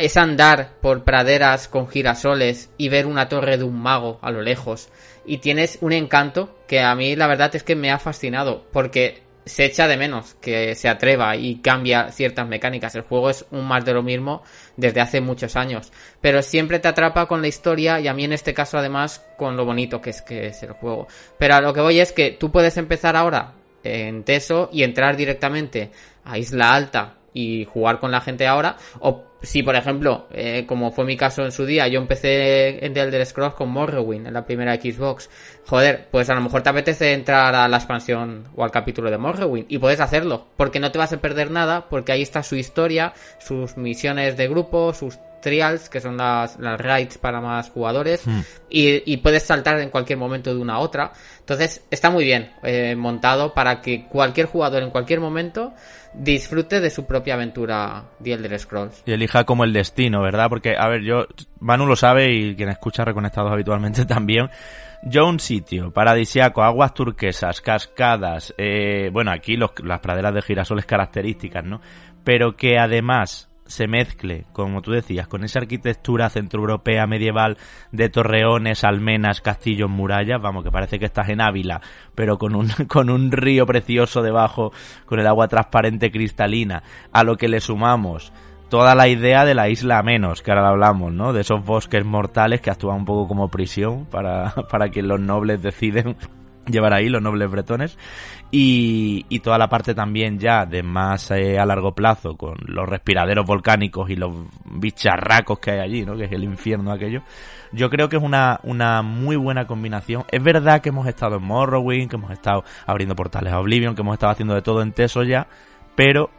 es 0.00 0.16
andar 0.16 0.72
por 0.82 1.04
praderas 1.04 1.68
con 1.68 1.88
girasoles 1.88 2.70
y 2.76 2.88
ver 2.88 3.06
una 3.06 3.28
torre 3.28 3.56
de 3.56 3.64
un 3.64 3.80
mago 3.80 4.18
a 4.20 4.30
lo 4.30 4.42
lejos. 4.42 4.90
Y 5.24 5.38
tienes 5.38 5.78
un 5.80 5.92
encanto 5.92 6.58
que 6.66 6.80
a 6.80 6.94
mí 6.94 7.16
la 7.16 7.28
verdad 7.28 7.54
es 7.54 7.62
que 7.62 7.76
me 7.76 7.92
ha 7.92 7.98
fascinado, 7.98 8.66
porque 8.72 9.22
se 9.44 9.64
echa 9.64 9.86
de 9.86 9.96
menos 9.96 10.34
que 10.40 10.74
se 10.74 10.88
atreva 10.88 11.36
y 11.36 11.60
cambia 11.60 12.10
ciertas 12.10 12.48
mecánicas. 12.48 12.96
El 12.96 13.02
juego 13.02 13.30
es 13.30 13.46
un 13.52 13.64
más 13.64 13.84
de 13.84 13.94
lo 13.94 14.02
mismo 14.02 14.42
desde 14.76 15.00
hace 15.00 15.20
muchos 15.20 15.54
años, 15.54 15.92
pero 16.20 16.42
siempre 16.42 16.80
te 16.80 16.88
atrapa 16.88 17.26
con 17.26 17.42
la 17.42 17.48
historia 17.48 18.00
y 18.00 18.08
a 18.08 18.14
mí 18.14 18.24
en 18.24 18.32
este 18.32 18.54
caso 18.54 18.76
además 18.76 19.24
con 19.38 19.56
lo 19.56 19.64
bonito 19.64 20.00
que 20.00 20.10
es 20.10 20.20
que 20.20 20.48
es 20.48 20.64
el 20.64 20.72
juego. 20.72 21.06
Pero 21.38 21.54
a 21.54 21.60
lo 21.60 21.72
que 21.72 21.80
voy 21.80 22.00
es 22.00 22.10
que 22.10 22.32
tú 22.32 22.50
puedes 22.50 22.76
empezar 22.76 23.14
ahora 23.14 23.52
en 23.86 24.24
Teso 24.24 24.68
y 24.72 24.82
entrar 24.82 25.16
directamente 25.16 25.90
a 26.24 26.38
Isla 26.38 26.74
Alta 26.74 27.14
y 27.32 27.66
jugar 27.66 28.00
con 28.00 28.10
la 28.10 28.20
gente 28.20 28.46
ahora. 28.46 28.76
O 29.00 29.24
si, 29.42 29.62
por 29.62 29.76
ejemplo, 29.76 30.26
eh, 30.32 30.64
como 30.66 30.90
fue 30.90 31.04
mi 31.04 31.16
caso 31.16 31.44
en 31.44 31.52
su 31.52 31.66
día, 31.66 31.86
yo 31.86 32.00
empecé 32.00 32.84
en 32.84 32.94
The 32.94 33.00
Elder 33.02 33.26
Scrolls 33.26 33.54
con 33.54 33.70
Morrowind 33.70 34.26
en 34.26 34.34
la 34.34 34.46
primera 34.46 34.74
Xbox. 34.74 35.28
Joder, 35.66 36.08
pues 36.10 36.30
a 36.30 36.34
lo 36.34 36.40
mejor 36.40 36.62
te 36.62 36.70
apetece 36.70 37.12
entrar 37.12 37.54
a 37.54 37.68
la 37.68 37.76
expansión 37.76 38.44
o 38.56 38.64
al 38.64 38.70
capítulo 38.70 39.10
de 39.10 39.18
Morrowind 39.18 39.66
y 39.68 39.78
puedes 39.78 40.00
hacerlo, 40.00 40.46
porque 40.56 40.80
no 40.80 40.90
te 40.90 40.98
vas 40.98 41.12
a 41.12 41.20
perder 41.20 41.50
nada, 41.50 41.88
porque 41.88 42.12
ahí 42.12 42.22
está 42.22 42.42
su 42.42 42.56
historia, 42.56 43.12
sus 43.38 43.76
misiones 43.76 44.36
de 44.36 44.48
grupo, 44.48 44.94
sus 44.94 45.18
trials, 45.46 45.88
que 45.88 46.00
son 46.00 46.16
las, 46.16 46.58
las 46.58 46.80
raids 46.80 47.18
para 47.18 47.40
más 47.40 47.70
jugadores, 47.70 48.26
hmm. 48.26 48.40
y, 48.68 49.12
y, 49.12 49.18
puedes 49.18 49.44
saltar 49.44 49.78
en 49.78 49.90
cualquier 49.90 50.18
momento 50.18 50.52
de 50.52 50.60
una 50.60 50.74
a 50.74 50.78
otra. 50.80 51.12
Entonces, 51.38 51.84
está 51.88 52.10
muy 52.10 52.24
bien 52.24 52.50
eh, 52.64 52.96
montado 52.96 53.54
para 53.54 53.80
que 53.80 54.06
cualquier 54.08 54.46
jugador 54.46 54.82
en 54.82 54.90
cualquier 54.90 55.20
momento 55.20 55.72
disfrute 56.12 56.80
de 56.80 56.90
su 56.90 57.06
propia 57.06 57.34
aventura 57.34 58.06
de 58.18 58.32
Elder 58.32 58.58
Scrolls. 58.58 59.04
Y 59.06 59.12
elija 59.12 59.44
como 59.44 59.62
el 59.62 59.72
destino, 59.72 60.20
¿verdad? 60.20 60.48
Porque, 60.48 60.74
a 60.76 60.88
ver, 60.88 61.02
yo, 61.02 61.26
Manu 61.60 61.86
lo 61.86 61.94
sabe 61.94 62.32
y 62.32 62.56
quien 62.56 62.70
escucha 62.70 63.04
Reconectados 63.04 63.52
habitualmente 63.52 64.04
también. 64.06 64.50
Yo 65.04 65.28
un 65.28 65.38
sitio 65.38 65.92
paradisiaco, 65.92 66.64
aguas 66.64 66.92
turquesas, 66.92 67.60
cascadas, 67.60 68.52
eh, 68.58 69.10
bueno, 69.12 69.30
aquí 69.30 69.56
los, 69.56 69.70
las 69.84 70.00
praderas 70.00 70.34
de 70.34 70.42
girasoles 70.42 70.86
características, 70.86 71.64
¿no? 71.64 71.80
Pero 72.24 72.56
que 72.56 72.78
además 72.78 73.45
se 73.66 73.86
mezcle, 73.86 74.44
como 74.52 74.82
tú 74.82 74.92
decías, 74.92 75.28
con 75.28 75.44
esa 75.44 75.60
arquitectura 75.60 76.30
centroeuropea 76.30 77.06
medieval 77.06 77.58
de 77.92 78.08
torreones, 78.08 78.84
almenas, 78.84 79.40
castillos, 79.40 79.90
murallas, 79.90 80.40
vamos, 80.40 80.64
que 80.64 80.70
parece 80.70 80.98
que 80.98 81.06
estás 81.06 81.28
en 81.28 81.40
Ávila, 81.40 81.80
pero 82.14 82.38
con 82.38 82.54
un, 82.54 82.68
con 82.88 83.10
un 83.10 83.32
río 83.32 83.66
precioso 83.66 84.22
debajo, 84.22 84.72
con 85.04 85.20
el 85.20 85.26
agua 85.26 85.48
transparente 85.48 86.10
cristalina, 86.10 86.82
a 87.12 87.24
lo 87.24 87.36
que 87.36 87.48
le 87.48 87.60
sumamos 87.60 88.32
toda 88.68 88.94
la 88.94 89.08
idea 89.08 89.44
de 89.44 89.54
la 89.54 89.68
isla 89.68 90.02
menos, 90.02 90.42
que 90.42 90.50
ahora 90.50 90.68
hablamos, 90.68 91.12
¿no? 91.12 91.32
De 91.32 91.42
esos 91.42 91.64
bosques 91.64 92.04
mortales 92.04 92.60
que 92.60 92.70
actúan 92.70 92.98
un 92.98 93.04
poco 93.04 93.28
como 93.28 93.48
prisión 93.48 94.06
para, 94.06 94.54
para 94.70 94.88
que 94.90 95.02
los 95.02 95.20
nobles 95.20 95.62
deciden 95.62 96.16
llevar 96.66 96.92
ahí 96.94 97.08
los 97.08 97.22
nobles 97.22 97.50
bretones 97.50 97.98
y, 98.50 99.26
y 99.28 99.40
toda 99.40 99.58
la 99.58 99.68
parte 99.68 99.94
también 99.94 100.38
ya 100.38 100.64
de 100.66 100.82
más 100.82 101.30
eh, 101.30 101.58
a 101.58 101.66
largo 101.66 101.94
plazo 101.94 102.36
con 102.36 102.56
los 102.66 102.88
respiraderos 102.88 103.44
volcánicos 103.44 104.08
y 104.10 104.16
los 104.16 104.32
bicharracos 104.64 105.58
que 105.58 105.72
hay 105.72 105.80
allí, 105.80 106.04
¿no? 106.04 106.16
Que 106.16 106.24
es 106.24 106.32
el 106.32 106.44
infierno 106.44 106.92
aquello. 106.92 107.22
Yo 107.72 107.90
creo 107.90 108.08
que 108.08 108.16
es 108.16 108.22
una, 108.22 108.60
una 108.62 109.02
muy 109.02 109.36
buena 109.36 109.66
combinación. 109.66 110.24
Es 110.30 110.42
verdad 110.42 110.80
que 110.80 110.90
hemos 110.90 111.08
estado 111.08 111.36
en 111.36 111.42
Morrowind, 111.42 112.08
que 112.08 112.16
hemos 112.16 112.30
estado 112.30 112.64
abriendo 112.86 113.16
portales 113.16 113.52
a 113.52 113.58
Oblivion, 113.58 113.94
que 113.94 114.02
hemos 114.02 114.14
estado 114.14 114.32
haciendo 114.32 114.54
de 114.54 114.62
todo 114.62 114.82
en 114.82 114.92
Teso 114.92 115.22
ya, 115.24 115.48
pero 115.96 116.30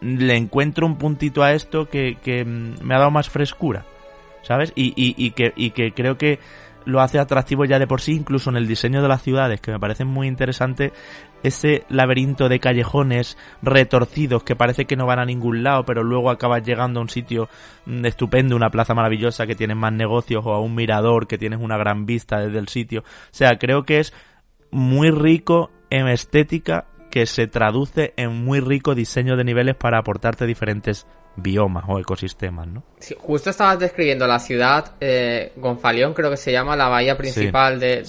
le 0.00 0.36
encuentro 0.36 0.86
un 0.86 0.96
puntito 0.98 1.42
a 1.42 1.52
esto 1.52 1.88
que, 1.88 2.16
que 2.22 2.44
me 2.44 2.94
ha 2.94 2.98
dado 2.98 3.10
más 3.10 3.30
frescura, 3.30 3.84
¿sabes? 4.42 4.72
Y, 4.76 4.88
y, 4.88 5.14
y, 5.16 5.30
que, 5.30 5.52
y 5.56 5.70
que 5.70 5.92
creo 5.92 6.18
que 6.18 6.38
lo 6.86 7.00
hace 7.00 7.18
atractivo 7.18 7.64
ya 7.64 7.78
de 7.78 7.86
por 7.86 8.00
sí, 8.00 8.12
incluso 8.12 8.48
en 8.48 8.56
el 8.56 8.66
diseño 8.66 9.02
de 9.02 9.08
las 9.08 9.20
ciudades, 9.20 9.60
que 9.60 9.72
me 9.72 9.78
parece 9.78 10.04
muy 10.04 10.28
interesante 10.28 10.92
ese 11.42 11.84
laberinto 11.88 12.48
de 12.48 12.60
callejones 12.60 13.36
retorcidos 13.60 14.42
que 14.42 14.56
parece 14.56 14.86
que 14.86 14.96
no 14.96 15.04
van 15.04 15.18
a 15.18 15.24
ningún 15.26 15.62
lado, 15.62 15.84
pero 15.84 16.02
luego 16.02 16.30
acabas 16.30 16.64
llegando 16.64 17.00
a 17.00 17.02
un 17.02 17.10
sitio 17.10 17.48
mm, 17.84 18.06
estupendo, 18.06 18.56
una 18.56 18.70
plaza 18.70 18.94
maravillosa 18.94 19.46
que 19.46 19.54
tienes 19.54 19.76
más 19.76 19.92
negocios 19.92 20.42
o 20.46 20.54
a 20.54 20.60
un 20.60 20.74
mirador 20.74 21.26
que 21.26 21.38
tienes 21.38 21.60
una 21.60 21.76
gran 21.76 22.06
vista 22.06 22.38
desde 22.38 22.58
el 22.58 22.68
sitio. 22.68 23.00
O 23.00 23.04
sea, 23.32 23.58
creo 23.58 23.84
que 23.84 23.98
es 23.98 24.14
muy 24.70 25.10
rico 25.10 25.70
en 25.90 26.08
estética 26.08 26.86
que 27.10 27.26
se 27.26 27.46
traduce 27.46 28.12
en 28.16 28.44
muy 28.44 28.60
rico 28.60 28.94
diseño 28.94 29.36
de 29.36 29.44
niveles 29.44 29.74
para 29.74 29.98
aportarte 29.98 30.46
diferentes 30.46 31.06
biomas 31.36 31.84
o 31.86 31.98
ecosistemas, 31.98 32.66
¿no? 32.66 32.82
Sí, 32.98 33.14
justo 33.18 33.50
estabas 33.50 33.78
describiendo 33.78 34.26
la 34.26 34.38
ciudad 34.38 34.92
eh, 35.00 35.52
Gonfaleón, 35.56 36.14
creo 36.14 36.30
que 36.30 36.38
se 36.38 36.50
llama 36.50 36.76
la 36.76 36.88
bahía 36.88 37.16
principal 37.16 37.78
de, 37.78 38.02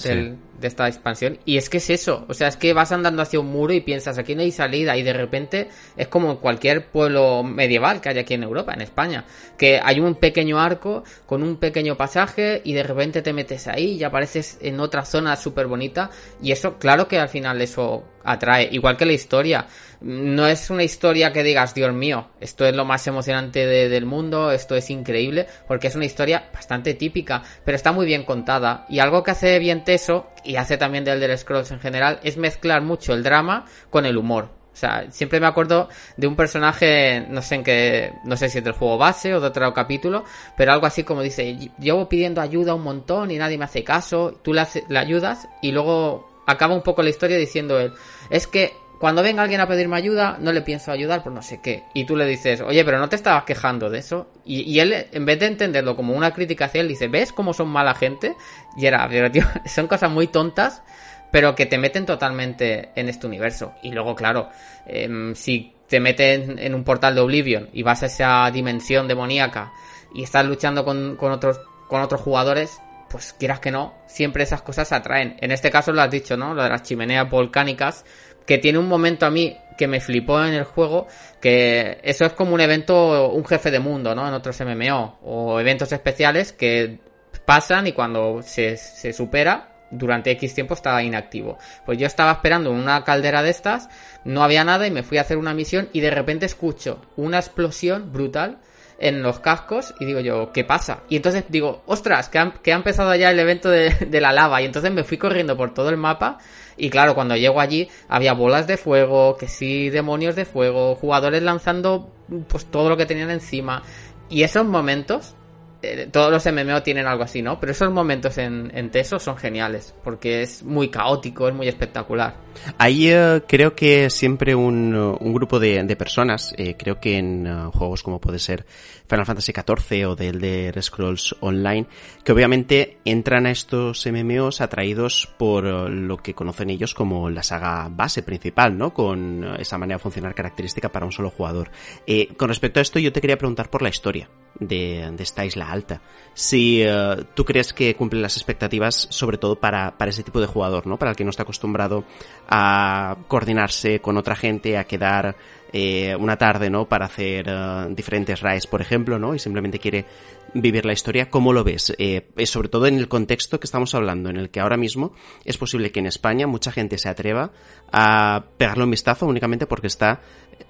de, 0.58 0.66
esta 0.66 0.88
expansión. 0.88 1.38
Y 1.44 1.58
es 1.58 1.68
que 1.68 1.76
es 1.76 1.90
eso, 1.90 2.24
o 2.26 2.34
sea, 2.34 2.48
es 2.48 2.56
que 2.56 2.72
vas 2.72 2.90
andando 2.90 3.22
hacia 3.22 3.38
un 3.38 3.48
muro 3.48 3.74
y 3.74 3.80
piensas, 3.80 4.18
aquí 4.18 4.34
no 4.34 4.40
hay 4.40 4.50
salida, 4.50 4.96
y 4.96 5.02
de 5.02 5.12
repente 5.12 5.68
es 5.96 6.08
como 6.08 6.40
cualquier 6.40 6.86
pueblo 6.86 7.42
medieval 7.44 8.00
que 8.00 8.08
hay 8.08 8.18
aquí 8.18 8.34
en 8.34 8.44
Europa, 8.44 8.72
en 8.72 8.80
España, 8.80 9.24
que 9.58 9.78
hay 9.82 10.00
un 10.00 10.14
pequeño 10.14 10.58
arco 10.58 11.04
con 11.26 11.42
un 11.42 11.56
pequeño 11.56 11.96
pasaje 11.96 12.62
y 12.64 12.72
de 12.72 12.82
repente 12.82 13.20
te 13.20 13.34
metes 13.34 13.68
ahí 13.68 13.92
y 13.92 14.04
apareces 14.04 14.58
en 14.62 14.80
otra 14.80 15.04
zona 15.04 15.36
súper 15.36 15.66
bonita. 15.66 16.10
Y 16.42 16.52
eso, 16.52 16.78
claro 16.78 17.08
que 17.08 17.18
al 17.18 17.28
final 17.28 17.60
eso 17.60 18.04
atrae, 18.30 18.68
igual 18.72 18.96
que 18.96 19.06
la 19.06 19.12
historia 19.12 19.66
no 20.00 20.46
es 20.46 20.70
una 20.70 20.84
historia 20.84 21.32
que 21.32 21.42
digas, 21.42 21.74
Dios 21.74 21.92
mío, 21.92 22.28
esto 22.40 22.64
es 22.64 22.74
lo 22.74 22.84
más 22.84 23.06
emocionante 23.06 23.66
del 23.66 24.06
mundo, 24.06 24.52
esto 24.52 24.76
es 24.76 24.90
increíble, 24.90 25.46
porque 25.66 25.88
es 25.88 25.96
una 25.96 26.04
historia 26.04 26.50
bastante 26.52 26.94
típica, 26.94 27.42
pero 27.64 27.76
está 27.76 27.92
muy 27.92 28.06
bien 28.06 28.24
contada. 28.24 28.86
Y 28.88 29.00
algo 29.00 29.22
que 29.22 29.32
hace 29.32 29.58
bien 29.58 29.84
Teso, 29.84 30.30
y 30.44 30.56
hace 30.56 30.76
también 30.76 31.04
del 31.04 31.22
Elder 31.22 31.36
Scrolls 31.38 31.70
en 31.72 31.80
general, 31.80 32.20
es 32.22 32.36
mezclar 32.36 32.82
mucho 32.82 33.12
el 33.12 33.22
drama 33.22 33.64
con 33.90 34.06
el 34.06 34.16
humor. 34.16 34.56
O 34.72 34.80
sea, 34.80 35.10
siempre 35.10 35.40
me 35.40 35.48
acuerdo 35.48 35.88
de 36.16 36.28
un 36.28 36.36
personaje, 36.36 37.26
no 37.28 37.42
sé 37.42 37.56
en 37.56 37.64
qué, 37.64 38.12
no 38.22 38.36
sé 38.36 38.48
si 38.48 38.58
es 38.58 38.64
del 38.64 38.74
juego 38.74 38.96
base 38.96 39.34
o 39.34 39.40
de 39.40 39.48
otro 39.48 39.74
capítulo, 39.74 40.24
pero 40.56 40.72
algo 40.72 40.86
así 40.86 41.02
como 41.02 41.20
dice, 41.20 41.72
llevo 41.80 42.08
pidiendo 42.08 42.40
ayuda 42.40 42.76
un 42.76 42.84
montón 42.84 43.32
y 43.32 43.38
nadie 43.38 43.58
me 43.58 43.64
hace 43.64 43.82
caso, 43.82 44.38
tú 44.40 44.54
le, 44.54 44.64
le 44.88 44.98
ayudas 45.00 45.48
y 45.62 45.72
luego 45.72 46.37
acaba 46.48 46.74
un 46.74 46.82
poco 46.82 47.02
la 47.02 47.10
historia 47.10 47.36
diciendo 47.36 47.78
él, 47.78 47.92
es 48.30 48.46
que 48.46 48.72
cuando 48.98 49.22
venga 49.22 49.42
alguien 49.42 49.60
a 49.60 49.68
pedirme 49.68 49.96
ayuda, 49.96 50.38
no 50.40 50.50
le 50.50 50.62
pienso 50.62 50.90
ayudar 50.90 51.22
por 51.22 51.30
no 51.30 51.42
sé 51.42 51.60
qué. 51.62 51.84
Y 51.94 52.04
tú 52.04 52.16
le 52.16 52.24
dices, 52.24 52.62
oye, 52.62 52.84
pero 52.84 52.98
no 52.98 53.08
te 53.08 53.16
estabas 53.16 53.44
quejando 53.44 53.90
de 53.90 53.98
eso. 53.98 54.28
Y, 54.44 54.80
él, 54.80 55.06
en 55.12 55.24
vez 55.24 55.38
de 55.38 55.46
entenderlo 55.46 55.94
como 55.94 56.14
una 56.14 56.32
crítica 56.32 56.64
hacia 56.64 56.80
él, 56.80 56.88
dice, 56.88 57.06
¿ves 57.06 57.32
cómo 57.32 57.52
son 57.52 57.68
mala 57.68 57.94
gente? 57.94 58.34
Y 58.76 58.86
era, 58.86 59.06
pero 59.08 59.30
tío, 59.30 59.44
son 59.66 59.86
cosas 59.86 60.10
muy 60.10 60.26
tontas, 60.26 60.82
pero 61.30 61.54
que 61.54 61.66
te 61.66 61.78
meten 61.78 62.06
totalmente 62.06 62.90
en 62.96 63.08
este 63.08 63.26
universo. 63.26 63.74
Y 63.82 63.92
luego, 63.92 64.16
claro, 64.16 64.48
em, 64.86 65.34
si 65.34 65.74
te 65.86 66.00
meten 66.00 66.58
en 66.58 66.74
un 66.74 66.82
portal 66.82 67.14
de 67.14 67.20
Oblivion 67.20 67.68
y 67.72 67.82
vas 67.82 68.02
a 68.02 68.06
esa 68.06 68.50
dimensión 68.50 69.06
demoníaca 69.06 69.72
y 70.12 70.22
estás 70.22 70.44
luchando 70.46 70.84
con, 70.84 71.16
con 71.16 71.30
otros, 71.30 71.60
con 71.88 72.00
otros 72.00 72.20
jugadores, 72.22 72.80
pues 73.10 73.34
quieras 73.38 73.60
que 73.60 73.70
no, 73.70 73.94
siempre 74.06 74.42
esas 74.42 74.62
cosas 74.62 74.92
atraen. 74.92 75.36
En 75.40 75.50
este 75.50 75.70
caso 75.70 75.92
lo 75.92 76.02
has 76.02 76.10
dicho, 76.10 76.36
¿no? 76.36 76.54
Lo 76.54 76.62
de 76.62 76.68
las 76.68 76.82
chimeneas 76.82 77.28
volcánicas, 77.28 78.04
que 78.46 78.58
tiene 78.58 78.78
un 78.78 78.88
momento 78.88 79.26
a 79.26 79.30
mí 79.30 79.56
que 79.76 79.86
me 79.86 80.00
flipó 80.00 80.42
en 80.44 80.54
el 80.54 80.64
juego, 80.64 81.06
que 81.40 82.00
eso 82.02 82.24
es 82.24 82.32
como 82.32 82.54
un 82.54 82.60
evento, 82.60 83.30
un 83.30 83.44
jefe 83.44 83.70
de 83.70 83.78
mundo, 83.78 84.14
¿no? 84.14 84.26
En 84.26 84.34
otros 84.34 84.60
MMO, 84.60 85.18
o 85.22 85.60
eventos 85.60 85.92
especiales 85.92 86.52
que 86.52 86.98
pasan 87.44 87.86
y 87.86 87.92
cuando 87.92 88.42
se, 88.42 88.76
supera, 89.12 89.76
durante 89.90 90.30
X 90.32 90.54
tiempo 90.54 90.74
estaba 90.74 91.02
inactivo. 91.02 91.58
Pues 91.86 91.98
yo 91.98 92.06
estaba 92.06 92.32
esperando 92.32 92.70
una 92.70 93.04
caldera 93.04 93.42
de 93.42 93.50
estas, 93.50 93.88
no 94.24 94.42
había 94.42 94.64
nada 94.64 94.86
y 94.86 94.90
me 94.90 95.02
fui 95.02 95.18
a 95.18 95.22
hacer 95.22 95.38
una 95.38 95.54
misión 95.54 95.88
y 95.92 96.00
de 96.00 96.10
repente 96.10 96.44
escucho 96.44 97.00
una 97.16 97.38
explosión 97.38 98.12
brutal 98.12 98.58
en 98.98 99.22
los 99.22 99.38
cascos 99.38 99.94
y 100.00 100.04
digo 100.04 100.20
yo, 100.20 100.52
¿qué 100.52 100.64
pasa? 100.64 101.04
Y 101.08 101.16
entonces 101.16 101.44
digo, 101.48 101.82
ostras, 101.86 102.28
que 102.28 102.38
ha, 102.38 102.52
que 102.52 102.72
ha 102.72 102.76
empezado 102.76 103.14
ya 103.14 103.30
el 103.30 103.38
evento 103.38 103.70
de, 103.70 103.90
de, 103.90 104.20
la 104.20 104.32
lava 104.32 104.60
y 104.60 104.64
entonces 104.64 104.92
me 104.92 105.04
fui 105.04 105.16
corriendo 105.18 105.56
por 105.56 105.72
todo 105.72 105.88
el 105.88 105.96
mapa 105.96 106.38
y 106.76 106.90
claro, 106.90 107.14
cuando 107.14 107.36
llego 107.36 107.60
allí 107.60 107.88
había 108.08 108.32
bolas 108.34 108.66
de 108.66 108.76
fuego, 108.76 109.36
que 109.36 109.48
sí, 109.48 109.90
demonios 109.90 110.36
de 110.36 110.44
fuego, 110.44 110.96
jugadores 110.96 111.42
lanzando 111.42 112.12
pues 112.48 112.66
todo 112.66 112.88
lo 112.88 112.96
que 112.96 113.06
tenían 113.06 113.30
encima 113.30 113.82
y 114.28 114.42
esos 114.42 114.66
momentos 114.66 115.34
eh, 115.80 116.08
todos 116.10 116.32
los 116.32 116.44
MMO 116.52 116.82
tienen 116.82 117.06
algo 117.06 117.22
así, 117.22 117.40
¿no? 117.40 117.60
Pero 117.60 117.72
esos 117.72 117.92
momentos 117.92 118.36
en, 118.38 118.90
Teso 118.90 119.18
son 119.20 119.36
geniales, 119.36 119.94
porque 120.02 120.42
es 120.42 120.64
muy 120.64 120.88
caótico, 120.88 121.48
es 121.48 121.54
muy 121.54 121.68
espectacular. 121.68 122.36
Ahí 122.78 123.12
uh, 123.12 123.42
creo 123.46 123.74
que 123.76 124.10
siempre 124.10 124.54
un, 124.54 124.92
grupo 125.32 125.60
de, 125.60 125.96
personas, 125.96 126.52
eh, 126.56 126.74
creo 126.76 126.98
que 126.98 127.18
en 127.18 127.70
juegos 127.70 128.02
como 128.02 128.20
puede 128.20 128.38
ser 128.40 128.66
Final 129.08 129.26
Fantasy 129.26 129.52
XIV 129.52 130.08
o 130.08 130.16
del 130.16 130.40
de 130.40 130.74
Scrolls 130.80 131.34
Online, 131.40 131.86
que 132.22 132.32
obviamente 132.32 132.98
entran 133.04 133.46
a 133.46 133.50
estos 133.50 134.06
MMOs 134.06 134.60
atraídos 134.60 135.28
por 135.38 135.64
uh, 135.64 135.88
lo 135.88 136.18
que 136.18 136.34
conocen 136.34 136.70
ellos 136.70 136.94
como 136.94 137.30
la 137.30 137.42
saga 137.42 137.88
base 137.90 138.22
principal, 138.22 138.76
¿no? 138.76 138.92
Con 138.92 139.44
esa 139.58 139.78
manera 139.78 139.96
de 139.96 140.02
funcionar 140.02 140.34
característica 140.34 140.90
para 140.90 141.06
un 141.06 141.12
solo 141.12 141.30
jugador. 141.30 141.70
Eh, 142.06 142.28
con 142.36 142.48
respecto 142.48 142.80
a 142.80 142.82
esto, 142.82 142.98
yo 142.98 143.12
te 143.12 143.20
quería 143.20 143.38
preguntar 143.38 143.70
por 143.70 143.82
la 143.82 143.88
historia 143.88 144.28
de, 144.60 145.10
de 145.12 145.22
esta 145.22 145.44
isla 145.44 145.70
alta. 145.70 146.02
Si 146.34 146.84
uh, 146.86 147.24
tú 147.34 147.44
crees 147.44 147.72
que 147.72 147.94
cumple 147.94 148.20
las 148.20 148.36
expectativas, 148.36 149.08
sobre 149.10 149.38
todo 149.38 149.58
para, 149.58 149.96
para 149.96 150.10
ese 150.10 150.22
tipo 150.22 150.40
de 150.40 150.46
jugador, 150.46 150.86
¿no? 150.86 150.98
Para 150.98 151.12
el 151.12 151.16
que 151.16 151.24
no 151.24 151.30
está 151.30 151.44
acostumbrado 151.44 152.04
a 152.48 153.16
coordinarse 153.28 154.00
con 154.00 154.16
otra 154.16 154.36
gente, 154.36 154.76
a 154.76 154.84
quedar 154.84 155.36
eh, 155.72 156.16
una 156.16 156.36
tarde, 156.36 156.70
¿no? 156.70 156.88
Para 156.88 157.06
hacer 157.06 157.48
uh, 157.48 157.94
diferentes 157.94 158.40
raids, 158.40 158.66
por 158.66 158.80
ejemplo, 158.80 159.18
¿no? 159.18 159.34
Y 159.34 159.38
simplemente 159.38 159.78
quiere 159.78 160.06
vivir 160.54 160.84
la 160.84 160.92
historia. 160.92 161.30
¿Cómo 161.30 161.52
lo 161.52 161.64
ves? 161.64 161.94
Eh, 161.98 162.28
sobre 162.46 162.68
todo 162.68 162.86
en 162.86 162.98
el 162.98 163.08
contexto 163.08 163.60
que 163.60 163.66
estamos 163.66 163.94
hablando, 163.94 164.30
en 164.30 164.36
el 164.36 164.50
que 164.50 164.60
ahora 164.60 164.76
mismo 164.76 165.12
es 165.44 165.58
posible 165.58 165.92
que 165.92 166.00
en 166.00 166.06
España 166.06 166.46
mucha 166.46 166.72
gente 166.72 166.98
se 166.98 167.08
atreva 167.08 167.52
a 167.92 168.46
pegarle 168.56 168.84
un 168.84 168.90
vistazo 168.90 169.26
únicamente 169.26 169.66
porque 169.66 169.86
está 169.86 170.20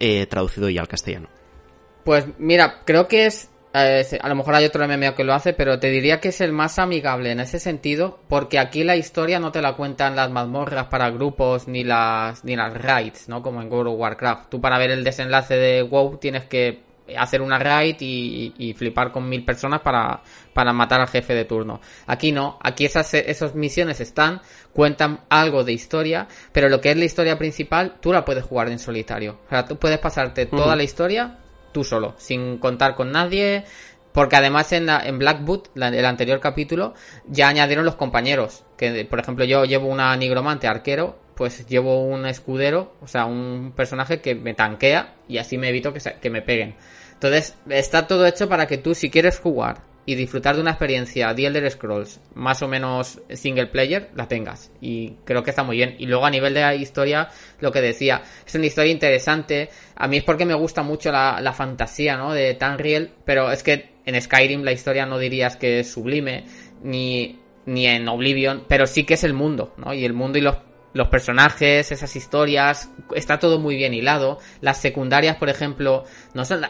eh, 0.01 0.27
traducido 0.27 0.69
ya 0.69 0.81
al 0.81 0.89
castellano. 0.89 1.29
Pues 2.05 2.27
mira, 2.39 2.83
creo 2.85 3.07
que 3.09 3.27
es 3.27 3.45
eh, 3.45 3.51
a 3.79 4.29
lo 4.29 4.35
mejor 4.35 4.55
hay 4.55 4.65
otro 4.65 4.87
MMO 4.87 5.15
que 5.15 5.25
lo 5.25 5.35
hace, 5.35 5.53
pero 5.53 5.79
te 5.79 5.91
diría 5.91 6.21
que 6.21 6.29
es 6.29 6.41
el 6.41 6.53
más 6.53 6.79
amigable 6.79 7.31
en 7.31 7.41
ese 7.41 7.59
sentido, 7.59 8.19
porque 8.29 8.59
aquí 8.59 8.85
la 8.85 8.97
historia 8.97 9.39
no 9.41 9.53
te 9.53 9.63
la 9.63 9.75
cuentan 9.75 10.17
las 10.17 10.31
mazmorras 10.31 10.87
para 10.87 11.11
grupos 11.11 11.69
ni 11.69 11.85
las 11.85 12.45
ni 12.45 12.57
las 12.57 12.75
raids, 12.75 13.29
¿no? 13.29 13.43
Como 13.43 13.63
en 13.63 13.73
World 13.73 13.93
of 13.93 14.01
Warcraft. 14.01 14.51
Tú 14.51 14.61
para 14.61 14.79
ver 14.79 14.91
el 14.91 15.05
desenlace 15.05 15.57
de 15.57 15.83
WoW 15.83 16.19
tienes 16.19 16.45
que 16.45 16.89
hacer 17.17 17.41
una 17.41 17.59
raid 17.59 17.97
y, 18.01 18.55
y, 18.59 18.75
flipar 18.75 19.13
con 19.13 19.29
mil 19.29 19.45
personas 19.45 19.81
para, 19.81 20.21
para 20.53 20.73
matar 20.73 21.01
al 21.01 21.09
jefe 21.09 21.35
de 21.35 21.45
turno. 21.45 21.81
Aquí 22.07 22.33
no, 22.33 22.59
aquí 22.63 22.85
esas, 22.85 23.15
esas 23.15 23.55
misiones 23.55 24.01
están, 24.01 24.43
cuentan 24.73 25.21
algo 25.31 25.65
de 25.65 25.73
historia, 25.73 26.29
pero 26.53 26.69
lo 26.69 26.81
que 26.81 26.91
es 26.91 26.97
la 26.97 27.07
historia 27.07 27.39
principal, 27.39 27.97
tú 28.01 28.13
la 28.13 28.25
puedes 28.25 28.45
jugar 28.45 28.69
en 28.69 28.79
solitario. 28.79 29.39
O 29.47 29.49
sea, 29.49 29.65
tú 29.65 29.79
puedes 29.79 29.99
pasarte 29.99 30.47
toda 30.47 30.77
la 30.77 30.83
historia 30.83 31.39
tú 31.79 31.85
solo, 31.85 32.15
sin 32.19 32.59
contar 32.59 32.97
con 32.97 33.13
nadie. 33.13 33.65
Porque 34.13 34.35
además 34.35 34.73
en, 34.73 34.87
la, 34.87 35.07
en 35.07 35.19
Blackwood, 35.19 35.69
la, 35.75 35.89
el 35.89 36.05
anterior 36.05 36.41
capítulo, 36.41 36.95
ya 37.29 37.47
añadieron 37.47 37.85
los 37.85 37.95
compañeros. 37.95 38.65
Que, 38.77 39.05
por 39.05 39.21
ejemplo, 39.21 39.45
yo 39.45 39.65
llevo 39.65 39.87
una 39.87 40.17
nigromante 40.17 40.67
arquero, 40.67 41.17
pues 41.37 41.67
llevo 41.69 42.03
un 42.03 42.27
escudero, 42.27 42.95
o 43.01 43.07
sea, 43.07 43.27
un 43.27 43.73
personaje 43.77 44.21
que 44.21 44.35
me 44.35 44.55
tanquea 44.55 45.15
y 45.29 45.39
así 45.39 45.57
me 45.57 45.69
evito 45.69 45.93
que, 45.93 46.01
que 46.21 46.31
me 46.31 46.43
peguen. 46.43 46.75
Entonces, 47.13 47.55
está 47.69 48.09
todo 48.09 48.27
hecho 48.27 48.49
para 48.49 48.67
que 48.67 48.79
tú, 48.79 48.97
si 48.97 49.09
quieres 49.09 49.39
jugar 49.39 49.83
y 50.09 50.15
disfrutar 50.15 50.55
de 50.55 50.63
una 50.63 50.71
experiencia 50.71 51.35
The 51.35 51.49
Elder 51.49 51.71
Scrolls 51.71 52.19
más 52.35 52.63
o 52.63 52.67
menos 52.67 53.21
single 53.29 53.67
player, 53.67 54.09
la 54.15 54.27
tengas. 54.27 54.73
Y 54.81 55.17
creo 55.27 55.43
que 55.43 55.51
está 55.51 55.65
muy 55.65 55.77
bien. 55.77 55.97
Y 55.99 56.07
luego 56.07 56.25
a 56.25 56.31
nivel 56.31 56.55
de 56.55 56.63
la 56.63 56.75
historia, 56.75 57.29
lo 57.61 57.71
que 57.71 57.83
decía, 57.83 58.23
es 58.47 58.55
una 58.55 58.65
historia 58.65 58.91
interesante. 58.91 59.69
A 59.97 60.09
mí 60.09 60.17
es 60.17 60.25
porque 60.25 60.47
me 60.47 60.55
gusta 60.55 60.83
mucho 60.83 61.13
la, 61.13 61.43
la 61.43 61.53
fantasía, 61.53 62.17
¿no? 62.17 62.33
De 62.33 62.55
Tanriel, 62.55 63.11
pero 63.27 63.53
es 63.53 63.63
que 63.63 63.97
en 64.07 64.19
Skyrim 64.19 64.63
la 64.63 64.73
historia 64.73 65.05
no 65.05 65.19
dirías 65.19 65.57
que 65.59 65.81
es 65.81 65.91
sublime, 65.91 66.47
ni, 66.83 67.39
ni 67.67 67.87
en 67.87 68.09
Oblivion, 68.09 68.65
pero 68.67 68.87
sí 68.87 69.05
que 69.05 69.13
es 69.13 69.25
el 69.25 69.35
mundo, 69.35 69.75
¿no? 69.77 69.93
Y 69.93 70.07
el 70.07 70.15
mundo 70.15 70.39
y 70.39 70.41
los 70.41 70.57
los 70.95 71.09
personajes, 71.09 71.93
esas 71.93 72.17
historias, 72.17 72.91
está 73.15 73.39
todo 73.39 73.61
muy 73.61 73.77
bien 73.77 73.93
hilado. 73.93 74.39
Las 74.63 74.81
secundarias, 74.81 75.37
por 75.37 75.51
ejemplo, 75.51 76.05
no 76.33 76.47
son 76.47 76.63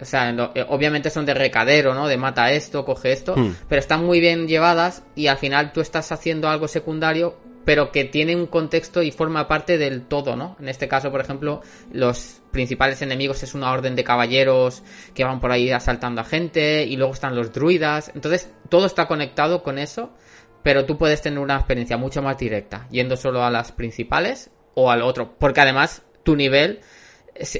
o 0.00 0.04
sea, 0.04 0.32
lo, 0.32 0.52
eh, 0.54 0.64
obviamente 0.68 1.10
son 1.10 1.26
de 1.26 1.34
recadero, 1.34 1.94
¿no? 1.94 2.08
De 2.08 2.16
mata 2.16 2.50
esto, 2.52 2.84
coge 2.84 3.12
esto, 3.12 3.34
Hmm. 3.36 3.54
pero 3.68 3.78
están 3.78 4.04
muy 4.04 4.20
bien 4.20 4.46
llevadas 4.48 5.02
y 5.14 5.26
al 5.28 5.38
final 5.38 5.72
tú 5.72 5.80
estás 5.80 6.12
haciendo 6.12 6.48
algo 6.48 6.68
secundario, 6.68 7.36
pero 7.64 7.90
que 7.90 8.04
tiene 8.04 8.36
un 8.36 8.46
contexto 8.46 9.02
y 9.02 9.10
forma 9.10 9.48
parte 9.48 9.76
del 9.76 10.02
todo, 10.02 10.36
¿no? 10.36 10.56
En 10.60 10.68
este 10.68 10.86
caso, 10.86 11.10
por 11.10 11.20
ejemplo, 11.20 11.62
los 11.92 12.40
principales 12.52 13.02
enemigos 13.02 13.42
es 13.42 13.54
una 13.54 13.72
orden 13.72 13.96
de 13.96 14.04
caballeros 14.04 14.82
que 15.14 15.24
van 15.24 15.40
por 15.40 15.50
ahí 15.50 15.70
asaltando 15.70 16.20
a 16.20 16.24
gente 16.24 16.84
y 16.84 16.96
luego 16.96 17.12
están 17.12 17.34
los 17.34 17.52
druidas, 17.52 18.12
entonces 18.14 18.52
todo 18.68 18.86
está 18.86 19.06
conectado 19.08 19.62
con 19.62 19.78
eso, 19.78 20.12
pero 20.62 20.84
tú 20.84 20.96
puedes 20.96 21.22
tener 21.22 21.38
una 21.38 21.56
experiencia 21.56 21.96
mucho 21.96 22.22
más 22.22 22.38
directa 22.38 22.86
yendo 22.90 23.16
solo 23.16 23.42
a 23.44 23.50
las 23.50 23.72
principales 23.72 24.50
o 24.74 24.90
al 24.90 25.02
otro, 25.02 25.34
porque 25.38 25.60
además 25.60 26.02
tu 26.22 26.36
nivel 26.36 26.80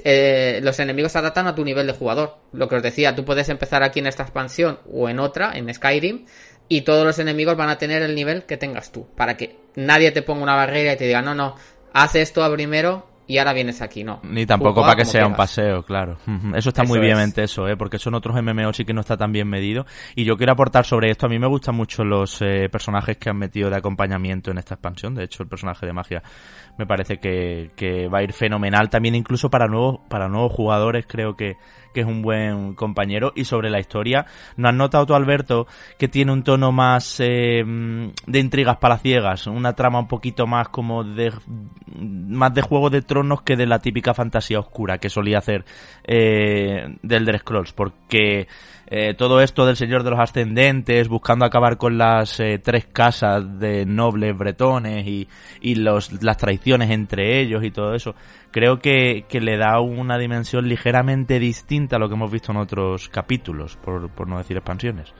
eh, 0.05 0.61
los 0.63 0.79
enemigos 0.81 1.13
se 1.13 1.19
adaptan 1.19 1.47
a 1.47 1.55
tu 1.55 1.65
nivel 1.65 1.87
de 1.87 1.93
jugador. 1.93 2.39
Lo 2.53 2.69
que 2.69 2.77
os 2.77 2.83
decía, 2.83 3.15
tú 3.15 3.25
puedes 3.25 3.49
empezar 3.49 3.83
aquí 3.83 4.01
en 4.01 4.07
esta 4.07 4.23
expansión 4.23 4.79
o 4.91 5.09
en 5.09 5.19
otra, 5.19 5.53
en 5.57 5.73
Skyrim, 5.73 6.27
y 6.69 6.83
todos 6.83 7.05
los 7.05 7.19
enemigos 7.19 7.57
van 7.57 7.69
a 7.69 7.79
tener 7.79 8.03
el 8.03 8.15
nivel 8.15 8.45
que 8.45 8.57
tengas 8.57 8.93
tú, 8.93 9.07
para 9.17 9.37
que 9.37 9.57
nadie 9.77 10.13
te 10.13 10.23
ponga 10.23 10.43
una 10.43 10.55
barrera 10.55 10.95
y 10.95 10.97
te 10.97 11.07
diga, 11.07 11.23
no, 11.23 11.35
no, 11.35 11.55
haz 11.93 12.15
esto 12.17 12.43
a 12.43 12.53
primero 12.53 13.17
y 13.29 13.39
ahora 13.39 13.53
vienes 13.53 13.83
aquí, 13.83 14.05
no. 14.05 14.21
Ni 14.23 14.47
tampoco 14.47 14.83
para 14.83 14.95
que 14.95 15.05
sea 15.05 15.27
un 15.27 15.35
paseo, 15.35 15.83
claro. 15.83 16.19
Eso 16.55 16.69
está 16.69 16.83
Eso 16.83 16.93
muy 16.93 17.01
bien 17.01 17.19
es. 17.19 17.39
eso, 17.39 17.67
¿eh? 17.67 17.77
porque 17.77 17.99
son 17.99 18.15
otros 18.15 18.41
MMO 18.41 18.73
sí 18.73 18.85
que 18.85 18.95
no 18.95 19.01
está 19.01 19.17
tan 19.17 19.33
bien 19.33 19.49
medido. 19.49 19.85
Y 20.15 20.25
yo 20.25 20.37
quiero 20.37 20.53
aportar 20.53 20.85
sobre 20.85 21.11
esto. 21.11 21.27
A 21.27 21.29
mí 21.29 21.39
me 21.39 21.49
gustan 21.49 21.75
mucho 21.75 22.05
los 22.05 22.41
eh, 22.41 22.69
personajes 22.71 23.17
que 23.17 23.29
han 23.29 23.37
metido 23.37 23.69
de 23.69 23.77
acompañamiento 23.77 24.53
en 24.53 24.59
esta 24.59 24.75
expansión. 24.75 25.15
De 25.17 25.25
hecho, 25.25 25.43
el 25.43 25.49
personaje 25.49 25.87
de 25.87 25.93
magia 25.93 26.23
me 26.79 26.87
parece 26.87 27.19
que, 27.19 27.71
que 27.77 28.09
va 28.09 28.19
a 28.19 28.23
ir 28.23 28.33
fenomenal. 28.33 28.91
También 28.91 29.15
incluso 29.15 29.51
para 29.51 29.67
nuevos, 29.67 30.01
para 30.09 30.29
nuevos 30.29 30.53
jugadores 30.53 31.07
creo 31.07 31.37
que, 31.37 31.57
que 31.95 32.01
es 32.01 32.07
un 32.07 32.23
buen 32.23 32.75
compañero. 32.75 33.33
Y 33.35 33.45
sobre 33.45 33.71
la 33.71 33.81
historia, 33.81 34.27
¿no 34.57 34.69
has 34.69 34.75
notado 34.75 35.07
tú, 35.07 35.15
Alberto, 35.15 35.67
que 35.99 36.09
tiene 36.09 36.33
un 36.33 36.43
tono 36.43 36.73
más 36.73 37.21
eh, 37.21 37.65
de 37.65 38.39
intrigas 38.39 38.77
palaciegas? 38.77 39.47
Una 39.47 39.75
trama 39.75 39.99
un 39.99 40.09
poquito 40.09 40.47
más 40.47 40.69
como 40.69 41.05
de 41.05 41.33
más 41.99 42.53
de 42.53 42.63
Juego 42.63 42.91
de 42.91 43.03
Tronos 43.03 43.43
que 43.43 43.57
de 43.57 43.67
la 43.67 43.79
típica 43.79 44.13
fantasía 44.13 44.61
oscura 44.61 44.99
que 44.99 45.09
solía 45.09 45.39
hacer 45.39 45.65
eh, 46.05 46.97
del 47.03 47.23
Elder 47.23 47.39
Scrolls, 47.39 47.73
porque 47.73 48.47
eh, 48.89 49.15
todo 49.15 49.41
esto 49.41 49.67
del 49.67 49.77
Señor 49.77 50.05
de 50.05 50.11
los 50.11 50.21
Ascendentes, 50.21 51.09
buscando 51.09 51.45
acabar 51.45 51.77
con 51.77 51.99
las 51.99 52.39
eh, 52.39 52.61
tres 52.63 52.87
casas 52.87 53.59
de 53.59 53.85
nobles 53.85 54.37
bretones 54.37 55.07
y, 55.07 55.29
y 55.61 55.75
los, 55.75 56.23
las 56.23 56.37
traiciones 56.37 56.91
entre 56.91 57.41
ellos 57.41 57.65
y 57.65 57.71
todo 57.71 57.95
eso, 57.95 58.15
creo 58.53 58.79
que, 58.79 59.25
que 59.29 59.41
le 59.41 59.59
da 59.59 59.81
una 59.81 60.19
dimensión 60.19 60.69
ligeramente 60.69 61.39
distinta 61.41 61.97
a 61.97 61.99
lo 61.99 62.09
que 62.09 62.15
hemos 62.15 62.31
visto 62.31 62.53
en 62.53 62.59
otros 62.59 63.09
capítulos, 63.09 63.77
por, 63.77 64.09
por 64.11 64.29
no 64.29 64.39
decir 64.39 64.57
expansiones. 64.57 65.13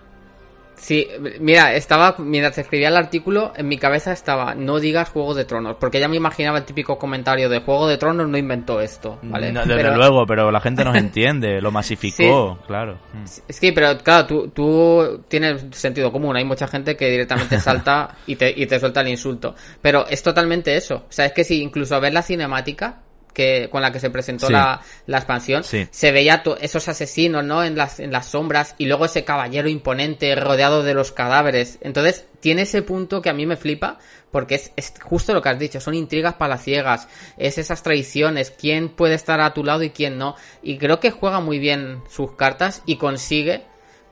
Sí, 0.77 1.09
mira, 1.41 1.75
estaba, 1.75 2.17
mientras 2.19 2.59
escribía 2.59 2.89
el 2.89 2.97
artículo, 2.97 3.53
en 3.57 3.67
mi 3.67 3.79
cabeza 3.79 4.13
estaba, 4.13 4.55
no 4.55 4.79
digas 4.79 5.09
Juego 5.09 5.35
de 5.35 5.45
Tronos, 5.47 5.77
porque 5.81 5.99
ya 6.01 6.07
me 6.09 6.17
imaginaba 6.17 6.59
el 6.59 6.65
típico 6.65 6.99
comentario 6.99 7.49
de 7.49 7.61
Juego 7.61 7.89
de 7.89 7.97
Tronos 7.97 8.29
no 8.29 8.37
inventó 8.37 8.81
esto, 8.81 9.19
¿vale? 9.23 9.53
No, 9.53 9.61
desde 9.65 9.75
Pero- 9.83 9.97
luego, 9.97 10.27
pero 10.27 10.51
la 10.51 10.61
gente 10.61 10.85
nos 10.85 10.95
entiende, 10.97 11.61
lo 11.61 11.71
masificó, 11.73 12.59
claro. 12.67 12.99
Mm. 13.15 13.25
Sí, 13.49 13.73
pero 13.73 13.97
claro, 13.99 14.27
tú, 14.27 14.49
tú 14.49 15.23
tienes 15.29 15.65
sentido 15.73 16.13
común. 16.13 16.37
Hay 16.37 16.45
mucha 16.45 16.67
gente 16.69 16.97
que 16.97 17.11
directamente 17.11 17.59
salta 17.59 18.15
y 18.27 18.37
te, 18.37 18.53
y 18.55 18.67
te 18.67 18.79
suelta 18.79 19.01
el 19.01 19.09
insulto. 19.09 19.55
Pero 19.81 20.07
es 20.09 20.23
totalmente 20.23 20.77
eso. 20.77 20.97
O 21.09 21.13
sea, 21.13 21.27
es 21.27 21.33
que 21.33 21.45
si 21.45 21.63
incluso 21.63 21.99
ves 22.01 22.13
la 22.13 22.23
cinemática, 22.23 23.01
que 23.37 23.69
con 23.71 23.83
la 23.83 23.93
que 23.93 24.01
se 24.01 24.09
presentó 24.09 24.49
la, 24.49 24.81
la, 25.05 25.19
expansión, 25.19 25.63
se 25.63 26.11
veía 26.11 26.43
esos 26.63 26.89
asesinos, 26.89 27.45
¿no? 27.45 27.63
En 27.63 27.77
las, 27.77 28.01
en 28.01 28.11
las 28.11 28.29
sombras 28.31 28.75
y 28.79 28.87
luego 28.87 29.05
ese 29.05 29.25
caballero 29.25 29.69
imponente 29.69 30.35
rodeado 30.37 30.83
de 30.83 30.95
los 30.95 31.13
cadáveres. 31.13 31.77
Entonces, 31.83 32.25
tiene 32.41 32.63
ese 32.63 32.81
punto 32.81 33.21
que 33.21 33.29
a 33.29 33.35
mí 33.35 33.45
me 33.45 33.59
flipa 33.59 33.99
porque 34.31 34.55
es, 34.55 34.73
es 34.77 34.95
justo 35.03 35.35
lo 35.35 35.43
que 35.43 35.51
has 35.51 35.59
dicho, 35.59 35.83
son 35.83 35.93
intrigas 35.93 36.37
palaciegas, 36.37 37.09
es 37.37 37.59
esas 37.59 37.83
traiciones, 37.83 38.51
quién 38.51 38.89
puede 38.89 39.15
estar 39.15 39.39
a 39.43 39.53
tu 39.53 39.65
lado 39.65 39.83
y 39.83 39.91
quién 39.91 40.17
no. 40.17 40.35
Y 40.63 40.79
creo 40.79 40.99
que 40.99 41.11
juega 41.11 41.41
muy 41.41 41.59
bien 41.59 42.01
sus 42.09 42.33
cartas 42.37 42.83
y 42.87 42.97
consigue 42.97 43.65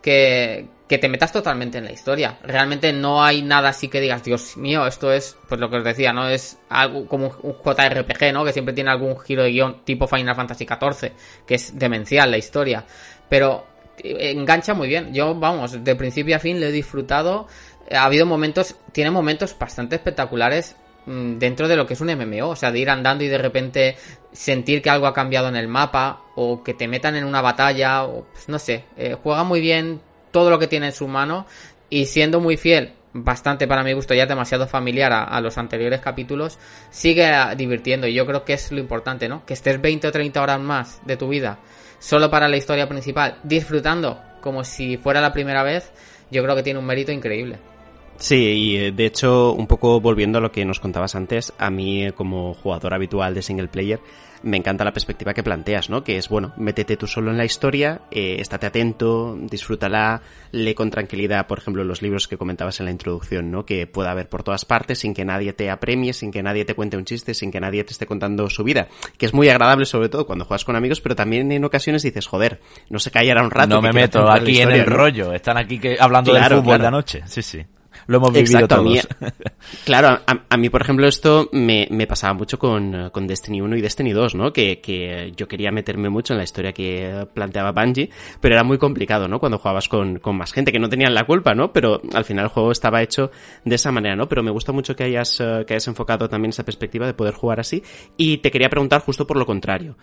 que, 0.03 0.69
que 0.95 0.99
te 0.99 1.09
metas 1.09 1.33
totalmente 1.33 1.79
en 1.79 1.87
la 1.87 1.91
historia. 1.91 2.39
Realmente 2.45 2.93
no 2.93 3.25
hay 3.25 3.43
nada 3.43 3.71
así 3.71 3.89
que 3.89 4.01
digas, 4.01 4.23
Dios 4.23 4.57
mío, 4.57 4.87
esto 4.87 5.13
es, 5.13 5.37
pues 5.49 5.61
lo 5.61 5.69
que 5.69 5.79
os 5.79 5.85
decía, 5.85 6.13
¿no? 6.13 6.29
Es 6.29 6.57
algo 6.69 7.09
como 7.09 7.35
un 7.43 7.55
JRPG, 7.55 8.33
¿no? 8.33 8.45
Que 8.45 8.53
siempre 8.53 8.75
tiene 8.75 8.91
algún 8.91 9.19
giro 9.19 9.43
de 9.43 9.51
guion 9.51 9.85
tipo 9.85 10.07
Final 10.07 10.37
Fantasy 10.37 10.65
XIV, 10.65 11.11
que 11.45 11.57
es 11.57 11.77
demencial 11.77 12.31
la 12.31 12.39
historia. 12.39 12.85
Pero 13.29 13.67
eh, 13.99 14.31
engancha 14.31 14.73
muy 14.73 14.87
bien. 14.87 15.13
Yo, 15.13 15.35
vamos, 15.35 15.83
de 15.83 15.97
principio 15.97 16.37
a 16.37 16.39
fin 16.39 16.61
lo 16.61 16.67
he 16.67 16.73
disfrutado. 16.73 17.49
Ha 17.91 18.05
habido 18.05 18.25
momentos, 18.25 18.77
tiene 18.93 19.11
momentos 19.11 19.59
bastante 19.59 19.97
espectaculares 19.97 20.77
mm, 21.07 21.39
dentro 21.39 21.67
de 21.67 21.75
lo 21.75 21.89
que 21.89 21.95
es 21.95 22.01
un 22.01 22.15
MMO, 22.15 22.51
o 22.51 22.57
sea, 22.57 22.71
de 22.71 22.79
ir 22.79 22.89
andando 22.89 23.25
y 23.25 23.29
de 23.29 23.39
repente 23.39 23.97
sentir 24.31 24.81
que 24.81 24.91
algo 24.91 25.09
ha 25.09 25.13
cambiado 25.13 25.49
en 25.49 25.57
el 25.57 25.67
mapa, 25.67 26.21
o 26.37 26.63
que 26.63 26.73
te 26.73 26.87
metan 26.87 27.17
en 27.17 27.25
una 27.25 27.43
batalla, 27.43 28.05
o 28.05 28.27
pues, 28.33 28.49
no 28.49 28.61
sé, 28.61 28.85
eh, 28.97 29.17
juega 29.21 29.43
muy 29.43 29.61
bien, 29.61 30.01
todo 30.35 30.51
lo 30.51 30.59
que 30.59 30.67
tiene 30.67 30.87
en 30.87 30.93
su 30.93 31.07
mano 31.07 31.47
y 31.89 32.07
siendo 32.07 32.41
muy 32.41 32.57
fiel, 32.57 32.95
bastante 33.13 33.69
para 33.69 33.85
mi 33.85 33.93
gusto, 33.93 34.15
ya 34.15 34.27
demasiado 34.27 34.67
familiar 34.67 35.13
a, 35.13 35.41
los 35.41 35.59
anteriores 35.59 36.01
capítulos, 36.01 36.59
sigue 36.91 37.31
divirtiendo 37.57 38.09
y 38.09 38.15
yo 38.15 38.27
creo 38.27 38.45
que 38.45 38.55
es 38.55 38.73
lo 38.73 38.81
importante, 38.81 39.29
¿no? 39.29 39.47
Que 39.47 39.55
estés 39.55 39.81
20 39.81 40.09
o 40.09 40.11
30 40.11 40.43
horas 40.43 40.59
más 40.59 41.01
de 41.07 41.17
tu 41.17 41.29
vida 41.29 41.61
solo 42.01 42.31
para 42.31 42.49
la 42.49 42.57
historia 42.57 42.89
principal, 42.89 43.39
disfrutando 43.45 44.21
como 44.41 44.65
si 44.65 44.97
fuera 44.97 45.21
la 45.21 45.33
primera 45.33 45.63
vez, 45.63 45.93
yo 46.33 46.43
creo 46.43 46.57
que 46.57 46.65
tiene 46.65 46.81
un 46.81 46.87
mérito 46.87 47.13
increíble. 47.13 47.61
Sí, 48.17 48.37
y 48.37 48.77
eh, 48.77 48.93
de 48.93 49.07
hecho, 49.07 49.53
un 49.53 49.67
poco 49.67 50.01
volviendo 50.01 50.39
a 50.39 50.41
lo 50.41 50.53
que 50.53 50.65
nos 50.65 50.81
contabas 50.81 51.15
antes, 51.15 51.53
a 51.59 51.71
mí 51.71 52.05
eh, 52.05 52.13
como 52.13 52.55
jugador 52.55 52.95
habitual 52.95 53.35
de 53.35 53.43
single 53.43 53.69
player, 53.69 54.01
me 54.45 54.59
encanta 54.59 54.85
la 54.85 54.93
perspectiva 54.93 55.33
que 55.33 55.43
planteas, 55.43 55.89
¿no? 55.89 56.05
Que 56.05 56.19
es, 56.19 56.29
bueno, 56.29 56.53
métete 56.57 56.97
tú 56.97 57.07
solo 57.07 57.31
en 57.31 57.39
la 57.39 57.47
historia, 57.47 58.03
eh, 58.11 58.37
estate 58.39 58.67
atento, 58.67 59.37
disfrútala, 59.41 60.21
lee 60.53 60.75
con 60.75 60.91
tranquilidad, 60.91 61.47
por 61.47 61.59
ejemplo, 61.59 61.83
los 61.83 62.03
libros 62.03 62.29
que 62.29 62.37
comentabas 62.37 62.79
en 62.81 62.87
la 62.87 62.93
introducción, 62.93 63.51
¿no? 63.51 63.65
Que 63.65 63.87
pueda 63.87 64.11
haber 64.11 64.29
por 64.29 64.43
todas 64.43 64.67
partes, 64.67 64.99
sin 64.99 65.15
que 65.15 65.25
nadie 65.25 65.55
te 65.55 65.71
apremie, 65.71 66.13
sin 66.13 66.31
que 66.31 66.43
nadie 66.43 66.67
te 66.67 66.75
cuente 66.75 66.99
un 66.99 67.07
chiste, 67.07 67.33
sin 67.33 67.51
que 67.51 67.59
nadie 67.59 67.85
te 67.85 67.93
esté 67.93 68.07
contando 68.07 68.51
su 68.51 68.65
vida. 68.65 68.89
Que 69.17 69.27
es 69.27 69.33
muy 69.33 69.49
agradable, 69.49 69.87
sobre 69.87 70.11
todo, 70.11 70.27
cuando 70.27 70.45
juegas 70.45 70.65
con 70.65 70.77
amigos, 70.77 71.01
pero 71.01 71.17
también 71.17 71.51
en 71.51 71.65
ocasiones 71.65 72.03
dices, 72.03 72.27
joder, 72.27 72.61
no 72.91 72.99
se 72.99 73.11
callará 73.11 73.43
un 73.43 73.51
rato. 73.51 73.75
No 73.75 73.83
me 73.83 73.93
meto 73.93 74.31
aquí 74.31 74.61
en 74.61 74.73
el 74.73 74.85
rollo, 74.85 75.33
están 75.33 75.57
aquí 75.57 75.79
que, 75.79 75.97
hablando 75.99 76.35
del 76.35 76.45
fútbol 76.45 76.81
de 76.81 76.87
anoche, 76.87 77.23
sí, 77.27 77.43
sí 77.43 77.65
lo 78.07 78.19
hemos 78.19 78.33
vivido 78.33 78.69
todos. 78.69 79.09
claro, 79.85 80.21
a, 80.49 80.57
mí, 80.57 80.69
por 80.71 80.83
ejemplo, 80.83 81.07
esto 81.07 81.49
me, 81.53 81.87
me 81.91 82.07
pasaba 82.07 82.35
mucho 82.35 82.59
con, 82.59 83.11
con, 83.11 83.27
Destiny 83.27 83.61
1 83.61 83.77
y 83.77 83.81
Destiny 83.81 84.13
2, 84.13 84.35
¿no? 84.35 84.53
Que, 84.53 84.81
que, 84.81 85.33
yo 85.37 85.49
quería 85.49 85.71
meterme 85.71 86.09
mucho 86.09 86.35
en 86.35 86.39
la 86.39 86.45
historia 86.45 86.73
que 86.73 87.27
planteaba 87.33 87.73
Bungie, 87.73 88.11
pero 88.41 88.55
era 88.55 88.65
muy 88.65 88.79
complicado, 88.79 89.29
¿no? 89.29 89.39
Cuando 89.39 89.59
jugabas 89.59 89.89
con, 89.89 90.19
con 90.19 90.37
más 90.37 90.53
gente, 90.53 90.73
que 90.73 90.79
no 90.79 90.89
tenían 90.89 91.15
la 91.15 91.25
culpa, 91.25 91.55
¿no? 91.55 91.73
Pero 91.73 92.01
al 92.13 92.25
final 92.25 92.45
el 92.45 92.51
juego 92.51 92.73
estaba 92.73 93.03
hecho 93.03 93.31
de 93.65 93.75
esa 93.75 93.93
manera, 93.93 94.17
¿no? 94.17 94.29
Pero 94.29 94.43
me 94.43 94.51
gusta 94.51 94.73
mucho 94.73 94.95
que 94.95 95.05
hayas, 95.05 95.41
eh, 95.41 95.65
que 95.67 95.75
hayas 95.75 95.89
enfocado 95.89 96.29
también 96.29 96.51
esa 96.51 96.65
perspectiva 96.65 97.07
de 97.07 97.15
poder 97.15 97.35
jugar 97.35 97.61
así. 97.61 97.83
Y 98.17 98.39
te 98.39 98.51
quería 98.51 98.69
preguntar 98.69 99.01
justo 99.01 99.27
por 99.27 99.37
lo 99.37 99.47
contrario. 99.47 99.97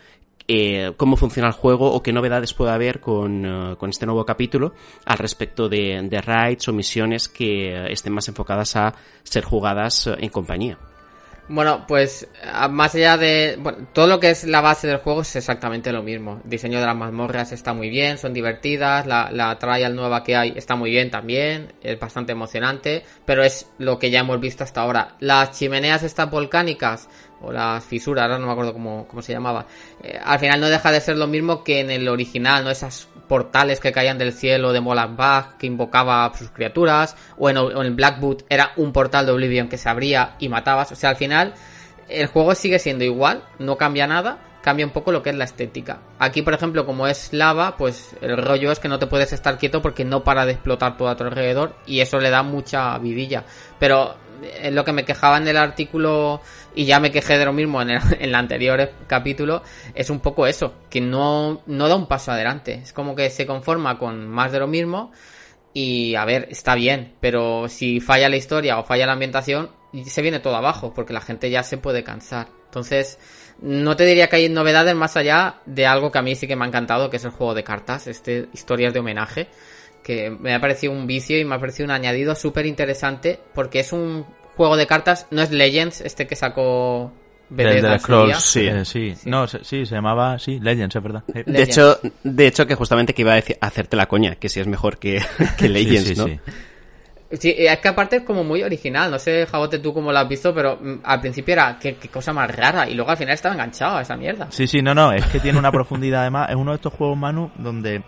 Eh, 0.47 0.93
cómo 0.97 1.17
funciona 1.17 1.47
el 1.47 1.53
juego 1.53 1.91
o 1.91 2.01
qué 2.01 2.11
novedades 2.11 2.53
puede 2.53 2.71
haber 2.71 2.99
con, 2.99 3.45
eh, 3.45 3.75
con 3.77 3.89
este 3.89 4.05
nuevo 4.05 4.25
capítulo 4.25 4.73
al 5.05 5.17
respecto 5.17 5.69
de, 5.69 6.01
de, 6.09 6.21
raids 6.21 6.67
o 6.67 6.73
misiones 6.73 7.27
que 7.29 7.91
estén 7.91 8.13
más 8.13 8.27
enfocadas 8.27 8.75
a 8.75 8.93
ser 9.23 9.43
jugadas 9.43 10.07
eh, 10.07 10.15
en 10.19 10.29
compañía. 10.29 10.77
Bueno, 11.47 11.83
pues 11.85 12.29
más 12.69 12.95
allá 12.95 13.17
de... 13.17 13.59
Todo 13.93 14.07
lo 14.07 14.21
que 14.21 14.29
es 14.29 14.45
la 14.45 14.61
base 14.61 14.87
del 14.87 14.99
juego 14.99 15.21
es 15.21 15.35
exactamente 15.35 15.91
lo 15.91 16.01
mismo. 16.01 16.39
El 16.45 16.49
diseño 16.49 16.79
de 16.79 16.85
las 16.85 16.95
mazmorras 16.95 17.51
está 17.51 17.73
muy 17.73 17.89
bien, 17.89 18.17
son 18.17 18.33
divertidas, 18.33 19.05
la, 19.05 19.29
la 19.31 19.59
trial 19.59 19.93
nueva 19.93 20.23
que 20.23 20.37
hay 20.37 20.53
está 20.55 20.75
muy 20.75 20.91
bien 20.91 21.11
también, 21.11 21.73
es 21.81 21.99
bastante 21.99 22.31
emocionante, 22.31 23.03
pero 23.25 23.43
es 23.43 23.69
lo 23.79 23.99
que 23.99 24.09
ya 24.09 24.21
hemos 24.21 24.39
visto 24.39 24.63
hasta 24.63 24.79
ahora. 24.79 25.15
Las 25.19 25.59
chimeneas 25.59 26.03
estas 26.03 26.31
volcánicas 26.31 27.09
o 27.41 27.51
las 27.51 27.83
fisuras, 27.83 28.23
ahora 28.23 28.37
no 28.37 28.47
me 28.47 28.51
acuerdo 28.51 28.73
cómo, 28.73 29.07
cómo 29.07 29.21
se 29.21 29.33
llamaba. 29.33 29.65
Eh, 30.03 30.19
al 30.23 30.39
final 30.39 30.59
no 30.59 30.69
deja 30.69 30.91
de 30.91 31.01
ser 31.01 31.17
lo 31.17 31.27
mismo 31.27 31.63
que 31.63 31.79
en 31.79 31.89
el 31.91 32.07
original, 32.07 32.63
¿no? 32.63 32.69
Esas 32.69 33.07
portales 33.27 33.79
que 33.79 33.91
caían 33.91 34.17
del 34.17 34.33
cielo 34.33 34.73
de 34.73 34.81
Molanbach 34.81 35.57
que 35.57 35.67
invocaba 35.67 36.25
a 36.25 36.37
sus 36.37 36.49
criaturas, 36.49 37.15
o 37.37 37.49
en, 37.49 37.57
o 37.57 37.83
en 37.83 37.95
Blackwood 37.95 38.43
era 38.49 38.71
un 38.75 38.91
portal 38.91 39.25
de 39.25 39.31
Oblivion 39.31 39.69
que 39.69 39.77
se 39.77 39.89
abría 39.89 40.35
y 40.39 40.49
matabas. 40.49 40.91
O 40.91 40.95
sea, 40.95 41.11
al 41.11 41.15
final 41.15 41.53
el 42.09 42.27
juego 42.27 42.55
sigue 42.55 42.79
siendo 42.79 43.03
igual, 43.03 43.43
no 43.59 43.77
cambia 43.77 44.05
nada, 44.05 44.39
cambia 44.61 44.85
un 44.85 44.91
poco 44.91 45.11
lo 45.11 45.23
que 45.23 45.31
es 45.31 45.35
la 45.35 45.45
estética. 45.45 45.99
Aquí, 46.19 46.41
por 46.41 46.53
ejemplo, 46.53 46.85
como 46.85 47.07
es 47.07 47.33
lava, 47.33 47.77
pues 47.77 48.15
el 48.21 48.37
rollo 48.37 48.71
es 48.71 48.79
que 48.79 48.87
no 48.87 48.99
te 48.99 49.07
puedes 49.07 49.33
estar 49.33 49.57
quieto 49.57 49.81
porque 49.81 50.05
no 50.05 50.23
para 50.23 50.45
de 50.45 50.53
explotar 50.53 50.97
todo 50.97 51.09
a 51.09 51.15
tu 51.15 51.23
alrededor 51.23 51.75
y 51.85 52.01
eso 52.01 52.19
le 52.19 52.29
da 52.29 52.43
mucha 52.43 52.97
vidilla. 52.99 53.43
Pero 53.79 54.15
es 54.61 54.73
lo 54.73 54.83
que 54.83 54.93
me 54.93 55.05
quejaba 55.05 55.37
en 55.37 55.47
el 55.47 55.57
artículo 55.57 56.41
y 56.75 56.85
ya 56.85 56.99
me 56.99 57.11
quejé 57.11 57.37
de 57.37 57.45
lo 57.45 57.53
mismo 57.53 57.81
en 57.81 57.91
el, 57.91 58.01
en 58.13 58.21
el 58.21 58.35
anterior 58.35 58.91
capítulo, 59.07 59.63
es 59.93 60.09
un 60.09 60.19
poco 60.19 60.47
eso, 60.47 60.73
que 60.89 61.01
no, 61.01 61.61
no 61.65 61.87
da 61.87 61.95
un 61.95 62.07
paso 62.07 62.31
adelante. 62.31 62.73
Es 62.83 62.93
como 62.93 63.15
que 63.15 63.29
se 63.29 63.45
conforma 63.45 63.97
con 63.97 64.27
más 64.27 64.51
de 64.51 64.59
lo 64.59 64.67
mismo 64.67 65.11
y 65.73 66.15
a 66.15 66.25
ver, 66.25 66.47
está 66.49 66.75
bien, 66.75 67.13
pero 67.19 67.67
si 67.67 67.99
falla 67.99 68.29
la 68.29 68.37
historia 68.37 68.79
o 68.79 68.83
falla 68.83 69.05
la 69.05 69.13
ambientación, 69.13 69.69
se 70.05 70.21
viene 70.21 70.39
todo 70.39 70.55
abajo, 70.55 70.93
porque 70.93 71.13
la 71.13 71.21
gente 71.21 71.49
ya 71.49 71.63
se 71.63 71.77
puede 71.77 72.03
cansar. 72.03 72.47
Entonces, 72.65 73.19
no 73.61 73.95
te 73.95 74.05
diría 74.05 74.27
que 74.27 74.37
hay 74.37 74.49
novedades 74.49 74.95
más 74.95 75.17
allá 75.17 75.61
de 75.65 75.85
algo 75.85 76.11
que 76.11 76.19
a 76.19 76.21
mí 76.21 76.35
sí 76.35 76.47
que 76.47 76.55
me 76.55 76.65
ha 76.65 76.67
encantado, 76.67 77.09
que 77.09 77.17
es 77.17 77.25
el 77.25 77.31
juego 77.31 77.53
de 77.53 77.63
cartas, 77.63 78.07
este 78.07 78.47
historias 78.53 78.93
de 78.93 78.99
homenaje 78.99 79.47
que 80.03 80.29
me 80.31 80.53
ha 80.53 80.59
parecido 80.59 80.93
un 80.93 81.07
vicio 81.07 81.39
y 81.39 81.45
me 81.45 81.55
ha 81.55 81.59
parecido 81.59 81.85
un 81.85 81.91
añadido 81.91 82.35
súper 82.35 82.65
interesante 82.65 83.39
porque 83.53 83.81
es 83.81 83.93
un 83.93 84.25
juego 84.55 84.77
de 84.77 84.87
cartas, 84.87 85.27
no 85.31 85.41
es 85.41 85.51
Legends, 85.51 86.01
este 86.01 86.27
que 86.27 86.35
sacó 86.35 87.11
Bethesda. 87.49 87.99
Scrolls, 87.99 88.41
sí. 88.41 88.69
sí. 88.85 89.13
No, 89.25 89.47
sí, 89.47 89.85
se 89.85 89.95
llamaba, 89.95 90.39
sí, 90.39 90.59
Legends, 90.59 90.95
es 90.95 91.03
verdad. 91.03 91.23
De 91.27 91.63
hecho, 91.63 91.99
de 92.23 92.47
hecho 92.47 92.65
que 92.65 92.75
justamente 92.75 93.13
que 93.13 93.23
iba 93.23 93.35
a, 93.35 93.43
hacerte 93.61 93.97
la 93.97 94.07
coña, 94.07 94.35
que 94.35 94.49
si 94.49 94.59
es 94.59 94.67
mejor 94.67 94.97
que, 94.97 95.21
que 95.57 95.69
Legends, 95.69 96.07
sí, 96.07 96.15
sí, 96.15 96.21
¿no? 96.21 96.27
Sí, 97.37 97.55
es 97.57 97.79
que 97.79 97.87
aparte 97.87 98.17
es 98.17 98.23
como 98.23 98.43
muy 98.43 98.61
original, 98.61 99.09
no 99.09 99.17
sé, 99.17 99.45
Jabote, 99.45 99.79
tú 99.79 99.93
cómo 99.93 100.11
lo 100.11 100.19
has 100.19 100.27
visto, 100.27 100.53
pero 100.53 100.77
mm, 100.81 100.99
al 101.03 101.21
principio 101.21 101.53
era 101.53 101.77
qué, 101.79 101.95
qué, 101.95 102.09
cosa 102.09 102.33
más 102.33 102.53
rara 102.53 102.89
y 102.89 102.93
luego 102.93 103.09
al 103.09 103.17
final 103.17 103.33
estaba 103.33 103.55
enganchado 103.55 103.97
a 103.97 104.01
esa 104.01 104.17
mierda. 104.17 104.47
Sí, 104.51 104.67
sí, 104.67 104.81
no, 104.81 104.93
no, 104.93 105.13
es 105.13 105.25
que 105.27 105.39
tiene 105.39 105.57
una 105.57 105.71
profundidad 105.71 106.21
además, 106.21 106.49
es 106.49 106.57
uno 106.57 106.71
de 106.71 106.75
estos 106.75 106.93
juegos, 106.93 107.17
Manu, 107.17 107.49
donde 107.57 108.03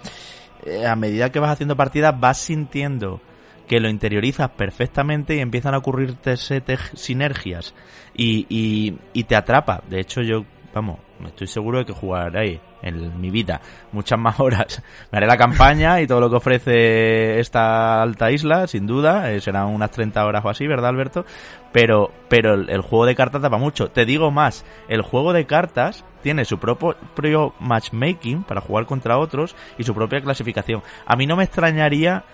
eh, 0.66 0.86
a 0.86 0.96
medida 0.98 1.32
que 1.32 1.40
vas 1.40 1.52
haciendo 1.52 1.78
partidas 1.78 2.20
vas 2.20 2.38
sintiendo 2.38 3.22
que 3.68 3.80
lo 3.80 3.90
interiorizas 3.90 4.50
perfectamente 4.52 5.36
y 5.36 5.40
empiezan 5.40 5.74
a 5.74 5.78
ocurrirte 5.78 6.36
sinergias 6.38 7.74
y, 8.16 8.92
te 9.24 9.36
atrapa. 9.36 9.82
De 9.90 10.00
hecho, 10.00 10.22
yo, 10.22 10.46
vamos, 10.74 11.00
estoy 11.26 11.48
seguro 11.48 11.80
de 11.80 11.86
que 11.86 11.94
jugaré 11.94 12.62
en 12.82 13.20
mi 13.22 13.32
vida 13.32 13.62
muchas 13.92 14.20
más 14.20 14.40
horas. 14.40 14.84
Me 15.12 15.18
haré 15.18 15.28
la 15.28 15.38
campaña 15.38 16.02
y 16.02 16.08
todo 16.08 16.20
lo 16.20 16.30
que 16.30 16.36
ofrece 16.36 17.40
esta 17.40 18.02
alta 18.02 18.32
isla, 18.32 18.68
sin 18.68 18.86
duda, 18.86 19.32
eh, 19.32 19.40
serán 19.40 19.68
unas 19.68 19.92
30 19.92 20.26
horas 20.26 20.44
o 20.44 20.50
así, 20.50 20.68
¿verdad, 20.68 20.90
Alberto? 20.90 21.26
Pero, 21.72 22.12
pero 22.28 22.54
el, 22.54 22.82
juego 22.82 23.06
de 23.06 23.16
cartas 23.16 23.42
tapa 23.42 23.58
mucho. 23.58 23.90
Te 23.90 24.06
digo 24.06 24.30
más, 24.30 24.66
el 24.90 25.02
juego 25.02 25.34
de 25.34 25.46
cartas 25.46 26.06
tiene 26.22 26.46
su 26.46 26.60
propio 26.60 27.54
matchmaking 27.60 28.44
para 28.44 28.62
jugar 28.62 28.86
contra 28.86 29.18
otros 29.18 29.56
y 29.78 29.84
su 29.84 29.96
propia 29.96 30.22
clasificación. 30.22 30.84
A 31.06 31.16
mí 31.16 31.26
no 31.26 31.36
me 31.36 31.46
extrañaría 31.46 32.26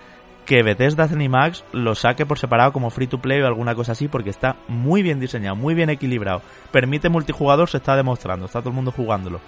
que 0.50 0.64
Bethesda 0.64 1.06
Zenimax 1.06 1.64
lo 1.70 1.94
saque 1.94 2.26
por 2.26 2.36
separado 2.36 2.72
como 2.72 2.90
free 2.90 3.06
to 3.06 3.20
play 3.20 3.40
o 3.40 3.46
alguna 3.46 3.76
cosa 3.76 3.92
así 3.92 4.08
porque 4.08 4.30
está 4.30 4.56
muy 4.66 5.00
bien 5.00 5.20
diseñado, 5.20 5.54
muy 5.54 5.74
bien 5.74 5.90
equilibrado. 5.90 6.42
Permite 6.72 7.08
multijugador, 7.08 7.70
se 7.70 7.76
está 7.76 7.94
demostrando, 7.94 8.46
está 8.46 8.58
todo 8.58 8.70
el 8.70 8.74
mundo 8.74 8.90
jugándolo. 8.90 9.40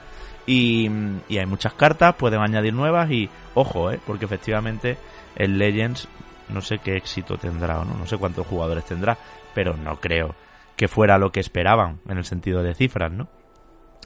Y, 0.47 0.87
hay 1.29 1.47
muchas 1.47 1.74
cartas, 1.74 2.15
pueden 2.15 2.41
añadir 2.41 2.73
nuevas 2.73 3.11
y 3.11 3.29
ojo, 3.55 3.91
eh, 3.91 3.99
porque 4.07 4.27
efectivamente 4.27 4.97
el 5.35 5.59
Legends 5.59 6.07
no 6.51 6.61
sé 6.61 6.79
qué 6.79 6.97
éxito 6.97 7.37
tendrá 7.37 7.81
o 7.81 7.85
no, 7.85 7.95
no 7.95 8.07
sé 8.07 8.16
cuántos 8.16 8.47
jugadores 8.47 8.85
tendrá, 8.85 9.19
pero 9.57 9.77
no 9.77 9.97
creo 9.97 10.37
que 10.77 10.87
fuera 10.87 11.19
lo 11.19 11.33
que 11.33 11.41
esperaban 11.41 11.99
en 12.09 12.19
el 12.19 12.24
sentido 12.24 12.62
de 12.62 12.77
cifras, 12.77 13.11
¿no? 13.11 13.27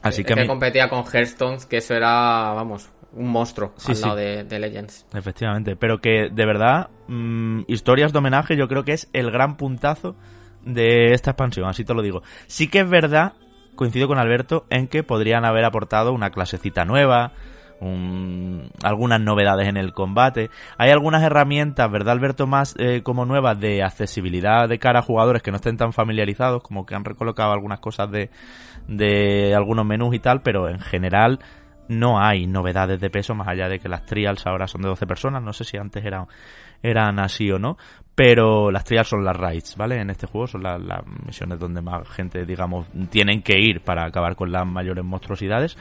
Así 0.01 0.23
que, 0.23 0.47
competía 0.47 0.89
con 0.89 1.03
Hearthstone, 1.05 1.59
que 1.69 1.77
eso 1.77 1.93
era, 1.93 2.53
vamos, 2.55 2.89
un 3.17 3.29
monstruo 3.29 3.73
al 3.87 4.01
lado 4.01 4.15
de, 4.15 4.59
Legends. 4.59 5.05
Efectivamente, 5.13 5.75
pero 5.75 5.99
que 5.99 6.29
de 6.31 6.45
verdad, 6.45 6.89
mm, 7.07 7.61
historias 7.67 8.13
de 8.13 8.19
homenaje 8.19 8.55
yo 8.55 8.67
creo 8.67 8.83
que 8.83 8.93
es 8.93 9.09
el 9.13 9.31
gran 9.31 9.57
puntazo 9.57 10.15
de 10.63 11.13
esta 11.13 11.31
expansión, 11.31 11.67
así 11.67 11.83
te 11.83 11.93
lo 11.93 12.01
digo. 12.01 12.21
Sí 12.47 12.67
que 12.67 12.79
es 12.79 12.89
verdad 12.89 13.33
coincido 13.75 14.07
con 14.07 14.17
Alberto 14.17 14.65
en 14.69 14.87
que 14.87 15.03
podrían 15.03 15.45
haber 15.45 15.65
aportado 15.65 16.11
una 16.11 16.31
clasecita 16.31 16.83
nueva, 16.83 17.33
algunas 18.83 19.21
novedades 19.21 19.67
en 19.67 19.77
el 19.77 19.93
combate. 19.93 20.49
Hay 20.77 20.89
algunas 20.89 21.23
herramientas, 21.23 21.89
¿verdad, 21.91 22.13
Alberto? 22.13 22.47
Más 22.47 22.75
eh, 22.79 23.01
como 23.03 23.25
nuevas 23.25 23.59
de 23.59 23.83
accesibilidad 23.83 24.67
de 24.67 24.79
cara 24.79 24.99
a 24.99 25.03
jugadores 25.03 25.43
que 25.43 25.51
no 25.51 25.57
estén 25.57 25.77
tan 25.77 25.93
familiarizados, 25.93 26.63
como 26.63 26.85
que 26.85 26.95
han 26.95 27.05
recolocado 27.05 27.51
algunas 27.51 27.79
cosas 27.79 28.09
de, 28.11 28.29
de 28.87 29.53
algunos 29.55 29.85
menús 29.85 30.15
y 30.15 30.19
tal, 30.19 30.41
pero 30.41 30.69
en 30.69 30.79
general 30.79 31.39
no 31.89 32.19
hay 32.19 32.47
novedades 32.47 32.99
de 32.99 33.09
peso 33.09 33.35
más 33.35 33.47
allá 33.47 33.69
de 33.69 33.79
que 33.79 33.89
las 33.89 34.05
trials 34.05 34.45
ahora 34.45 34.67
son 34.67 34.81
de 34.81 34.89
12 34.89 35.07
personas. 35.07 35.43
No 35.43 35.53
sé 35.53 35.63
si 35.63 35.77
antes 35.77 36.03
eran, 36.03 36.27
eran 36.81 37.19
así 37.19 37.49
o 37.51 37.59
no, 37.59 37.77
pero 38.15 38.71
las 38.71 38.83
trials 38.83 39.07
son 39.07 39.23
las 39.23 39.35
raids, 39.35 39.75
¿vale? 39.77 40.01
En 40.01 40.09
este 40.09 40.27
juego 40.27 40.47
son 40.47 40.63
las, 40.63 40.79
misiones 41.25 41.59
donde 41.59 41.81
más 41.81 42.07
gente, 42.09 42.45
digamos, 42.45 42.87
tienen 43.09 43.41
que 43.41 43.59
ir 43.59 43.81
para 43.81 44.05
acabar 44.05 44.35
con 44.35 44.51
las 44.51 44.65
mayores 44.65 45.03
monstruosidades. 45.03 45.77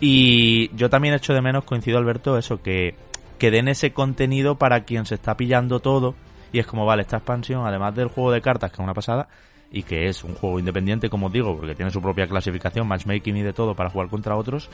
Y 0.00 0.74
yo 0.76 0.90
también 0.90 1.14
echo 1.14 1.32
de 1.32 1.42
menos, 1.42 1.64
coincido 1.64 1.98
Alberto, 1.98 2.36
eso, 2.36 2.62
que, 2.62 2.94
que 3.38 3.50
den 3.50 3.68
ese 3.68 3.92
contenido 3.92 4.56
para 4.56 4.84
quien 4.84 5.06
se 5.06 5.14
está 5.14 5.36
pillando 5.36 5.80
todo. 5.80 6.14
Y 6.52 6.58
es 6.58 6.66
como, 6.66 6.86
vale, 6.86 7.02
esta 7.02 7.18
expansión, 7.18 7.66
además 7.66 7.94
del 7.94 8.08
juego 8.08 8.32
de 8.32 8.40
cartas, 8.40 8.70
que 8.70 8.76
es 8.76 8.80
una 8.80 8.94
pasada, 8.94 9.28
y 9.70 9.82
que 9.82 10.06
es 10.06 10.24
un 10.24 10.34
juego 10.34 10.58
independiente, 10.58 11.08
como 11.08 11.28
digo, 11.28 11.56
porque 11.56 11.74
tiene 11.74 11.90
su 11.90 12.00
propia 12.00 12.26
clasificación, 12.26 12.86
matchmaking 12.86 13.36
y 13.36 13.42
de 13.42 13.52
todo 13.52 13.74
para 13.74 13.90
jugar 13.90 14.08
contra 14.08 14.36
otros, 14.36 14.70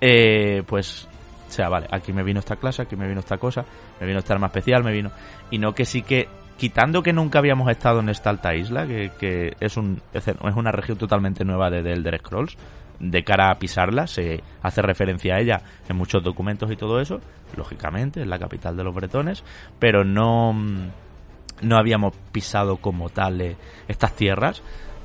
eh, 0.00 0.62
pues 0.66 1.08
o 1.48 1.50
sea, 1.50 1.68
vale, 1.68 1.86
aquí 1.90 2.12
me 2.12 2.22
vino 2.22 2.40
esta 2.40 2.56
clase, 2.56 2.82
aquí 2.82 2.96
me 2.96 3.06
vino 3.06 3.20
esta 3.20 3.38
cosa, 3.38 3.64
me 4.00 4.06
vino 4.06 4.18
esta 4.18 4.34
arma 4.34 4.46
especial, 4.46 4.82
me 4.82 4.92
vino... 4.92 5.10
Y 5.50 5.58
no 5.58 5.72
que 5.72 5.84
sí 5.84 6.02
que, 6.02 6.28
quitando 6.56 7.02
que 7.02 7.12
nunca 7.12 7.38
habíamos 7.38 7.70
estado 7.70 8.00
en 8.00 8.08
esta 8.08 8.30
alta 8.30 8.54
isla, 8.56 8.86
que, 8.86 9.12
que 9.20 9.52
es, 9.60 9.76
un, 9.76 10.00
es 10.12 10.26
una 10.56 10.72
región 10.72 10.98
totalmente 10.98 11.44
nueva 11.44 11.70
de, 11.70 11.82
de 11.82 11.92
Elder 11.92 12.18
Scrolls, 12.18 12.56
de 12.98 13.22
cara 13.22 13.50
a 13.50 13.58
pisarla, 13.58 14.06
se 14.06 14.42
hace 14.62 14.82
referencia 14.82 15.34
a 15.34 15.40
ella 15.40 15.62
en 15.88 15.96
muchos 15.96 16.22
documentos 16.24 16.70
y 16.72 16.76
todo 16.76 17.00
eso, 17.00 17.20
lógicamente, 17.56 18.22
es 18.22 18.26
la 18.26 18.38
capital 18.38 18.76
de 18.76 18.84
los 18.84 18.94
bretones, 18.94 19.44
pero 19.78 20.04
no 20.04 20.54
no 21.64 21.76
habíamos 21.78 22.14
pisado 22.32 22.76
como 22.76 23.08
tal 23.08 23.40
eh, 23.40 23.56
estas 23.88 24.14
tierras. 24.14 24.62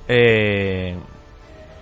Eh, 0.07 0.97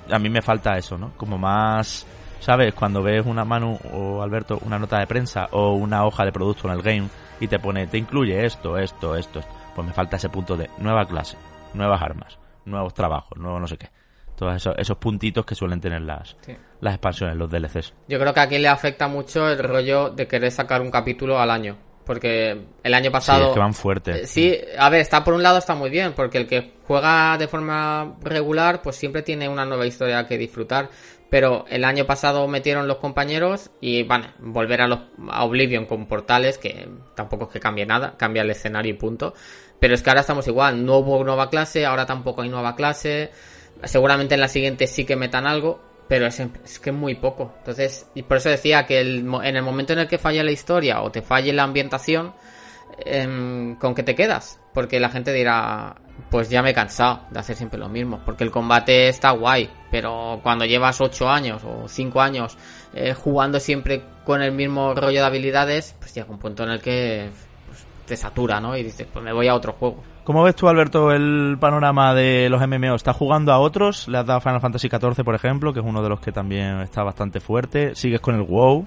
a 0.10 0.20
mí 0.20 0.30
me 0.30 0.42
falta 0.42 0.78
eso, 0.78 0.98
¿no? 0.98 1.12
Como 1.18 1.38
más, 1.38 2.06
¿sabes? 2.40 2.74
Cuando 2.74 3.04
ves 3.04 3.26
una 3.26 3.46
mano 3.46 3.80
o 3.94 4.22
Alberto 4.22 4.60
una 4.66 4.80
nota 4.80 5.00
de 5.00 5.08
prensa 5.08 5.48
o 5.52 5.74
una 5.74 6.06
hoja 6.06 6.26
de 6.26 6.32
producto 6.32 6.68
en 6.68 6.74
el 6.76 6.82
game 6.82 7.10
y 7.40 7.48
te 7.48 7.60
pone, 7.60 7.88
te 7.88 7.98
incluye 7.98 8.46
esto, 8.46 8.78
esto, 8.78 9.16
esto, 9.16 9.42
pues 9.76 9.88
me 9.88 9.94
falta 9.94 10.18
ese 10.18 10.30
punto 10.30 10.56
de 10.56 10.70
nueva 10.78 11.06
clase, 11.06 11.38
nuevas 11.74 12.02
armas, 12.02 12.38
nuevos 12.66 12.94
trabajos, 12.94 13.38
nuevo 13.38 13.60
no 13.60 13.68
sé 13.68 13.78
qué. 13.78 13.90
Todos 14.36 14.56
esos, 14.56 14.76
esos 14.78 14.98
puntitos 14.98 15.46
que 15.46 15.56
suelen 15.56 15.82
tener 15.82 16.02
las, 16.02 16.38
las 16.80 16.94
expansiones, 16.94 17.36
los 17.38 17.50
DLCs. 17.50 17.94
Yo 18.08 18.20
creo 18.20 18.36
que 18.36 18.40
aquí 18.40 18.60
le 18.60 18.68
afecta 18.68 19.08
mucho 19.08 19.50
el 19.50 19.58
rollo 19.58 20.12
de 20.12 20.28
querer 20.28 20.52
sacar 20.52 20.82
un 20.82 20.92
capítulo 20.92 21.40
al 21.40 21.50
año 21.50 21.87
porque 22.08 22.66
el 22.82 22.94
año 22.94 23.12
pasado... 23.12 23.40
Sí, 23.40 23.48
es 23.50 23.54
que 23.54 23.60
van 23.60 23.74
fuerte. 23.74 24.12
Eh, 24.22 24.26
sí, 24.26 24.58
a 24.80 24.90
ver, 24.90 25.02
está 25.02 25.24
por 25.24 25.34
un 25.34 25.44
lado 25.44 25.58
está 25.58 25.76
muy 25.76 25.90
bien, 25.90 26.14
porque 26.14 26.40
el 26.40 26.48
que 26.48 26.74
juega 26.88 27.38
de 27.38 27.48
forma 27.48 28.16
regular, 28.22 28.82
pues 28.82 28.96
siempre 28.96 29.22
tiene 29.22 29.50
una 29.50 29.66
nueva 29.66 29.86
historia 29.86 30.26
que 30.26 30.38
disfrutar. 30.38 30.90
Pero 31.30 31.66
el 31.70 31.84
año 31.84 32.06
pasado 32.06 32.48
metieron 32.48 32.88
los 32.88 32.98
compañeros 32.98 33.70
y 33.82 34.04
van 34.04 34.34
volver 34.40 34.82
a, 34.82 34.88
los, 34.88 35.00
a 35.30 35.44
Oblivion 35.44 35.86
con 35.86 36.08
portales, 36.08 36.58
que 36.58 36.88
tampoco 37.16 37.46
es 37.46 37.52
que 37.52 37.60
cambie 37.60 37.86
nada, 37.86 38.16
cambia 38.18 38.44
el 38.44 38.50
escenario 38.50 38.94
y 38.94 38.98
punto. 38.98 39.34
Pero 39.80 39.94
es 39.94 40.02
que 40.02 40.10
ahora 40.10 40.22
estamos 40.22 40.48
igual, 40.48 40.86
no 40.86 40.98
hubo 40.98 41.24
nueva 41.26 41.50
clase, 41.50 41.86
ahora 41.86 42.06
tampoco 42.06 42.42
hay 42.42 42.50
nueva 42.50 42.76
clase. 42.76 43.32
Seguramente 43.84 44.36
en 44.36 44.42
la 44.42 44.48
siguiente 44.48 44.88
sí 44.88 45.06
que 45.06 45.18
metan 45.18 45.46
algo, 45.46 45.82
pero 46.08 46.28
es, 46.28 46.40
es, 46.40 46.80
que 46.80 46.90
es 46.92 46.96
muy 46.96 47.16
poco. 47.16 47.54
Entonces, 47.60 48.10
y 48.16 48.24
por 48.24 48.38
eso 48.38 48.50
decía 48.50 48.86
que 48.86 49.00
el, 49.00 49.28
en 49.44 49.56
el 49.56 49.64
momento 49.64 49.94
en 49.94 50.00
el 50.00 50.08
que 50.08 50.18
falle 50.18 50.44
la 50.44 50.52
historia 50.52 51.02
o 51.02 51.12
te 51.12 51.22
falle 51.22 51.54
la 51.54 51.64
ambientación, 51.64 52.34
em, 53.00 53.76
¿con 53.76 53.94
qué 53.94 54.04
te 54.04 54.16
quedas? 54.16 54.60
Porque 54.74 55.00
la 55.00 55.10
gente 55.10 55.34
dirá, 55.34 55.96
pues 56.30 56.50
ya 56.50 56.62
me 56.62 56.72
he 56.72 56.74
cansado 56.74 57.22
de 57.32 57.40
hacer 57.40 57.56
siempre 57.56 57.80
lo 57.80 57.90
mismo. 57.90 58.22
Porque 58.26 58.44
el 58.44 58.52
combate 58.52 59.10
está 59.10 59.32
guay, 59.32 59.70
pero 59.92 60.40
cuando 60.44 60.66
llevas 60.66 61.02
8 61.02 61.30
años 61.30 61.64
o 61.66 61.88
5 61.88 62.22
años 62.22 62.58
eh, 62.94 63.14
jugando 63.14 63.60
siempre 63.60 64.04
con 64.24 64.42
el 64.42 64.52
mismo 64.52 64.94
rollo 64.94 65.20
de 65.20 65.26
habilidades, 65.26 65.96
pues 66.00 66.14
llega 66.14 66.30
un 66.30 66.40
punto 66.40 66.64
en 66.64 66.72
el 66.72 66.82
que 66.82 67.30
pues, 67.68 67.86
te 68.06 68.18
satura, 68.18 68.60
¿no? 68.60 68.78
Y 68.78 68.84
dices, 68.84 69.08
pues 69.12 69.24
me 69.24 69.34
voy 69.34 69.48
a 69.48 69.56
otro 69.56 69.74
juego. 69.74 70.04
¿Cómo 70.28 70.44
ves 70.44 70.58
tú, 70.58 70.68
Alberto, 70.68 71.14
el 71.14 71.56
panorama 71.58 72.14
de 72.14 72.50
los 72.50 72.60
MMO? 72.60 72.96
¿Estás 72.96 73.16
jugando 73.16 73.54
a 73.54 73.60
otros? 73.60 74.10
¿Le 74.10 74.18
has 74.18 74.26
dado 74.26 74.42
Final 74.42 74.60
Fantasy 74.60 74.90
XIV, 74.90 75.24
por 75.24 75.36
ejemplo, 75.36 75.72
que 75.72 75.80
es 75.80 75.86
uno 75.86 76.04
de 76.04 76.10
los 76.10 76.20
que 76.20 76.34
también 76.34 76.82
está 76.82 77.02
bastante 77.02 77.40
fuerte? 77.40 77.96
¿Sigues 77.96 78.20
con 78.20 78.36
el 78.36 78.42
WoW? 78.42 78.86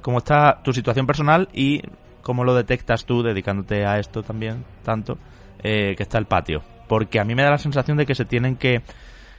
¿Cómo 0.00 0.16
está 0.16 0.62
tu 0.64 0.72
situación 0.72 1.06
personal 1.06 1.50
y 1.52 1.82
cómo 2.22 2.42
lo 2.42 2.54
detectas 2.54 3.04
tú, 3.04 3.22
dedicándote 3.22 3.84
a 3.84 3.98
esto 3.98 4.22
también, 4.22 4.64
tanto, 4.82 5.18
eh, 5.62 5.94
que 5.94 6.04
está 6.04 6.16
el 6.16 6.24
patio? 6.24 6.62
Porque 6.88 7.20
a 7.20 7.24
mí 7.24 7.34
me 7.34 7.42
da 7.42 7.50
la 7.50 7.58
sensación 7.58 7.98
de 7.98 8.06
que 8.06 8.14
se 8.14 8.24
tienen 8.24 8.56
que, 8.56 8.80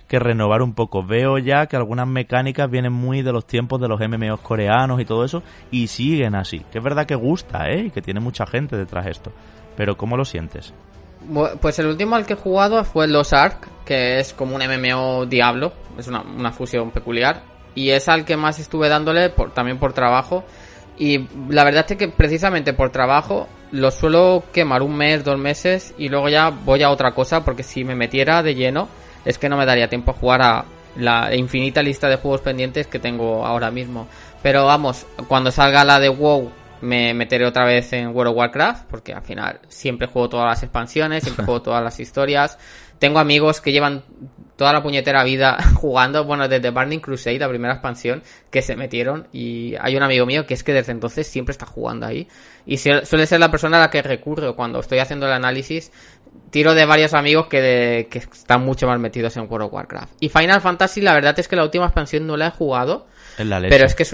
que 0.07 0.19
renovar 0.19 0.61
un 0.61 0.75
poco. 0.75 1.03
Veo 1.03 1.39
ya 1.39 1.65
que 1.65 1.75
algunas 1.75 2.07
mecánicas 2.07 2.69
vienen 2.69 2.93
muy 2.93 3.23
de 3.23 3.33
los 3.33 3.47
tiempos 3.47 3.81
de 3.81 3.87
los 3.87 3.99
MMOs 3.99 4.41
coreanos 4.41 5.01
y 5.01 5.05
todo 5.05 5.25
eso, 5.25 5.41
y 5.71 5.87
siguen 5.87 6.35
así. 6.35 6.59
Que 6.71 6.77
es 6.77 6.83
verdad 6.83 7.07
que 7.07 7.15
gusta, 7.15 7.71
¿eh? 7.71 7.85
Y 7.85 7.89
que 7.89 8.03
tiene 8.03 8.19
mucha 8.19 8.45
gente 8.45 8.77
detrás 8.77 9.05
de 9.05 9.11
esto. 9.11 9.31
Pero 9.75 9.97
¿cómo 9.97 10.15
lo 10.15 10.25
sientes? 10.25 10.75
Pues 11.61 11.77
el 11.79 11.87
último 11.87 12.15
al 12.15 12.25
que 12.25 12.33
he 12.33 12.37
jugado 12.37 12.83
fue 12.83 13.07
Los 13.07 13.33
Ark, 13.33 13.67
que 13.85 14.19
es 14.19 14.33
como 14.33 14.55
un 14.55 14.61
MMO 14.63 15.25
Diablo, 15.25 15.73
es 15.97 16.07
una, 16.07 16.51
fusión 16.51 16.91
peculiar. 16.91 17.43
Y 17.75 17.91
es 17.91 18.09
al 18.09 18.25
que 18.25 18.37
más 18.37 18.59
estuve 18.59 18.89
dándole 18.89 19.29
por, 19.29 19.53
también 19.53 19.77
por 19.77 19.93
trabajo. 19.93 20.43
Y 20.97 21.27
la 21.49 21.63
verdad 21.63 21.85
es 21.87 21.97
que 21.97 22.07
precisamente 22.07 22.73
por 22.73 22.91
trabajo 22.91 23.47
lo 23.71 23.91
suelo 23.91 24.43
quemar 24.51 24.81
un 24.81 24.95
mes, 24.95 25.23
dos 25.23 25.37
meses 25.37 25.93
y 25.97 26.09
luego 26.09 26.27
ya 26.27 26.49
voy 26.49 26.83
a 26.83 26.89
otra 26.89 27.13
cosa 27.13 27.45
porque 27.45 27.63
si 27.63 27.83
me 27.83 27.95
metiera 27.95 28.41
de 28.41 28.55
lleno 28.55 28.89
es 29.25 29.37
que 29.37 29.47
no 29.47 29.57
me 29.57 29.65
daría 29.65 29.87
tiempo 29.87 30.11
a 30.11 30.15
jugar 30.15 30.41
a 30.41 30.65
la 30.97 31.35
infinita 31.35 31.81
lista 31.81 32.09
de 32.09 32.17
juegos 32.17 32.41
pendientes 32.41 32.87
que 32.87 32.99
tengo 32.99 33.45
ahora 33.45 33.71
mismo. 33.71 34.07
Pero 34.41 34.65
vamos, 34.65 35.05
cuando 35.27 35.51
salga 35.51 35.83
la 35.83 35.99
de 35.99 36.09
WoW 36.09 36.51
me 36.81 37.13
meteré 37.13 37.45
otra 37.45 37.65
vez 37.65 37.91
en 37.93 38.07
World 38.09 38.31
of 38.31 38.37
Warcraft, 38.37 38.85
porque 38.89 39.13
al 39.13 39.23
final 39.23 39.59
siempre 39.67 40.07
juego 40.07 40.29
todas 40.29 40.47
las 40.47 40.63
expansiones, 40.63 41.23
siempre 41.23 41.45
juego 41.45 41.61
todas 41.61 41.83
las 41.83 41.99
historias. 41.99 42.57
Tengo 42.99 43.19
amigos 43.19 43.61
que 43.61 43.71
llevan 43.71 44.03
toda 44.55 44.73
la 44.73 44.83
puñetera 44.83 45.23
vida 45.23 45.57
jugando, 45.75 46.25
bueno, 46.25 46.47
desde 46.49 46.69
Burning 46.69 46.99
Crusade, 46.99 47.39
la 47.39 47.47
primera 47.47 47.75
expansión, 47.75 48.21
que 48.51 48.61
se 48.61 48.75
metieron. 48.75 49.27
Y 49.31 49.75
hay 49.79 49.95
un 49.95 50.03
amigo 50.03 50.25
mío 50.25 50.45
que 50.45 50.53
es 50.53 50.63
que 50.63 50.73
desde 50.73 50.91
entonces 50.91 51.27
siempre 51.27 51.53
está 51.53 51.65
jugando 51.65 52.05
ahí. 52.05 52.27
Y 52.65 52.77
suele 52.77 53.25
ser 53.25 53.39
la 53.39 53.49
persona 53.49 53.77
a 53.77 53.79
la 53.79 53.89
que 53.89 54.01
recurro 54.01 54.55
cuando 54.55 54.81
estoy 54.81 54.99
haciendo 54.99 55.25
el 55.27 55.31
análisis. 55.31 55.91
Tiro 56.51 56.75
de 56.75 56.85
varios 56.85 57.13
amigos 57.13 57.47
que, 57.47 58.07
que 58.11 58.19
están 58.19 58.63
mucho 58.65 58.85
más 58.85 58.99
metidos 58.99 59.37
en 59.37 59.43
World 59.49 59.67
of 59.67 59.73
Warcraft. 59.73 60.13
Y 60.19 60.29
Final 60.29 60.59
Fantasy, 60.59 61.01
la 61.01 61.13
verdad 61.13 61.39
es 61.39 61.47
que 61.47 61.55
la 61.55 61.63
última 61.63 61.85
expansión 61.85 62.27
no 62.27 62.35
la 62.35 62.47
he 62.47 62.51
jugado. 62.51 63.07
Pero 63.69 63.85
es 63.85 63.95
que. 63.95 64.05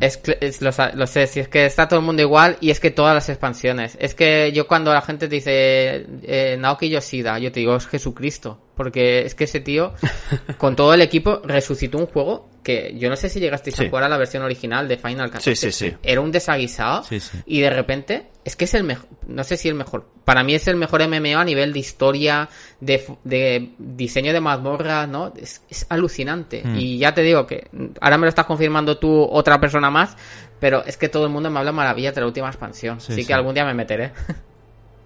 Es, 0.00 0.60
lo, 0.62 1.06
sé, 1.06 1.26
si 1.26 1.40
es 1.40 1.48
que 1.48 1.66
está 1.66 1.88
todo 1.88 2.00
el 2.00 2.06
mundo 2.06 2.22
igual 2.22 2.56
y 2.60 2.70
es 2.70 2.78
que 2.78 2.90
todas 2.90 3.14
las 3.14 3.28
expansiones. 3.28 3.96
Es 4.00 4.14
que 4.14 4.52
yo 4.52 4.66
cuando 4.66 4.92
la 4.92 5.02
gente 5.02 5.28
te 5.28 5.34
dice 5.34 6.06
eh, 6.22 6.56
Naoki 6.58 6.88
Yoshida, 6.88 7.38
yo 7.38 7.50
te 7.50 7.60
digo, 7.60 7.76
es 7.76 7.86
Jesucristo. 7.86 8.60
Porque 8.76 9.26
es 9.26 9.34
que 9.34 9.44
ese 9.44 9.60
tío, 9.60 9.92
con 10.58 10.74
todo 10.74 10.94
el 10.94 11.02
equipo, 11.02 11.42
resucitó 11.44 11.98
un 11.98 12.06
juego 12.06 12.48
que 12.62 12.94
yo 12.98 13.10
no 13.10 13.16
sé 13.16 13.28
si 13.28 13.40
llegasteis 13.40 13.78
a 13.80 13.88
jugar 13.88 14.04
a 14.04 14.08
la 14.08 14.16
versión 14.16 14.42
original 14.42 14.88
de 14.88 14.96
Final 14.96 15.28
Fantasy. 15.30 15.56
Sí, 15.56 15.72
sí, 15.72 15.90
sí. 15.90 15.96
Era 16.02 16.20
un 16.20 16.30
desaguisado. 16.30 17.04
Y 17.46 17.60
de 17.60 17.70
repente, 17.70 18.30
es 18.50 18.56
que 18.56 18.64
es 18.64 18.74
el 18.74 18.84
mejor, 18.84 19.08
no 19.28 19.44
sé 19.44 19.56
si 19.56 19.68
el 19.68 19.74
mejor. 19.74 20.06
Para 20.24 20.42
mí 20.42 20.54
es 20.54 20.66
el 20.66 20.76
mejor 20.76 21.06
MMO 21.06 21.38
a 21.38 21.44
nivel 21.44 21.72
de 21.72 21.78
historia, 21.78 22.48
de, 22.80 23.04
de 23.24 23.70
diseño 23.78 24.32
de 24.32 24.40
mazmorra, 24.40 25.06
¿no? 25.06 25.32
Es, 25.36 25.62
alucinante. 25.88 26.62
Mm. 26.64 26.76
Y 26.76 26.98
ya 26.98 27.14
te 27.14 27.22
digo 27.22 27.46
que 27.46 27.68
ahora 28.00 28.18
me 28.18 28.26
lo 28.26 28.28
estás 28.28 28.46
confirmando 28.46 28.98
tú, 28.98 29.22
otra 29.22 29.60
persona 29.60 29.88
más, 29.90 30.16
pero 30.58 30.84
es 30.84 30.96
que 30.96 31.08
todo 31.08 31.26
el 31.26 31.30
mundo 31.30 31.48
me 31.48 31.60
habla 31.60 31.70
maravillas 31.70 32.14
de 32.14 32.22
la 32.22 32.26
última 32.26 32.48
expansión. 32.48 32.98
así 32.98 33.24
que 33.24 33.32
algún 33.32 33.54
día 33.54 33.64
me 33.64 33.74
meteré. 33.74 34.12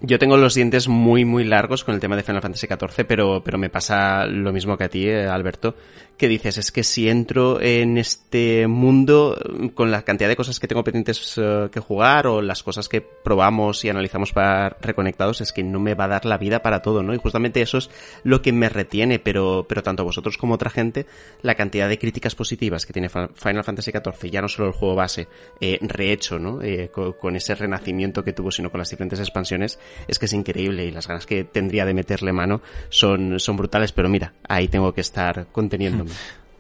Yo 0.01 0.19
tengo 0.19 0.37
los 0.37 0.55
dientes 0.55 0.89
muy, 0.89 1.25
muy 1.25 1.45
largos 1.45 1.85
con 1.85 1.95
el 1.95 2.01
tema 2.01 2.17
de 2.17 2.23
Final 2.23 2.43
Fantasy 2.43 2.67
XIV, 2.67 3.07
pero, 3.07 3.43
pero 3.43 3.57
me 3.57 3.71
pasa 3.71 4.27
lo 4.27 4.53
mismo 4.53 4.77
que 4.77 4.85
a 4.85 4.89
ti, 4.89 5.09
eh, 5.09 5.27
Alberto, 5.27 5.77
que 6.17 6.29
dices, 6.29 6.59
es 6.59 6.71
que 6.71 6.85
si 6.85 7.09
entro 7.09 7.61
en 7.61 7.99
este 7.99 8.67
mundo 8.67 9.37
con 9.75 9.91
la 9.91 10.03
cantidad 10.03 10.29
de 10.29 10.37
cosas 10.37 10.61
que 10.61 10.69
tengo 10.69 10.85
pendientes 10.85 11.35
eh, 11.37 11.69
que 11.73 11.81
jugar 11.81 12.27
o 12.27 12.41
las 12.41 12.63
cosas 12.63 12.89
que 12.89 13.01
probamos 13.01 13.85
y 13.85 13.89
analizamos 13.89 14.33
para 14.33 14.77
reconectados, 14.81 15.41
es 15.41 15.53
que 15.53 15.63
no 15.65 15.81
me 15.81 15.95
va 15.95 16.05
a 16.05 16.09
dar 16.09 16.25
la 16.25 16.39
vida 16.39 16.63
para 16.63 16.83
todo, 16.83 17.03
¿no? 17.03 17.15
Y 17.15 17.19
justamente 17.19 17.61
eso 17.63 17.79
es 17.79 17.91
lo 18.23 18.43
que 18.43 18.53
me 18.53 18.69
retiene, 18.69 19.19
pero, 19.19 19.67
pero 19.69 19.83
tanto 19.83 20.05
vosotros 20.05 20.39
como 20.39 20.55
otra 20.55 20.71
gente, 20.71 21.07
la 21.43 21.57
cantidad 21.57 21.89
de 21.89 21.99
críticas 21.99 22.35
positivas 22.35 22.87
que 22.87 22.93
tiene 22.93 23.09
Final 23.09 23.65
Fantasy 23.65 23.91
XIV, 23.91 24.31
ya 24.31 24.41
no 24.41 24.49
solo 24.49 24.69
el 24.69 24.75
juego 24.75 24.95
base, 24.95 25.29
eh, 25.61 25.79
rehecho, 25.83 26.39
¿no? 26.39 26.63
Eh, 26.63 26.91
con, 26.93 27.35
ese 27.35 27.55
renacimiento 27.57 28.23
que 28.23 28.33
tuvo, 28.33 28.53
sino 28.53 28.71
con 28.71 28.79
las 28.79 28.91
diferentes 28.91 29.19
expansiones, 29.19 29.81
es 30.07 30.19
que 30.21 30.27
es 30.27 30.33
increíble 30.33 30.85
y 30.85 30.93
las 30.93 31.09
ganas 31.09 31.27
que 31.27 31.43
tendría 31.43 31.85
de 31.85 31.95
meterle 31.95 32.33
mano 32.33 32.63
son, 32.89 33.41
son 33.41 33.57
brutales, 33.57 33.91
pero 33.91 34.09
mira, 34.09 34.35
ahí 34.49 34.69
tengo 34.69 34.93
que 34.93 35.01
estar 35.01 35.49
conteniendo 35.51 36.04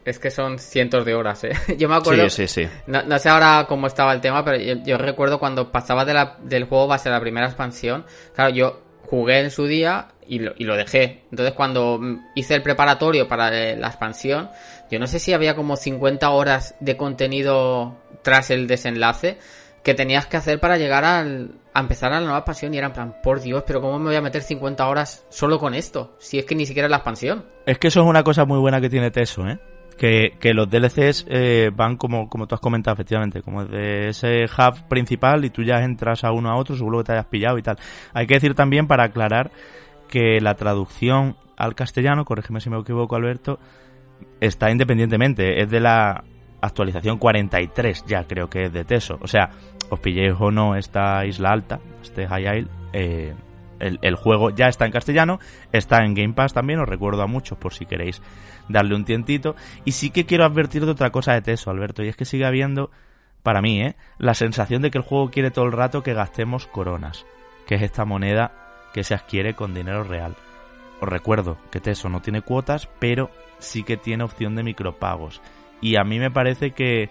es 0.04 0.18
que 0.18 0.30
son 0.30 0.58
cientos 0.58 1.04
de 1.04 1.14
horas, 1.14 1.44
¿eh? 1.44 1.52
Yo 1.78 1.88
me 1.88 1.96
acuerdo... 1.96 2.28
Sí, 2.28 2.46
sí, 2.46 2.64
sí. 2.64 2.70
No, 2.86 3.18
sé 3.18 3.28
ahora 3.28 3.66
cómo 3.68 3.86
estaba 3.86 4.12
el 4.12 4.20
tema, 4.20 4.44
pero 4.44 4.58
yo, 4.84 4.98
recuerdo 4.98 5.38
cuando 5.38 5.72
pasaba 5.72 6.04
de 6.04 6.14
la, 6.14 6.36
del 6.42 6.64
juego 6.64 6.86
base 6.86 7.08
a 7.08 7.12
la 7.12 7.20
primera 7.20 7.46
expansión, 7.46 8.04
claro, 8.34 8.54
yo 8.54 8.82
jugué 9.02 9.40
en 9.40 9.50
su 9.50 9.66
día 9.66 10.08
y 10.26 10.40
lo, 10.40 10.52
y 10.56 10.64
lo 10.64 10.76
dejé. 10.76 11.24
Entonces 11.30 11.54
cuando 11.54 12.00
hice 12.34 12.54
el 12.54 12.62
preparatorio 12.62 13.28
para 13.28 13.48
eh, 13.56 13.76
la 13.76 13.88
expansión, 13.88 14.50
yo 14.90 14.98
no 14.98 15.06
sé 15.06 15.18
si 15.18 15.32
había 15.32 15.54
como 15.54 15.76
50 15.76 16.28
horas 16.30 16.74
de 16.80 16.96
contenido 16.96 17.96
tras 18.22 18.50
el 18.50 18.66
desenlace 18.66 19.38
que 19.82 19.94
tenías 19.94 20.26
que 20.26 20.36
hacer 20.36 20.60
para 20.60 20.78
llegar 20.78 21.04
al, 21.04 21.52
a 21.74 21.80
empezar 21.80 22.12
a 22.12 22.20
la 22.20 22.22
nueva 22.22 22.38
expansión 22.38 22.72
y 22.72 22.78
era 22.78 22.86
en 22.86 22.92
plan, 22.92 23.16
por 23.20 23.40
Dios, 23.40 23.64
pero 23.66 23.80
¿cómo 23.80 23.98
me 23.98 24.06
voy 24.06 24.16
a 24.16 24.22
meter 24.22 24.42
50 24.42 24.88
horas 24.88 25.26
solo 25.28 25.58
con 25.58 25.74
esto? 25.74 26.14
Si 26.18 26.38
es 26.38 26.44
que 26.44 26.54
ni 26.54 26.66
siquiera 26.66 26.86
es 26.86 26.90
la 26.90 26.98
expansión. 26.98 27.44
Es 27.66 27.78
que 27.78 27.88
eso 27.88 28.00
es 28.00 28.06
una 28.06 28.22
cosa 28.22 28.44
muy 28.44 28.60
buena 28.60 28.80
que 28.80 28.88
tiene 28.88 29.10
Teso, 29.10 29.46
¿eh? 29.46 29.58
Que, 29.98 30.36
que 30.40 30.54
los 30.54 30.68
DLCs 30.68 31.26
eh, 31.28 31.70
van 31.74 31.96
como, 31.96 32.28
como 32.28 32.46
tú 32.46 32.54
has 32.54 32.60
comentado, 32.60 32.94
efectivamente, 32.94 33.42
como 33.42 33.64
de 33.64 34.08
ese 34.08 34.44
hub 34.44 34.88
principal 34.88 35.44
y 35.44 35.50
tú 35.50 35.62
ya 35.62 35.84
entras 35.84 36.24
a 36.24 36.32
uno 36.32 36.50
a 36.50 36.56
otro, 36.56 36.76
seguro 36.76 36.98
que 36.98 37.04
te 37.04 37.12
hayas 37.12 37.26
pillado 37.26 37.58
y 37.58 37.62
tal. 37.62 37.76
Hay 38.12 38.26
que 38.26 38.34
decir 38.34 38.54
también, 38.54 38.86
para 38.86 39.04
aclarar, 39.04 39.50
que 40.08 40.40
la 40.40 40.54
traducción 40.54 41.36
al 41.56 41.74
castellano, 41.74 42.24
corrígeme 42.24 42.60
si 42.60 42.70
me 42.70 42.78
equivoco 42.78 43.16
Alberto, 43.16 43.58
está 44.40 44.70
independientemente, 44.70 45.60
es 45.60 45.70
de 45.70 45.80
la 45.80 46.24
actualización 46.64 47.18
43 47.18 48.04
ya 48.06 48.24
creo 48.24 48.48
que 48.48 48.64
es 48.66 48.72
de 48.72 48.84
Teso. 48.84 49.18
O 49.20 49.26
sea, 49.26 49.50
os 49.90 50.00
pilléis 50.00 50.34
o 50.38 50.50
no 50.50 50.76
esta 50.76 51.24
isla 51.26 51.50
alta, 51.50 51.80
este 52.02 52.26
High 52.26 52.58
Isle, 52.58 52.70
eh, 52.92 53.34
el, 53.80 54.14
juego 54.14 54.50
ya 54.50 54.66
está 54.66 54.86
en 54.86 54.92
castellano, 54.92 55.38
está 55.72 56.04
en 56.04 56.14
Game 56.14 56.32
Pass 56.32 56.54
también, 56.54 56.80
os 56.80 56.88
recuerdo 56.88 57.22
a 57.22 57.26
muchos 57.26 57.58
por 57.58 57.74
si 57.74 57.86
queréis 57.86 58.22
darle 58.68 58.94
un 58.94 59.04
tientito. 59.04 59.56
Y 59.84 59.92
sí 59.92 60.10
que 60.10 60.26
quiero 60.26 60.44
advertir 60.44 60.84
de 60.84 60.92
otra 60.92 61.10
cosa 61.10 61.34
de 61.34 61.42
Teso, 61.42 61.70
Alberto, 61.70 62.02
y 62.02 62.08
es 62.08 62.16
que 62.16 62.24
sigue 62.24 62.46
habiendo, 62.46 62.90
para 63.42 63.60
mí, 63.60 63.82
¿eh? 63.82 63.96
la 64.18 64.34
sensación 64.34 64.82
de 64.82 64.90
que 64.90 64.98
el 64.98 65.04
juego 65.04 65.30
quiere 65.30 65.50
todo 65.50 65.66
el 65.66 65.72
rato 65.72 66.02
que 66.02 66.14
gastemos 66.14 66.66
coronas, 66.66 67.26
que 67.66 67.74
es 67.74 67.82
esta 67.82 68.04
moneda 68.04 68.52
que 68.94 69.04
se 69.04 69.14
adquiere 69.14 69.54
con 69.54 69.74
dinero 69.74 70.04
real. 70.04 70.36
Os 71.00 71.08
recuerdo 71.08 71.58
que 71.70 71.80
Teso 71.80 72.08
no 72.08 72.22
tiene 72.22 72.42
cuotas, 72.42 72.88
pero 72.98 73.30
sí 73.58 73.82
que 73.82 73.96
tiene 73.96 74.24
opción 74.24 74.54
de 74.54 74.62
micropagos. 74.62 75.42
Y 75.80 75.96
a 75.96 76.04
mí 76.04 76.18
me 76.18 76.30
parece 76.30 76.72
que, 76.72 77.10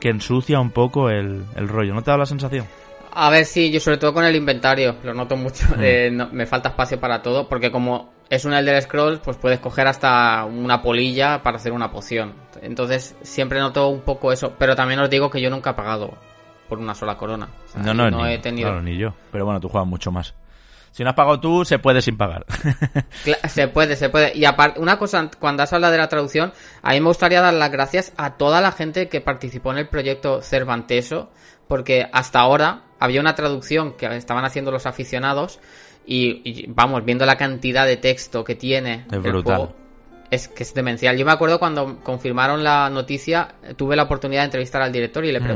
que 0.00 0.08
ensucia 0.08 0.60
un 0.60 0.70
poco 0.70 1.10
el, 1.10 1.44
rollo. 1.56 1.94
¿No 1.94 2.02
te 2.02 2.10
da 2.10 2.16
la 2.16 2.26
sensación? 2.26 2.66
A 3.12 3.30
ver, 3.30 3.44
sí, 3.44 3.70
yo 3.70 3.80
sobre 3.80 3.98
todo 3.98 4.12
con 4.12 4.24
el 4.24 4.36
inventario, 4.36 4.96
lo 5.02 5.14
noto 5.14 5.36
mucho. 5.36 5.66
Mm. 5.76 5.80
Eh, 5.80 6.10
me 6.32 6.46
falta 6.46 6.70
espacio 6.70 7.00
para 7.00 7.22
todo, 7.22 7.48
porque 7.48 7.70
como 7.70 8.12
es 8.28 8.44
un 8.44 8.52
Elder 8.52 8.80
Scrolls, 8.82 9.20
pues 9.20 9.36
puedes 9.36 9.58
coger 9.60 9.86
hasta 9.86 10.44
una 10.44 10.82
polilla 10.82 11.42
para 11.42 11.56
hacer 11.56 11.72
una 11.72 11.90
poción. 11.90 12.34
Entonces 12.62 13.16
siempre 13.22 13.58
noto 13.58 13.88
un 13.88 14.00
poco 14.00 14.32
eso, 14.32 14.54
pero 14.58 14.74
también 14.74 15.00
os 15.00 15.10
digo 15.10 15.30
que 15.30 15.40
yo 15.40 15.50
nunca 15.50 15.70
he 15.70 15.74
pagado 15.74 16.14
por 16.68 16.78
una 16.78 16.94
sola 16.94 17.16
corona. 17.16 17.48
no, 17.76 17.94
no, 17.94 18.10
no 18.10 18.26
he 18.26 18.38
tenido. 18.38 18.80
ni 18.80 18.96
yo. 18.96 19.14
Pero 19.30 19.44
bueno, 19.44 19.60
tú 19.60 19.68
juegas 19.68 19.88
mucho 19.88 20.10
más. 20.10 20.34
Si 20.96 21.04
no 21.04 21.10
has 21.10 21.14
pagado 21.14 21.38
tú, 21.40 21.62
se 21.66 21.78
puede 21.78 22.00
sin 22.00 22.16
pagar. 22.16 22.46
se 23.48 23.68
puede, 23.68 23.96
se 23.96 24.08
puede. 24.08 24.32
Y 24.34 24.46
aparte, 24.46 24.80
una 24.80 24.98
cosa, 24.98 25.30
cuando 25.38 25.62
has 25.62 25.70
hablado 25.74 25.92
de 25.92 25.98
la 25.98 26.08
traducción, 26.08 26.54
a 26.80 26.92
mí 26.92 27.00
me 27.00 27.08
gustaría 27.08 27.42
dar 27.42 27.52
las 27.52 27.70
gracias 27.70 28.14
a 28.16 28.38
toda 28.38 28.62
la 28.62 28.72
gente 28.72 29.10
que 29.10 29.20
participó 29.20 29.72
en 29.72 29.76
el 29.76 29.88
proyecto 29.88 30.40
Cervanteso, 30.40 31.28
porque 31.68 32.08
hasta 32.14 32.40
ahora 32.40 32.84
había 32.98 33.20
una 33.20 33.34
traducción 33.34 33.92
que 33.92 34.06
estaban 34.16 34.46
haciendo 34.46 34.70
los 34.70 34.86
aficionados 34.86 35.60
y, 36.06 36.64
vamos, 36.68 37.04
viendo 37.04 37.26
la 37.26 37.36
cantidad 37.36 37.86
de 37.86 37.98
texto 37.98 38.42
que 38.42 38.54
tiene 38.54 39.04
es 39.12 39.22
brutal. 39.22 39.74
es 40.30 40.48
que 40.48 40.62
es 40.62 40.72
demencial. 40.72 41.14
Yo 41.18 41.26
me 41.26 41.32
acuerdo 41.32 41.58
cuando 41.58 42.00
confirmaron 42.02 42.64
la 42.64 42.88
noticia, 42.88 43.54
tuve 43.76 43.96
la 43.96 44.04
oportunidad 44.04 44.40
de 44.40 44.46
entrevistar 44.46 44.80
al 44.80 44.92
director 44.92 45.26
y 45.26 45.32
le 45.32 45.40
mm. 45.40 45.46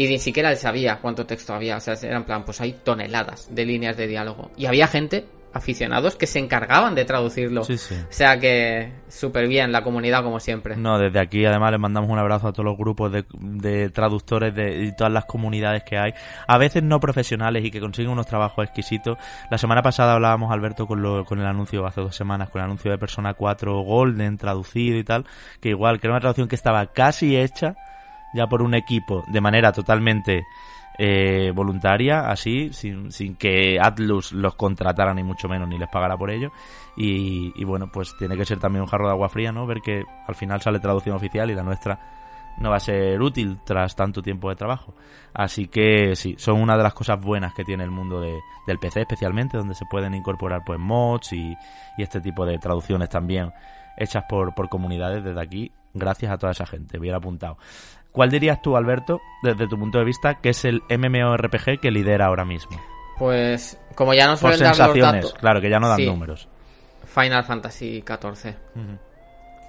Y 0.00 0.08
ni 0.08 0.18
siquiera 0.18 0.50
él 0.50 0.56
sabía 0.56 0.98
cuánto 0.98 1.26
texto 1.26 1.52
había. 1.52 1.76
O 1.76 1.80
sea, 1.80 1.92
era 1.92 2.16
en 2.16 2.24
plan, 2.24 2.42
pues 2.42 2.58
hay 2.62 2.72
toneladas 2.72 3.54
de 3.54 3.66
líneas 3.66 3.98
de 3.98 4.06
diálogo. 4.06 4.50
Y 4.56 4.64
había 4.64 4.86
gente, 4.86 5.26
aficionados, 5.52 6.16
que 6.16 6.26
se 6.26 6.38
encargaban 6.38 6.94
de 6.94 7.04
traducirlo. 7.04 7.64
Sí, 7.64 7.76
sí. 7.76 7.96
O 7.96 8.06
sea 8.12 8.38
que 8.40 8.94
súper 9.08 9.46
bien, 9.46 9.72
la 9.72 9.82
comunidad 9.82 10.22
como 10.22 10.40
siempre. 10.40 10.74
No, 10.74 10.98
desde 10.98 11.20
aquí 11.20 11.44
además 11.44 11.72
les 11.72 11.80
mandamos 11.80 12.08
un 12.08 12.18
abrazo 12.18 12.48
a 12.48 12.52
todos 12.54 12.64
los 12.64 12.78
grupos 12.78 13.12
de, 13.12 13.90
traductores 13.90 14.54
de, 14.54 14.84
y 14.84 14.96
todas 14.96 15.12
las 15.12 15.26
comunidades 15.26 15.82
que 15.84 15.98
hay. 15.98 16.14
A 16.46 16.56
veces 16.56 16.82
no 16.82 16.98
profesionales 16.98 17.62
y 17.62 17.70
que 17.70 17.78
consiguen 17.78 18.10
unos 18.10 18.26
trabajos 18.26 18.64
exquisitos. 18.64 19.18
La 19.50 19.58
semana 19.58 19.82
pasada 19.82 20.14
hablábamos, 20.14 20.50
Alberto, 20.50 20.86
con, 20.86 21.02
lo, 21.02 21.26
con 21.26 21.40
el 21.40 21.46
anuncio, 21.46 21.84
hace 21.84 22.00
dos 22.00 22.16
semanas, 22.16 22.48
con 22.48 22.62
el 22.62 22.64
anuncio 22.64 22.90
de 22.90 22.96
Persona 22.96 23.34
4 23.34 23.82
Golden 23.82 24.38
traducido 24.38 24.96
y 24.96 25.04
tal. 25.04 25.26
Que 25.60 25.68
igual, 25.68 26.00
que 26.00 26.06
era 26.06 26.14
una 26.14 26.20
traducción 26.20 26.48
que 26.48 26.56
estaba 26.56 26.86
casi 26.86 27.36
hecha 27.36 27.76
ya 28.34 28.46
por 28.46 28.62
un 28.62 28.74
equipo 28.74 29.24
de 29.26 29.40
manera 29.40 29.72
totalmente 29.72 30.44
eh, 30.98 31.52
voluntaria, 31.54 32.30
así, 32.30 32.72
sin, 32.72 33.10
sin 33.10 33.36
que 33.36 33.78
Atlus 33.80 34.32
los 34.32 34.54
contratara 34.54 35.14
ni 35.14 35.22
mucho 35.22 35.48
menos 35.48 35.68
ni 35.68 35.78
les 35.78 35.88
pagara 35.88 36.16
por 36.16 36.30
ello. 36.30 36.52
Y, 36.96 37.52
y, 37.54 37.64
bueno, 37.64 37.90
pues 37.90 38.14
tiene 38.18 38.36
que 38.36 38.44
ser 38.44 38.58
también 38.58 38.82
un 38.82 38.88
jarro 38.88 39.06
de 39.06 39.12
agua 39.12 39.28
fría, 39.28 39.50
¿no? 39.50 39.66
Ver 39.66 39.80
que 39.80 40.04
al 40.26 40.34
final 40.34 40.60
sale 40.60 40.78
traducción 40.78 41.16
oficial 41.16 41.50
y 41.50 41.54
la 41.54 41.62
nuestra 41.62 41.98
no 42.58 42.70
va 42.70 42.76
a 42.76 42.80
ser 42.80 43.20
útil 43.22 43.58
tras 43.64 43.96
tanto 43.96 44.20
tiempo 44.20 44.50
de 44.50 44.56
trabajo. 44.56 44.94
Así 45.32 45.68
que 45.68 46.14
sí, 46.16 46.34
son 46.38 46.60
una 46.60 46.76
de 46.76 46.82
las 46.82 46.92
cosas 46.92 47.20
buenas 47.20 47.54
que 47.54 47.64
tiene 47.64 47.84
el 47.84 47.90
mundo 47.90 48.20
de, 48.20 48.38
del 48.66 48.78
PC 48.78 49.00
especialmente, 49.00 49.56
donde 49.56 49.74
se 49.74 49.86
pueden 49.86 50.14
incorporar 50.14 50.62
pues 50.66 50.78
mods 50.78 51.32
y, 51.32 51.56
y 51.96 52.02
este 52.02 52.20
tipo 52.20 52.44
de 52.44 52.58
traducciones 52.58 53.08
también 53.08 53.52
hechas 53.96 54.24
por, 54.28 54.54
por 54.54 54.68
comunidades 54.68 55.24
desde 55.24 55.40
aquí. 55.40 55.72
Gracias 55.94 56.30
a 56.30 56.38
toda 56.38 56.52
esa 56.52 56.66
gente, 56.66 56.98
bien 56.98 57.14
apuntado. 57.14 57.56
¿Cuál 58.12 58.30
dirías 58.30 58.60
tú, 58.60 58.76
Alberto, 58.76 59.20
desde 59.42 59.68
tu 59.68 59.78
punto 59.78 59.98
de 59.98 60.04
vista, 60.04 60.40
que 60.40 60.50
es 60.50 60.64
el 60.64 60.82
MMORPG 60.88 61.80
que 61.80 61.90
lidera 61.90 62.26
ahora 62.26 62.44
mismo? 62.44 62.80
Pues, 63.18 63.78
como 63.94 64.14
ya 64.14 64.26
no 64.26 64.36
suelen 64.36 64.58
Por 64.58 64.68
sensaciones, 64.68 65.32
claro, 65.34 65.60
que 65.60 65.70
ya 65.70 65.78
no 65.78 65.88
dan 65.88 66.04
números. 66.04 66.48
Final 67.04 67.44
Fantasy 67.44 68.02
XIV. 68.06 68.54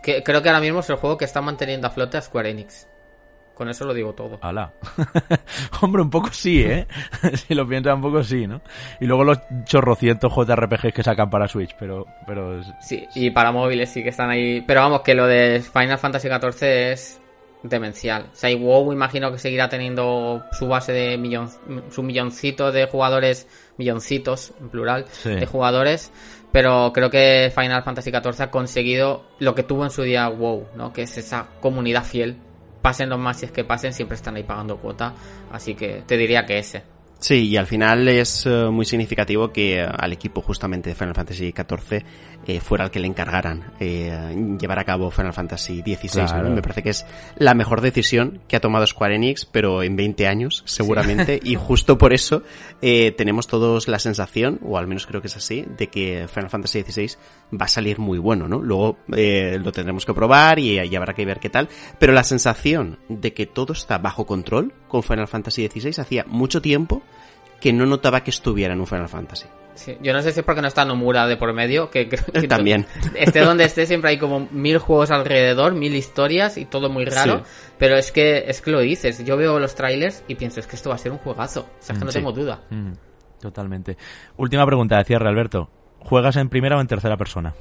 que, 0.01 0.23
creo 0.23 0.41
que 0.41 0.49
ahora 0.49 0.61
mismo 0.61 0.79
es 0.79 0.89
el 0.89 0.95
juego 0.95 1.17
que 1.17 1.25
está 1.25 1.41
manteniendo 1.41 1.87
a 1.87 1.91
flote 1.91 2.17
a 2.17 2.21
Square 2.21 2.49
Enix. 2.49 2.87
Con 3.53 3.69
eso 3.69 3.85
lo 3.85 3.93
digo 3.93 4.13
todo. 4.13 4.39
¡Hala! 4.41 4.73
Hombre, 5.81 6.01
un 6.01 6.09
poco 6.09 6.29
sí, 6.31 6.63
¿eh? 6.63 6.87
si 7.35 7.53
lo 7.53 7.67
piensas 7.67 7.93
un 7.93 8.01
poco 8.01 8.23
sí, 8.23 8.47
¿no? 8.47 8.61
Y 8.99 9.05
luego 9.05 9.23
los 9.23 9.39
chorrocientos 9.65 10.33
JRPGs 10.33 10.93
que 10.93 11.03
sacan 11.03 11.29
para 11.29 11.47
Switch, 11.47 11.75
pero... 11.77 12.07
pero... 12.25 12.63
Sí, 12.79 13.05
y 13.13 13.29
para 13.29 13.51
móviles 13.51 13.91
sí 13.91 14.01
que 14.01 14.09
están 14.09 14.31
ahí. 14.31 14.61
Pero 14.61 14.81
vamos, 14.81 15.01
que 15.01 15.13
lo 15.13 15.27
de 15.27 15.61
Final 15.61 15.99
Fantasy 15.99 16.27
XIV 16.27 16.63
es 16.63 17.20
demencial. 17.63 18.29
O 18.31 18.35
sea, 18.35 18.49
y 18.49 18.55
WoW 18.55 18.91
imagino 18.93 19.31
que 19.31 19.37
seguirá 19.37 19.69
teniendo 19.69 20.43
su 20.51 20.67
base 20.67 20.91
de 20.91 21.17
millón, 21.17 21.49
su 21.91 22.03
milloncito 22.03 22.71
de 22.71 22.87
jugadores, 22.87 23.47
milloncitos 23.77 24.53
en 24.59 24.69
plural, 24.69 25.05
de 25.23 25.45
jugadores, 25.45 26.11
pero 26.51 26.91
creo 26.93 27.09
que 27.09 27.51
Final 27.55 27.83
Fantasy 27.83 28.11
XIV 28.11 28.41
ha 28.41 28.51
conseguido 28.51 29.25
lo 29.39 29.55
que 29.55 29.63
tuvo 29.63 29.83
en 29.83 29.91
su 29.91 30.03
día 30.03 30.27
WoW, 30.27 30.67
¿no? 30.75 30.91
Que 30.91 31.03
es 31.03 31.17
esa 31.17 31.47
comunidad 31.59 32.03
fiel. 32.03 32.37
Pasen 32.81 33.09
los 33.09 33.19
más 33.19 33.39
si 33.39 33.45
es 33.45 33.51
que 33.51 33.63
pasen, 33.63 33.93
siempre 33.93 34.15
están 34.15 34.35
ahí 34.35 34.43
pagando 34.43 34.77
cuota, 34.77 35.13
así 35.51 35.75
que 35.75 36.03
te 36.05 36.17
diría 36.17 36.45
que 36.45 36.57
ese. 36.57 36.83
Sí, 37.21 37.49
y 37.49 37.57
al 37.57 37.67
final 37.67 38.07
es 38.07 38.47
eh, 38.47 38.69
muy 38.71 38.83
significativo 38.83 39.51
que 39.51 39.79
eh, 39.79 39.85
al 39.85 40.11
equipo 40.11 40.41
justamente 40.41 40.89
de 40.89 40.95
Final 40.95 41.13
Fantasy 41.13 41.53
XIV 41.55 42.03
eh, 42.47 42.59
fuera 42.59 42.85
el 42.85 42.91
que 42.91 42.99
le 42.99 43.07
encargaran 43.07 43.71
llevar 43.79 44.79
a 44.79 44.83
cabo 44.83 45.11
Final 45.11 45.33
Fantasy 45.33 45.81
XVI. 45.81 46.49
Me 46.49 46.61
parece 46.61 46.83
que 46.83 46.89
es 46.89 47.05
la 47.37 47.53
mejor 47.53 47.81
decisión 47.81 48.41
que 48.47 48.55
ha 48.55 48.59
tomado 48.59 48.85
Square 48.85 49.15
Enix, 49.15 49.45
pero 49.45 49.83
en 49.83 49.95
20 49.95 50.27
años 50.27 50.63
seguramente, 50.65 51.39
y 51.43 51.55
justo 51.55 51.97
por 51.97 52.13
eso 52.13 52.43
tenemos 52.81 53.47
todos 53.47 53.87
la 53.87 53.99
sensación, 53.99 54.59
o 54.63 54.77
al 54.77 54.87
menos 54.87 55.05
creo 55.05 55.21
que 55.21 55.27
es 55.27 55.37
así, 55.37 55.65
de 55.77 55.87
que 55.87 56.27
Final 56.27 56.49
Fantasy 56.49 56.81
XVI 56.83 57.17
va 57.53 57.65
a 57.65 57.69
salir 57.69 57.99
muy 57.99 58.19
bueno, 58.19 58.47
¿no? 58.47 58.59
Luego 58.59 58.97
lo 59.07 59.71
tendremos 59.71 60.05
que 60.05 60.13
probar 60.13 60.59
y, 60.59 60.79
y 60.79 60.95
habrá 60.95 61.13
que 61.13 61.25
ver 61.25 61.39
qué 61.39 61.49
tal, 61.49 61.69
pero 61.99 62.13
la 62.13 62.23
sensación 62.23 62.99
de 63.09 63.33
que 63.33 63.45
todo 63.45 63.73
está 63.73 63.97
bajo 63.97 64.25
control 64.25 64.73
con 64.87 65.03
Final 65.03 65.27
Fantasy 65.27 65.67
XVI 65.67 66.01
hacía 66.01 66.25
mucho 66.27 66.61
tiempo 66.61 67.01
que 67.61 67.71
no 67.71 67.85
notaba 67.85 68.23
que 68.23 68.31
estuviera 68.31 68.73
en 68.73 68.81
un 68.81 68.87
Final 68.87 69.07
Fantasy. 69.07 69.45
Sí, 69.75 69.97
yo 70.01 70.11
no 70.11 70.21
sé 70.21 70.33
si 70.33 70.39
es 70.41 70.45
porque 70.45 70.61
no 70.61 70.67
está 70.67 70.83
Nomura 70.83 71.27
de 71.27 71.37
por 71.37 71.53
medio, 71.53 71.89
que, 71.89 72.09
que 72.09 72.17
también. 72.49 72.85
Esté 73.15 73.39
donde 73.39 73.63
esté, 73.63 73.85
siempre 73.85 74.09
hay 74.09 74.17
como 74.17 74.47
mil 74.51 74.79
juegos 74.79 75.11
alrededor, 75.11 75.73
mil 75.73 75.95
historias 75.95 76.57
y 76.57 76.65
todo 76.65 76.89
muy 76.89 77.05
raro. 77.05 77.43
Pero 77.77 77.95
es 77.95 78.11
que, 78.11 78.43
es 78.47 78.61
que 78.61 78.71
lo 78.71 78.79
dices, 78.81 79.23
yo 79.23 79.37
veo 79.37 79.59
los 79.59 79.75
trailers 79.75 80.23
y 80.27 80.35
pienso, 80.35 80.59
es 80.59 80.67
que 80.67 80.75
esto 80.75 80.89
va 80.89 80.95
a 80.95 80.97
ser 80.99 81.11
un 81.11 81.19
juegazo. 81.19 81.61
O 81.61 81.83
sea, 81.83 81.93
es 81.93 81.99
que 81.99 82.05
no 82.05 82.11
tengo 82.11 82.31
duda. 82.33 82.61
Mm, 82.69 82.91
totalmente. 83.39 83.95
Última 84.37 84.65
pregunta 84.65 84.97
de 84.97 85.05
cierre, 85.05 85.29
Alberto. 85.29 85.69
¿Juegas 85.99 86.35
en 86.35 86.49
primera 86.49 86.77
o 86.77 86.81
en 86.81 86.87
tercera 86.87 87.15
persona? 87.15 87.53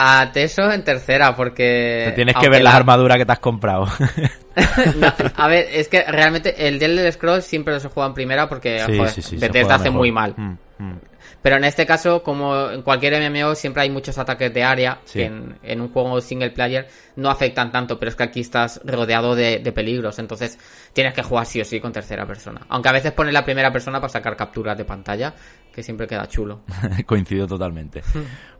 A 0.00 0.30
Teso 0.32 0.70
en 0.70 0.84
tercera, 0.84 1.34
porque. 1.34 2.04
Te 2.06 2.12
tienes 2.12 2.36
que 2.36 2.48
ver 2.48 2.62
la... 2.62 2.76
armadura 2.76 3.16
que 3.16 3.26
te 3.26 3.32
has 3.32 3.40
comprado. 3.40 3.88
a 5.36 5.48
ver, 5.48 5.66
es 5.72 5.88
que 5.88 6.02
realmente 6.04 6.68
el 6.68 6.78
del 6.78 7.12
Scroll 7.12 7.42
siempre 7.42 7.78
se 7.80 7.88
juega 7.88 8.08
en 8.08 8.14
primera 8.14 8.48
porque 8.48 8.78
sí, 8.80 8.96
joder, 8.96 9.72
hace 9.72 9.90
muy 9.90 10.12
mal. 10.12 10.34
Mm, 10.36 10.56
mm. 10.78 11.00
Pero 11.42 11.56
en 11.56 11.64
este 11.64 11.86
caso, 11.86 12.22
como 12.22 12.70
en 12.70 12.82
cualquier 12.82 13.30
MMO, 13.30 13.54
siempre 13.54 13.82
hay 13.82 13.90
muchos 13.90 14.18
ataques 14.18 14.52
de 14.52 14.64
área 14.64 15.00
Sí. 15.04 15.20
que 15.20 15.24
en, 15.26 15.58
en 15.62 15.80
un 15.80 15.92
juego 15.92 16.20
single 16.20 16.50
player 16.50 16.88
no 17.16 17.30
afectan 17.30 17.70
tanto, 17.70 17.98
pero 17.98 18.10
es 18.10 18.16
que 18.16 18.24
aquí 18.24 18.40
estás 18.40 18.80
rodeado 18.84 19.34
de, 19.34 19.58
de 19.58 19.72
peligros, 19.72 20.18
entonces 20.18 20.58
tienes 20.92 21.14
que 21.14 21.22
jugar 21.22 21.46
sí 21.46 21.60
o 21.60 21.64
sí 21.64 21.80
con 21.80 21.92
tercera 21.92 22.26
persona. 22.26 22.62
Aunque 22.68 22.88
a 22.88 22.92
veces 22.92 23.12
pones 23.12 23.32
la 23.32 23.44
primera 23.44 23.72
persona 23.72 24.00
para 24.00 24.12
sacar 24.12 24.36
capturas 24.36 24.76
de 24.76 24.84
pantalla, 24.84 25.34
que 25.78 25.84
siempre 25.84 26.08
queda 26.08 26.26
chulo. 26.26 26.62
Coincido 27.06 27.46
totalmente. 27.46 28.02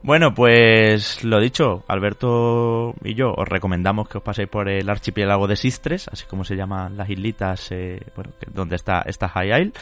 Bueno, 0.04 0.32
pues 0.32 1.24
lo 1.24 1.40
dicho, 1.40 1.82
Alberto 1.88 2.94
y 3.02 3.14
yo 3.16 3.32
os 3.36 3.48
recomendamos 3.48 4.08
que 4.08 4.18
os 4.18 4.22
paséis 4.22 4.46
por 4.48 4.68
el 4.68 4.88
archipiélago 4.88 5.48
de 5.48 5.56
Sistres, 5.56 6.06
así 6.12 6.26
como 6.26 6.44
se 6.44 6.54
llaman 6.54 6.96
las 6.96 7.10
islitas, 7.10 7.72
eh, 7.72 8.00
bueno, 8.14 8.30
donde 8.52 8.76
está 8.76 9.02
esta 9.04 9.28
High 9.28 9.48
Isle. 9.62 9.72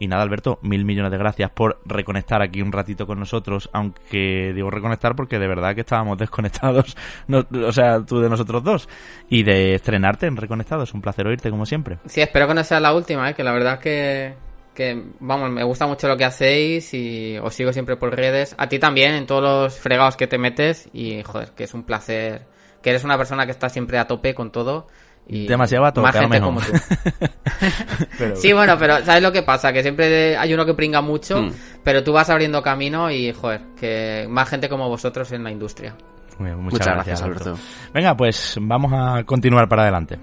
Y 0.00 0.06
nada, 0.06 0.22
Alberto, 0.22 0.58
mil 0.60 0.84
millones 0.84 1.10
de 1.12 1.16
gracias 1.16 1.50
por 1.50 1.80
reconectar 1.86 2.42
aquí 2.42 2.60
un 2.60 2.72
ratito 2.72 3.06
con 3.06 3.18
nosotros, 3.18 3.70
aunque 3.72 4.52
digo 4.54 4.68
reconectar 4.70 5.16
porque 5.16 5.38
de 5.38 5.48
verdad 5.48 5.74
que 5.74 5.80
estábamos 5.80 6.18
desconectados, 6.18 6.94
no- 7.26 7.46
o 7.66 7.72
sea, 7.72 8.04
tú 8.04 8.20
de 8.20 8.28
nosotros 8.28 8.62
dos, 8.62 8.86
y 9.30 9.44
de 9.44 9.74
estrenarte 9.76 10.26
en 10.26 10.36
Reconectados. 10.36 10.92
Un 10.92 11.00
placer 11.00 11.26
oírte 11.26 11.48
como 11.48 11.64
siempre. 11.64 11.96
Sí, 12.04 12.20
espero 12.20 12.46
que 12.46 12.52
no 12.54 12.62
sea 12.64 12.80
la 12.80 12.94
última, 12.94 13.30
¿eh? 13.30 13.34
que 13.34 13.42
la 13.44 13.52
verdad 13.52 13.78
que, 13.80 14.34
que, 14.74 15.02
vamos, 15.20 15.50
me 15.50 15.62
gusta 15.64 15.86
mucho 15.86 16.08
lo 16.08 16.16
que 16.16 16.24
hacéis 16.24 16.92
y 16.94 17.36
os 17.38 17.54
sigo 17.54 17.72
siempre 17.72 17.96
por 17.96 18.14
redes. 18.14 18.54
A 18.58 18.68
ti 18.68 18.78
también, 18.78 19.12
en 19.14 19.26
todos 19.26 19.42
los 19.42 19.78
fregados 19.78 20.16
que 20.16 20.26
te 20.26 20.38
metes 20.38 20.88
y, 20.92 21.22
joder, 21.22 21.50
que 21.52 21.64
es 21.64 21.74
un 21.74 21.82
placer, 21.84 22.46
que 22.82 22.90
eres 22.90 23.04
una 23.04 23.16
persona 23.18 23.44
que 23.44 23.52
está 23.52 23.68
siempre 23.68 23.98
a 23.98 24.06
tope 24.06 24.34
con 24.34 24.50
todo. 24.50 24.86
Y 25.28 25.46
Demasiado 25.46 25.84
a 25.86 25.92
tope, 25.92 26.06
Más 26.08 26.16
gente 26.16 26.40
mejor. 26.40 26.54
como 26.54 26.60
tú. 26.60 26.72
Pero- 28.18 28.36
Sí, 28.36 28.52
bueno, 28.52 28.76
pero 28.78 29.04
¿sabes 29.04 29.22
lo 29.22 29.30
que 29.30 29.42
pasa? 29.44 29.72
Que 29.72 29.82
siempre 29.82 30.36
hay 30.36 30.52
uno 30.52 30.66
que 30.66 30.74
pringa 30.74 31.00
mucho, 31.00 31.42
Mm. 31.42 31.52
pero 31.84 32.02
tú 32.02 32.12
vas 32.12 32.28
abriendo 32.28 32.60
camino 32.62 33.08
y, 33.10 33.32
joder, 33.32 33.60
que 33.78 34.26
más 34.28 34.48
gente 34.48 34.68
como 34.68 34.88
vosotros 34.88 35.30
en 35.32 35.44
la 35.44 35.50
industria. 35.52 35.94
Muy 36.38 36.48
bien, 36.50 36.60
Muchas, 36.62 36.86
gracias, 36.86 37.22
Alberto. 37.22 37.56
Venga, 37.94 38.16
pues 38.16 38.56
vamos 38.60 38.92
a 38.94 39.22
continuar 39.24 39.68
para 39.68 39.82
adelante. 39.82 40.18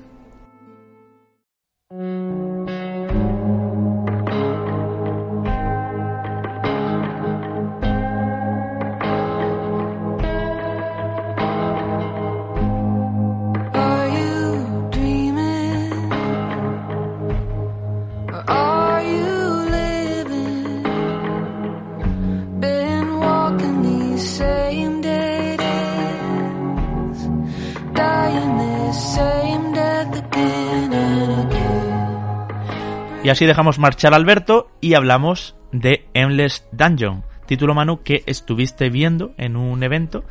Y 33.29 33.31
así 33.31 33.45
dejamos 33.45 33.77
marchar 33.77 34.13
a 34.13 34.15
Alberto 34.15 34.71
y 34.81 34.95
hablamos 34.95 35.55
de 35.71 36.07
Endless 36.15 36.65
Dungeon, 36.71 37.23
título 37.45 37.75
Manu 37.75 38.01
que 38.01 38.23
estuviste 38.25 38.89
viendo 38.89 39.33
en 39.37 39.55
un 39.55 39.83
evento, 39.83 40.23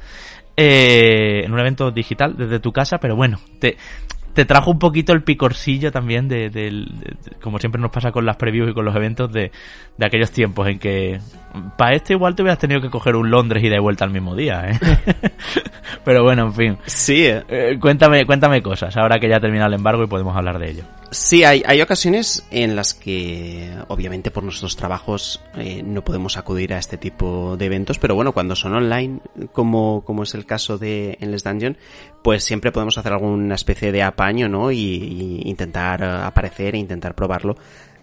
eh, 0.57 1.43
en 1.45 1.53
un 1.53 1.61
evento 1.61 1.93
digital 1.93 2.37
desde 2.37 2.59
tu 2.59 2.73
casa, 2.73 2.99
pero 2.99 3.15
bueno, 3.15 3.39
te, 3.61 3.77
te 4.35 4.45
trajo 4.45 4.73
un 4.73 4.81
poquito 4.81 5.12
el 5.12 5.23
picorcillo 5.23 5.93
también 5.93 6.27
de, 6.27 6.51
del- 6.51 6.87
de- 6.99 7.31
de- 7.31 7.37
como 7.41 7.61
siempre 7.61 7.81
nos 7.81 7.93
pasa 7.93 8.11
con 8.11 8.27
las 8.27 8.35
previews 8.37 8.70
y 8.70 8.75
con 8.75 8.85
los 8.85 8.97
eventos 8.97 9.33
de, 9.33 9.53
de 9.97 10.07
aquellos 10.07 10.33
tiempos 10.33 10.66
en 10.66 10.81
que 10.81 11.20
para 11.77 11.95
este 11.95 12.15
igual 12.15 12.35
te 12.35 12.43
hubieras 12.43 12.59
tenido 12.59 12.81
que 12.81 12.91
coger 12.91 13.15
un 13.15 13.31
Londres 13.31 13.62
y 13.62 13.69
de 13.69 13.79
vuelta 13.79 14.05
al 14.05 14.11
mismo 14.11 14.35
día, 14.35 14.70
¿eh? 14.73 14.79
pero 16.05 16.25
bueno, 16.25 16.47
en 16.47 16.53
fin. 16.55 16.79
Sí, 16.87 17.27
eh, 17.27 17.45
Eh, 17.49 17.79
cuéntame, 17.81 18.27
cuéntame 18.27 18.61
cosas, 18.61 18.97
ahora 18.97 19.20
que 19.20 19.29
ya 19.29 19.39
termina 19.39 19.66
el 19.66 19.75
embargo 19.75 20.03
y 20.03 20.09
podemos 20.09 20.37
hablar 20.37 20.59
de 20.59 20.70
ello. 20.70 20.83
Sí, 21.11 21.43
hay, 21.43 21.63
hay 21.65 21.81
ocasiones 21.81 22.47
en 22.51 22.77
las 22.77 22.93
que, 22.93 23.75
obviamente 23.89 24.31
por 24.31 24.45
nuestros 24.45 24.77
trabajos, 24.77 25.41
eh, 25.57 25.83
no 25.83 26.05
podemos 26.05 26.37
acudir 26.37 26.75
a 26.75 26.79
este 26.79 26.99
tipo 26.99 27.57
de 27.57 27.65
eventos, 27.65 27.99
pero 27.99 28.15
bueno, 28.15 28.33
cuando 28.33 28.55
son 28.55 28.75
online, 28.75 29.21
como, 29.53 30.05
como 30.05 30.25
es 30.25 30.35
el 30.35 30.45
caso 30.45 30.77
de 30.77 31.17
Endless 31.21 31.45
Dungeon, 31.45 31.79
pues 32.23 32.45
siempre 32.45 32.73
podemos 32.73 32.99
hacer 32.99 33.15
alguna 33.15 33.55
especie 33.55 33.91
de 33.91 34.03
apaño, 34.03 34.51
¿no? 34.51 34.71
Y, 34.71 34.77
y 34.77 35.49
intentar 35.49 36.03
eh, 36.03 36.07
aparecer 36.07 36.75
e 36.75 36.79
intentar 36.79 37.15
probarlo 37.15 37.57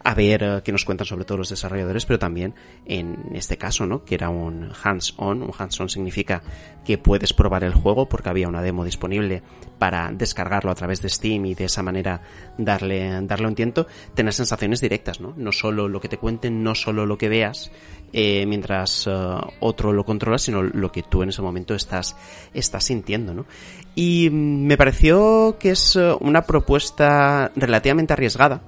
a 0.05 0.13
ver 0.13 0.43
eh, 0.43 0.61
qué 0.63 0.71
nos 0.71 0.85
cuentan 0.85 1.07
sobre 1.07 1.25
todo 1.25 1.39
los 1.39 1.49
desarrolladores, 1.49 2.05
pero 2.05 2.19
también 2.19 2.53
en 2.85 3.31
este 3.33 3.57
caso, 3.57 3.87
¿no? 3.87 4.05
Que 4.05 4.13
era 4.13 4.29
un 4.29 4.71
hands-on. 4.83 5.41
Un 5.41 5.51
hands-on 5.57 5.89
significa 5.89 6.43
que 6.85 6.99
puedes 6.99 7.33
probar 7.33 7.63
el 7.63 7.73
juego 7.73 8.07
porque 8.07 8.29
había 8.29 8.47
una 8.47 8.61
demo 8.61 8.85
disponible 8.85 9.41
para 9.79 10.11
descargarlo 10.11 10.69
a 10.69 10.75
través 10.75 11.01
de 11.01 11.09
Steam 11.09 11.47
y 11.47 11.55
de 11.55 11.65
esa 11.65 11.81
manera 11.81 12.21
darle, 12.57 13.19
darle 13.23 13.47
un 13.47 13.55
tiento. 13.55 13.87
Tener 14.13 14.31
sensaciones 14.31 14.79
directas, 14.79 15.19
¿no? 15.19 15.33
No 15.37 15.51
solo 15.51 15.87
lo 15.87 15.99
que 15.99 16.07
te 16.07 16.19
cuenten, 16.19 16.63
no 16.63 16.75
solo 16.75 17.07
lo 17.07 17.17
que 17.17 17.27
veas, 17.27 17.71
eh, 18.13 18.45
mientras 18.45 19.07
eh, 19.07 19.11
otro 19.59 19.91
lo 19.91 20.05
controla, 20.05 20.37
sino 20.37 20.61
lo 20.61 20.91
que 20.91 21.01
tú 21.01 21.23
en 21.23 21.29
ese 21.29 21.41
momento 21.41 21.73
estás, 21.73 22.15
estás 22.53 22.85
sintiendo, 22.85 23.33
¿no? 23.33 23.47
Y 23.95 24.29
mm, 24.29 24.67
me 24.67 24.77
pareció 24.77 25.57
que 25.59 25.71
es 25.71 25.95
eh, 25.95 26.15
una 26.19 26.43
propuesta 26.43 27.51
relativamente 27.55 28.13
arriesgada, 28.13 28.61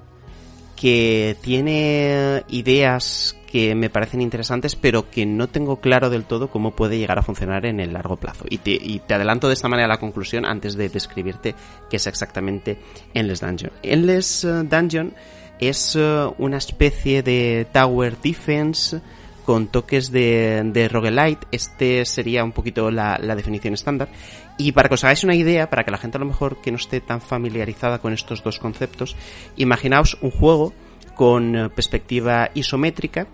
que 0.77 1.35
tiene 1.41 2.43
ideas 2.47 3.35
que 3.51 3.73
me 3.75 3.89
parecen 3.89 4.21
interesantes, 4.21 4.75
pero 4.75 5.09
que 5.09 5.25
no 5.25 5.47
tengo 5.47 5.81
claro 5.81 6.09
del 6.09 6.25
todo 6.25 6.49
cómo 6.49 6.75
puede 6.75 6.99
llegar 6.99 7.17
a 7.17 7.23
funcionar 7.23 7.65
en 7.65 7.79
el 7.79 7.93
largo 7.93 8.17
plazo. 8.17 8.45
Y 8.49 8.59
te, 8.59 9.13
adelanto 9.13 9.47
de 9.47 9.55
esta 9.55 9.67
manera 9.67 9.87
la 9.87 9.99
conclusión 9.99 10.45
antes 10.45 10.75
de 10.75 10.89
describirte 10.89 11.55
qué 11.89 11.95
es 11.95 12.07
exactamente 12.07 12.77
Endless 13.13 13.41
Dungeon. 13.41 13.71
Endless 13.81 14.43
eh, 14.43 14.63
Dungeon 14.63 15.13
es 15.59 15.95
eh, 15.95 16.27
una 16.37 16.57
especie 16.57 17.23
de 17.23 17.65
tower 17.71 18.17
defense 18.21 19.01
con 19.43 19.67
toques 19.67 20.11
de, 20.11 20.61
de 20.65 20.89
roguelite. 20.89 21.47
Este 21.51 22.05
sería 22.05 22.43
un 22.43 22.51
poquito 22.51 22.91
la, 22.91 23.17
la 23.17 23.35
definición 23.35 23.73
estándar. 23.73 24.09
Y 24.57 24.71
para 24.71 24.89
que 24.89 24.95
os 24.95 25.03
hagáis 25.03 25.23
una 25.23 25.35
idea, 25.35 25.69
para 25.69 25.83
que 25.83 25.91
la 25.91 25.97
gente 25.97 26.17
a 26.17 26.19
lo 26.19 26.25
mejor 26.25 26.57
que 26.61 26.71
no 26.71 26.77
esté 26.77 26.99
tan 26.99 27.21
familiarizada 27.21 27.99
con 27.99 28.13
estos 28.13 28.43
dos 28.43 28.57
conceptos, 28.59 29.15
imaginaos 29.55 30.17
un 30.21 30.31
juego 30.31 30.73
con 31.15 31.55
eh, 31.55 31.69
perspectiva 31.69 32.49
isométrica 32.53 33.27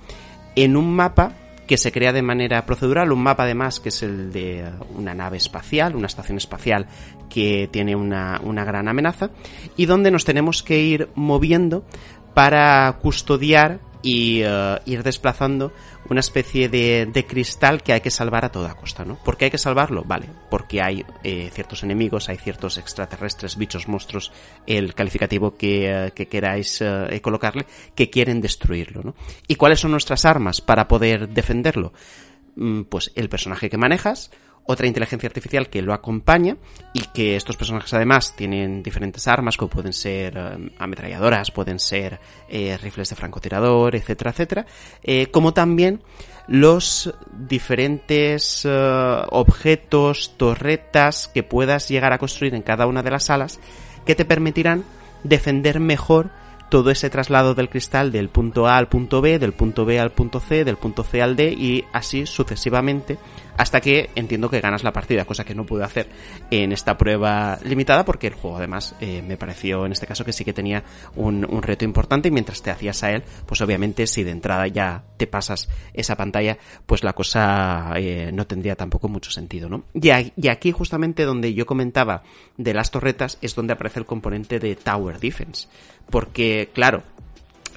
en 0.56 0.76
un 0.76 0.94
mapa 0.94 1.34
que 1.68 1.78
se 1.78 1.91
crea 1.91 2.12
de 2.12 2.22
manera 2.22 2.66
procedural, 2.66 3.12
un 3.12 3.24
mapa 3.24 3.44
además 3.44 3.80
que 3.80 3.90
es 3.90 4.04
el 4.04 4.32
de 4.34 4.62
eh, 4.62 4.72
una 4.95 5.14
nave 5.14 5.38
espacial, 5.38 5.95
una 5.95 6.08
estación 6.08 6.38
espacial 6.38 6.88
que 7.30 7.70
tiene 7.72 7.95
una, 7.95 8.41
una 8.44 8.66
gran 8.66 8.88
amenaza, 8.88 9.30
y 9.78 9.86
donde 9.86 10.12
nos 10.12 10.26
tenemos 10.26 10.62
que 10.62 10.80
ir 10.80 11.10
moviendo 11.16 11.86
para 12.34 12.91
custodiar 13.02 13.80
y 14.04 14.42
eh, 14.44 14.80
ir 14.86 15.02
desplazando 15.02 15.72
una 16.10 16.20
especie 16.20 16.68
de, 16.70 17.08
de 17.12 17.26
cristal 17.26 17.82
que 17.82 17.94
hay 17.94 18.02
que 18.02 18.12
salvar 18.12 18.46
a 18.46 18.52
toda 18.52 18.76
costa, 18.76 19.06
¿no? 19.06 19.16
¿Por 19.24 19.38
qué 19.38 19.46
hay 19.46 19.52
que 19.52 19.58
salvarlo? 19.58 20.04
Vale, 20.04 20.28
porque 20.52 20.82
hay 20.82 21.06
eh, 21.24 21.50
ciertos 21.54 21.82
enemigos, 21.84 22.28
hay 22.30 22.38
ciertos 22.38 22.78
extraterrestres, 22.78 23.58
bichos, 23.58 23.88
monstruos, 23.88 24.32
el 24.68 24.94
calificativo 24.94 25.56
que, 25.56 25.90
eh, 25.90 26.12
que 26.12 26.28
queráis 26.28 26.84
colocarle, 27.22 27.66
que 27.96 28.10
quieren 28.10 28.42
destruirlo, 28.42 29.02
¿no? 29.04 29.16
¿Y 29.48 29.56
cuáles 29.56 29.80
son 29.80 29.92
nuestras 29.92 30.26
armas 30.26 30.60
para 30.60 30.88
poder 30.88 31.30
defenderlo? 31.30 31.94
Mm, 32.56 32.84
Pues 32.84 33.12
el 33.16 33.30
personaje 33.30 33.70
que 33.70 33.78
manejas, 33.78 34.30
otra 34.65 34.88
inteligencia 34.88 35.27
artificial 35.27 35.69
que 35.69 35.81
lo 35.81 35.94
acompaña 35.94 36.57
y 36.94 37.02
que 37.14 37.35
estos 37.35 37.57
personajes 37.57 37.94
además 37.94 38.35
tienen 38.35 38.81
diferentes 38.81 39.27
armas 39.27 39.57
como 39.57 39.69
pueden 39.69 39.94
ser 39.94 40.38
eh, 40.38 40.72
ametralladoras, 40.77 41.52
pueden 41.52 41.80
ser 41.80 42.19
eh, 42.48 42.77
rifles 42.77 43.10
de 43.10 43.15
francotirador, 43.15 43.95
etcétera, 43.95 44.31
etcétera, 44.31 44.65
eh, 45.03 45.27
como 45.27 45.53
también 45.53 46.02
los 46.48 47.14
diferentes 47.31 48.65
objetos, 48.65 50.34
torretas 50.35 51.30
que 51.34 51.41
puedas 51.41 51.88
llegar 51.88 52.11
a 52.11 52.18
construir 52.18 52.53
en 52.53 52.61
cada 52.61 52.85
una 52.85 53.02
de 53.02 53.11
las 53.11 53.26
salas 53.26 53.61
que 54.06 54.14
te 54.14 54.26
permitirán 54.26 54.84
defender 55.23 55.80
mejor 55.80 56.31
todo 56.73 56.90
ese 56.90 57.11
traslado 57.11 57.53
del 57.53 57.69
cristal 57.69 58.11
del 58.11 58.30
punto 58.30 58.68
A 58.68 58.77
al 58.77 58.88
punto 58.88 59.22
B, 59.22 59.38
del 59.38 59.53
punto 59.53 59.85
B 59.85 59.99
al 59.99 60.11
punto 60.11 60.40
C, 60.40 60.65
del 60.65 60.77
punto 60.77 61.03
C 61.03 61.22
al 61.22 61.35
D 61.35 61.52
y 61.52 61.85
así 61.94 62.26
sucesivamente 62.26 63.19
hasta 63.58 63.82
que 63.82 64.10
entiendo 64.16 64.50
que 64.50 64.62
ganas 64.62 64.84
la 64.84 64.94
partida, 64.94 65.26
cosa 65.26 65.44
que 65.44 65.56
no 65.56 65.66
pude 65.66 65.84
hacer 65.84 66.08
en 66.52 66.72
esta 66.72 66.98
prueba 66.98 67.60
limitada 67.64 68.06
porque 68.06 68.28
el 68.28 68.34
juego 68.34 68.58
además 68.58 68.96
eh, 69.00 69.22
me 69.22 69.38
pareció 69.38 69.86
en 69.86 69.92
este 69.92 70.08
caso 70.08 70.26
que 70.26 70.34
sí 70.34 70.44
que 70.44 70.54
tenía 70.54 70.84
un, 71.16 71.44
reto 71.62 71.86
importante 71.86 72.28
y 72.28 72.32
mientras 72.32 72.62
te 72.62 72.72
hacías 72.72 73.04
a 73.04 73.12
él, 73.12 73.24
pues 73.46 73.62
obviamente 73.62 74.08
si 74.08 74.24
de 74.24 74.32
entrada 74.32 74.68
ya 74.68 75.04
te 75.18 75.28
pasas 75.28 75.70
esa 75.94 76.16
pantalla, 76.18 76.58
pues 76.86 77.04
la 77.04 77.14
cosa 77.14 77.94
eh, 77.96 78.32
no 78.34 78.46
tendría 78.48 78.76
tampoco 78.76 79.08
mucho 79.08 79.32
sentido, 79.32 79.70
¿no? 79.70 79.84
Y 79.94 80.10
aquí 80.50 80.72
justamente 80.72 81.24
donde 81.24 81.54
yo 81.54 81.66
comentaba 81.66 82.24
de 82.58 82.74
las 82.74 82.92
torretas 82.92 83.38
es 83.42 83.56
donde 83.56 83.74
aparece 83.74 84.00
el 84.00 84.06
componente 84.06 84.60
de 84.60 84.76
Tower 84.76 85.20
Defense, 85.20 85.68
porque 86.10 86.70
claro, 86.74 87.04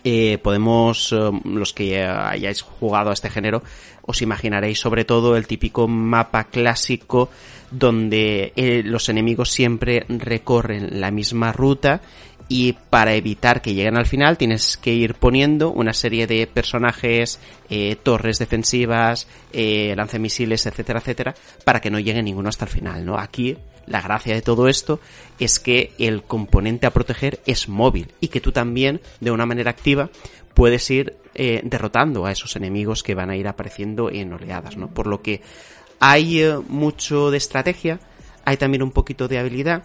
eh, 0.08 0.38
podemos, 0.38 1.12
eh, 1.12 1.30
los 1.42 1.72
que 1.72 2.00
hayáis 2.00 2.62
jugado 2.62 3.10
a 3.10 3.12
este 3.12 3.28
género, 3.28 3.64
os 4.02 4.22
imaginaréis 4.22 4.78
sobre 4.78 5.04
todo 5.04 5.36
el 5.36 5.48
típico 5.48 5.88
mapa 5.88 6.44
clásico 6.44 7.28
donde 7.72 8.52
eh, 8.54 8.82
los 8.84 9.08
enemigos 9.08 9.50
siempre 9.50 10.06
recorren 10.08 11.00
la 11.00 11.10
misma 11.10 11.50
ruta 11.50 12.02
y 12.48 12.74
para 12.74 13.14
evitar 13.14 13.60
que 13.60 13.74
lleguen 13.74 13.96
al 13.96 14.06
final 14.06 14.38
tienes 14.38 14.76
que 14.76 14.94
ir 14.94 15.14
poniendo 15.14 15.72
una 15.72 15.92
serie 15.92 16.28
de 16.28 16.46
personajes, 16.46 17.40
eh, 17.68 17.96
torres 18.00 18.38
defensivas, 18.38 19.26
eh, 19.52 19.92
lancemisiles, 19.96 20.66
etcétera, 20.66 21.00
etcétera, 21.00 21.34
para 21.64 21.80
que 21.80 21.90
no 21.90 21.98
llegue 21.98 22.22
ninguno 22.22 22.48
hasta 22.48 22.66
el 22.66 22.70
final, 22.70 23.04
¿no? 23.04 23.18
Aquí 23.18 23.56
la 23.86 24.00
gracia 24.00 24.34
de 24.34 24.42
todo 24.42 24.68
esto 24.68 25.00
es 25.38 25.58
que 25.58 25.92
el 25.98 26.22
componente 26.22 26.86
a 26.86 26.92
proteger 26.92 27.40
es 27.46 27.68
móvil 27.68 28.12
y 28.20 28.28
que 28.28 28.40
tú 28.40 28.52
también, 28.52 29.00
de 29.20 29.30
una 29.30 29.46
manera 29.46 29.70
activa, 29.70 30.10
puedes 30.54 30.90
ir 30.90 31.16
eh, 31.34 31.60
derrotando 31.64 32.26
a 32.26 32.32
esos 32.32 32.56
enemigos 32.56 33.02
que 33.02 33.14
van 33.14 33.30
a 33.30 33.36
ir 33.36 33.46
apareciendo 33.46 34.10
en 34.10 34.32
oleadas, 34.32 34.76
¿no? 34.76 34.88
Por 34.88 35.06
lo 35.06 35.22
que 35.22 35.42
hay 36.00 36.40
eh, 36.40 36.58
mucho 36.68 37.30
de 37.30 37.36
estrategia, 37.38 38.00
hay 38.44 38.56
también 38.56 38.82
un 38.82 38.90
poquito 38.90 39.28
de 39.28 39.38
habilidad, 39.38 39.82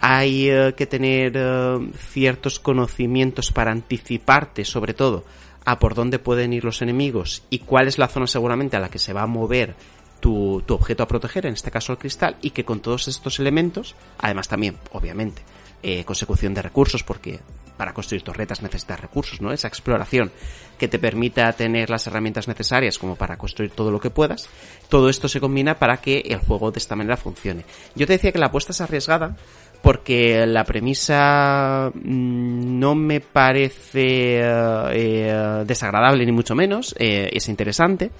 hay 0.00 0.48
eh, 0.48 0.74
que 0.76 0.86
tener 0.86 1.34
eh, 1.36 1.78
ciertos 2.10 2.58
conocimientos 2.58 3.52
para 3.52 3.70
anticiparte, 3.70 4.64
sobre 4.64 4.94
todo, 4.94 5.24
a 5.64 5.78
por 5.78 5.94
dónde 5.94 6.18
pueden 6.18 6.54
ir 6.54 6.64
los 6.64 6.80
enemigos 6.80 7.44
y 7.50 7.60
cuál 7.60 7.86
es 7.86 7.98
la 7.98 8.08
zona 8.08 8.26
seguramente 8.26 8.76
a 8.76 8.80
la 8.80 8.88
que 8.88 8.98
se 8.98 9.12
va 9.12 9.22
a 9.22 9.26
mover 9.26 9.74
tu, 10.20 10.62
tu 10.66 10.74
objeto 10.74 11.02
a 11.02 11.08
proteger, 11.08 11.46
en 11.46 11.54
este 11.54 11.70
caso 11.70 11.92
el 11.92 11.98
cristal, 11.98 12.36
y 12.42 12.50
que 12.50 12.64
con 12.64 12.80
todos 12.80 13.08
estos 13.08 13.40
elementos, 13.40 13.94
además 14.18 14.48
también, 14.48 14.76
obviamente, 14.92 15.42
eh, 15.82 16.04
consecución 16.04 16.52
de 16.52 16.62
recursos, 16.62 17.02
porque 17.02 17.40
para 17.78 17.94
construir 17.94 18.20
torretas 18.22 18.60
necesitas 18.60 19.00
recursos, 19.00 19.40
¿no? 19.40 19.52
Esa 19.52 19.68
exploración 19.68 20.30
que 20.78 20.88
te 20.88 20.98
permita 20.98 21.50
tener 21.54 21.88
las 21.88 22.06
herramientas 22.06 22.46
necesarias 22.46 22.98
como 22.98 23.16
para 23.16 23.38
construir 23.38 23.70
todo 23.70 23.90
lo 23.90 23.98
que 23.98 24.10
puedas. 24.10 24.50
Todo 24.90 25.08
esto 25.08 25.28
se 25.28 25.40
combina 25.40 25.78
para 25.78 25.96
que 25.96 26.18
el 26.26 26.40
juego 26.40 26.70
de 26.70 26.78
esta 26.78 26.96
manera 26.96 27.16
funcione. 27.16 27.64
Yo 27.94 28.06
te 28.06 28.12
decía 28.12 28.32
que 28.32 28.38
la 28.38 28.48
apuesta 28.48 28.72
es 28.72 28.82
arriesgada 28.82 29.34
porque 29.80 30.46
la 30.46 30.64
premisa 30.64 31.90
mm, 31.94 32.78
no 32.78 32.94
me 32.94 33.20
parece 33.20 34.42
eh, 34.42 35.64
desagradable 35.64 36.26
ni 36.26 36.32
mucho 36.32 36.54
menos, 36.54 36.94
eh, 36.98 37.30
es 37.32 37.48
interesante, 37.48 38.10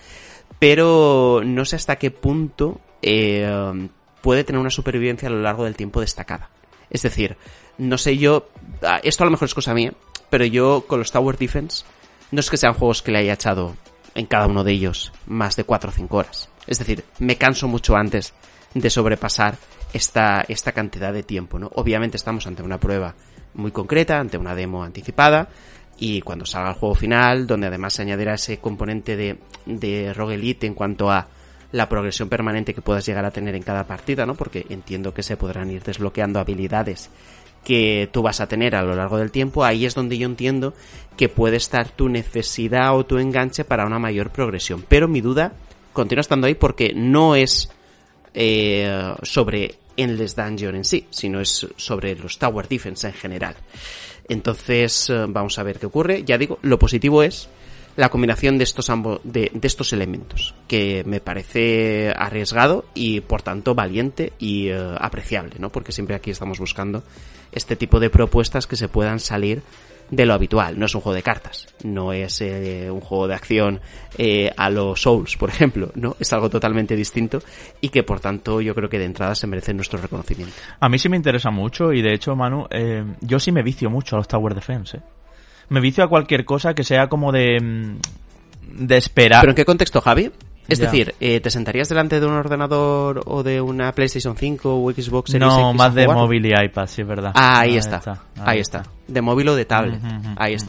pero 0.61 1.41
no 1.45 1.65
sé 1.65 1.75
hasta 1.75 1.97
qué 1.97 2.13
punto 2.13 2.81
eh, 3.03 3.51
puede 4.21 4.45
tener 4.45 4.61
una 4.61 4.71
supervivencia 4.71 5.29
a 5.29 5.33
lo 5.33 5.41
largo 5.41 5.65
del 5.65 5.75
tiempo 5.75 6.01
destacada. 6.01 6.51
Es 6.91 7.03
decir, 7.03 7.37
no 7.79 7.99
sé 7.99 8.19
yo, 8.19 8.49
ah, 8.83 9.01
esto 9.03 9.25
a 9.25 9.27
lo 9.27 9.31
mejor 9.33 9.47
es 9.47 9.55
cosa 9.55 9.75
mía, 9.75 9.95
pero 10.29 10.45
yo 10.45 10.85
con 10.87 10.99
los 10.99 11.11
Tower 11.11 11.39
Defense 11.39 11.85
no 12.31 12.41
es 12.41 12.51
que 12.51 12.59
sean 12.59 12.75
juegos 12.75 13.03
que 13.03 13.11
le 13.11 13.19
haya 13.19 13.33
echado 13.33 13.75
en 14.15 14.27
cada 14.27 14.47
uno 14.47 14.63
de 14.63 14.73
ellos 14.73 15.13
más 15.27 15.57
de 15.57 15.65
4 15.65 15.91
o 15.91 15.93
5 15.93 16.17
horas. 16.17 16.51
Es 16.67 16.79
decir, 16.79 17.05
me 17.19 17.37
canso 17.37 17.67
mucho 17.67 17.97
antes 17.97 18.35
de 18.75 18.91
sobrepasar 18.91 19.57
esta, 19.95 20.45
esta 20.47 20.73
cantidad 20.73 21.13
de 21.13 21.23
tiempo, 21.23 21.59
¿no? 21.59 21.71
Obviamente 21.75 22.19
estamos 22.19 22.47
ante 22.47 22.63
una 22.63 22.79
prueba 22.79 23.15
muy 23.55 23.73
concreta, 23.73 24.21
ante 24.21 24.37
una 24.37 24.55
demo 24.55 24.85
anticipada, 24.85 25.49
y 26.01 26.23
cuando 26.23 26.47
salga 26.47 26.71
el 26.71 26.77
juego 26.77 26.95
final, 26.95 27.47
donde 27.47 27.67
además 27.67 27.93
se 27.93 28.03
añadirá 28.03 28.35
ese 28.35 28.59
componente 28.59 29.17
de, 29.17 29.39
de 29.67 30.15
roguelite 30.15 30.67
en 30.67 30.75
cuanto 30.75 31.11
a 31.11 31.29
la 31.73 31.89
progresión 31.89 32.31
permanente 32.31 32.75
que 32.75 32.81
puedas 32.81 33.05
llegar 33.05 33.27
a 33.27 33.31
tener 33.31 33.55
en 33.55 33.63
cada 33.63 33.87
partida, 33.87 34.25
¿no? 34.25 34.35
Porque 34.35 34.67
entiendo 34.71 35.13
que 35.13 35.23
se 35.23 35.37
podrán 35.37 35.71
ir 35.71 35.83
desbloqueando 35.83 36.41
habilidades 36.41 37.11
que 37.65 38.09
tú 38.11 38.23
vas 38.23 38.41
a 38.41 38.49
tener 38.49 38.75
a 38.75 38.83
lo 38.83 38.97
largo 38.97 39.19
del 39.19 39.31
tiempo, 39.31 39.63
ahí 39.63 39.85
es 39.85 39.95
donde 39.95 40.17
yo 40.17 40.27
entiendo 40.27 40.73
que 41.19 41.29
puede 41.29 41.59
estar 41.59 41.91
tu 41.91 42.09
necesidad 42.09 42.97
o 42.97 43.05
tu 43.05 43.19
enganche 43.19 43.65
para 43.65 43.85
una 43.85 43.99
mayor 43.99 44.31
progresión. 44.31 44.83
Pero 44.89 45.07
mi 45.07 45.21
duda 45.21 45.53
continúa 45.93 46.23
estando 46.23 46.47
ahí 46.47 46.55
porque 46.55 46.95
no 46.95 47.37
es 47.37 47.71
eh, 48.33 49.15
sobre 49.23 49.75
Endless 49.99 50.35
Dungeon 50.35 50.77
en 50.77 50.85
sí, 50.85 51.07
sino 51.11 51.41
es 51.41 51.67
sobre 51.77 52.17
los 52.17 52.39
Tower 52.39 52.67
Defense 52.67 53.07
en 53.09 53.13
general. 53.13 53.55
Entonces, 54.31 55.11
eh, 55.11 55.27
vamos 55.29 55.59
a 55.59 55.65
ver 55.65 55.81
qué 55.81 55.87
ocurre. 55.87 56.23
Ya 56.25 56.39
digo, 56.39 56.61
lo 56.63 56.79
positivo 56.79 57.25
es 57.25 57.49
la 57.97 58.11
combinación 58.11 58.59
de 58.59 58.65
estos 58.65 58.89
ambos, 58.89 59.21
de, 59.25 59.51
de 59.53 59.67
estos 59.67 59.93
elementos, 59.93 60.55
que 60.69 61.03
me 61.05 61.21
parece 61.21 62.15
arriesgado 62.17 62.85
y 62.95 63.23
por 63.23 63.43
tanto 63.43 63.75
valiente 63.75 64.33
y 64.39 64.69
eh, 64.69 64.95
apreciable, 65.01 65.57
¿no? 65.59 65.71
Porque 65.71 65.91
siempre 65.91 66.15
aquí 66.15 66.31
estamos 66.31 66.61
buscando 66.61 67.03
este 67.51 67.75
tipo 67.75 67.99
de 67.99 68.09
propuestas 68.09 68.69
que 68.69 68.77
se 68.77 68.87
puedan 68.87 69.19
salir 69.19 69.63
de 70.11 70.27
lo 70.27 70.35
habitual. 70.35 70.79
No 70.79 70.87
es 70.87 70.95
un 70.95 71.01
juego 71.01 71.15
de 71.15 71.23
cartas, 71.23 71.69
no 71.85 72.13
es 72.13 72.41
eh, 72.41 72.91
un 72.91 73.01
juego 73.01 73.29
de 73.29 73.35
acción 73.35 73.81
eh, 74.19 74.51
a 74.57 74.71
los 74.71 75.01
Souls, 75.01 75.37
por 75.37 75.51
ejemplo, 75.51 75.91
¿no? 75.95 76.17
Es 76.19 76.33
algo 76.33 76.51
totalmente 76.51 76.97
distinto 76.97 77.41
y 77.81 77.89
que 77.89 78.03
por 78.03 78.21
tanto 78.21 78.61
yo 78.61 78.75
creo 78.75 78.89
que 78.89 78.99
de 78.99 79.05
entrada 79.05 79.35
se 79.35 79.47
merece 79.47 79.73
nuestro 79.75 80.01
reconocimiento. 80.01 80.55
A 80.81 80.89
mí 80.89 80.99
sí 80.99 81.09
me 81.09 81.17
interesa 81.17 81.51
mucho 81.51 81.93
y 81.93 82.03
de 82.03 82.15
hecho, 82.15 82.35
Manu, 82.37 82.67
eh, 82.71 83.05
yo 83.21 83.39
sí 83.39 83.53
me 83.53 83.63
vicio 83.63 83.91
mucho 83.91 84.17
a 84.17 84.19
los 84.19 84.29
Tower 84.29 84.55
Defense. 84.55 84.99
¿eh? 84.99 85.01
Me 85.69 85.81
vicio 85.81 86.03
a 86.05 86.09
cualquier 86.09 86.45
cosa 86.45 86.75
que 86.75 86.85
sea 86.85 87.09
como 87.09 87.33
de... 87.33 87.61
mm, 87.61 88.87
de 88.87 88.97
esperar. 88.97 89.41
¿Pero 89.41 89.53
en 89.53 89.57
qué 89.57 89.65
contexto, 89.65 90.01
Javi? 90.01 90.31
Es 90.71 90.79
Ya. 90.79 90.87
decir, 90.87 91.15
eh, 91.21 91.41
¿te 91.41 91.51
sentarías 91.51 91.89
delante 91.89 92.21
de 92.21 92.27
un 92.27 92.33
ordenador 92.33 93.23
o 93.27 93.43
de 93.43 93.61
una 93.61 93.93
PlayStation 93.93 94.37
5 94.37 94.83
o 94.83 94.93
Xbox 94.93 95.33
Series 95.33 95.49
no, 95.49 95.71
X 95.71 95.79
más 95.79 95.95
de 95.95 96.07
móvil 96.07 96.47
y 96.47 96.53
iPad, 96.55 96.87
sí 96.87 97.03
es 97.03 97.09
verdad. 97.09 97.33
Ah, 97.35 97.61
ahí, 97.61 97.77
está. 97.77 98.01
Ahí, 98.37 98.43
ahí 98.45 98.61
está. 98.61 98.85
De 99.09 99.21
móvil 99.21 99.49
o 99.49 99.57
de 99.57 99.65
tablet. 99.65 100.01
Ahí 100.37 100.55
ujú. 100.55 100.65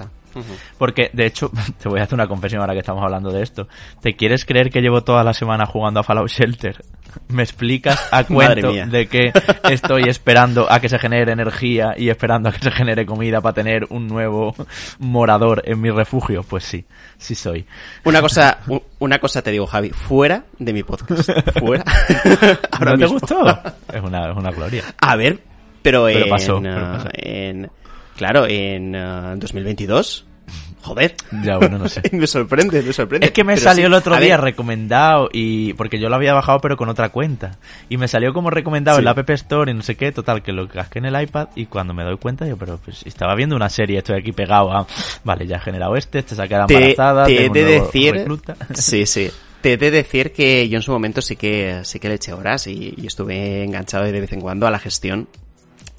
Porque, 0.78 1.10
de 1.14 1.26
hecho, 1.26 1.52
te 1.82 1.90
voy 1.90 1.99
a 1.99 2.03
hacer 2.03 2.16
una 2.16 2.28
confesión 2.28 2.62
ahora 2.62 2.74
que 2.74 2.80
estamos 2.80 3.03
hablando 3.03 3.32
de 3.32 3.44
esto. 3.44 3.68
¿Te 4.02 4.16
quieres 4.16 4.45
creer 4.45 4.70
que 4.70 4.82
llevo 4.82 5.03
toda 5.03 5.24
la 5.24 5.34
semana 5.34 5.66
jugando 5.66 5.99
a 5.99 6.03
Fallout 6.03 6.30
Shelter? 6.30 6.84
¿Me 7.28 7.44
explicas 7.44 8.08
a 8.12 8.24
cuento 8.24 8.72
de 8.72 9.08
que 9.08 9.34
estoy 9.70 10.03
esperando 10.03 10.72
a 10.72 10.80
que 10.80 10.88
se 10.88 10.98
genere 10.98 11.34
energía 11.34 11.94
y 11.98 12.10
esperando 12.10 12.49
a 12.49 12.52
que 12.53 12.60
se 12.60 12.72
genere 12.72 13.06
comida 13.06 13.41
para 13.41 13.53
tener 13.53 13.86
un 13.90 14.08
nuevo 14.08 14.56
morador 14.99 15.62
en 15.66 15.82
mi 15.82 15.90
refugio? 15.90 16.44
Pues 16.44 16.64
sí, 16.64 16.86
sí 17.18 17.36
soy. 17.36 17.66
Una 18.06 18.22
cosa, 18.22 18.60
una 18.99 19.20
cosa 19.20 19.41
te 19.41 19.52
digo, 19.52 19.68
Javi, 19.68 19.90
fuera 19.90 20.44
de 20.58 20.72
mi 20.74 20.84
podcast. 20.84 21.30
Fuera. 21.60 21.84
Ahora 22.72 22.91
¿No 22.94 22.98
te 22.98 23.06
gustó? 23.08 23.49
Es 23.94 24.02
una, 24.02 24.32
es 24.32 24.38
una 24.38 24.52
gloria. 24.52 24.84
A 24.99 25.16
ver, 25.16 25.40
pero, 25.82 26.06
Pero 26.06 26.20
en, 26.26 26.30
pasó, 26.30 26.62
pero 26.62 26.91
pasó. 26.94 27.10
en- 27.14 27.70
claro, 28.22 28.45
en 28.48 28.95
ah, 28.95 29.34
2022. 29.35 30.27
Joder. 30.84 31.15
Ya, 31.43 31.57
bueno, 31.57 31.80
no 31.80 31.89
sé. 31.89 32.03
me 32.11 32.27
sorprende, 32.27 32.84
me 32.84 32.93
sorprende. 32.93 33.26
Es 33.26 33.31
que 33.31 33.43
me 33.43 33.53
Pero 33.53 33.64
salió 33.64 33.84
sí, 33.84 33.88
el 33.88 33.93
otro 33.95 34.14
a 34.14 34.19
día 34.19 34.35
ver, 34.35 34.41
recomendado 34.45 35.27
y 35.34 35.73
porque 35.73 35.99
yo 35.99 36.07
lo 36.07 36.15
había 36.18 36.34
bajado 36.34 36.60
pero 36.60 36.77
con 36.77 36.88
otra 36.88 37.10
cuenta 37.10 37.57
y 37.89 37.98
me 37.98 38.07
salió 38.07 38.31
como 38.31 38.52
recomendado 38.52 38.98
Sí. 38.98 39.02
en 39.02 39.06
la 39.06 39.11
App 39.11 39.27
Store 39.31 39.72
y 39.72 39.73
no 39.73 39.81
sé 39.81 39.95
qué, 39.95 40.11
total 40.11 40.43
que 40.43 40.52
lo 40.52 40.68
casqué 40.68 40.99
en 40.99 41.06
el 41.06 41.19
iPad 41.19 41.48
y 41.56 41.65
cuando 41.65 41.95
me 41.95 42.03
doy 42.03 42.18
cuenta 42.18 42.48
yo 42.48 42.57
pero 42.57 42.77
pues 42.77 43.02
estaba 43.06 43.34
viendo 43.34 43.56
una 43.56 43.69
serie, 43.69 43.98
estoy 43.98 44.19
aquí 44.19 44.31
pegado 44.34 44.72
a 44.72 44.85
vale, 45.23 45.48
ya 45.48 45.57
he 45.57 45.60
generado 45.60 45.95
este, 45.95 46.19
este 46.19 46.35
se 46.35 46.41
ha 46.43 46.48
quedado 46.48 46.68
embarazada, 46.69 47.26
te 47.26 47.34
he 47.34 47.49
tengo 47.49 47.53
de 47.53 47.64
decir, 47.64 48.14
recluta. 48.14 48.56
sí, 48.76 49.06
sí. 49.07 49.31
Te 49.61 49.73
he 49.73 49.77
de 49.77 49.89
decir 49.91 50.31
que 50.31 50.68
yo 50.69 50.77
en 50.77 50.84
su 50.84 50.91
momento 50.91 51.22
sí 51.22 51.35
que, 51.35 51.81
sí 51.84 51.99
que 51.99 52.07
le 52.10 52.15
eché 52.15 52.34
horas 52.34 52.68
y, 52.68 52.93
y 52.98 53.07
estuve 53.07 53.64
enganchado 53.64 54.06
de 54.06 54.19
vez 54.19 54.34
en 54.34 54.41
cuando 54.41 54.68
a 54.68 54.72
la 54.72 54.80
gestión 54.80 55.27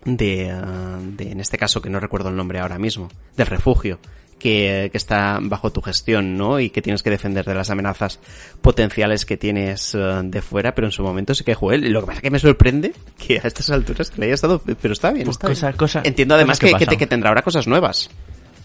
de, 0.04 0.50
ah, 0.50 0.98
de, 1.00 1.32
en 1.32 1.40
este 1.40 1.58
caso 1.58 1.80
que 1.82 1.90
no 1.90 2.00
recuerdo 2.00 2.28
el 2.28 2.36
nombre 2.36 2.58
ahora 2.60 2.78
mismo, 2.78 3.08
del 3.36 3.46
refugio. 3.46 3.98
Que, 4.38 4.88
que 4.90 4.98
está 4.98 5.38
bajo 5.40 5.70
tu 5.70 5.80
gestión, 5.82 6.36
¿no? 6.36 6.58
Y 6.58 6.70
que 6.70 6.82
tienes 6.82 7.04
que 7.04 7.10
defender 7.10 7.44
de 7.44 7.54
las 7.54 7.70
amenazas 7.70 8.18
potenciales 8.60 9.24
que 9.24 9.36
tienes 9.36 9.94
eh, 9.94 9.98
de 10.24 10.42
fuera, 10.42 10.74
pero 10.74 10.88
en 10.88 10.90
su 10.90 11.04
momento 11.04 11.32
sí 11.32 11.44
que 11.44 11.54
jugué. 11.54 11.78
Lo 11.78 12.00
que 12.00 12.06
pasa 12.06 12.16
es 12.18 12.22
que 12.22 12.30
me 12.32 12.38
sorprende 12.40 12.92
que 13.24 13.38
a 13.38 13.42
estas 13.46 13.70
alturas 13.70 14.10
que 14.10 14.18
le 14.20 14.26
haya 14.26 14.34
estado, 14.34 14.60
pero 14.80 14.94
está 14.94 15.12
bien, 15.12 15.26
Pues 15.26 15.36
está 15.36 15.46
cosa- 15.46 15.66
bien. 15.68 15.76
cosa- 15.78 16.00
Entiendo 16.04 16.34
además 16.34 16.58
que 16.58 16.72
que 16.74 17.06
tendrá 17.06 17.28
ahora 17.30 17.42
cosas 17.42 17.68
nuevas. 17.68 18.10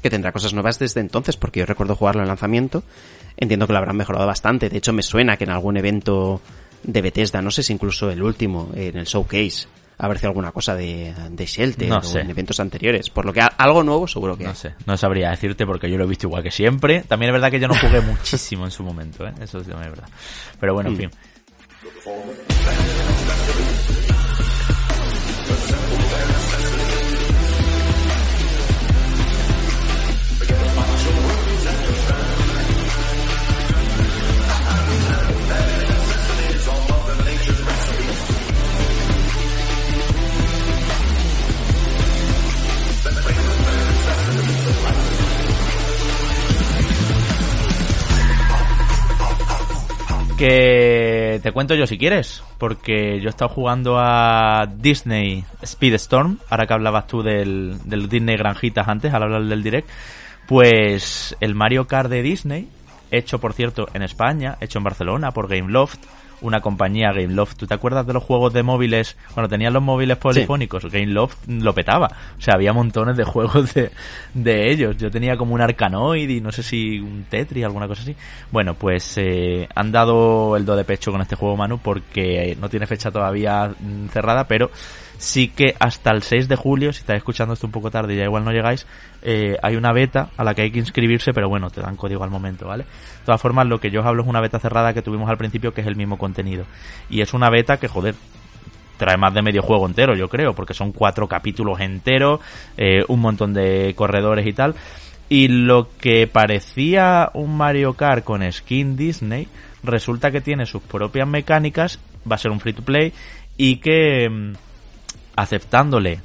Que 0.01 0.09
tendrá 0.09 0.31
cosas 0.31 0.51
nuevas 0.53 0.79
desde 0.79 0.99
entonces, 1.01 1.37
porque 1.37 1.59
yo 1.59 1.67
recuerdo 1.67 1.95
jugarlo 1.95 2.23
en 2.23 2.27
lanzamiento. 2.27 2.81
Entiendo 3.35 3.67
que 3.67 3.73
lo 3.73 3.77
habrán 3.77 3.97
mejorado 3.97 4.25
bastante. 4.25 4.69
De 4.69 4.77
hecho, 4.79 4.93
me 4.93 5.03
suena 5.03 5.37
que 5.37 5.43
en 5.43 5.51
algún 5.51 5.77
evento 5.77 6.41
de 6.81 7.01
Bethesda, 7.03 7.43
no 7.43 7.51
sé 7.51 7.61
si 7.61 7.73
incluso 7.73 8.09
el 8.09 8.23
último, 8.23 8.71
en 8.75 8.97
el 8.97 9.05
showcase, 9.05 9.67
habrá 9.97 10.17
sido 10.19 10.29
alguna 10.29 10.51
cosa 10.51 10.75
de, 10.75 11.13
de 11.31 11.45
Shelter 11.45 11.87
No 11.89 11.97
o 11.97 12.03
sé. 12.03 12.19
en 12.21 12.29
eventos 12.29 12.59
anteriores. 12.59 13.09
Por 13.09 13.25
lo 13.25 13.33
que 13.33 13.41
algo 13.41 13.83
nuevo 13.83 14.07
seguro 14.07 14.37
que 14.37 14.43
No 14.43 14.51
hay. 14.51 14.55
sé, 14.55 14.73
no 14.85 14.95
sabría 14.97 15.29
decirte 15.31 15.65
porque 15.65 15.89
yo 15.89 15.97
lo 15.97 16.03
he 16.05 16.07
visto 16.07 16.27
igual 16.27 16.43
que 16.43 16.51
siempre. 16.51 17.01
También 17.01 17.29
es 17.29 17.33
verdad 17.33 17.51
que 17.51 17.59
yo 17.59 17.67
no 17.67 17.75
jugué 17.75 18.01
muchísimo 18.01 18.65
en 18.65 18.71
su 18.71 18.83
momento, 18.83 19.27
¿eh? 19.27 19.33
Eso 19.41 19.59
es 19.59 19.67
verdad. 19.67 20.07
Pero 20.59 20.73
bueno, 20.73 20.89
en 20.89 20.95
Mm. 20.95 20.97
fin. 20.97 21.11
Que 50.37 51.39
te 51.41 51.51
cuento 51.51 51.73
yo 51.73 51.87
si 51.87 51.97
quieres, 51.97 52.43
porque 52.59 53.19
yo 53.19 53.25
he 53.25 53.29
estado 53.29 53.49
jugando 53.49 53.97
a 53.97 54.67
Disney 54.67 55.43
Speedstorm, 55.65 56.37
ahora 56.49 56.67
que 56.67 56.73
hablabas 56.73 57.07
tú 57.07 57.23
del, 57.23 57.79
del 57.85 58.07
Disney 58.07 58.37
Granjitas 58.37 58.87
antes, 58.87 59.11
al 59.13 59.23
hablar 59.23 59.45
del 59.45 59.63
direct, 59.63 59.89
pues 60.47 61.35
el 61.39 61.55
Mario 61.55 61.87
Kart 61.87 62.11
de 62.11 62.21
Disney, 62.21 62.67
hecho 63.09 63.39
por 63.39 63.53
cierto 63.53 63.87
en 63.95 64.03
España, 64.03 64.57
hecho 64.61 64.77
en 64.77 64.83
Barcelona 64.83 65.31
por 65.31 65.47
Gameloft, 65.47 65.99
una 66.41 66.61
compañía 66.61 67.11
Gameloft. 67.11 67.55
¿Tú 67.55 67.67
te 67.67 67.73
acuerdas 67.73 68.05
de 68.05 68.13
los 68.13 68.23
juegos 68.23 68.53
de 68.53 68.63
móviles? 68.63 69.17
Cuando 69.33 69.49
tenían 69.49 69.73
los 69.73 69.83
móviles 69.83 70.17
polifónicos, 70.17 70.85
Gameloft 70.91 71.47
lo 71.47 71.73
petaba. 71.73 72.09
O 72.37 72.41
sea, 72.41 72.55
había 72.55 72.73
montones 72.73 73.17
de 73.17 73.23
juegos 73.23 73.73
de, 73.73 73.91
de 74.33 74.71
ellos. 74.71 74.97
Yo 74.97 75.11
tenía 75.11 75.37
como 75.37 75.53
un 75.53 75.61
Arkanoid 75.61 76.29
y 76.29 76.41
no 76.41 76.51
sé 76.51 76.63
si 76.63 76.99
un 76.99 77.25
Tetris, 77.29 77.65
alguna 77.65 77.87
cosa 77.87 78.01
así. 78.01 78.15
Bueno, 78.51 78.75
pues 78.75 79.17
eh, 79.17 79.67
han 79.75 79.91
dado 79.91 80.55
el 80.55 80.65
do 80.65 80.75
de 80.75 80.83
pecho 80.83 81.11
con 81.11 81.21
este 81.21 81.35
juego, 81.35 81.57
Manu, 81.57 81.79
porque 81.79 82.57
no 82.59 82.69
tiene 82.69 82.87
fecha 82.87 83.11
todavía 83.11 83.69
mm, 83.79 84.07
cerrada, 84.09 84.47
pero 84.47 84.71
sí 85.17 85.49
que 85.49 85.75
hasta 85.79 86.11
el 86.11 86.23
6 86.23 86.47
de 86.47 86.55
julio, 86.55 86.93
si 86.93 86.99
estáis 86.99 87.17
escuchando 87.17 87.53
esto 87.53 87.67
un 87.67 87.71
poco 87.71 87.91
tarde 87.91 88.13
y 88.13 88.17
ya 88.17 88.23
igual 88.23 88.45
no 88.45 88.51
llegáis, 88.51 88.85
eh, 89.21 89.57
hay 89.61 89.75
una 89.75 89.91
beta 89.91 90.29
a 90.37 90.43
la 90.43 90.53
que 90.53 90.63
hay 90.63 90.71
que 90.71 90.79
inscribirse, 90.79 91.33
pero 91.33 91.49
bueno, 91.49 91.69
te 91.69 91.81
dan 91.81 91.95
código 91.95 92.23
al 92.23 92.29
momento, 92.29 92.67
¿vale? 92.67 92.83
De 92.83 93.25
todas 93.25 93.41
formas, 93.41 93.67
lo 93.67 93.79
que 93.79 93.89
yo 93.89 94.01
os 94.01 94.05
hablo 94.05 94.23
es 94.23 94.29
una 94.29 94.41
beta 94.41 94.59
cerrada 94.59 94.93
que 94.93 95.01
tuvimos 95.01 95.29
al 95.29 95.37
principio, 95.37 95.73
que 95.73 95.81
es 95.81 95.87
el 95.87 95.95
mismo 95.95 96.17
contenido. 96.17 96.65
Y 97.09 97.21
es 97.21 97.33
una 97.33 97.49
beta 97.49 97.77
que, 97.77 97.87
joder, 97.87 98.15
trae 98.97 99.17
más 99.17 99.33
de 99.33 99.41
medio 99.41 99.61
juego 99.61 99.87
entero, 99.87 100.15
yo 100.15 100.27
creo, 100.27 100.53
porque 100.53 100.73
son 100.73 100.91
cuatro 100.91 101.27
capítulos 101.27 101.79
enteros, 101.79 102.39
eh, 102.77 103.03
un 103.07 103.21
montón 103.21 103.53
de 103.53 103.93
corredores 103.95 104.45
y 104.45 104.53
tal. 104.53 104.75
Y 105.29 105.47
lo 105.49 105.89
que 105.99 106.27
parecía 106.27 107.31
un 107.33 107.57
Mario 107.57 107.93
Kart 107.93 108.23
con 108.23 108.49
skin 108.51 108.95
Disney, 108.95 109.47
resulta 109.83 110.31
que 110.31 110.41
tiene 110.41 110.65
sus 110.65 110.81
propias 110.81 111.27
mecánicas, 111.27 111.99
va 112.29 112.35
a 112.35 112.39
ser 112.39 112.51
un 112.51 112.59
free 112.59 112.73
to 112.73 112.81
play, 112.81 113.13
y 113.57 113.77
que 113.77 114.29
mm, 114.29 114.53
aceptándole 115.37 116.19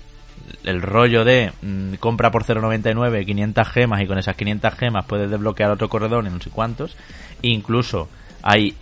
el 0.64 0.82
rollo 0.82 1.24
de 1.24 1.52
mm, 1.62 1.94
compra 1.94 2.32
por 2.32 2.44
0.99 2.44 3.24
500 3.24 3.68
gemas 3.68 4.02
y 4.02 4.06
con 4.06 4.18
esas 4.18 4.34
500 4.34 4.74
gemas 4.74 5.04
puedes 5.06 5.30
desbloquear 5.30 5.70
otro 5.70 5.88
corredor 5.88 6.26
y 6.26 6.30
no 6.30 6.40
sé 6.40 6.50
cuántos. 6.50 6.96
Incluso 7.42 8.08
hay 8.42 8.74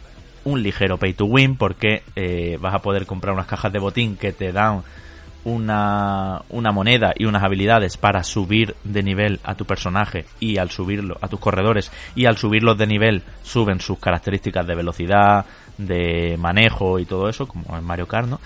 un 0.44 0.62
ligero 0.62 0.96
pay 0.96 1.12
to 1.12 1.26
win 1.26 1.56
porque 1.56 2.02
eh, 2.16 2.56
vas 2.60 2.74
a 2.74 2.78
poder 2.78 3.04
comprar 3.04 3.34
unas 3.34 3.46
cajas 3.46 3.72
de 3.72 3.78
botín 3.78 4.16
que 4.16 4.32
te 4.32 4.52
dan 4.52 4.82
una, 5.42 6.42
una 6.50 6.70
moneda 6.70 7.12
y 7.16 7.24
unas 7.24 7.42
habilidades 7.42 7.96
para 7.96 8.22
subir 8.22 8.76
de 8.84 9.02
nivel 9.02 9.40
a 9.42 9.54
tu 9.54 9.64
personaje 9.64 10.26
y 10.38 10.58
al 10.58 10.70
subirlo 10.70 11.18
a 11.20 11.28
tus 11.28 11.40
corredores 11.40 11.90
y 12.14 12.26
al 12.26 12.36
subirlos 12.36 12.78
de 12.78 12.86
nivel 12.86 13.22
suben 13.42 13.80
sus 13.80 13.98
características 13.98 14.66
de 14.66 14.74
velocidad, 14.74 15.46
de 15.78 16.36
manejo 16.38 16.98
y 16.98 17.06
todo 17.06 17.28
eso, 17.28 17.46
como 17.48 17.76
en 17.76 17.84
Mario 17.84 18.06
Kart, 18.06 18.28
¿no? 18.28 18.40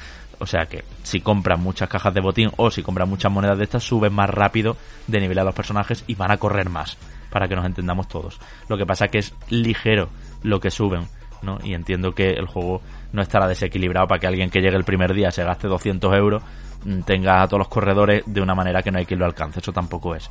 O 0.45 0.47
sea 0.47 0.67
que 0.67 0.85
si 1.03 1.23
compras 1.23 1.59
muchas 1.59 1.89
cajas 1.89 2.13
de 2.13 2.21
botín 2.21 2.51
o 2.59 2.71
si 2.71 2.83
compras 2.83 3.09
muchas 3.09 3.33
monedas 3.33 3.57
de 3.57 3.65
estas, 3.65 3.83
suben 3.83 4.13
más 4.13 4.29
rápido 4.29 4.77
de 5.07 5.19
nivel 5.19 5.39
a 5.39 5.45
los 5.45 5.55
personajes 5.55 6.05
y 6.07 6.17
van 6.17 6.31
a 6.31 6.37
correr 6.37 6.69
más, 6.69 6.99
para 7.31 7.49
que 7.49 7.57
nos 7.57 7.65
entendamos 7.65 8.09
todos. 8.09 8.39
Lo 8.69 8.77
que 8.77 8.85
pasa 8.85 9.09
que 9.09 9.21
es 9.21 9.35
ligero 9.49 10.11
lo 10.43 10.61
que 10.61 10.71
suben, 10.71 11.09
¿no? 11.41 11.57
Y 11.65 11.73
entiendo 11.73 12.13
que 12.13 12.33
el 12.33 12.47
juego 12.47 12.83
no 13.15 13.23
estará 13.23 13.49
desequilibrado 13.49 14.07
para 14.07 14.21
que 14.21 14.27
alguien 14.27 14.51
que 14.51 14.61
llegue 14.61 14.77
el 14.77 14.85
primer 14.85 15.15
día 15.15 15.31
se 15.31 15.45
gaste 15.45 15.67
200 15.67 16.13
euros 16.13 16.43
mm, 16.85 17.01
tenga 17.05 17.41
a 17.41 17.49
todos 17.49 17.61
los 17.61 17.69
corredores 17.69 18.23
de 18.27 18.43
una 18.43 18.55
manera 18.55 18.83
que 18.83 18.91
no 18.91 18.99
hay 18.99 19.07
quien 19.07 19.21
lo 19.21 19.25
alcance. 19.25 19.61
Eso 19.61 19.73
tampoco 19.73 20.15
es. 20.15 20.31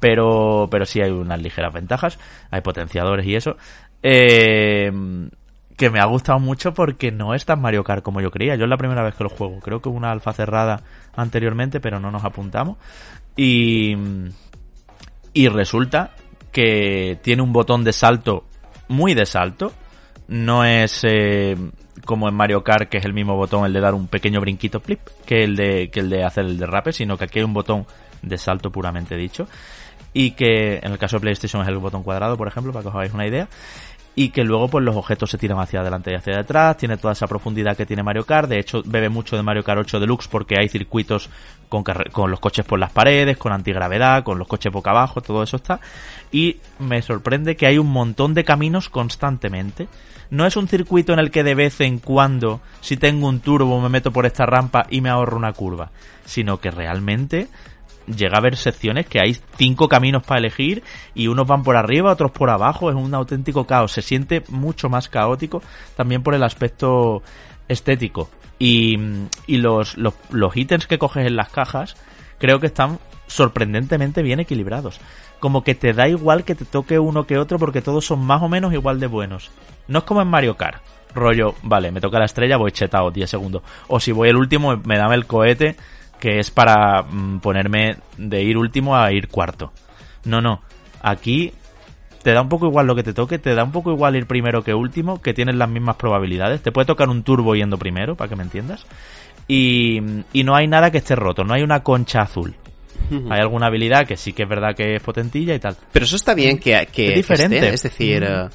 Pero, 0.00 0.66
pero 0.68 0.84
sí 0.84 1.00
hay 1.00 1.12
unas 1.12 1.40
ligeras 1.40 1.72
ventajas, 1.72 2.18
hay 2.50 2.60
potenciadores 2.60 3.24
y 3.24 3.36
eso. 3.36 3.56
Eh, 4.02 4.90
que 5.76 5.90
me 5.90 6.00
ha 6.00 6.04
gustado 6.04 6.38
mucho 6.38 6.72
porque 6.72 7.10
no 7.10 7.34
es 7.34 7.44
tan 7.44 7.60
Mario 7.60 7.84
Kart 7.84 8.02
como 8.02 8.20
yo 8.20 8.30
creía. 8.30 8.56
Yo 8.56 8.64
es 8.64 8.70
la 8.70 8.76
primera 8.76 9.02
vez 9.02 9.14
que 9.14 9.24
lo 9.24 9.30
juego. 9.30 9.60
Creo 9.60 9.80
que 9.80 9.88
una 9.88 10.12
alfa 10.12 10.32
cerrada 10.32 10.82
anteriormente, 11.16 11.80
pero 11.80 11.98
no 11.98 12.10
nos 12.10 12.24
apuntamos. 12.24 12.78
Y, 13.36 13.96
y 15.32 15.48
resulta 15.48 16.12
que 16.52 17.18
tiene 17.22 17.42
un 17.42 17.52
botón 17.52 17.82
de 17.82 17.92
salto 17.92 18.44
muy 18.88 19.14
de 19.14 19.26
salto. 19.26 19.72
No 20.28 20.64
es 20.64 21.00
eh, 21.02 21.56
como 22.04 22.28
en 22.28 22.34
Mario 22.34 22.62
Kart, 22.62 22.88
que 22.88 22.98
es 22.98 23.04
el 23.04 23.12
mismo 23.12 23.36
botón, 23.36 23.66
el 23.66 23.72
de 23.72 23.80
dar 23.80 23.94
un 23.94 24.06
pequeño 24.06 24.40
brinquito 24.40 24.80
flip, 24.80 25.00
que 25.26 25.42
el 25.42 25.56
de, 25.56 25.90
que 25.90 26.00
el 26.00 26.08
de 26.08 26.24
hacer 26.24 26.44
el 26.44 26.56
derrape, 26.56 26.92
sino 26.92 27.18
que 27.18 27.24
aquí 27.24 27.40
hay 27.40 27.44
un 27.44 27.52
botón 27.52 27.86
de 28.22 28.38
salto 28.38 28.70
puramente 28.70 29.16
dicho. 29.16 29.48
Y 30.12 30.30
que 30.30 30.76
en 30.76 30.92
el 30.92 30.98
caso 30.98 31.16
de 31.16 31.22
PlayStation 31.22 31.60
es 31.62 31.68
el 31.68 31.78
botón 31.78 32.04
cuadrado, 32.04 32.36
por 32.36 32.46
ejemplo, 32.46 32.72
para 32.72 32.84
que 32.84 32.88
os 32.88 32.94
hagáis 32.94 33.12
una 33.12 33.26
idea 33.26 33.48
y 34.16 34.28
que 34.30 34.44
luego 34.44 34.68
pues 34.68 34.84
los 34.84 34.96
objetos 34.96 35.30
se 35.30 35.38
tiran 35.38 35.58
hacia 35.58 35.80
adelante 35.80 36.12
y 36.12 36.14
hacia 36.14 36.36
detrás, 36.36 36.76
tiene 36.76 36.96
toda 36.96 37.12
esa 37.12 37.26
profundidad 37.26 37.76
que 37.76 37.86
tiene 37.86 38.02
Mario 38.02 38.24
Kart, 38.24 38.48
de 38.48 38.58
hecho 38.58 38.82
bebe 38.84 39.08
mucho 39.08 39.36
de 39.36 39.42
Mario 39.42 39.64
Kart 39.64 39.80
8 39.80 40.00
Deluxe 40.00 40.28
porque 40.28 40.56
hay 40.58 40.68
circuitos 40.68 41.30
con, 41.68 41.82
con 41.82 42.30
los 42.30 42.40
coches 42.40 42.64
por 42.64 42.78
las 42.78 42.92
paredes, 42.92 43.36
con 43.36 43.52
antigravedad, 43.52 44.22
con 44.22 44.38
los 44.38 44.46
coches 44.46 44.72
boca 44.72 44.90
abajo, 44.90 45.20
todo 45.20 45.42
eso 45.42 45.56
está, 45.56 45.80
y 46.30 46.58
me 46.78 47.02
sorprende 47.02 47.56
que 47.56 47.66
hay 47.66 47.78
un 47.78 47.90
montón 47.90 48.34
de 48.34 48.44
caminos 48.44 48.88
constantemente. 48.88 49.88
No 50.30 50.46
es 50.46 50.56
un 50.56 50.68
circuito 50.68 51.12
en 51.12 51.18
el 51.18 51.30
que 51.30 51.44
de 51.44 51.54
vez 51.54 51.80
en 51.80 51.98
cuando, 51.98 52.60
si 52.80 52.96
tengo 52.96 53.28
un 53.28 53.40
turbo, 53.40 53.80
me 53.80 53.88
meto 53.88 54.10
por 54.10 54.26
esta 54.26 54.46
rampa 54.46 54.86
y 54.90 55.00
me 55.00 55.10
ahorro 55.10 55.36
una 55.36 55.52
curva, 55.52 55.90
sino 56.24 56.58
que 56.58 56.70
realmente 56.70 57.48
llega 58.06 58.36
a 58.36 58.38
haber 58.38 58.56
secciones 58.56 59.06
que 59.06 59.20
hay 59.20 59.36
cinco 59.56 59.88
caminos 59.88 60.22
para 60.24 60.40
elegir 60.40 60.82
y 61.14 61.28
unos 61.28 61.46
van 61.46 61.62
por 61.62 61.76
arriba, 61.76 62.12
otros 62.12 62.30
por 62.30 62.50
abajo, 62.50 62.90
es 62.90 62.96
un 62.96 63.14
auténtico 63.14 63.66
caos, 63.66 63.92
se 63.92 64.02
siente 64.02 64.42
mucho 64.48 64.88
más 64.88 65.08
caótico 65.08 65.62
también 65.96 66.22
por 66.22 66.34
el 66.34 66.42
aspecto 66.42 67.22
estético 67.68 68.30
y, 68.58 68.98
y 69.46 69.56
los, 69.56 69.96
los, 69.96 70.14
los 70.30 70.56
ítems 70.56 70.86
que 70.86 70.98
coges 70.98 71.26
en 71.26 71.36
las 71.36 71.48
cajas 71.48 71.96
creo 72.38 72.60
que 72.60 72.66
están 72.66 72.98
sorprendentemente 73.26 74.22
bien 74.22 74.40
equilibrados. 74.40 75.00
Como 75.40 75.64
que 75.64 75.74
te 75.74 75.92
da 75.92 76.08
igual 76.08 76.44
que 76.44 76.54
te 76.54 76.64
toque 76.64 76.98
uno 76.98 77.26
que 77.26 77.38
otro 77.38 77.58
porque 77.58 77.82
todos 77.82 78.06
son 78.06 78.24
más 78.24 78.42
o 78.42 78.48
menos 78.48 78.72
igual 78.72 79.00
de 79.00 79.06
buenos. 79.06 79.50
No 79.88 79.98
es 79.98 80.04
como 80.04 80.22
en 80.22 80.28
Mario 80.28 80.56
Kart. 80.56 80.82
Rollo, 81.14 81.54
vale, 81.62 81.92
me 81.92 82.00
toca 82.00 82.18
la 82.18 82.24
estrella, 82.24 82.56
voy 82.56 82.72
chetado 82.72 83.10
10 83.10 83.30
segundos. 83.30 83.62
O 83.88 84.00
si 84.00 84.10
voy 84.10 84.28
el 84.28 84.36
último, 84.36 84.76
me 84.84 84.98
dame 84.98 85.14
el 85.14 85.26
cohete 85.26 85.76
que 86.24 86.38
es 86.38 86.50
para 86.50 87.02
mm, 87.02 87.40
ponerme 87.40 87.96
de 88.16 88.42
ir 88.42 88.56
último 88.56 88.96
a 88.96 89.12
ir 89.12 89.28
cuarto. 89.28 89.74
No, 90.24 90.40
no. 90.40 90.62
Aquí 91.02 91.52
te 92.22 92.32
da 92.32 92.40
un 92.40 92.48
poco 92.48 92.66
igual 92.66 92.86
lo 92.86 92.94
que 92.94 93.02
te 93.02 93.12
toque, 93.12 93.38
te 93.38 93.54
da 93.54 93.62
un 93.62 93.72
poco 93.72 93.92
igual 93.92 94.16
ir 94.16 94.26
primero 94.26 94.64
que 94.64 94.72
último, 94.72 95.20
que 95.20 95.34
tienes 95.34 95.54
las 95.56 95.68
mismas 95.68 95.96
probabilidades. 95.96 96.62
Te 96.62 96.72
puede 96.72 96.86
tocar 96.86 97.10
un 97.10 97.24
turbo 97.24 97.54
yendo 97.54 97.76
primero, 97.76 98.16
para 98.16 98.30
que 98.30 98.36
me 98.36 98.42
entiendas. 98.42 98.86
Y, 99.48 100.00
y 100.32 100.44
no 100.44 100.56
hay 100.56 100.66
nada 100.66 100.90
que 100.90 100.96
esté 100.96 101.14
roto, 101.14 101.44
no 101.44 101.52
hay 101.52 101.62
una 101.62 101.82
concha 101.82 102.22
azul. 102.22 102.54
Hay 103.28 103.38
alguna 103.38 103.66
habilidad 103.66 104.06
que 104.06 104.16
sí 104.16 104.32
que 104.32 104.44
es 104.44 104.48
verdad 104.48 104.74
que 104.74 104.94
es 104.96 105.02
potentilla 105.02 105.54
y 105.54 105.58
tal. 105.58 105.76
Pero 105.92 106.06
eso 106.06 106.16
está 106.16 106.32
bien 106.32 106.58
que, 106.58 106.88
que 106.90 107.10
Es 107.10 107.16
diferente. 107.16 107.60
que 107.60 107.66
esté, 107.66 107.74
es 107.74 107.82
decir, 107.82 108.24
eh, 108.24 108.48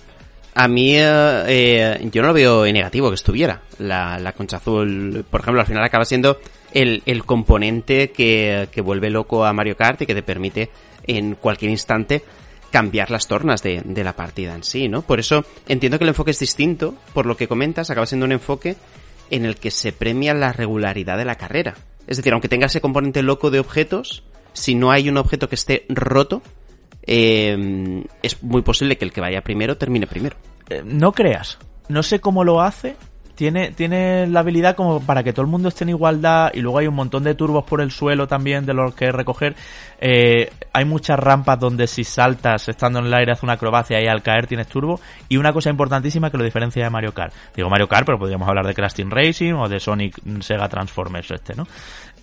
a 0.55 0.67
mí 0.67 0.95
eh, 0.95 1.43
eh, 1.47 2.09
yo 2.11 2.23
no 2.23 2.29
lo 2.29 2.33
veo 2.33 2.65
en 2.65 2.73
negativo 2.73 3.09
que 3.09 3.15
estuviera. 3.15 3.61
La, 3.77 4.17
la 4.17 4.31
concha 4.31 4.57
azul, 4.57 5.23
por 5.29 5.41
ejemplo, 5.41 5.61
al 5.61 5.67
final 5.67 5.83
acaba 5.83 6.03
siendo 6.03 6.39
el, 6.73 7.03
el 7.05 7.25
componente 7.25 8.11
que, 8.11 8.67
que 8.71 8.81
vuelve 8.81 9.09
loco 9.09 9.45
a 9.45 9.53
Mario 9.53 9.75
Kart 9.75 10.01
y 10.01 10.05
que 10.05 10.15
te 10.15 10.23
permite 10.23 10.69
en 11.07 11.35
cualquier 11.35 11.71
instante 11.71 12.23
cambiar 12.71 13.09
las 13.09 13.27
tornas 13.27 13.63
de, 13.63 13.81
de 13.83 14.03
la 14.03 14.15
partida 14.15 14.53
en 14.53 14.63
sí, 14.63 14.87
¿no? 14.87 15.01
Por 15.01 15.19
eso 15.19 15.43
entiendo 15.67 15.97
que 15.97 16.03
el 16.03 16.09
enfoque 16.09 16.31
es 16.31 16.39
distinto, 16.39 16.95
por 17.13 17.25
lo 17.25 17.35
que 17.35 17.47
comentas, 17.47 17.89
acaba 17.89 18.05
siendo 18.05 18.25
un 18.25 18.31
enfoque 18.31 18.75
en 19.31 19.45
el 19.45 19.55
que 19.55 19.71
se 19.71 19.91
premia 19.91 20.33
la 20.33 20.53
regularidad 20.53 21.17
de 21.17 21.25
la 21.25 21.35
carrera. 21.35 21.75
Es 22.07 22.17
decir, 22.17 22.33
aunque 22.33 22.49
tenga 22.49 22.67
ese 22.67 22.81
componente 22.81 23.21
loco 23.21 23.51
de 23.51 23.59
objetos, 23.59 24.23
si 24.53 24.75
no 24.75 24.91
hay 24.91 25.09
un 25.09 25.17
objeto 25.17 25.49
que 25.49 25.55
esté 25.55 25.85
roto, 25.89 26.41
eh, 27.03 28.03
es 28.21 28.41
muy 28.43 28.61
posible 28.61 28.97
que 28.97 29.05
el 29.05 29.11
que 29.11 29.21
vaya 29.21 29.41
primero 29.41 29.77
termine 29.77 30.07
primero. 30.07 30.37
Eh, 30.69 30.81
no 30.85 31.11
creas. 31.11 31.57
No 31.87 32.03
sé 32.03 32.19
cómo 32.19 32.43
lo 32.43 32.61
hace. 32.61 32.95
Tiene, 33.39 33.71
tiene 33.71 34.27
la 34.27 34.41
habilidad 34.41 34.75
como 34.75 34.99
para 34.99 35.23
que 35.23 35.31
todo 35.31 35.43
el 35.43 35.47
mundo 35.49 35.69
esté 35.69 35.85
en 35.85 35.91
igualdad 35.91 36.51
y 36.53 36.59
luego 36.59 36.79
hay 36.79 36.87
un 36.87 36.95
montón 36.95 37.23
de 37.23 37.35
turbos 37.35 37.63
por 37.63 37.79
el 37.79 37.89
suelo 37.89 38.27
también 38.27 38.65
de 38.65 38.73
los 38.73 38.93
que 38.93 39.13
recoger. 39.13 39.55
Eh, 40.01 40.51
hay 40.73 40.83
muchas 40.83 41.17
rampas 41.17 41.57
donde 41.57 41.87
si 41.87 42.03
saltas 42.03 42.67
estando 42.67 42.99
en 42.99 43.05
el 43.05 43.13
aire 43.13 43.31
hace 43.31 43.45
una 43.45 43.53
acrobacia 43.53 44.03
y 44.03 44.07
al 44.07 44.21
caer 44.23 44.45
tienes 44.45 44.67
turbo. 44.67 44.99
Y 45.29 45.37
una 45.37 45.53
cosa 45.53 45.69
importantísima 45.69 46.29
que 46.29 46.37
lo 46.37 46.43
diferencia 46.43 46.83
de 46.83 46.89
Mario 46.89 47.13
Kart. 47.13 47.33
Digo 47.55 47.69
Mario 47.69 47.87
Kart, 47.87 48.05
pero 48.05 48.19
podríamos 48.19 48.45
hablar 48.45 48.67
de 48.67 48.73
Crash 48.73 48.95
Team 48.95 49.09
Racing 49.09 49.53
o 49.53 49.69
de 49.69 49.79
Sonic 49.79 50.19
Sega 50.41 50.67
Transformers 50.67 51.31
este, 51.31 51.55
¿no? 51.55 51.65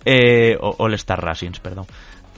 Eh, 0.05 0.55
o 0.61 0.75
All 0.77 0.93
Star 0.93 1.19
Racings, 1.19 1.59
perdón 1.59 1.87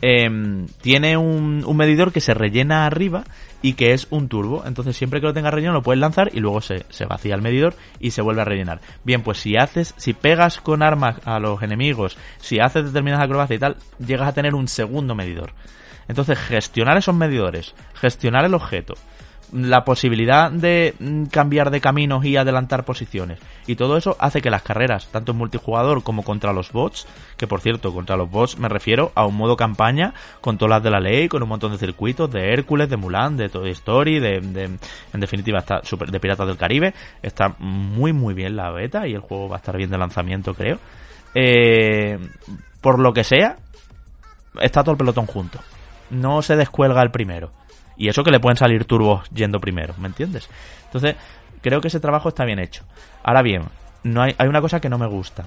eh, 0.01 0.65
tiene 0.81 1.17
un, 1.17 1.63
un, 1.65 1.77
medidor 1.77 2.11
que 2.11 2.21
se 2.21 2.34
rellena 2.34 2.85
arriba 2.85 3.23
y 3.61 3.73
que 3.73 3.93
es 3.93 4.07
un 4.09 4.30
turbo. 4.30 4.63
Entonces 4.65 4.95
siempre 4.95 5.19
que 5.19 5.27
lo 5.27 5.34
tengas 5.34 5.53
relleno 5.53 5.73
lo 5.73 5.81
puedes 5.81 5.99
lanzar 5.99 6.31
y 6.34 6.39
luego 6.39 6.61
se, 6.61 6.85
se, 6.89 7.05
vacía 7.05 7.35
el 7.35 7.41
medidor 7.41 7.76
y 7.99 8.11
se 8.11 8.21
vuelve 8.21 8.41
a 8.41 8.45
rellenar. 8.45 8.81
Bien, 9.03 9.21
pues 9.21 9.39
si 9.39 9.57
haces, 9.57 9.93
si 9.97 10.13
pegas 10.13 10.59
con 10.61 10.84
armas 10.84 11.17
a 11.26 11.39
los 11.39 11.61
enemigos, 11.61 12.17
si 12.39 12.59
haces 12.59 12.85
determinadas 12.85 13.26
acrobacias 13.26 13.57
y 13.57 13.59
tal, 13.59 13.77
llegas 14.05 14.30
a 14.30 14.34
tener 14.34 14.55
un 14.55 14.67
segundo 14.67 15.15
medidor. 15.15 15.53
Entonces 16.07 16.39
gestionar 16.39 16.97
esos 16.97 17.15
medidores, 17.15 17.76
gestionar 17.93 18.43
el 18.43 18.55
objeto, 18.55 18.95
la 19.51 19.84
posibilidad 19.84 20.51
de 20.51 20.93
mm, 20.99 21.26
cambiar 21.26 21.71
de 21.71 21.81
caminos 21.81 22.23
y 22.26 22.38
adelantar 22.38 22.85
posiciones. 22.85 23.39
Y 23.67 23.76
todo 23.76 23.97
eso 23.97 24.15
hace 24.19 24.41
que 24.41 24.49
las 24.49 24.61
carreras, 24.63 25.07
tanto 25.11 25.31
en 25.31 25.38
multijugador 25.38 26.03
como 26.03 26.23
contra 26.23 26.53
los 26.53 26.71
bots, 26.71 27.07
que 27.38 27.47
por 27.47 27.61
cierto, 27.61 27.93
contra 27.93 28.15
los 28.17 28.30
bots 28.30 28.57
me 28.59 28.69
refiero 28.69 29.11
a 29.15 29.26
un 29.26 29.35
modo 29.35 29.57
campaña 29.57 30.13
con 30.41 30.57
todas 30.57 30.69
las 30.71 30.84
de 30.84 30.91
la 30.91 30.99
ley, 30.99 31.27
con 31.27 31.41
un 31.43 31.49
montón 31.49 31.71
de 31.71 31.77
circuitos, 31.77 32.30
de 32.31 32.53
Hércules, 32.53 32.89
de 32.89 32.97
Mulan, 32.97 33.38
de 33.38 33.49
Toy 33.49 33.71
Story, 33.71 34.19
de, 34.19 34.39
de- 34.41 34.65
en 35.13 35.19
definitiva 35.19 35.59
está 35.59 35.81
super, 35.84 36.09
de 36.11 36.19
Piratas 36.19 36.47
del 36.47 36.57
Caribe. 36.57 36.93
Está 37.21 37.55
muy 37.59 38.13
muy 38.13 38.34
bien 38.34 38.55
la 38.55 38.71
beta 38.71 39.07
y 39.07 39.13
el 39.13 39.21
juego 39.21 39.49
va 39.49 39.55
a 39.55 39.59
estar 39.59 39.76
bien 39.77 39.89
de 39.89 39.97
lanzamiento, 39.97 40.53
creo. 40.53 40.80
Eh, 41.35 42.17
por 42.81 42.99
lo 42.99 43.13
que 43.13 43.23
sea, 43.23 43.57
está 44.61 44.84
todo 44.84 44.93
el 44.93 44.97
pelotón 44.97 45.26
junto. 45.26 45.59
No 46.09 46.41
se 46.41 46.55
descuelga 46.55 47.01
el 47.03 47.11
primero. 47.11 47.51
Y 47.99 48.07
eso 48.07 48.23
que 48.23 48.31
le 48.31 48.39
pueden 48.39 48.57
salir 48.57 48.85
turbos 48.85 49.30
yendo 49.30 49.59
primero, 49.59 49.93
¿me 49.99 50.07
entiendes? 50.07 50.49
Entonces, 50.85 51.15
creo 51.61 51.81
que 51.81 51.89
ese 51.89 51.99
trabajo 51.99 52.30
está 52.30 52.45
bien 52.45 52.57
hecho. 52.57 52.84
Ahora 53.23 53.43
bien, 53.43 53.63
no 54.03 54.23
hay, 54.23 54.34
hay 54.39 54.47
una 54.47 54.61
cosa 54.61 54.80
que 54.80 54.89
no 54.89 54.97
me 54.97 55.05
gusta. 55.05 55.45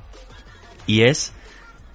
Y 0.87 1.03
es 1.03 1.33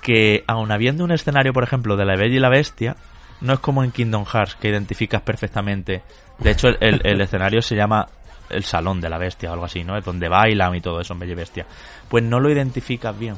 que, 0.02 0.44
aun 0.48 0.72
habiendo 0.72 1.04
un 1.04 1.12
escenario, 1.12 1.54
por 1.54 1.64
ejemplo, 1.64 1.96
de 1.96 2.06
la 2.06 2.16
Bella 2.18 2.36
y 2.36 2.40
la 2.40 2.50
Bestia, 2.50 2.96
no 3.40 3.54
es 3.54 3.60
como 3.60 3.84
en 3.84 3.92
Kingdom 3.92 4.26
Hearts, 4.26 4.56
que 4.56 4.70
identificas 4.70 5.22
perfectamente. 5.22 6.02
De 6.40 6.52
hecho, 6.52 6.70
el, 6.70 6.78
el- 6.82 7.02
el 7.06 7.22
escenario 7.22 7.62
se 7.62 7.76
llama 7.76 8.08
el 8.50 8.64
Salón 8.64 9.00
de 9.00 9.10
la 9.10 9.18
Bestia 9.20 9.50
o 9.50 9.54
algo 9.54 9.66
así, 9.66 9.84
¿no? 9.84 9.96
Es 9.98 10.04
donde 10.06 10.28
bailan 10.30 10.74
y 10.74 10.82
todo 10.82 11.00
eso 11.02 11.14
en 11.14 11.20
Bella 11.20 11.34
y 11.34 11.36
Bestia. 11.36 11.66
Pues 12.10 12.24
no 12.24 12.40
lo 12.40 12.50
identificas 12.50 13.18
bien. 13.20 13.36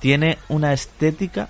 Tiene 0.00 0.38
una 0.48 0.72
estética 0.72 1.48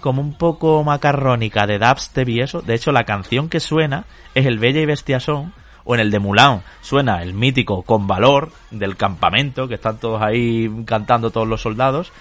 como 0.00 0.20
un 0.22 0.34
poco 0.34 0.82
macarrónica 0.84 1.66
de 1.66 1.78
dubstep 1.78 2.28
y 2.28 2.40
eso. 2.40 2.62
De 2.62 2.74
hecho, 2.74 2.92
la 2.92 3.04
canción 3.04 3.48
que 3.48 3.60
suena 3.60 4.04
es 4.34 4.46
el 4.46 4.58
Bella 4.58 4.80
y 4.80 4.86
Bestia 4.86 5.20
Son. 5.20 5.52
O 5.84 5.94
en 5.94 6.00
el 6.02 6.10
de 6.10 6.18
Mulan 6.18 6.62
suena 6.82 7.22
el 7.22 7.32
mítico 7.32 7.82
Con 7.82 8.06
Valor 8.06 8.50
del 8.70 8.96
campamento, 8.96 9.66
que 9.68 9.76
están 9.76 9.98
todos 9.98 10.20
ahí 10.20 10.70
cantando 10.84 11.30
todos 11.30 11.48
los 11.48 11.62
soldados. 11.62 12.12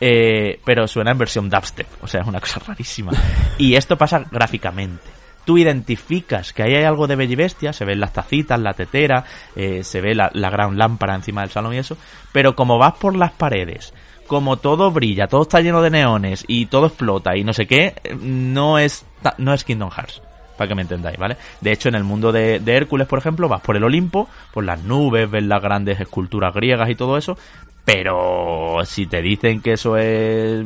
eh, 0.00 0.60
pero 0.64 0.86
suena 0.86 1.10
en 1.12 1.18
versión 1.18 1.48
dubstep. 1.48 1.86
O 2.02 2.06
sea, 2.06 2.20
es 2.20 2.26
una 2.26 2.40
cosa 2.40 2.60
rarísima. 2.66 3.12
Y 3.58 3.74
esto 3.74 3.96
pasa 3.96 4.22
gráficamente. 4.30 5.16
Tú 5.46 5.56
identificas 5.58 6.52
que 6.52 6.64
ahí 6.64 6.74
hay 6.74 6.84
algo 6.84 7.06
de 7.06 7.16
Bella 7.16 7.32
y 7.32 7.36
Bestia, 7.36 7.72
se 7.72 7.84
ven 7.84 8.00
las 8.00 8.12
tacitas, 8.12 8.60
la 8.60 8.74
tetera, 8.74 9.24
eh, 9.54 9.84
se 9.84 10.00
ve 10.00 10.14
la, 10.14 10.28
la 10.34 10.50
gran 10.50 10.76
lámpara 10.76 11.14
encima 11.14 11.42
del 11.42 11.50
salón 11.50 11.72
y 11.72 11.78
eso, 11.78 11.96
pero 12.32 12.56
como 12.56 12.78
vas 12.78 12.94
por 12.94 13.14
las 13.16 13.30
paredes, 13.30 13.94
como 14.26 14.58
todo 14.58 14.90
brilla, 14.90 15.28
todo 15.28 15.42
está 15.42 15.60
lleno 15.60 15.82
de 15.82 15.90
neones 15.90 16.44
y 16.48 16.66
todo 16.66 16.86
explota 16.86 17.36
y 17.36 17.44
no 17.44 17.52
sé 17.52 17.66
qué, 17.66 17.94
no 18.20 18.78
es, 18.78 19.06
no 19.38 19.52
es 19.52 19.64
Kingdom 19.64 19.90
Hearts. 19.90 20.22
Para 20.56 20.68
que 20.68 20.74
me 20.74 20.82
entendáis, 20.82 21.18
¿vale? 21.18 21.36
De 21.60 21.70
hecho, 21.70 21.90
en 21.90 21.96
el 21.96 22.04
mundo 22.04 22.32
de, 22.32 22.60
de 22.60 22.76
Hércules, 22.76 23.06
por 23.06 23.18
ejemplo, 23.18 23.46
vas 23.46 23.60
por 23.60 23.76
el 23.76 23.84
Olimpo, 23.84 24.26
por 24.54 24.64
las 24.64 24.82
nubes, 24.82 25.30
ves 25.30 25.44
las 25.44 25.60
grandes 25.60 26.00
esculturas 26.00 26.54
griegas 26.54 26.88
y 26.88 26.94
todo 26.94 27.18
eso, 27.18 27.36
pero 27.84 28.78
si 28.84 29.06
te 29.06 29.20
dicen 29.20 29.60
que 29.60 29.74
eso 29.74 29.98
es, 29.98 30.64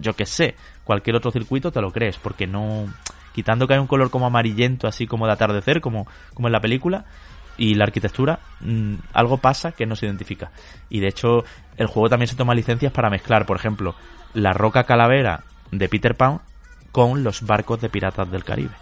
yo 0.00 0.14
qué 0.14 0.24
sé, 0.24 0.54
cualquier 0.84 1.16
otro 1.16 1.30
circuito, 1.30 1.72
te 1.72 1.80
lo 1.80 1.90
crees, 1.90 2.16
porque 2.16 2.46
no, 2.46 2.86
quitando 3.34 3.66
que 3.66 3.74
hay 3.74 3.80
un 3.80 3.86
color 3.86 4.08
como 4.10 4.26
amarillento, 4.26 4.86
así 4.86 5.06
como 5.06 5.26
de 5.26 5.32
atardecer, 5.32 5.80
como, 5.80 6.06
como 6.32 6.48
en 6.48 6.52
la 6.52 6.60
película, 6.60 7.04
y 7.56 7.74
la 7.74 7.84
arquitectura, 7.84 8.40
mm, 8.60 8.94
algo 9.12 9.38
pasa 9.38 9.72
que 9.72 9.86
no 9.86 9.96
se 9.96 10.06
identifica. 10.06 10.50
Y 10.88 11.00
de 11.00 11.08
hecho, 11.08 11.44
el 11.76 11.86
juego 11.86 12.08
también 12.08 12.28
se 12.28 12.36
toma 12.36 12.54
licencias 12.54 12.92
para 12.92 13.10
mezclar, 13.10 13.46
por 13.46 13.56
ejemplo, 13.56 13.94
la 14.32 14.52
roca 14.52 14.84
calavera 14.84 15.44
de 15.70 15.88
Peter 15.88 16.14
Pan 16.16 16.40
con 16.92 17.24
los 17.24 17.42
barcos 17.42 17.80
de 17.80 17.88
piratas 17.88 18.30
del 18.30 18.44
Caribe. 18.44 18.74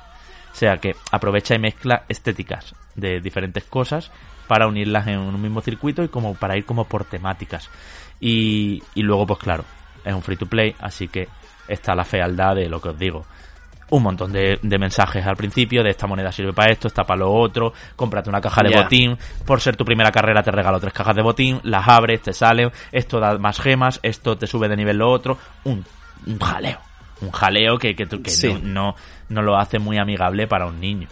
O 0.52 0.54
sea 0.54 0.76
que 0.76 0.94
aprovecha 1.10 1.54
y 1.54 1.58
mezcla 1.58 2.04
estéticas 2.08 2.74
de 2.94 3.20
diferentes 3.20 3.64
cosas 3.64 4.10
para 4.46 4.66
unirlas 4.66 5.06
en 5.06 5.18
un 5.18 5.40
mismo 5.40 5.62
circuito 5.62 6.02
y 6.02 6.08
como 6.08 6.34
para 6.34 6.56
ir 6.56 6.66
como 6.66 6.84
por 6.84 7.04
temáticas. 7.04 7.70
Y, 8.20 8.82
y 8.94 9.02
luego, 9.02 9.26
pues 9.26 9.38
claro, 9.38 9.64
es 10.04 10.12
un 10.12 10.22
free 10.22 10.36
to 10.36 10.46
play, 10.46 10.74
así 10.78 11.08
que 11.08 11.28
está 11.68 11.94
la 11.94 12.04
fealdad 12.04 12.56
de 12.56 12.68
lo 12.68 12.80
que 12.80 12.90
os 12.90 12.98
digo. 12.98 13.24
Un 13.92 14.02
montón 14.02 14.32
de, 14.32 14.58
de 14.62 14.78
mensajes 14.78 15.26
al 15.26 15.36
principio, 15.36 15.82
de 15.82 15.90
esta 15.90 16.06
moneda 16.06 16.32
sirve 16.32 16.54
para 16.54 16.72
esto, 16.72 16.88
esta 16.88 17.04
para 17.04 17.20
lo 17.20 17.30
otro, 17.30 17.74
cómprate 17.94 18.30
una 18.30 18.40
caja 18.40 18.62
de 18.62 18.70
botín, 18.82 19.18
por 19.44 19.60
ser 19.60 19.76
tu 19.76 19.84
primera 19.84 20.10
carrera 20.10 20.42
te 20.42 20.50
regalo 20.50 20.80
tres 20.80 20.94
cajas 20.94 21.14
de 21.14 21.20
botín, 21.22 21.60
las 21.62 21.86
abres, 21.86 22.22
te 22.22 22.32
salen, 22.32 22.70
esto 22.90 23.20
da 23.20 23.36
más 23.36 23.60
gemas, 23.60 24.00
esto 24.02 24.38
te 24.38 24.46
sube 24.46 24.66
de 24.68 24.76
nivel 24.76 24.96
lo 24.96 25.10
otro, 25.10 25.36
un, 25.64 25.84
un 26.26 26.38
jaleo. 26.38 26.78
Un 27.20 27.30
jaleo 27.32 27.76
que, 27.78 27.94
que, 27.94 28.06
Sí. 28.30 28.52
no, 28.52 28.60
no, 28.62 28.96
no 29.28 29.42
lo 29.42 29.58
hace 29.58 29.78
muy 29.78 29.98
amigable 29.98 30.46
para 30.46 30.66
un 30.66 30.80
niño. 30.80 31.08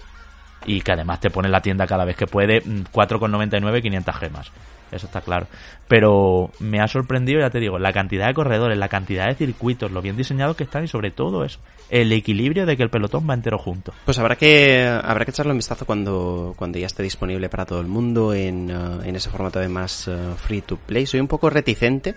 Y 0.65 0.81
que 0.81 0.93
además 0.93 1.20
te 1.20 1.31
pone 1.31 1.48
en 1.48 1.52
la 1.52 1.61
tienda 1.61 1.86
cada 1.86 2.05
vez 2.07 2.16
que 2.16 2.27
puede 2.27 2.61
mm, 2.61 2.85
4,99 2.93 3.82
500 3.82 4.16
gemas. 4.16 4.51
Eso 4.93 5.07
está 5.07 5.21
claro. 5.21 5.47
Pero 5.89 6.51
me 6.59 6.81
ha 6.81 6.89
sorprendido, 6.89 7.41
ya 7.41 7.51
te 7.51 7.61
digo, 7.61 7.79
la 7.79 7.93
cantidad 7.93 8.27
de 8.27 8.35
corredores, 8.35 8.79
la 8.79 8.89
cantidad 8.89 9.27
de 9.27 9.35
circuitos, 9.35 9.91
lo 9.91 10.03
bien 10.03 10.17
diseñados 10.17 10.57
que 10.57 10.65
están 10.65 10.85
y 10.85 10.89
sobre 10.89 11.11
todo 11.11 11.45
eso, 11.45 11.59
el 11.89 12.12
equilibrio 12.12 12.67
de 12.67 12.77
que 12.77 12.83
el 12.83 12.91
pelotón 12.91 13.29
va 13.29 13.35
entero 13.35 13.59
junto. 13.59 13.93
Pues 14.05 14.19
habrá 14.19 14.37
que 14.37 14.87
habrá 14.87 15.25
que 15.25 15.31
echarle 15.31 15.53
un 15.53 15.59
vistazo 15.59 15.85
cuando, 15.87 16.55
cuando 16.57 16.79
ya 16.79 16.87
esté 16.87 17.03
disponible 17.03 17.49
para 17.49 17.67
todo 17.67 17.81
el 17.81 17.87
mundo 17.87 18.35
en, 18.35 18.71
eh, 18.71 19.09
en 19.09 19.17
ese 19.17 19.31
formato 19.31 19.59
de 19.59 19.69
más 19.69 20.09
eh, 20.09 20.17
free 20.37 20.62
to 20.62 20.77
play. 20.77 21.07
Soy 21.07 21.21
un 21.21 21.29
poco 21.29 21.51
reticente 21.51 22.15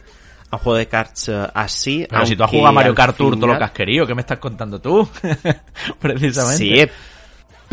a 0.50 0.58
un 0.58 0.62
juego 0.62 0.78
de 0.78 0.88
cards 0.88 1.30
eh, 1.30 1.48
así. 1.54 2.06
Pero 2.10 2.26
si 2.26 2.36
tú 2.36 2.44
has 2.44 2.50
jugado 2.50 2.70
a 2.70 2.72
Mario 2.72 2.96
Kart 2.96 3.18
Tour 3.18 3.36
todo 3.36 3.48
lo 3.48 3.58
que 3.58 3.64
has 3.64 3.72
querido, 3.72 4.06
¿qué 4.06 4.14
me 4.16 4.22
estás 4.22 4.40
contando 4.40 4.80
tú? 4.80 5.08
Precisamente. 6.00 6.58
Sí, 6.58 6.92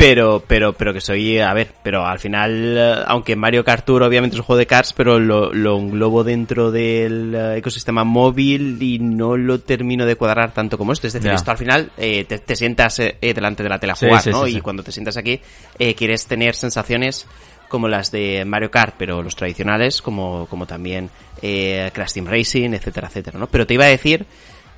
pero, 0.01 0.43
pero, 0.47 0.73
pero 0.73 0.93
que 0.93 1.01
soy, 1.01 1.37
a 1.39 1.53
ver, 1.53 1.69
pero 1.83 2.05
al 2.05 2.17
final, 2.17 2.75
eh, 2.77 2.95
aunque 3.05 3.35
Mario 3.35 3.63
Kart 3.63 3.85
Tour 3.85 4.01
obviamente 4.01 4.35
es 4.35 4.39
un 4.39 4.45
juego 4.45 4.57
de 4.57 4.65
cards, 4.65 4.93
pero 4.93 5.19
lo, 5.19 5.53
lo 5.53 5.77
englobo 5.77 6.23
dentro 6.23 6.71
del 6.71 7.35
eh, 7.35 7.57
ecosistema 7.57 8.03
móvil 8.03 8.81
y 8.81 8.97
no 8.97 9.37
lo 9.37 9.59
termino 9.59 10.05
de 10.07 10.15
cuadrar 10.15 10.53
tanto 10.53 10.77
como 10.77 10.91
esto. 10.91 11.05
Es 11.05 11.13
decir, 11.13 11.31
esto 11.31 11.51
al 11.51 11.57
final 11.57 11.91
eh, 11.97 12.25
te, 12.25 12.39
te 12.39 12.55
sientas 12.55 12.99
eh, 12.99 13.15
delante 13.21 13.61
de 13.61 13.69
la 13.69 13.79
tele 13.79 13.93
a 13.93 13.95
Sí, 13.95 14.07
jugar, 14.07 14.23
sí, 14.23 14.29
¿no? 14.31 14.45
sí, 14.45 14.57
y 14.57 14.61
cuando 14.61 14.81
te 14.81 14.91
sientas 14.91 15.17
aquí, 15.17 15.39
eh, 15.77 15.93
quieres 15.93 16.25
tener 16.25 16.55
sensaciones 16.55 17.27
como 17.71 17.87
las 17.87 18.11
de 18.11 18.43
Mario 18.45 18.69
Kart, 18.69 18.95
pero 18.97 19.23
los 19.23 19.35
tradicionales, 19.35 20.01
como, 20.01 20.45
como 20.47 20.67
también 20.67 21.09
eh, 21.41 21.89
Crash 21.93 22.13
Team 22.13 22.25
Racing, 22.25 22.73
etcétera, 22.73 23.07
etcétera, 23.07 23.39
¿no? 23.39 23.47
Pero 23.47 23.65
te 23.65 23.75
iba 23.75 23.85
a 23.85 23.87
decir 23.87 24.25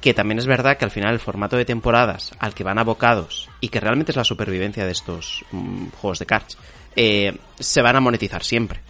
que 0.03 0.13
también 0.13 0.37
es 0.37 0.45
verdad 0.45 0.77
que 0.77 0.83
al 0.83 0.91
final 0.91 1.13
el 1.13 1.19
formato 1.21 1.55
de 1.55 1.63
temporadas 1.63 2.33
al 2.37 2.53
que 2.53 2.65
van 2.65 2.77
abocados 2.77 3.49
y 3.61 3.69
que 3.69 3.79
realmente 3.79 4.11
es 4.11 4.17
la 4.17 4.25
supervivencia 4.25 4.85
de 4.85 4.91
estos 4.91 5.45
mm, 5.53 5.91
juegos 6.01 6.19
de 6.19 6.25
cards, 6.25 6.57
eh, 6.97 7.37
se 7.57 7.81
van 7.81 7.95
a 7.95 8.01
monetizar 8.01 8.43
siempre. 8.43 8.81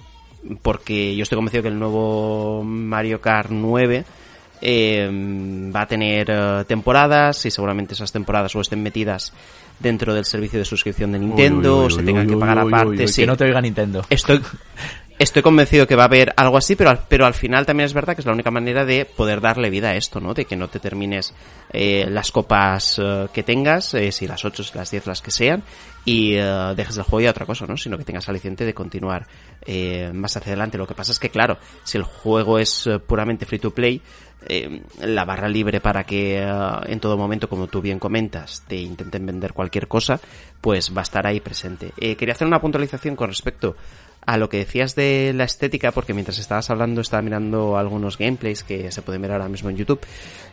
Porque 0.64 1.15
yo 1.15 1.22
estoy 1.22 1.35
convencido 1.35 1.61
que 1.61 1.69
el 1.69 1.77
nuevo 1.77 2.64
Mario 2.64 3.22
Kart 3.22 3.52
9 3.52 4.03
eh, 4.60 5.07
va 5.73 5.81
a 5.81 5.85
tener 5.85 6.31
eh, 6.31 6.64
temporadas 6.68 7.45
y 7.45 7.52
seguramente 7.52 7.94
esas 7.94 8.11
temporadas 8.11 8.56
o 8.56 8.61
estén 8.61 8.81
metidas 8.81 9.34
dentro 9.80 10.15
del 10.15 10.26
servicio 10.26 10.57
de 10.57 10.65
suscripción 10.65 11.11
de 11.11 11.19
Nintendo 11.19 11.76
Uy, 11.76 11.81
uy, 11.81 11.85
o 11.85 11.90
se 11.91 12.02
tengan 12.02 12.27
que 12.27 12.38
pagar 12.38 12.57
aparte. 12.57 13.07
sí. 13.07 13.22
Que 13.22 13.27
no 13.27 13.38
te 13.38 13.44
oiga 13.44 13.61
Nintendo. 13.61 14.03
Estoy, 14.10 14.41
estoy 15.19 15.41
convencido 15.41 15.88
que 15.88 15.95
va 15.95 16.03
a 16.03 16.07
haber 16.07 16.34
algo 16.38 16.57
así, 16.57 16.76
pero 16.76 16.90
al, 16.90 17.02
pero 17.07 17.26
al 17.26 17.34
final 17.34 17.65
también 17.65 17.85
es 17.85 17.94
verdad 17.94 18.15
que 18.15 18.22
es 18.22 18.26
la 18.26 18.34
única 18.34 18.52
manera 18.52 18.85
de 18.85 19.06
poder 19.06 19.41
darle 19.41 19.69
vida 19.69 19.90
a 19.90 19.95
esto, 19.95 20.19
¿no? 20.19 20.34
De 20.34 20.45
que 20.45 20.56
no 20.56 20.68
te 20.68 20.80
termines 20.80 21.34
eh, 21.72 22.06
las 22.10 22.31
copas 22.31 22.99
eh, 23.02 23.27
que 23.34 23.44
tengas, 23.44 23.94
eh, 23.94 24.11
si 24.11 24.27
las 24.27 24.44
8, 24.44 24.64
si 24.64 24.77
las 24.77 24.91
10, 24.91 25.07
las 25.07 25.22
que 25.22 25.31
sean, 25.31 25.64
y 26.06 26.35
eh, 26.35 26.73
dejes 26.76 26.98
el 26.98 27.03
juego 27.03 27.22
y 27.22 27.27
otra 27.27 27.45
cosa, 27.45 27.65
¿no? 27.65 27.77
Sino 27.77 27.98
que 27.98 28.03
tengas 28.03 28.27
aliciente 28.27 28.65
de 28.65 28.73
continuar 28.73 29.27
eh, 29.65 30.11
más 30.14 30.35
hacia 30.35 30.52
adelante. 30.52 30.77
Lo 30.77 30.88
que 30.88 30.95
pasa 30.95 31.11
es 31.11 31.19
que, 31.19 31.30
claro, 31.30 31.57
si 31.84 31.98
el 31.98 32.03
juego 32.03 32.60
es 32.60 32.90
puramente 33.07 33.45
free 33.45 33.60
to 33.60 33.72
play, 33.72 34.02
la 34.99 35.23
barra 35.23 35.48
libre 35.48 35.80
para 35.80 36.03
que 36.03 36.38
en 36.38 36.99
todo 36.99 37.18
momento, 37.18 37.48
como 37.48 37.68
tú 37.68 37.81
bien 37.81 37.98
comentas, 37.98 38.61
te 38.68 38.76
intenten 38.76 39.26
vender 39.26 39.53
cualquier 39.53 39.88
cosa, 39.88 40.19
pues 40.60 40.91
va 40.94 40.99
a 40.99 41.03
estar 41.03 41.26
ahí 41.26 41.40
presente. 41.40 41.94
Quería 41.95 42.34
hacer 42.34 42.45
una 42.45 42.60
puntualización 42.60 43.15
con 43.15 43.30
respecto 43.30 43.77
a 44.25 44.37
lo 44.37 44.49
que 44.49 44.57
decías 44.57 44.95
de 44.95 45.33
la 45.35 45.43
estética, 45.43 45.91
porque 45.91 46.13
mientras 46.13 46.37
estabas 46.39 46.69
hablando 46.69 47.01
estaba 47.01 47.21
mirando 47.21 47.77
algunos 47.77 48.17
gameplays 48.17 48.63
que 48.63 48.91
se 48.91 49.01
pueden 49.01 49.21
ver 49.21 49.31
ahora 49.31 49.49
mismo 49.49 49.69
en 49.69 49.77
YouTube. 49.77 50.01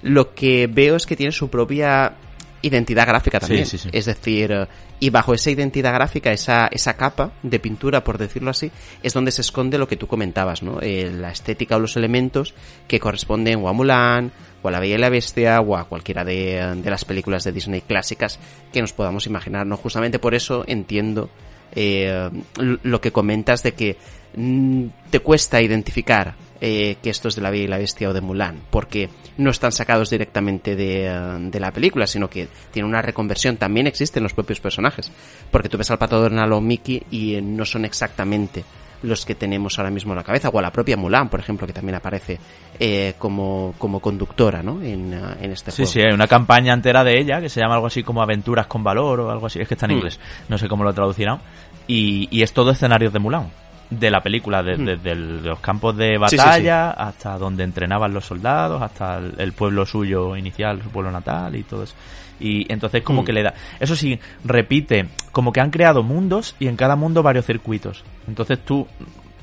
Lo 0.02 0.34
que 0.34 0.66
veo 0.66 0.97
es 0.97 1.06
que 1.06 1.16
tiene 1.16 1.32
su 1.32 1.48
propia 1.48 2.14
identidad 2.62 3.06
gráfica 3.06 3.40
también. 3.40 3.66
sí, 3.66 3.78
sí. 3.78 3.88
Es 3.92 4.06
decir, 4.06 4.52
eh, 4.52 4.66
y 4.98 5.10
bajo 5.10 5.32
esa 5.32 5.51
identidad 5.51 5.94
gráfica, 5.94 6.32
esa, 6.32 6.68
esa 6.70 6.94
capa 6.94 7.32
de 7.42 7.59
pintura, 7.59 8.05
por 8.05 8.18
decirlo 8.18 8.51
así, 8.51 8.70
es 9.02 9.14
donde 9.14 9.32
se 9.32 9.40
esconde 9.40 9.78
lo 9.78 9.88
que 9.88 9.97
tú 9.97 10.06
comentabas, 10.06 10.62
¿no? 10.62 10.78
Eh, 10.82 11.10
la 11.10 11.30
estética 11.30 11.76
o 11.76 11.78
los 11.78 11.97
elementos 11.97 12.55
que 12.86 13.01
corresponden 13.01 13.62
o 13.62 13.68
a 13.68 13.72
Mulan, 13.72 14.32
o 14.62 14.68
a 14.68 14.70
La 14.70 14.80
Bella 14.80 14.97
y 14.97 14.98
la 14.98 15.09
Bestia, 15.09 15.60
o 15.60 15.76
a 15.76 15.84
cualquiera 15.84 16.24
de, 16.24 16.74
de 16.76 16.90
las 16.90 17.05
películas 17.05 17.44
de 17.44 17.52
Disney 17.52 17.80
clásicas 17.80 18.38
que 18.72 18.82
nos 18.82 18.92
podamos 18.92 19.26
imaginar, 19.26 19.66
¿no? 19.66 19.76
Justamente 19.76 20.18
por 20.18 20.34
eso 20.34 20.64
entiendo 20.66 21.30
eh, 21.74 22.30
lo 22.56 23.01
que 23.01 23.12
comentas 23.12 23.62
de 23.62 23.72
que 23.72 23.97
mm, 24.36 24.86
te 25.10 25.20
cuesta 25.20 25.60
identificar 25.60 26.34
eh, 26.62 26.97
que 27.02 27.09
estos 27.09 27.34
de 27.34 27.40
La 27.40 27.48
Bella 27.48 27.64
y 27.64 27.68
la 27.68 27.78
Bestia 27.78 28.10
o 28.10 28.12
de 28.12 28.20
Mulan, 28.20 28.60
porque 28.68 29.09
no 29.38 29.48
están 29.48 29.72
sacados 29.72 30.10
directamente 30.10 30.76
de, 30.76 31.06
eh, 31.06 31.38
de 31.40 31.59
la 31.59 31.72
película, 31.72 32.06
sino 32.06 32.28
que 32.28 32.48
tiene 32.70 32.86
una 32.86 33.01
reconversión. 33.01 33.56
También 33.56 33.86
existen 33.86 34.22
los 34.22 34.34
propios 34.34 34.60
personajes, 34.60 35.10
porque 35.51 35.70
tú 35.70 35.78
ves 35.78 35.90
al 35.90 35.97
Pato 35.97 36.20
Donald 36.20 36.52
o 36.52 36.60
Mickey 36.60 37.02
y 37.10 37.36
eh, 37.36 37.40
no 37.40 37.64
son 37.64 37.86
exactamente 37.86 38.62
los 39.02 39.24
que 39.24 39.35
tenemos 39.35 39.78
ahora 39.78 39.90
mismo 39.90 40.12
en 40.12 40.18
la 40.18 40.24
cabeza, 40.24 40.48
o 40.51 40.59
a 40.59 40.62
la 40.62 40.70
propia 40.70 40.97
Mulan, 40.97 41.28
por 41.28 41.40
ejemplo, 41.40 41.66
que 41.66 41.72
también 41.72 41.94
aparece 41.97 42.39
eh, 42.78 43.14
como, 43.18 43.74
como 43.78 44.01
conductora, 44.01 44.62
¿no? 44.62 44.82
En, 44.82 45.12
eh, 45.14 45.20
en 45.40 45.52
este 45.52 45.70
Sí, 45.70 45.82
juego. 45.82 45.90
sí, 45.93 46.01
hay 46.02 46.12
una 46.12 46.27
campaña 46.27 46.72
entera 46.74 47.02
de 47.05 47.18
ella 47.18 47.40
que 47.40 47.48
se 47.48 47.60
llama 47.60 47.74
algo 47.74 47.86
así 47.86 48.02
como 48.02 48.22
Aventuras 48.22 48.66
con 48.66 48.82
Valor 48.85 49.20
o 49.20 49.31
algo 49.31 49.47
así. 49.47 49.60
Es 49.60 49.68
que 49.68 49.74
está 49.74 49.86
en 49.86 49.93
Hmm. 49.93 49.97
inglés. 49.97 50.20
No 50.48 50.59
sé 50.59 50.68
cómo 50.68 50.85
lo 50.85 50.93
traducirán. 50.93 51.39
Y, 51.86 52.28
y 52.31 52.43
es 52.43 52.52
todo 52.52 52.70
escenarios 52.70 53.12
de 53.12 53.18
Mulan. 53.18 53.51
De 53.91 54.09
la 54.11 54.23
película, 54.23 54.62
de- 54.62 54.77
Hmm. 54.77 54.85
desde 54.85 55.11
el- 55.12 55.43
los 55.45 55.59
campos 55.61 55.97
de 55.97 56.15
Sí, 56.17 56.25
sí, 56.29 56.29
sí. 56.31 56.37
batalla 56.37 56.91
hasta 56.93 57.37
donde 57.39 57.65
entrenaban 57.65 58.15
los 58.15 58.25
soldados, 58.25 58.81
hasta 58.81 59.19
el, 59.19 59.35
el 59.39 59.53
pueblo 59.53 59.85
suyo 59.85 60.37
inicial, 60.37 60.81
su 60.83 60.91
pueblo 60.91 61.11
natal 61.11 61.57
y 61.57 61.65
todo 61.65 61.83
eso. 61.83 61.95
Y 62.39 62.73
entonces 62.73 63.03
como 63.03 63.23
Hmm. 63.23 63.25
que 63.27 63.33
le 63.33 63.43
da... 63.43 63.55
Eso 63.81 63.97
sí, 63.97 64.19
repite, 64.45 65.09
como 65.33 65.53
que 65.53 65.61
han 65.61 65.71
creado 65.71 66.03
mundos 66.05 66.55
y 66.61 66.69
en 66.69 66.77
cada 66.77 66.95
mundo 66.97 67.23
varios 67.23 67.45
circuitos. 67.47 68.05
Entonces 68.29 68.61
tú 68.65 68.87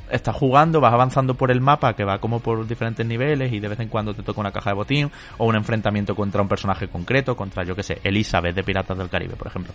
estás 0.10 0.34
jugando, 0.34 0.80
vas 0.80 0.94
avanzando 0.94 1.34
por 1.36 1.52
el 1.52 1.60
mapa 1.60 1.94
que 1.94 2.06
va 2.06 2.19
como 2.19 2.40
por 2.40 2.65
diferentes 2.65 3.06
niveles 3.06 3.52
y 3.52 3.60
de 3.60 3.68
vez 3.68 3.80
en 3.82 3.90
cuando 3.90 4.14
te 4.14 4.24
toca 4.24 4.40
una 4.40 4.53
caja 4.53 4.69
de 4.69 4.76
botín 4.78 5.11
o 5.38 5.45
un 5.45 5.56
enfrentamiento 5.57 6.15
contra 6.15 6.41
un 6.41 6.48
personaje 6.48 6.88
concreto, 6.88 7.36
contra 7.36 7.65
yo 7.65 7.76
que 7.76 7.84
sé, 7.84 7.99
Elizabeth 8.02 8.56
de 8.56 8.64
Piratas 8.64 8.98
del 8.98 9.10
Caribe, 9.10 9.36
por 9.36 9.48
ejemplo, 9.48 9.74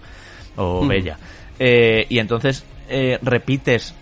o 0.56 0.82
Mm. 0.82 0.88
Bella. 0.88 1.18
Eh, 1.58 2.06
y 2.08 2.18
entonces 2.18 2.64
eh, 2.88 3.18
repites, 3.22 3.94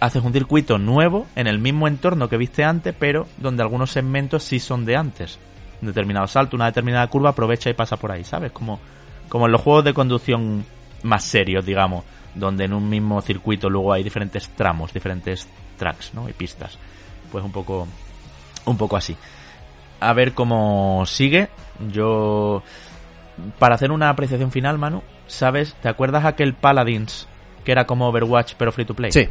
haces 0.00 0.22
un 0.22 0.32
circuito 0.32 0.78
nuevo 0.78 1.26
en 1.34 1.46
el 1.46 1.58
mismo 1.58 1.88
entorno 1.88 2.28
que 2.28 2.36
viste 2.36 2.64
antes, 2.64 2.94
pero 2.98 3.26
donde 3.38 3.62
algunos 3.62 3.90
segmentos 3.90 4.44
sí 4.44 4.58
son 4.58 4.84
de 4.84 4.96
antes. 4.96 5.38
Un 5.80 5.88
determinado 5.88 6.26
salto, 6.26 6.56
una 6.56 6.66
determinada 6.66 7.06
curva, 7.08 7.30
aprovecha 7.30 7.70
y 7.70 7.74
pasa 7.74 7.96
por 7.96 8.12
ahí, 8.12 8.24
¿sabes? 8.24 8.52
Como, 8.52 8.80
como 9.28 9.46
en 9.46 9.52
los 9.52 9.60
juegos 9.60 9.84
de 9.84 9.94
conducción 9.94 10.64
más 11.02 11.24
serios, 11.24 11.64
digamos, 11.64 12.04
donde 12.34 12.64
en 12.64 12.72
un 12.72 12.88
mismo 12.88 13.20
circuito 13.22 13.68
luego 13.68 13.92
hay 13.92 14.02
diferentes 14.02 14.48
tramos, 14.50 14.92
diferentes 14.92 15.48
tracks, 15.76 16.14
¿no? 16.14 16.28
Y 16.28 16.32
pistas. 16.32 16.78
Pues 17.30 17.44
un 17.44 17.52
poco, 17.52 17.86
un 18.64 18.76
poco 18.76 18.96
así. 18.96 19.16
A 20.00 20.12
ver 20.12 20.32
cómo 20.32 21.04
sigue. 21.06 21.48
Yo, 21.92 22.62
para 23.58 23.74
hacer 23.76 23.92
una 23.92 24.10
apreciación 24.10 24.50
final, 24.50 24.78
Manu, 24.78 25.02
¿sabes? 25.26 25.74
¿Te 25.74 25.88
acuerdas 25.88 26.24
aquel 26.24 26.54
Paladins 26.54 27.28
que 27.64 27.72
era 27.72 27.86
como 27.86 28.08
Overwatch 28.08 28.54
pero 28.56 28.72
free 28.72 28.84
to 28.84 28.94
play? 28.94 29.12
Sí. 29.12 29.28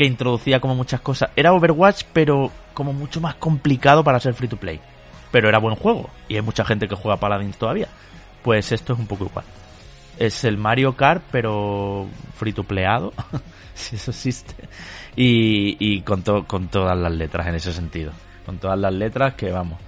Que 0.00 0.06
introducía 0.06 0.60
como 0.60 0.74
muchas 0.74 1.02
cosas. 1.02 1.28
Era 1.36 1.52
Overwatch, 1.52 2.04
pero 2.14 2.50
como 2.72 2.94
mucho 2.94 3.20
más 3.20 3.34
complicado 3.34 4.02
para 4.02 4.18
ser 4.18 4.32
free 4.32 4.48
to 4.48 4.56
play. 4.56 4.80
Pero 5.30 5.46
era 5.46 5.58
buen 5.58 5.76
juego. 5.76 6.08
Y 6.26 6.36
hay 6.36 6.40
mucha 6.40 6.64
gente 6.64 6.88
que 6.88 6.94
juega 6.94 7.20
Paladins 7.20 7.58
todavía. 7.58 7.86
Pues 8.42 8.72
esto 8.72 8.94
es 8.94 8.98
un 8.98 9.06
poco 9.06 9.26
igual. 9.26 9.44
Es 10.18 10.44
el 10.44 10.56
Mario 10.56 10.96
Kart, 10.96 11.22
pero 11.30 12.06
free 12.34 12.54
to 12.54 12.64
playado. 12.64 13.12
si 13.74 13.96
eso 13.96 14.10
existe. 14.10 14.54
Y, 15.16 16.00
con 16.00 16.22
todas 16.22 16.96
las 16.96 17.12
letras 17.12 17.48
en 17.48 17.56
ese 17.56 17.74
sentido. 17.74 18.12
Con 18.46 18.56
todas 18.56 18.78
las 18.78 18.94
letras 18.94 19.34
que 19.34 19.52
vamos. 19.52 19.78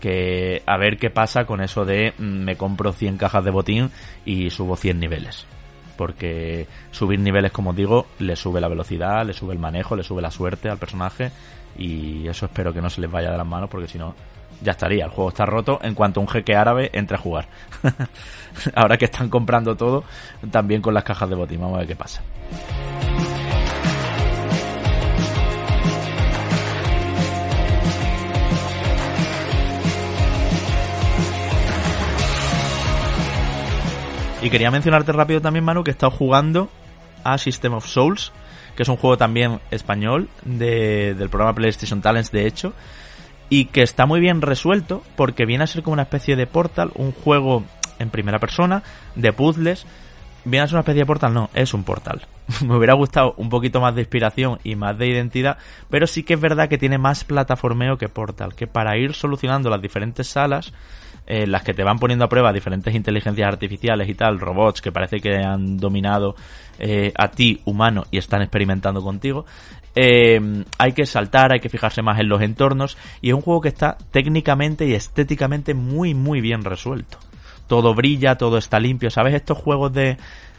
Que 0.00 0.62
a 0.66 0.76
ver 0.76 0.98
qué 0.98 1.08
pasa 1.08 1.46
con 1.46 1.62
eso 1.62 1.86
de 1.86 2.12
mm, 2.18 2.44
me 2.44 2.56
compro 2.56 2.92
100 2.92 3.16
cajas 3.16 3.42
de 3.42 3.50
botín 3.50 3.90
y 4.26 4.50
subo 4.50 4.76
100 4.76 5.00
niveles 5.00 5.46
porque 5.96 6.66
subir 6.90 7.20
niveles, 7.20 7.52
como 7.52 7.72
digo, 7.72 8.06
le 8.18 8.36
sube 8.36 8.60
la 8.60 8.68
velocidad, 8.68 9.24
le 9.24 9.32
sube 9.32 9.52
el 9.52 9.58
manejo, 9.58 9.96
le 9.96 10.02
sube 10.02 10.22
la 10.22 10.30
suerte 10.30 10.68
al 10.68 10.78
personaje 10.78 11.30
y 11.76 12.26
eso 12.28 12.46
espero 12.46 12.72
que 12.72 12.80
no 12.80 12.90
se 12.90 13.00
les 13.00 13.10
vaya 13.10 13.30
de 13.30 13.38
las 13.38 13.46
manos 13.46 13.70
porque 13.70 13.88
si 13.88 13.98
no 13.98 14.14
ya 14.62 14.72
estaría, 14.72 15.04
el 15.04 15.10
juego 15.10 15.30
está 15.30 15.44
roto 15.44 15.80
en 15.82 15.94
cuanto 15.94 16.20
un 16.20 16.28
jeque 16.28 16.54
árabe 16.54 16.90
entre 16.92 17.16
a 17.16 17.20
jugar. 17.20 17.48
Ahora 18.74 18.96
que 18.96 19.06
están 19.06 19.28
comprando 19.28 19.76
todo, 19.76 20.04
también 20.50 20.80
con 20.80 20.94
las 20.94 21.04
cajas 21.04 21.28
de 21.28 21.34
botín, 21.34 21.60
vamos 21.60 21.76
a 21.76 21.78
ver 21.78 21.88
qué 21.88 21.96
pasa. 21.96 22.22
Y 34.42 34.50
quería 34.50 34.70
mencionarte 34.70 35.12
rápido 35.12 35.40
también, 35.40 35.64
Manu, 35.64 35.84
que 35.84 35.90
he 35.90 35.92
estado 35.92 36.10
jugando 36.10 36.68
a 37.22 37.38
System 37.38 37.74
of 37.74 37.86
Souls, 37.86 38.32
que 38.76 38.82
es 38.82 38.88
un 38.88 38.96
juego 38.96 39.16
también 39.16 39.60
español 39.70 40.28
de- 40.44 41.14
del 41.14 41.28
programa 41.28 41.54
PlayStation 41.54 42.00
Talents, 42.02 42.32
de 42.32 42.46
hecho, 42.46 42.72
y 43.48 43.66
que 43.66 43.82
está 43.82 44.04
muy 44.06 44.18
bien 44.18 44.42
resuelto 44.42 45.02
porque 45.16 45.46
viene 45.46 45.64
a 45.64 45.68
ser 45.68 45.82
como 45.82 45.92
una 45.94 46.02
especie 46.02 46.34
de 46.34 46.46
Portal, 46.46 46.90
un 46.94 47.12
juego 47.12 47.64
en 48.00 48.10
primera 48.10 48.40
persona, 48.40 48.82
de 49.14 49.32
puzzles. 49.32 49.86
Viene 50.44 50.64
a 50.64 50.66
ser 50.66 50.74
una 50.74 50.80
especie 50.80 51.02
de 51.02 51.06
Portal, 51.06 51.32
no, 51.34 51.48
es 51.54 51.72
un 51.72 51.84
Portal. 51.84 52.22
Me 52.66 52.76
hubiera 52.76 52.94
gustado 52.94 53.34
un 53.36 53.48
poquito 53.48 53.80
más 53.80 53.94
de 53.94 54.00
inspiración 54.00 54.58
y 54.64 54.74
más 54.74 54.98
de 54.98 55.06
identidad, 55.06 55.58
pero 55.88 56.08
sí 56.08 56.24
que 56.24 56.34
es 56.34 56.40
verdad 56.40 56.68
que 56.68 56.78
tiene 56.78 56.98
más 56.98 57.22
plataformeo 57.22 57.96
que 57.96 58.08
Portal, 58.08 58.56
que 58.56 58.66
para 58.66 58.96
ir 58.96 59.14
solucionando 59.14 59.70
las 59.70 59.80
diferentes 59.80 60.26
salas, 60.26 60.72
eh, 61.26 61.46
las 61.46 61.62
que 61.62 61.74
te 61.74 61.84
van 61.84 61.98
poniendo 61.98 62.24
a 62.24 62.28
prueba 62.28 62.52
diferentes 62.52 62.94
inteligencias 62.94 63.48
artificiales 63.48 64.08
y 64.08 64.14
tal, 64.14 64.40
robots 64.40 64.80
que 64.80 64.92
parece 64.92 65.20
que 65.20 65.36
han 65.36 65.76
dominado 65.76 66.34
eh, 66.78 67.12
a 67.16 67.28
ti, 67.28 67.60
humano, 67.64 68.04
y 68.10 68.18
están 68.18 68.42
experimentando 68.42 69.02
contigo. 69.02 69.44
eh, 69.94 70.64
hay 70.78 70.92
que 70.92 71.06
saltar, 71.06 71.52
hay 71.52 71.60
que 71.60 71.68
fijarse 71.68 72.02
más 72.02 72.18
en 72.18 72.28
los 72.28 72.40
entornos, 72.42 72.96
y 73.20 73.28
es 73.28 73.34
un 73.34 73.42
juego 73.42 73.60
que 73.60 73.68
está 73.68 73.96
técnicamente 74.10 74.86
y 74.86 74.94
estéticamente 74.94 75.74
muy, 75.74 76.14
muy 76.14 76.40
bien 76.40 76.64
resuelto. 76.64 77.18
Todo 77.66 77.94
brilla, 77.94 78.36
todo 78.36 78.58
está 78.58 78.80
limpio, 78.80 79.10
¿sabes? 79.10 79.34
Estos 79.34 79.58
juegos 79.58 79.92
de 79.92 80.16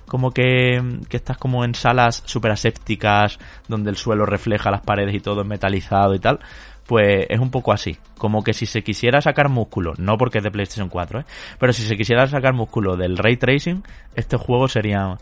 como 0.08 0.32
que, 0.32 0.82
que 1.10 1.18
estás 1.18 1.38
como 1.38 1.64
en 1.64 1.76
salas 1.76 2.24
super 2.26 2.52
asépticas, 2.52 3.40
donde 3.68 3.90
el 3.90 3.98
suelo 3.98 4.26
refleja 4.26 4.70
las 4.70 4.82
paredes 4.82 5.16
y 5.16 5.20
todo 5.20 5.42
es 5.42 5.48
metalizado 5.48 6.14
y 6.14 6.20
tal, 6.20 6.40
pues 6.86 7.26
es 7.30 7.40
un 7.40 7.52
poco 7.52 7.72
así. 7.72 7.98
Como 8.18 8.44
que 8.44 8.54
si 8.54 8.66
se 8.66 8.84
quisiera 8.84 9.22
sacar 9.22 9.50
músculo, 9.50 9.94
no 9.98 10.18
porque 10.18 10.40
es 10.40 10.44
de 10.44 10.52
PlayStation 10.52 10.90
4, 10.90 11.22
¿eh? 11.22 11.26
pero 11.60 11.74
si 11.74 11.84
se 11.84 11.96
quisiera 11.96 12.28
sacar 12.28 12.54
músculo 12.54 12.96
del 12.96 13.18
ray 13.18 13.38
tracing, 13.38 13.84
este 14.16 14.38
juego 14.38 14.68
sería, 14.68 15.18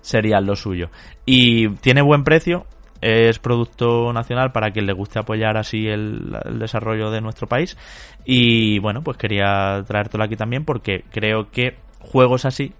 sería 0.00 0.40
lo 0.40 0.56
suyo. 0.56 0.90
Y 1.24 1.68
tiene 1.76 2.02
buen 2.02 2.24
precio, 2.24 2.66
es 3.00 3.38
producto 3.38 4.12
nacional 4.12 4.52
para 4.52 4.70
quien 4.70 4.86
le 4.86 4.92
guste 4.92 5.18
apoyar 5.18 5.56
así 5.56 5.88
el, 5.88 6.36
el 6.44 6.58
desarrollo 6.58 7.10
de 7.10 7.20
nuestro 7.20 7.46
país. 7.46 7.76
Y 8.24 8.78
bueno, 8.78 9.02
pues 9.02 9.16
quería 9.16 9.82
traértelo 9.86 10.24
aquí 10.24 10.36
también 10.36 10.64
porque 10.64 11.04
creo 11.10 11.50
que 11.50 11.76
juegos 12.00 12.44
así, 12.44 12.72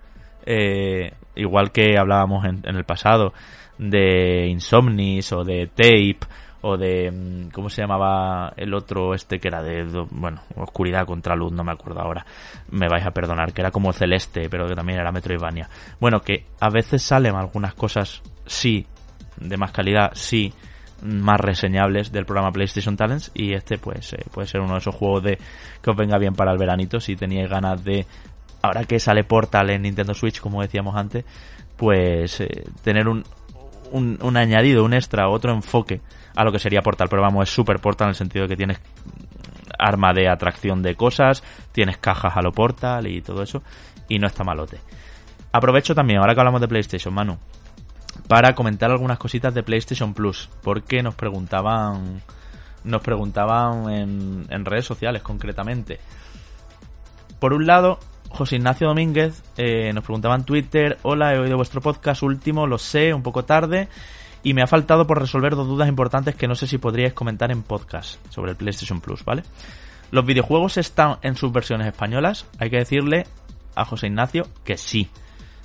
eh, 0.47 1.13
igual 1.35 1.73
que 1.73 1.99
hablábamos 1.99 2.45
en, 2.45 2.63
en 2.65 2.77
el 2.77 2.85
pasado 2.85 3.33
de 3.79 4.47
Insomnis 4.47 5.33
o 5.33 5.45
de 5.45 5.67
Tape 5.67 6.21
o 6.67 6.79
de 6.79 7.11
mm, 7.11 7.51
cómo 7.51 7.69
se 7.69 7.83
llamaba 7.83 8.55
el 8.57 8.73
otro 8.73 9.15
este 9.15 9.39
que 9.39 9.49
era 9.49 9.63
de 9.63 9.85
bueno 10.11 10.41
oscuridad 10.57 11.07
contra 11.07 11.37
luz 11.37 11.53
no 11.53 11.63
me 11.63 11.73
acuerdo 11.73 12.01
ahora. 12.01 12.25
Me 12.71 12.89
vais 12.89 13.05
a 13.05 13.11
perdonar 13.11 13.53
que 13.53 13.61
era 13.61 13.71
como 13.71 13.93
celeste 13.93 14.49
pero 14.49 14.67
que 14.67 14.75
también 14.75 14.99
era 14.99 15.13
Metroidvania. 15.13 15.69
Bueno 16.01 16.21
que 16.21 16.47
a 16.61 16.71
veces 16.71 17.03
salen 17.03 17.35
algunas 17.37 17.75
cosas 17.75 18.23
sí 18.47 18.87
de 19.37 19.57
más 19.59 19.73
calidad 19.73 20.13
sí 20.15 20.55
más 21.03 21.39
reseñables 21.39 22.11
del 22.11 22.25
programa 22.25 22.51
PlayStation 22.51 22.97
Talents 22.97 23.31
y 23.35 23.53
este 23.53 23.77
pues 23.77 24.15
eh, 24.15 24.25
puede 24.33 24.49
ser 24.49 24.63
uno 24.63 24.73
de 24.73 24.79
esos 24.79 24.95
juegos 24.95 25.23
de 25.23 25.39
que 25.83 25.91
os 25.91 25.97
venga 25.97 26.17
bien 26.17 26.35
para 26.35 26.51
el 26.51 26.57
veranito 26.57 26.99
si 26.99 27.15
teníais 27.15 27.51
ganas 27.51 27.85
de 27.85 28.07
ahora 28.63 28.85
que 28.85 28.99
sale 28.99 29.23
Portal 29.25 29.69
en 29.69 29.83
Nintendo 29.83 30.15
Switch 30.15 30.41
como 30.41 30.63
decíamos 30.63 30.97
antes 30.97 31.27
pues 31.77 32.41
eh, 32.41 32.65
tener 32.83 33.07
un, 33.09 33.23
un 33.93 34.37
añadido, 34.39 34.83
un 34.83 34.95
extra, 34.95 35.29
otro 35.29 35.53
enfoque 35.53 36.01
a 36.35 36.45
lo 36.45 36.53
que 36.53 36.59
sería 36.59 36.83
Portal, 36.83 37.09
pero 37.09 37.23
vamos, 37.23 37.49
es 37.49 37.55
super 37.55 37.79
Portal 37.81 38.07
en 38.07 38.11
el 38.11 38.15
sentido 38.15 38.45
de 38.45 38.49
que 38.49 38.57
tienes 38.57 38.81
arma 39.79 40.13
de 40.13 40.29
atracción 40.29 40.83
de 40.83 40.95
cosas, 40.95 41.43
tienes 41.73 41.99
cajas 41.99 42.37
a 42.37 42.43
lo 42.43 42.53
Portal 42.53 43.07
y 43.07 43.21
todo 43.21 43.43
eso, 43.43 43.63
y 44.09 44.19
no 44.19 44.27
está 44.27 44.45
malote. 44.45 44.79
Aprovecho 45.53 45.95
también, 45.95 46.21
ahora 46.21 46.35
que 46.35 46.41
hablamos 46.41 46.61
de 46.61 46.69
PlayStation, 46.69 47.15
Manu, 47.15 47.39
para 48.29 48.55
comentar 48.55 48.91
algunas 48.91 49.19
cositas 49.19 49.55
de 49.55 49.63
PlayStation 49.63 50.15
Plus, 50.15 50.49
porque 50.63 51.03
nos 51.03 51.15
preguntaban, 51.15 52.23
nos 52.85 53.03
preguntaban 53.03 53.91
en, 53.91 54.47
en 54.51 54.65
redes 54.65 54.87
sociales 54.87 55.23
concretamente. 55.23 56.01
Por 57.39 57.53
un 57.53 57.67
lado, 57.67 57.99
José 58.31 58.57
Ignacio 58.57 58.89
Domínguez 58.89 59.43
eh, 59.57 59.93
nos 59.93 60.03
preguntaba 60.03 60.35
en 60.35 60.45
Twitter, 60.45 60.99
hola, 61.03 61.35
he 61.35 61.39
oído 61.39 61.57
vuestro 61.57 61.81
podcast 61.81 62.23
último, 62.23 62.67
lo 62.67 62.79
sé, 62.79 63.15
un 63.15 63.23
poco 63.23 63.45
tarde, 63.45 63.89
y 64.45 64.55
me 64.55 64.63
ha 64.63 64.67
faltado 64.69 65.07
por 65.07 65.19
resolver 65.19 65.57
dos 65.57 65.67
dudas 65.67 65.89
importantes 65.89 66.37
que 66.37 66.47
no 66.47 66.55
sé 66.55 66.69
si 66.69 66.79
podríais 66.79 67.15
comentar 67.15 67.51
en 67.51 67.63
podcast 67.63 68.25
sobre 68.31 68.53
el 68.53 68.57
PlayStation 68.57 69.01
Plus, 69.01 69.25
¿vale? 69.25 69.43
Los 70.11 70.27
videojuegos 70.27 70.77
están 70.77 71.17
en 71.23 71.35
sus 71.35 71.51
versiones 71.51 71.89
españolas, 71.89 72.47
hay 72.59 72.71
que 72.71 72.77
decirle 72.77 73.27
a 73.75 73.85
José 73.85 74.07
Ignacio 74.07 74.47
que 74.65 74.77
sí. 74.77 75.09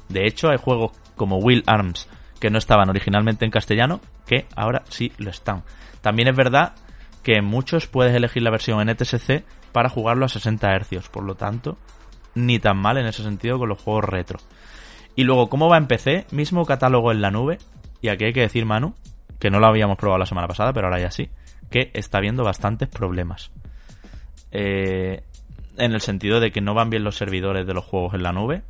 De 0.08 0.26
hecho, 0.26 0.50
hay 0.50 0.58
juegos 0.58 0.94
como 1.16 1.38
Will 1.38 1.64
Arms 1.68 2.08
que 2.40 2.50
no 2.50 2.58
estaban 2.58 2.90
originalmente 2.90 3.46
en 3.46 3.52
castellano, 3.52 4.00
que 4.26 4.48
ahora 4.56 4.84
sí 4.88 5.12
lo 5.18 5.30
están. 5.30 5.64
También 6.02 6.30
es 6.30 6.36
verdad 6.36 6.74
que 7.22 7.36
en 7.36 7.46
muchos 7.46 7.88
puedes 7.88 8.16
elegir 8.16 8.42
la 8.44 8.50
versión 8.50 8.84
NTSC 8.90 9.44
para 9.74 9.90
jugarlo 9.90 10.26
a 10.26 10.30
60 10.30 10.80
Hz, 10.80 11.10
por 11.10 11.26
lo 11.26 11.36
tanto, 11.36 11.78
ni 12.34 12.60
tan 12.60 12.78
mal 12.78 12.98
en 12.98 13.08
ese 13.08 13.24
sentido 13.24 13.60
con 13.60 13.68
los 13.68 13.82
juegos 13.82 14.06
retro. 14.06 14.40
Y 15.16 15.26
luego, 15.26 15.50
¿cómo 15.50 15.68
va 15.68 15.78
en 15.78 15.88
PC? 15.88 16.28
Mismo 16.32 16.66
catálogo 16.66 17.12
en 17.12 17.22
la 17.22 17.30
nube, 17.30 17.58
y 18.02 18.10
aquí 18.10 18.26
hay 18.26 18.34
que 18.34 18.42
decir, 18.42 18.66
Manu, 18.66 18.96
que 19.40 19.50
no 19.50 19.60
lo 19.60 19.68
habíamos 19.68 19.98
probado 19.98 20.20
la 20.20 20.26
semana 20.26 20.48
pasada, 20.48 20.74
pero 20.74 20.88
ahora 20.88 21.00
ya 21.00 21.12
sí, 21.12 21.30
que 21.70 21.92
está 21.94 22.18
habiendo 22.18 22.44
bastantes 22.44 22.88
problemas. 22.90 23.52
Eh, 24.52 25.24
en 25.78 25.94
el 25.94 26.02
sentido 26.02 26.40
de 26.40 26.52
que 26.52 26.62
no 26.62 26.74
van 26.74 26.90
bien 26.90 27.04
los 27.04 27.16
servidores 27.16 27.66
de 27.66 27.74
los 27.74 27.86
juegos 27.86 28.14
en 28.14 28.24
la 28.24 28.34
nube, 28.34 28.64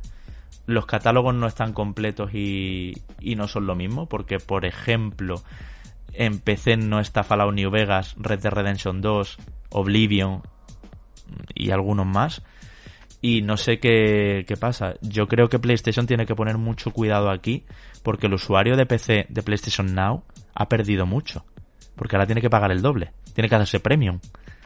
los 0.66 0.86
catálogos 0.86 1.34
no 1.34 1.46
están 1.46 1.72
completos 1.72 2.32
y, 2.34 3.02
y 3.20 3.34
no 3.34 3.48
son 3.48 3.66
lo 3.66 3.74
mismo, 3.74 4.06
porque 4.06 4.38
por 4.38 4.64
ejemplo, 4.64 5.42
en 6.12 6.38
PC 6.38 6.76
no 6.76 7.00
está 7.00 7.24
Fallout 7.24 7.54
New 7.54 7.70
Vegas, 7.70 8.14
Red 8.18 8.40
Dead 8.40 8.52
Redemption 8.52 9.00
2, 9.00 9.38
Oblivion 9.70 10.42
y 11.54 11.70
algunos 11.70 12.06
más. 12.06 12.42
Y 13.22 13.42
no 13.42 13.56
sé 13.56 13.78
qué, 13.78 14.44
qué 14.48 14.56
pasa. 14.56 14.94
Yo 15.02 15.26
creo 15.28 15.48
que 15.48 15.58
PlayStation 15.58 16.06
tiene 16.06 16.24
que 16.26 16.34
poner 16.34 16.56
mucho 16.56 16.90
cuidado 16.90 17.30
aquí, 17.30 17.64
porque 18.02 18.26
el 18.28 18.34
usuario 18.34 18.76
de 18.76 18.86
PC 18.86 19.26
de 19.28 19.42
PlayStation 19.42 19.94
Now 19.94 20.24
ha 20.54 20.68
perdido 20.68 21.04
mucho. 21.06 21.44
Porque 21.96 22.16
ahora 22.16 22.26
tiene 22.26 22.40
que 22.40 22.48
pagar 22.48 22.72
el 22.72 22.80
doble. 22.80 23.12
Tiene 23.34 23.48
que 23.48 23.54
hacerse 23.56 23.80
premium 23.80 24.20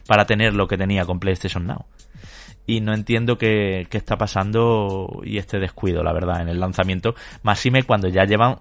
para 0.06 0.24
tener 0.24 0.54
lo 0.54 0.68
que 0.68 0.76
tenía 0.76 1.04
con 1.04 1.18
PlayStation 1.18 1.66
Now. 1.66 1.84
Y 2.66 2.80
no 2.80 2.94
entiendo 2.94 3.36
qué, 3.36 3.86
qué 3.90 3.98
está 3.98 4.16
pasando 4.16 5.20
y 5.24 5.38
este 5.38 5.58
descuido, 5.58 6.02
la 6.02 6.12
verdad, 6.12 6.40
en 6.40 6.48
el 6.48 6.60
lanzamiento. 6.60 7.14
Máxime 7.42 7.82
cuando 7.82 8.08
ya 8.08 8.24
llevan 8.24 8.58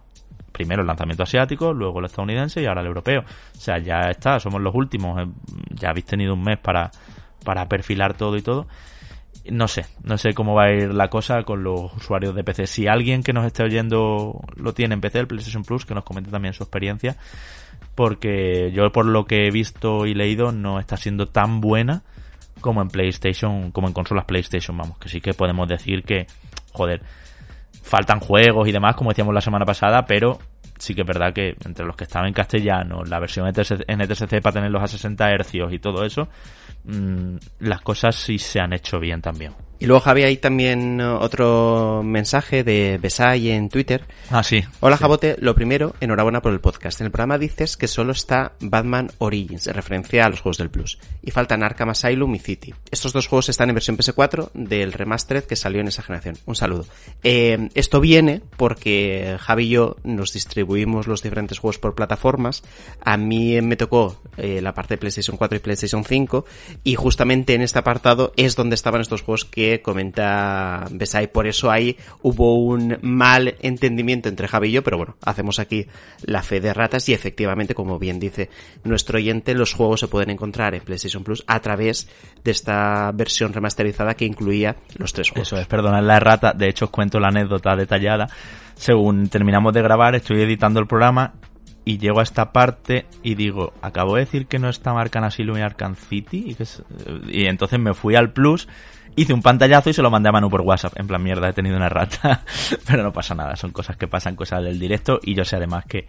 primero 0.51 0.81
el 0.81 0.87
lanzamiento 0.87 1.23
asiático, 1.23 1.73
luego 1.73 1.99
el 1.99 2.05
estadounidense 2.05 2.61
y 2.61 2.65
ahora 2.65 2.81
el 2.81 2.87
europeo. 2.87 3.21
O 3.21 3.59
sea, 3.59 3.77
ya 3.79 4.09
está, 4.09 4.39
somos 4.39 4.61
los 4.61 4.73
últimos. 4.73 5.21
eh, 5.21 5.31
Ya 5.75 5.89
habéis 5.89 6.05
tenido 6.05 6.33
un 6.33 6.43
mes 6.43 6.57
para, 6.59 6.91
para 7.45 7.67
perfilar 7.69 8.15
todo 8.15 8.37
y 8.37 8.41
todo. 8.41 8.67
No 9.45 9.67
sé, 9.67 9.85
no 10.03 10.17
sé 10.17 10.33
cómo 10.33 10.55
va 10.55 10.65
a 10.65 10.71
ir 10.71 10.93
la 10.93 11.09
cosa 11.09 11.43
con 11.43 11.63
los 11.63 11.93
usuarios 11.93 12.33
de 12.33 12.43
PC. 12.43 12.65
Si 12.65 12.87
alguien 12.87 13.23
que 13.23 13.33
nos 13.33 13.45
esté 13.45 13.63
oyendo 13.63 14.39
lo 14.55 14.73
tiene 14.73 14.93
en 14.93 15.01
PC, 15.01 15.19
el 15.19 15.27
PlayStation 15.27 15.63
Plus, 15.63 15.85
que 15.85 15.93
nos 15.93 16.05
comente 16.05 16.31
también 16.31 16.53
su 16.53 16.63
experiencia. 16.63 17.17
Porque 17.95 18.71
yo 18.71 18.89
por 18.91 19.05
lo 19.05 19.25
que 19.25 19.47
he 19.47 19.51
visto 19.51 20.05
y 20.05 20.13
leído 20.13 20.51
no 20.51 20.79
está 20.79 20.97
siendo 20.97 21.27
tan 21.27 21.59
buena 21.59 22.03
como 22.61 22.81
en 22.81 22.87
PlayStation, 22.87 23.71
como 23.71 23.87
en 23.87 23.93
consolas 23.93 24.25
PlayStation, 24.25 24.77
vamos, 24.77 24.97
que 24.97 25.09
sí 25.09 25.19
que 25.19 25.33
podemos 25.33 25.67
decir 25.67 26.03
que, 26.03 26.27
joder, 26.71 27.01
faltan 27.83 28.19
juegos 28.19 28.67
y 28.67 28.71
demás, 28.71 28.95
como 28.95 29.09
decíamos 29.09 29.33
la 29.33 29.41
semana 29.41 29.65
pasada, 29.65 30.05
pero 30.05 30.39
sí 30.83 30.93
que 30.93 31.01
es 31.01 31.07
verdad 31.07 31.33
que 31.33 31.55
entre 31.65 31.85
los 31.85 31.95
que 31.95 32.03
estaban 32.03 32.27
en 32.27 32.33
castellano, 32.33 33.03
la 33.05 33.19
versión 33.19 33.47
NTSC, 33.47 34.41
para 34.41 34.53
tenerlos 34.53 34.83
a 34.83 34.87
60 34.87 35.31
hercios 35.31 35.71
y 35.71 35.79
todo 35.79 36.03
eso, 36.03 36.27
mmm, 36.83 37.37
las 37.59 37.81
cosas 37.81 38.15
sí 38.15 38.37
se 38.37 38.59
han 38.59 38.73
hecho 38.73 38.99
bien 38.99 39.21
también. 39.21 39.53
Y 39.79 39.85
luego, 39.85 39.99
Javi, 39.99 40.23
hay 40.23 40.37
también 40.37 41.01
otro 41.01 42.01
mensaje 42.05 42.63
de 42.63 42.97
Besai 43.01 43.49
en 43.49 43.67
Twitter. 43.69 44.05
Ah, 44.29 44.41
sí. 44.43 44.63
Hola, 44.79 44.95
Sí. 44.97 45.01
Jabote. 45.01 45.35
Lo 45.39 45.55
primero, 45.55 45.95
enhorabuena 45.99 46.41
por 46.41 46.53
el 46.53 46.61
podcast. 46.61 47.01
En 47.01 47.05
el 47.05 47.11
programa 47.11 47.37
dices 47.37 47.75
que 47.75 47.87
solo 47.87 48.13
está 48.13 48.53
Batman 48.61 49.11
Origins, 49.17 49.67
en 49.67 49.73
referencia 49.73 50.25
a 50.25 50.29
los 50.29 50.39
juegos 50.39 50.57
del 50.57 50.69
Plus. 50.69 50.99
Y 51.21 51.31
faltan 51.31 51.63
Arkham 51.63 51.89
Asylum 51.89 52.33
y 52.35 52.39
City. 52.39 52.73
Estos 52.91 53.11
dos 53.11 53.27
juegos 53.27 53.49
están 53.49 53.69
en 53.69 53.75
versión 53.75 53.97
PS4 53.97 54.51
del 54.53 54.93
remastered 54.93 55.43
que 55.43 55.55
salió 55.55 55.81
en 55.81 55.87
esa 55.89 56.01
generación. 56.01 56.37
Un 56.45 56.55
saludo. 56.55 56.85
Eh, 57.23 57.69
esto 57.73 57.99
viene 57.99 58.41
porque 58.55 59.37
Javi 59.39 59.63
y 59.65 59.69
yo 59.69 59.97
nos 60.03 60.33
distribuimos 60.33 61.07
los 61.07 61.23
diferentes 61.23 61.59
juegos 61.59 61.79
por 61.79 61.95
plataformas. 61.95 62.63
A 63.01 63.17
mí 63.17 63.59
me 63.61 63.75
tocó 63.75 64.21
eh, 64.37 64.61
la 64.61 64.73
parte 64.73 64.93
de 64.93 64.97
PlayStation 64.99 65.35
4 65.37 65.57
y 65.57 65.59
PlayStation 65.59 66.05
5. 66.05 66.45
Y 66.83 66.95
justamente 66.95 67.53
en 67.53 67.61
este 67.61 67.79
apartado 67.79 68.33
es 68.37 68.55
donde 68.55 68.75
estaban 68.75 69.01
estos 69.01 69.21
juegos 69.23 69.45
que 69.45 69.62
comenta 69.81 70.85
Besai. 70.91 71.31
Por 71.31 71.47
eso 71.47 71.71
ahí 71.71 71.97
hubo 72.21 72.55
un 72.55 72.97
mal 73.01 73.55
entendimiento 73.61 74.29
entre 74.29 74.47
Javi 74.47 74.69
y 74.69 74.71
yo, 74.73 74.83
pero 74.83 74.97
bueno, 74.97 75.15
hacemos 75.23 75.59
aquí 75.59 75.87
la 76.23 76.41
fe 76.43 76.59
de 76.59 76.73
ratas 76.73 77.07
y 77.09 77.13
efectivamente, 77.13 77.75
como 77.75 77.99
bien 77.99 78.19
dice 78.19 78.49
nuestro 78.83 79.17
oyente, 79.17 79.53
los 79.53 79.73
juegos 79.73 79.99
se 79.99 80.07
pueden 80.07 80.29
encontrar 80.29 80.75
en 80.75 80.81
PlayStation 80.81 81.23
Plus 81.23 81.43
a 81.47 81.59
través 81.59 82.09
de 82.43 82.51
esta 82.51 83.11
versión 83.13 83.53
remasterizada 83.53 84.15
que 84.15 84.25
incluía 84.25 84.75
los 84.97 85.13
tres 85.13 85.29
juegos. 85.29 85.47
Eso 85.47 85.57
es, 85.57 85.67
perdonad 85.67 86.03
la 86.03 86.17
errata. 86.17 86.53
De 86.53 86.67
hecho, 86.67 86.85
os 86.85 86.91
cuento 86.91 87.19
la 87.19 87.29
anécdota 87.29 87.75
detallada. 87.75 88.27
Según 88.75 89.29
terminamos 89.29 89.73
de 89.73 89.81
grabar, 89.81 90.15
estoy 90.15 90.41
editando 90.41 90.79
el 90.79 90.87
programa 90.87 91.33
y 91.85 91.97
llego 91.97 92.19
a 92.19 92.23
esta 92.23 92.51
parte 92.51 93.05
y 93.23 93.35
digo, 93.35 93.73
acabo 93.81 94.15
de 94.15 94.21
decir 94.21 94.47
que 94.47 94.59
no 94.59 94.69
está 94.69 94.91
Arkham 94.91 95.25
Asylum 95.25 95.57
y 95.57 95.61
Arkham 95.61 95.95
City. 95.95 96.55
Que 96.55 96.65
y 97.27 97.45
entonces 97.45 97.79
me 97.79 97.93
fui 97.93 98.15
al 98.15 98.31
Plus, 98.31 98.67
hice 99.15 99.33
un 99.33 99.41
pantallazo 99.41 99.89
y 99.89 99.93
se 99.93 100.01
lo 100.01 100.11
mandé 100.11 100.29
a 100.29 100.31
Manu 100.31 100.49
por 100.49 100.61
WhatsApp. 100.61 100.99
En 100.99 101.07
plan, 101.07 101.21
mierda, 101.21 101.49
he 101.49 101.53
tenido 101.53 101.77
una 101.77 101.87
errata. 101.87 102.43
Pero 102.87 103.03
no 103.03 103.13
pasa 103.13 103.35
nada, 103.35 103.55
son 103.55 103.71
cosas 103.71 103.97
que 103.97 104.07
pasan, 104.07 104.35
cosas 104.35 104.63
del 104.63 104.79
directo. 104.79 105.19
Y 105.23 105.33
yo 105.35 105.45
sé 105.45 105.55
además 105.55 105.85
que 105.85 106.07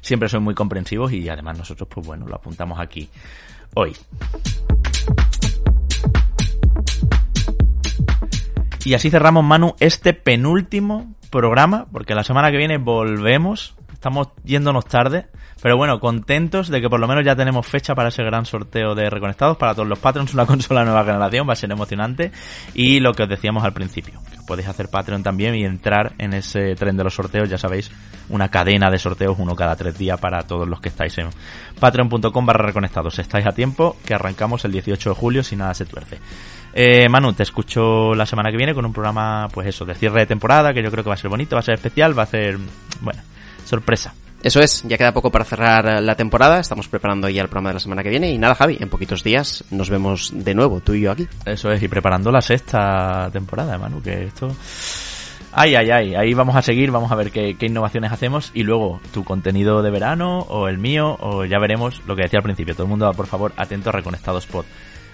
siempre 0.00 0.28
soy 0.28 0.40
muy 0.40 0.54
comprensivos 0.54 1.12
y 1.12 1.28
además 1.28 1.58
nosotros, 1.58 1.88
pues 1.92 2.06
bueno, 2.06 2.26
lo 2.26 2.36
apuntamos 2.36 2.78
aquí 2.80 3.08
hoy. 3.74 3.94
Y 8.84 8.94
así 8.94 9.10
cerramos, 9.10 9.44
Manu, 9.44 9.74
este 9.80 10.14
penúltimo 10.14 11.14
programa, 11.30 11.86
porque 11.92 12.14
la 12.14 12.24
semana 12.24 12.50
que 12.50 12.56
viene 12.56 12.78
volvemos. 12.78 13.75
Estamos 13.92 14.28
yéndonos 14.44 14.84
tarde, 14.84 15.26
pero 15.62 15.76
bueno, 15.76 15.98
contentos 15.98 16.68
de 16.68 16.80
que 16.80 16.88
por 16.88 17.00
lo 17.00 17.08
menos 17.08 17.24
ya 17.24 17.34
tenemos 17.34 17.66
fecha 17.66 17.94
para 17.94 18.10
ese 18.10 18.22
gran 18.22 18.44
sorteo 18.44 18.94
de 18.94 19.08
Reconectados 19.10 19.56
para 19.56 19.74
todos 19.74 19.88
los 19.88 19.98
Patreons, 19.98 20.34
una 20.34 20.46
consola 20.46 20.84
nueva 20.84 21.04
generación, 21.04 21.48
va 21.48 21.54
a 21.54 21.56
ser 21.56 21.72
emocionante. 21.72 22.30
Y 22.74 23.00
lo 23.00 23.12
que 23.14 23.22
os 23.22 23.28
decíamos 23.28 23.64
al 23.64 23.72
principio, 23.72 24.20
que 24.30 24.38
podéis 24.46 24.68
hacer 24.68 24.88
Patreon 24.88 25.22
también 25.22 25.54
y 25.54 25.64
entrar 25.64 26.12
en 26.18 26.34
ese 26.34 26.74
tren 26.74 26.96
de 26.96 27.04
los 27.04 27.14
sorteos, 27.14 27.48
ya 27.48 27.58
sabéis, 27.58 27.90
una 28.28 28.48
cadena 28.48 28.90
de 28.90 28.98
sorteos, 28.98 29.36
uno 29.38 29.56
cada 29.56 29.76
tres 29.76 29.96
días 29.96 30.20
para 30.20 30.42
todos 30.42 30.68
los 30.68 30.80
que 30.80 30.88
estáis 30.88 31.16
en 31.18 31.30
patreon.com 31.80 32.46
barra 32.46 32.66
reconectados. 32.66 33.18
Estáis 33.18 33.46
a 33.46 33.52
tiempo, 33.52 33.96
que 34.04 34.14
arrancamos 34.14 34.64
el 34.64 34.72
18 34.72 35.10
de 35.10 35.16
julio 35.16 35.42
si 35.42 35.56
nada 35.56 35.74
se 35.74 35.86
tuerce. 35.86 36.18
Eh, 36.74 37.08
Manu, 37.08 37.32
te 37.32 37.42
escucho 37.42 38.14
la 38.14 38.26
semana 38.26 38.50
que 38.50 38.58
viene 38.58 38.74
con 38.74 38.84
un 38.84 38.92
programa, 38.92 39.48
pues 39.52 39.66
eso, 39.68 39.86
de 39.86 39.94
cierre 39.94 40.20
de 40.20 40.26
temporada, 40.26 40.74
que 40.74 40.82
yo 40.82 40.90
creo 40.90 41.02
que 41.02 41.08
va 41.08 41.14
a 41.14 41.18
ser 41.18 41.30
bonito, 41.30 41.56
va 41.56 41.60
a 41.60 41.62
ser 41.62 41.74
especial, 41.74 42.16
va 42.16 42.24
a 42.24 42.26
ser, 42.26 42.58
bueno, 43.00 43.22
sorpresa. 43.66 44.14
Eso 44.42 44.60
es, 44.60 44.82
ya 44.84 44.96
queda 44.96 45.12
poco 45.12 45.30
para 45.30 45.44
cerrar 45.44 46.02
la 46.02 46.14
temporada, 46.14 46.60
estamos 46.60 46.86
preparando 46.88 47.28
ya 47.28 47.42
el 47.42 47.48
programa 47.48 47.70
de 47.70 47.74
la 47.74 47.80
semana 47.80 48.02
que 48.02 48.10
viene 48.10 48.30
y 48.30 48.38
nada 48.38 48.54
Javi, 48.54 48.76
en 48.78 48.88
poquitos 48.88 49.24
días 49.24 49.64
nos 49.70 49.90
vemos 49.90 50.30
de 50.32 50.54
nuevo, 50.54 50.80
tú 50.80 50.94
y 50.94 51.00
yo 51.00 51.10
aquí. 51.10 51.26
Eso 51.44 51.72
es, 51.72 51.82
y 51.82 51.88
preparando 51.88 52.30
la 52.30 52.40
sexta 52.40 53.28
temporada, 53.32 53.76
Manu, 53.76 54.00
que 54.00 54.24
esto... 54.24 54.54
Ay, 55.58 55.74
ay, 55.74 55.90
ay, 55.90 56.14
ahí 56.14 56.34
vamos 56.34 56.54
a 56.54 56.60
seguir, 56.60 56.90
vamos 56.90 57.10
a 57.10 57.14
ver 57.14 57.30
qué, 57.30 57.56
qué 57.58 57.66
innovaciones 57.66 58.12
hacemos 58.12 58.50
y 58.52 58.62
luego 58.62 59.00
tu 59.12 59.24
contenido 59.24 59.82
de 59.82 59.90
verano 59.90 60.40
o 60.40 60.68
el 60.68 60.76
mío 60.76 61.16
o 61.18 61.46
ya 61.46 61.58
veremos 61.58 62.02
lo 62.06 62.14
que 62.14 62.22
decía 62.22 62.40
al 62.40 62.44
principio. 62.44 62.74
Todo 62.74 62.84
el 62.84 62.90
mundo, 62.90 63.10
por 63.14 63.26
favor, 63.26 63.54
atento 63.56 63.88
a 63.88 63.92
Reconectados 63.94 64.46
Pod. 64.46 64.66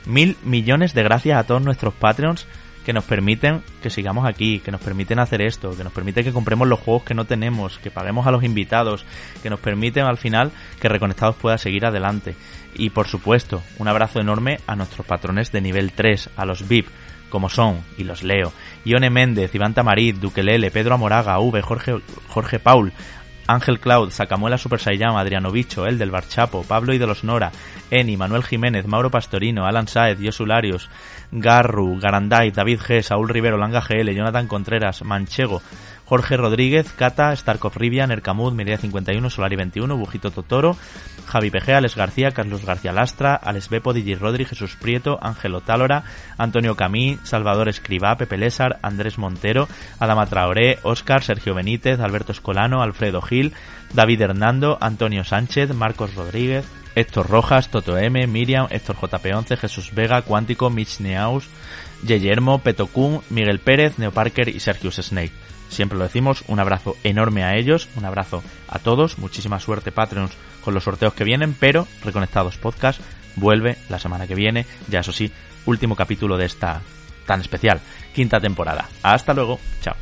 Mil 0.04 0.36
millones 0.42 0.94
de 0.94 1.04
gracias 1.04 1.38
a 1.38 1.44
todos 1.44 1.62
nuestros 1.62 1.94
Patreons 1.94 2.48
que 2.84 2.92
nos 2.92 3.04
permiten 3.04 3.62
que 3.82 3.90
sigamos 3.90 4.26
aquí, 4.26 4.60
que 4.60 4.72
nos 4.72 4.80
permiten 4.80 5.18
hacer 5.18 5.42
esto, 5.42 5.76
que 5.76 5.84
nos 5.84 5.92
permiten 5.92 6.24
que 6.24 6.32
compremos 6.32 6.68
los 6.68 6.80
juegos 6.80 7.04
que 7.04 7.14
no 7.14 7.24
tenemos, 7.24 7.78
que 7.78 7.90
paguemos 7.90 8.26
a 8.26 8.30
los 8.30 8.44
invitados, 8.44 9.04
que 9.42 9.50
nos 9.50 9.60
permiten 9.60 10.04
al 10.04 10.18
final 10.18 10.52
que 10.80 10.88
Reconectados 10.88 11.36
pueda 11.36 11.58
seguir 11.58 11.86
adelante. 11.86 12.34
Y 12.74 12.90
por 12.90 13.06
supuesto, 13.06 13.62
un 13.78 13.88
abrazo 13.88 14.20
enorme 14.20 14.58
a 14.66 14.76
nuestros 14.76 15.06
patrones 15.06 15.52
de 15.52 15.60
nivel 15.60 15.92
3, 15.92 16.30
a 16.36 16.44
los 16.44 16.66
VIP, 16.68 16.88
como 17.28 17.48
son, 17.48 17.80
y 17.96 18.04
los 18.04 18.22
leo, 18.22 18.52
Ione 18.84 19.10
Méndez, 19.10 19.54
Iván 19.54 19.74
Tamarit, 19.74 20.16
Duquelele, 20.16 20.70
Pedro 20.70 20.94
Amoraga, 20.94 21.38
V, 21.38 21.62
Jorge, 21.62 21.98
Jorge 22.28 22.58
Paul, 22.58 22.92
Ángel 23.46 23.80
Cloud, 23.80 24.10
Sacamuela 24.10 24.58
Super 24.58 24.80
Saiyan, 24.80 25.16
Adriano 25.16 25.50
Bicho, 25.50 25.86
El 25.86 25.98
del 25.98 26.10
Barchapo, 26.10 26.62
Pablo 26.62 26.94
y 26.94 26.98
de 26.98 27.06
los 27.06 27.24
Nora, 27.24 27.50
Eni, 27.90 28.16
Manuel 28.16 28.44
Jiménez, 28.44 28.86
Mauro 28.86 29.10
Pastorino, 29.10 29.66
Alan 29.66 29.88
Saez, 29.88 30.18
Yosularios, 30.18 30.88
Garru, 31.32 31.98
Garanday, 31.98 32.50
David 32.50 32.80
G, 32.80 33.02
Saúl 33.02 33.28
Rivero, 33.28 33.56
Langa 33.56 33.80
GL, 33.80 34.14
Jonathan 34.14 34.46
Contreras, 34.46 35.02
Manchego, 35.02 35.62
Jorge 36.04 36.36
Rodríguez, 36.36 36.92
Cata, 36.92 37.34
Starkov 37.34 37.74
Rivian, 37.74 38.10
Ercamud, 38.10 38.52
Mireia 38.52 38.76
51, 38.76 39.30
Solari 39.30 39.56
21, 39.56 39.96
Bujito 39.96 40.30
Totoro, 40.30 40.76
Javi 41.26 41.50
PG, 41.50 41.74
Alex 41.74 41.96
García, 41.96 42.32
Carlos 42.32 42.66
García 42.66 42.92
Lastra, 42.92 43.34
Alex 43.34 43.70
Bepo, 43.70 43.94
Digi 43.94 44.14
Rodri, 44.14 44.44
Jesús 44.44 44.76
Prieto, 44.76 45.18
Ángelo 45.22 45.62
Tálora, 45.62 46.04
Antonio 46.36 46.76
Camí, 46.76 47.18
Salvador 47.22 47.70
Escribá, 47.70 48.16
Pepe 48.16 48.36
Lésar, 48.36 48.78
Andrés 48.82 49.16
Montero, 49.16 49.68
Adama 49.98 50.26
Traoré, 50.26 50.80
Óscar, 50.82 51.22
Sergio 51.22 51.54
Benítez, 51.54 51.98
Alberto 52.00 52.32
Escolano, 52.32 52.82
Alfredo 52.82 53.22
Gil, 53.22 53.54
David 53.94 54.20
Hernando, 54.20 54.76
Antonio 54.82 55.24
Sánchez, 55.24 55.74
Marcos 55.74 56.14
Rodríguez, 56.14 56.66
Héctor 56.94 57.28
Rojas, 57.28 57.68
Toto 57.68 57.96
M, 57.98 58.26
Miriam, 58.26 58.66
Héctor 58.70 58.96
JP11, 58.96 59.56
Jesús 59.56 59.92
Vega, 59.94 60.22
Cuántico, 60.22 60.70
Mitch 60.70 61.00
Neaus, 61.00 61.48
Yeyermo, 62.06 62.58
Petocún, 62.58 63.22
Miguel 63.30 63.60
Pérez, 63.60 63.98
Neo 63.98 64.10
Parker 64.10 64.48
y 64.48 64.60
Sergius 64.60 64.96
Snake. 64.96 65.32
Siempre 65.68 65.96
lo 65.96 66.04
decimos, 66.04 66.44
un 66.48 66.60
abrazo 66.60 66.96
enorme 67.02 67.44
a 67.44 67.56
ellos, 67.56 67.88
un 67.96 68.04
abrazo 68.04 68.42
a 68.68 68.78
todos, 68.78 69.18
muchísima 69.18 69.58
suerte 69.58 69.90
Patreons 69.90 70.32
con 70.62 70.74
los 70.74 70.84
sorteos 70.84 71.14
que 71.14 71.24
vienen, 71.24 71.54
pero 71.58 71.88
Reconectados 72.04 72.58
Podcast 72.58 73.00
vuelve 73.36 73.78
la 73.88 73.98
semana 73.98 74.26
que 74.26 74.34
viene, 74.34 74.66
ya 74.88 75.00
eso 75.00 75.12
sí, 75.12 75.32
último 75.64 75.96
capítulo 75.96 76.36
de 76.36 76.44
esta 76.44 76.82
tan 77.26 77.40
especial 77.40 77.80
quinta 78.14 78.40
temporada. 78.40 78.88
Hasta 79.02 79.32
luego, 79.32 79.58
chao. 79.80 79.94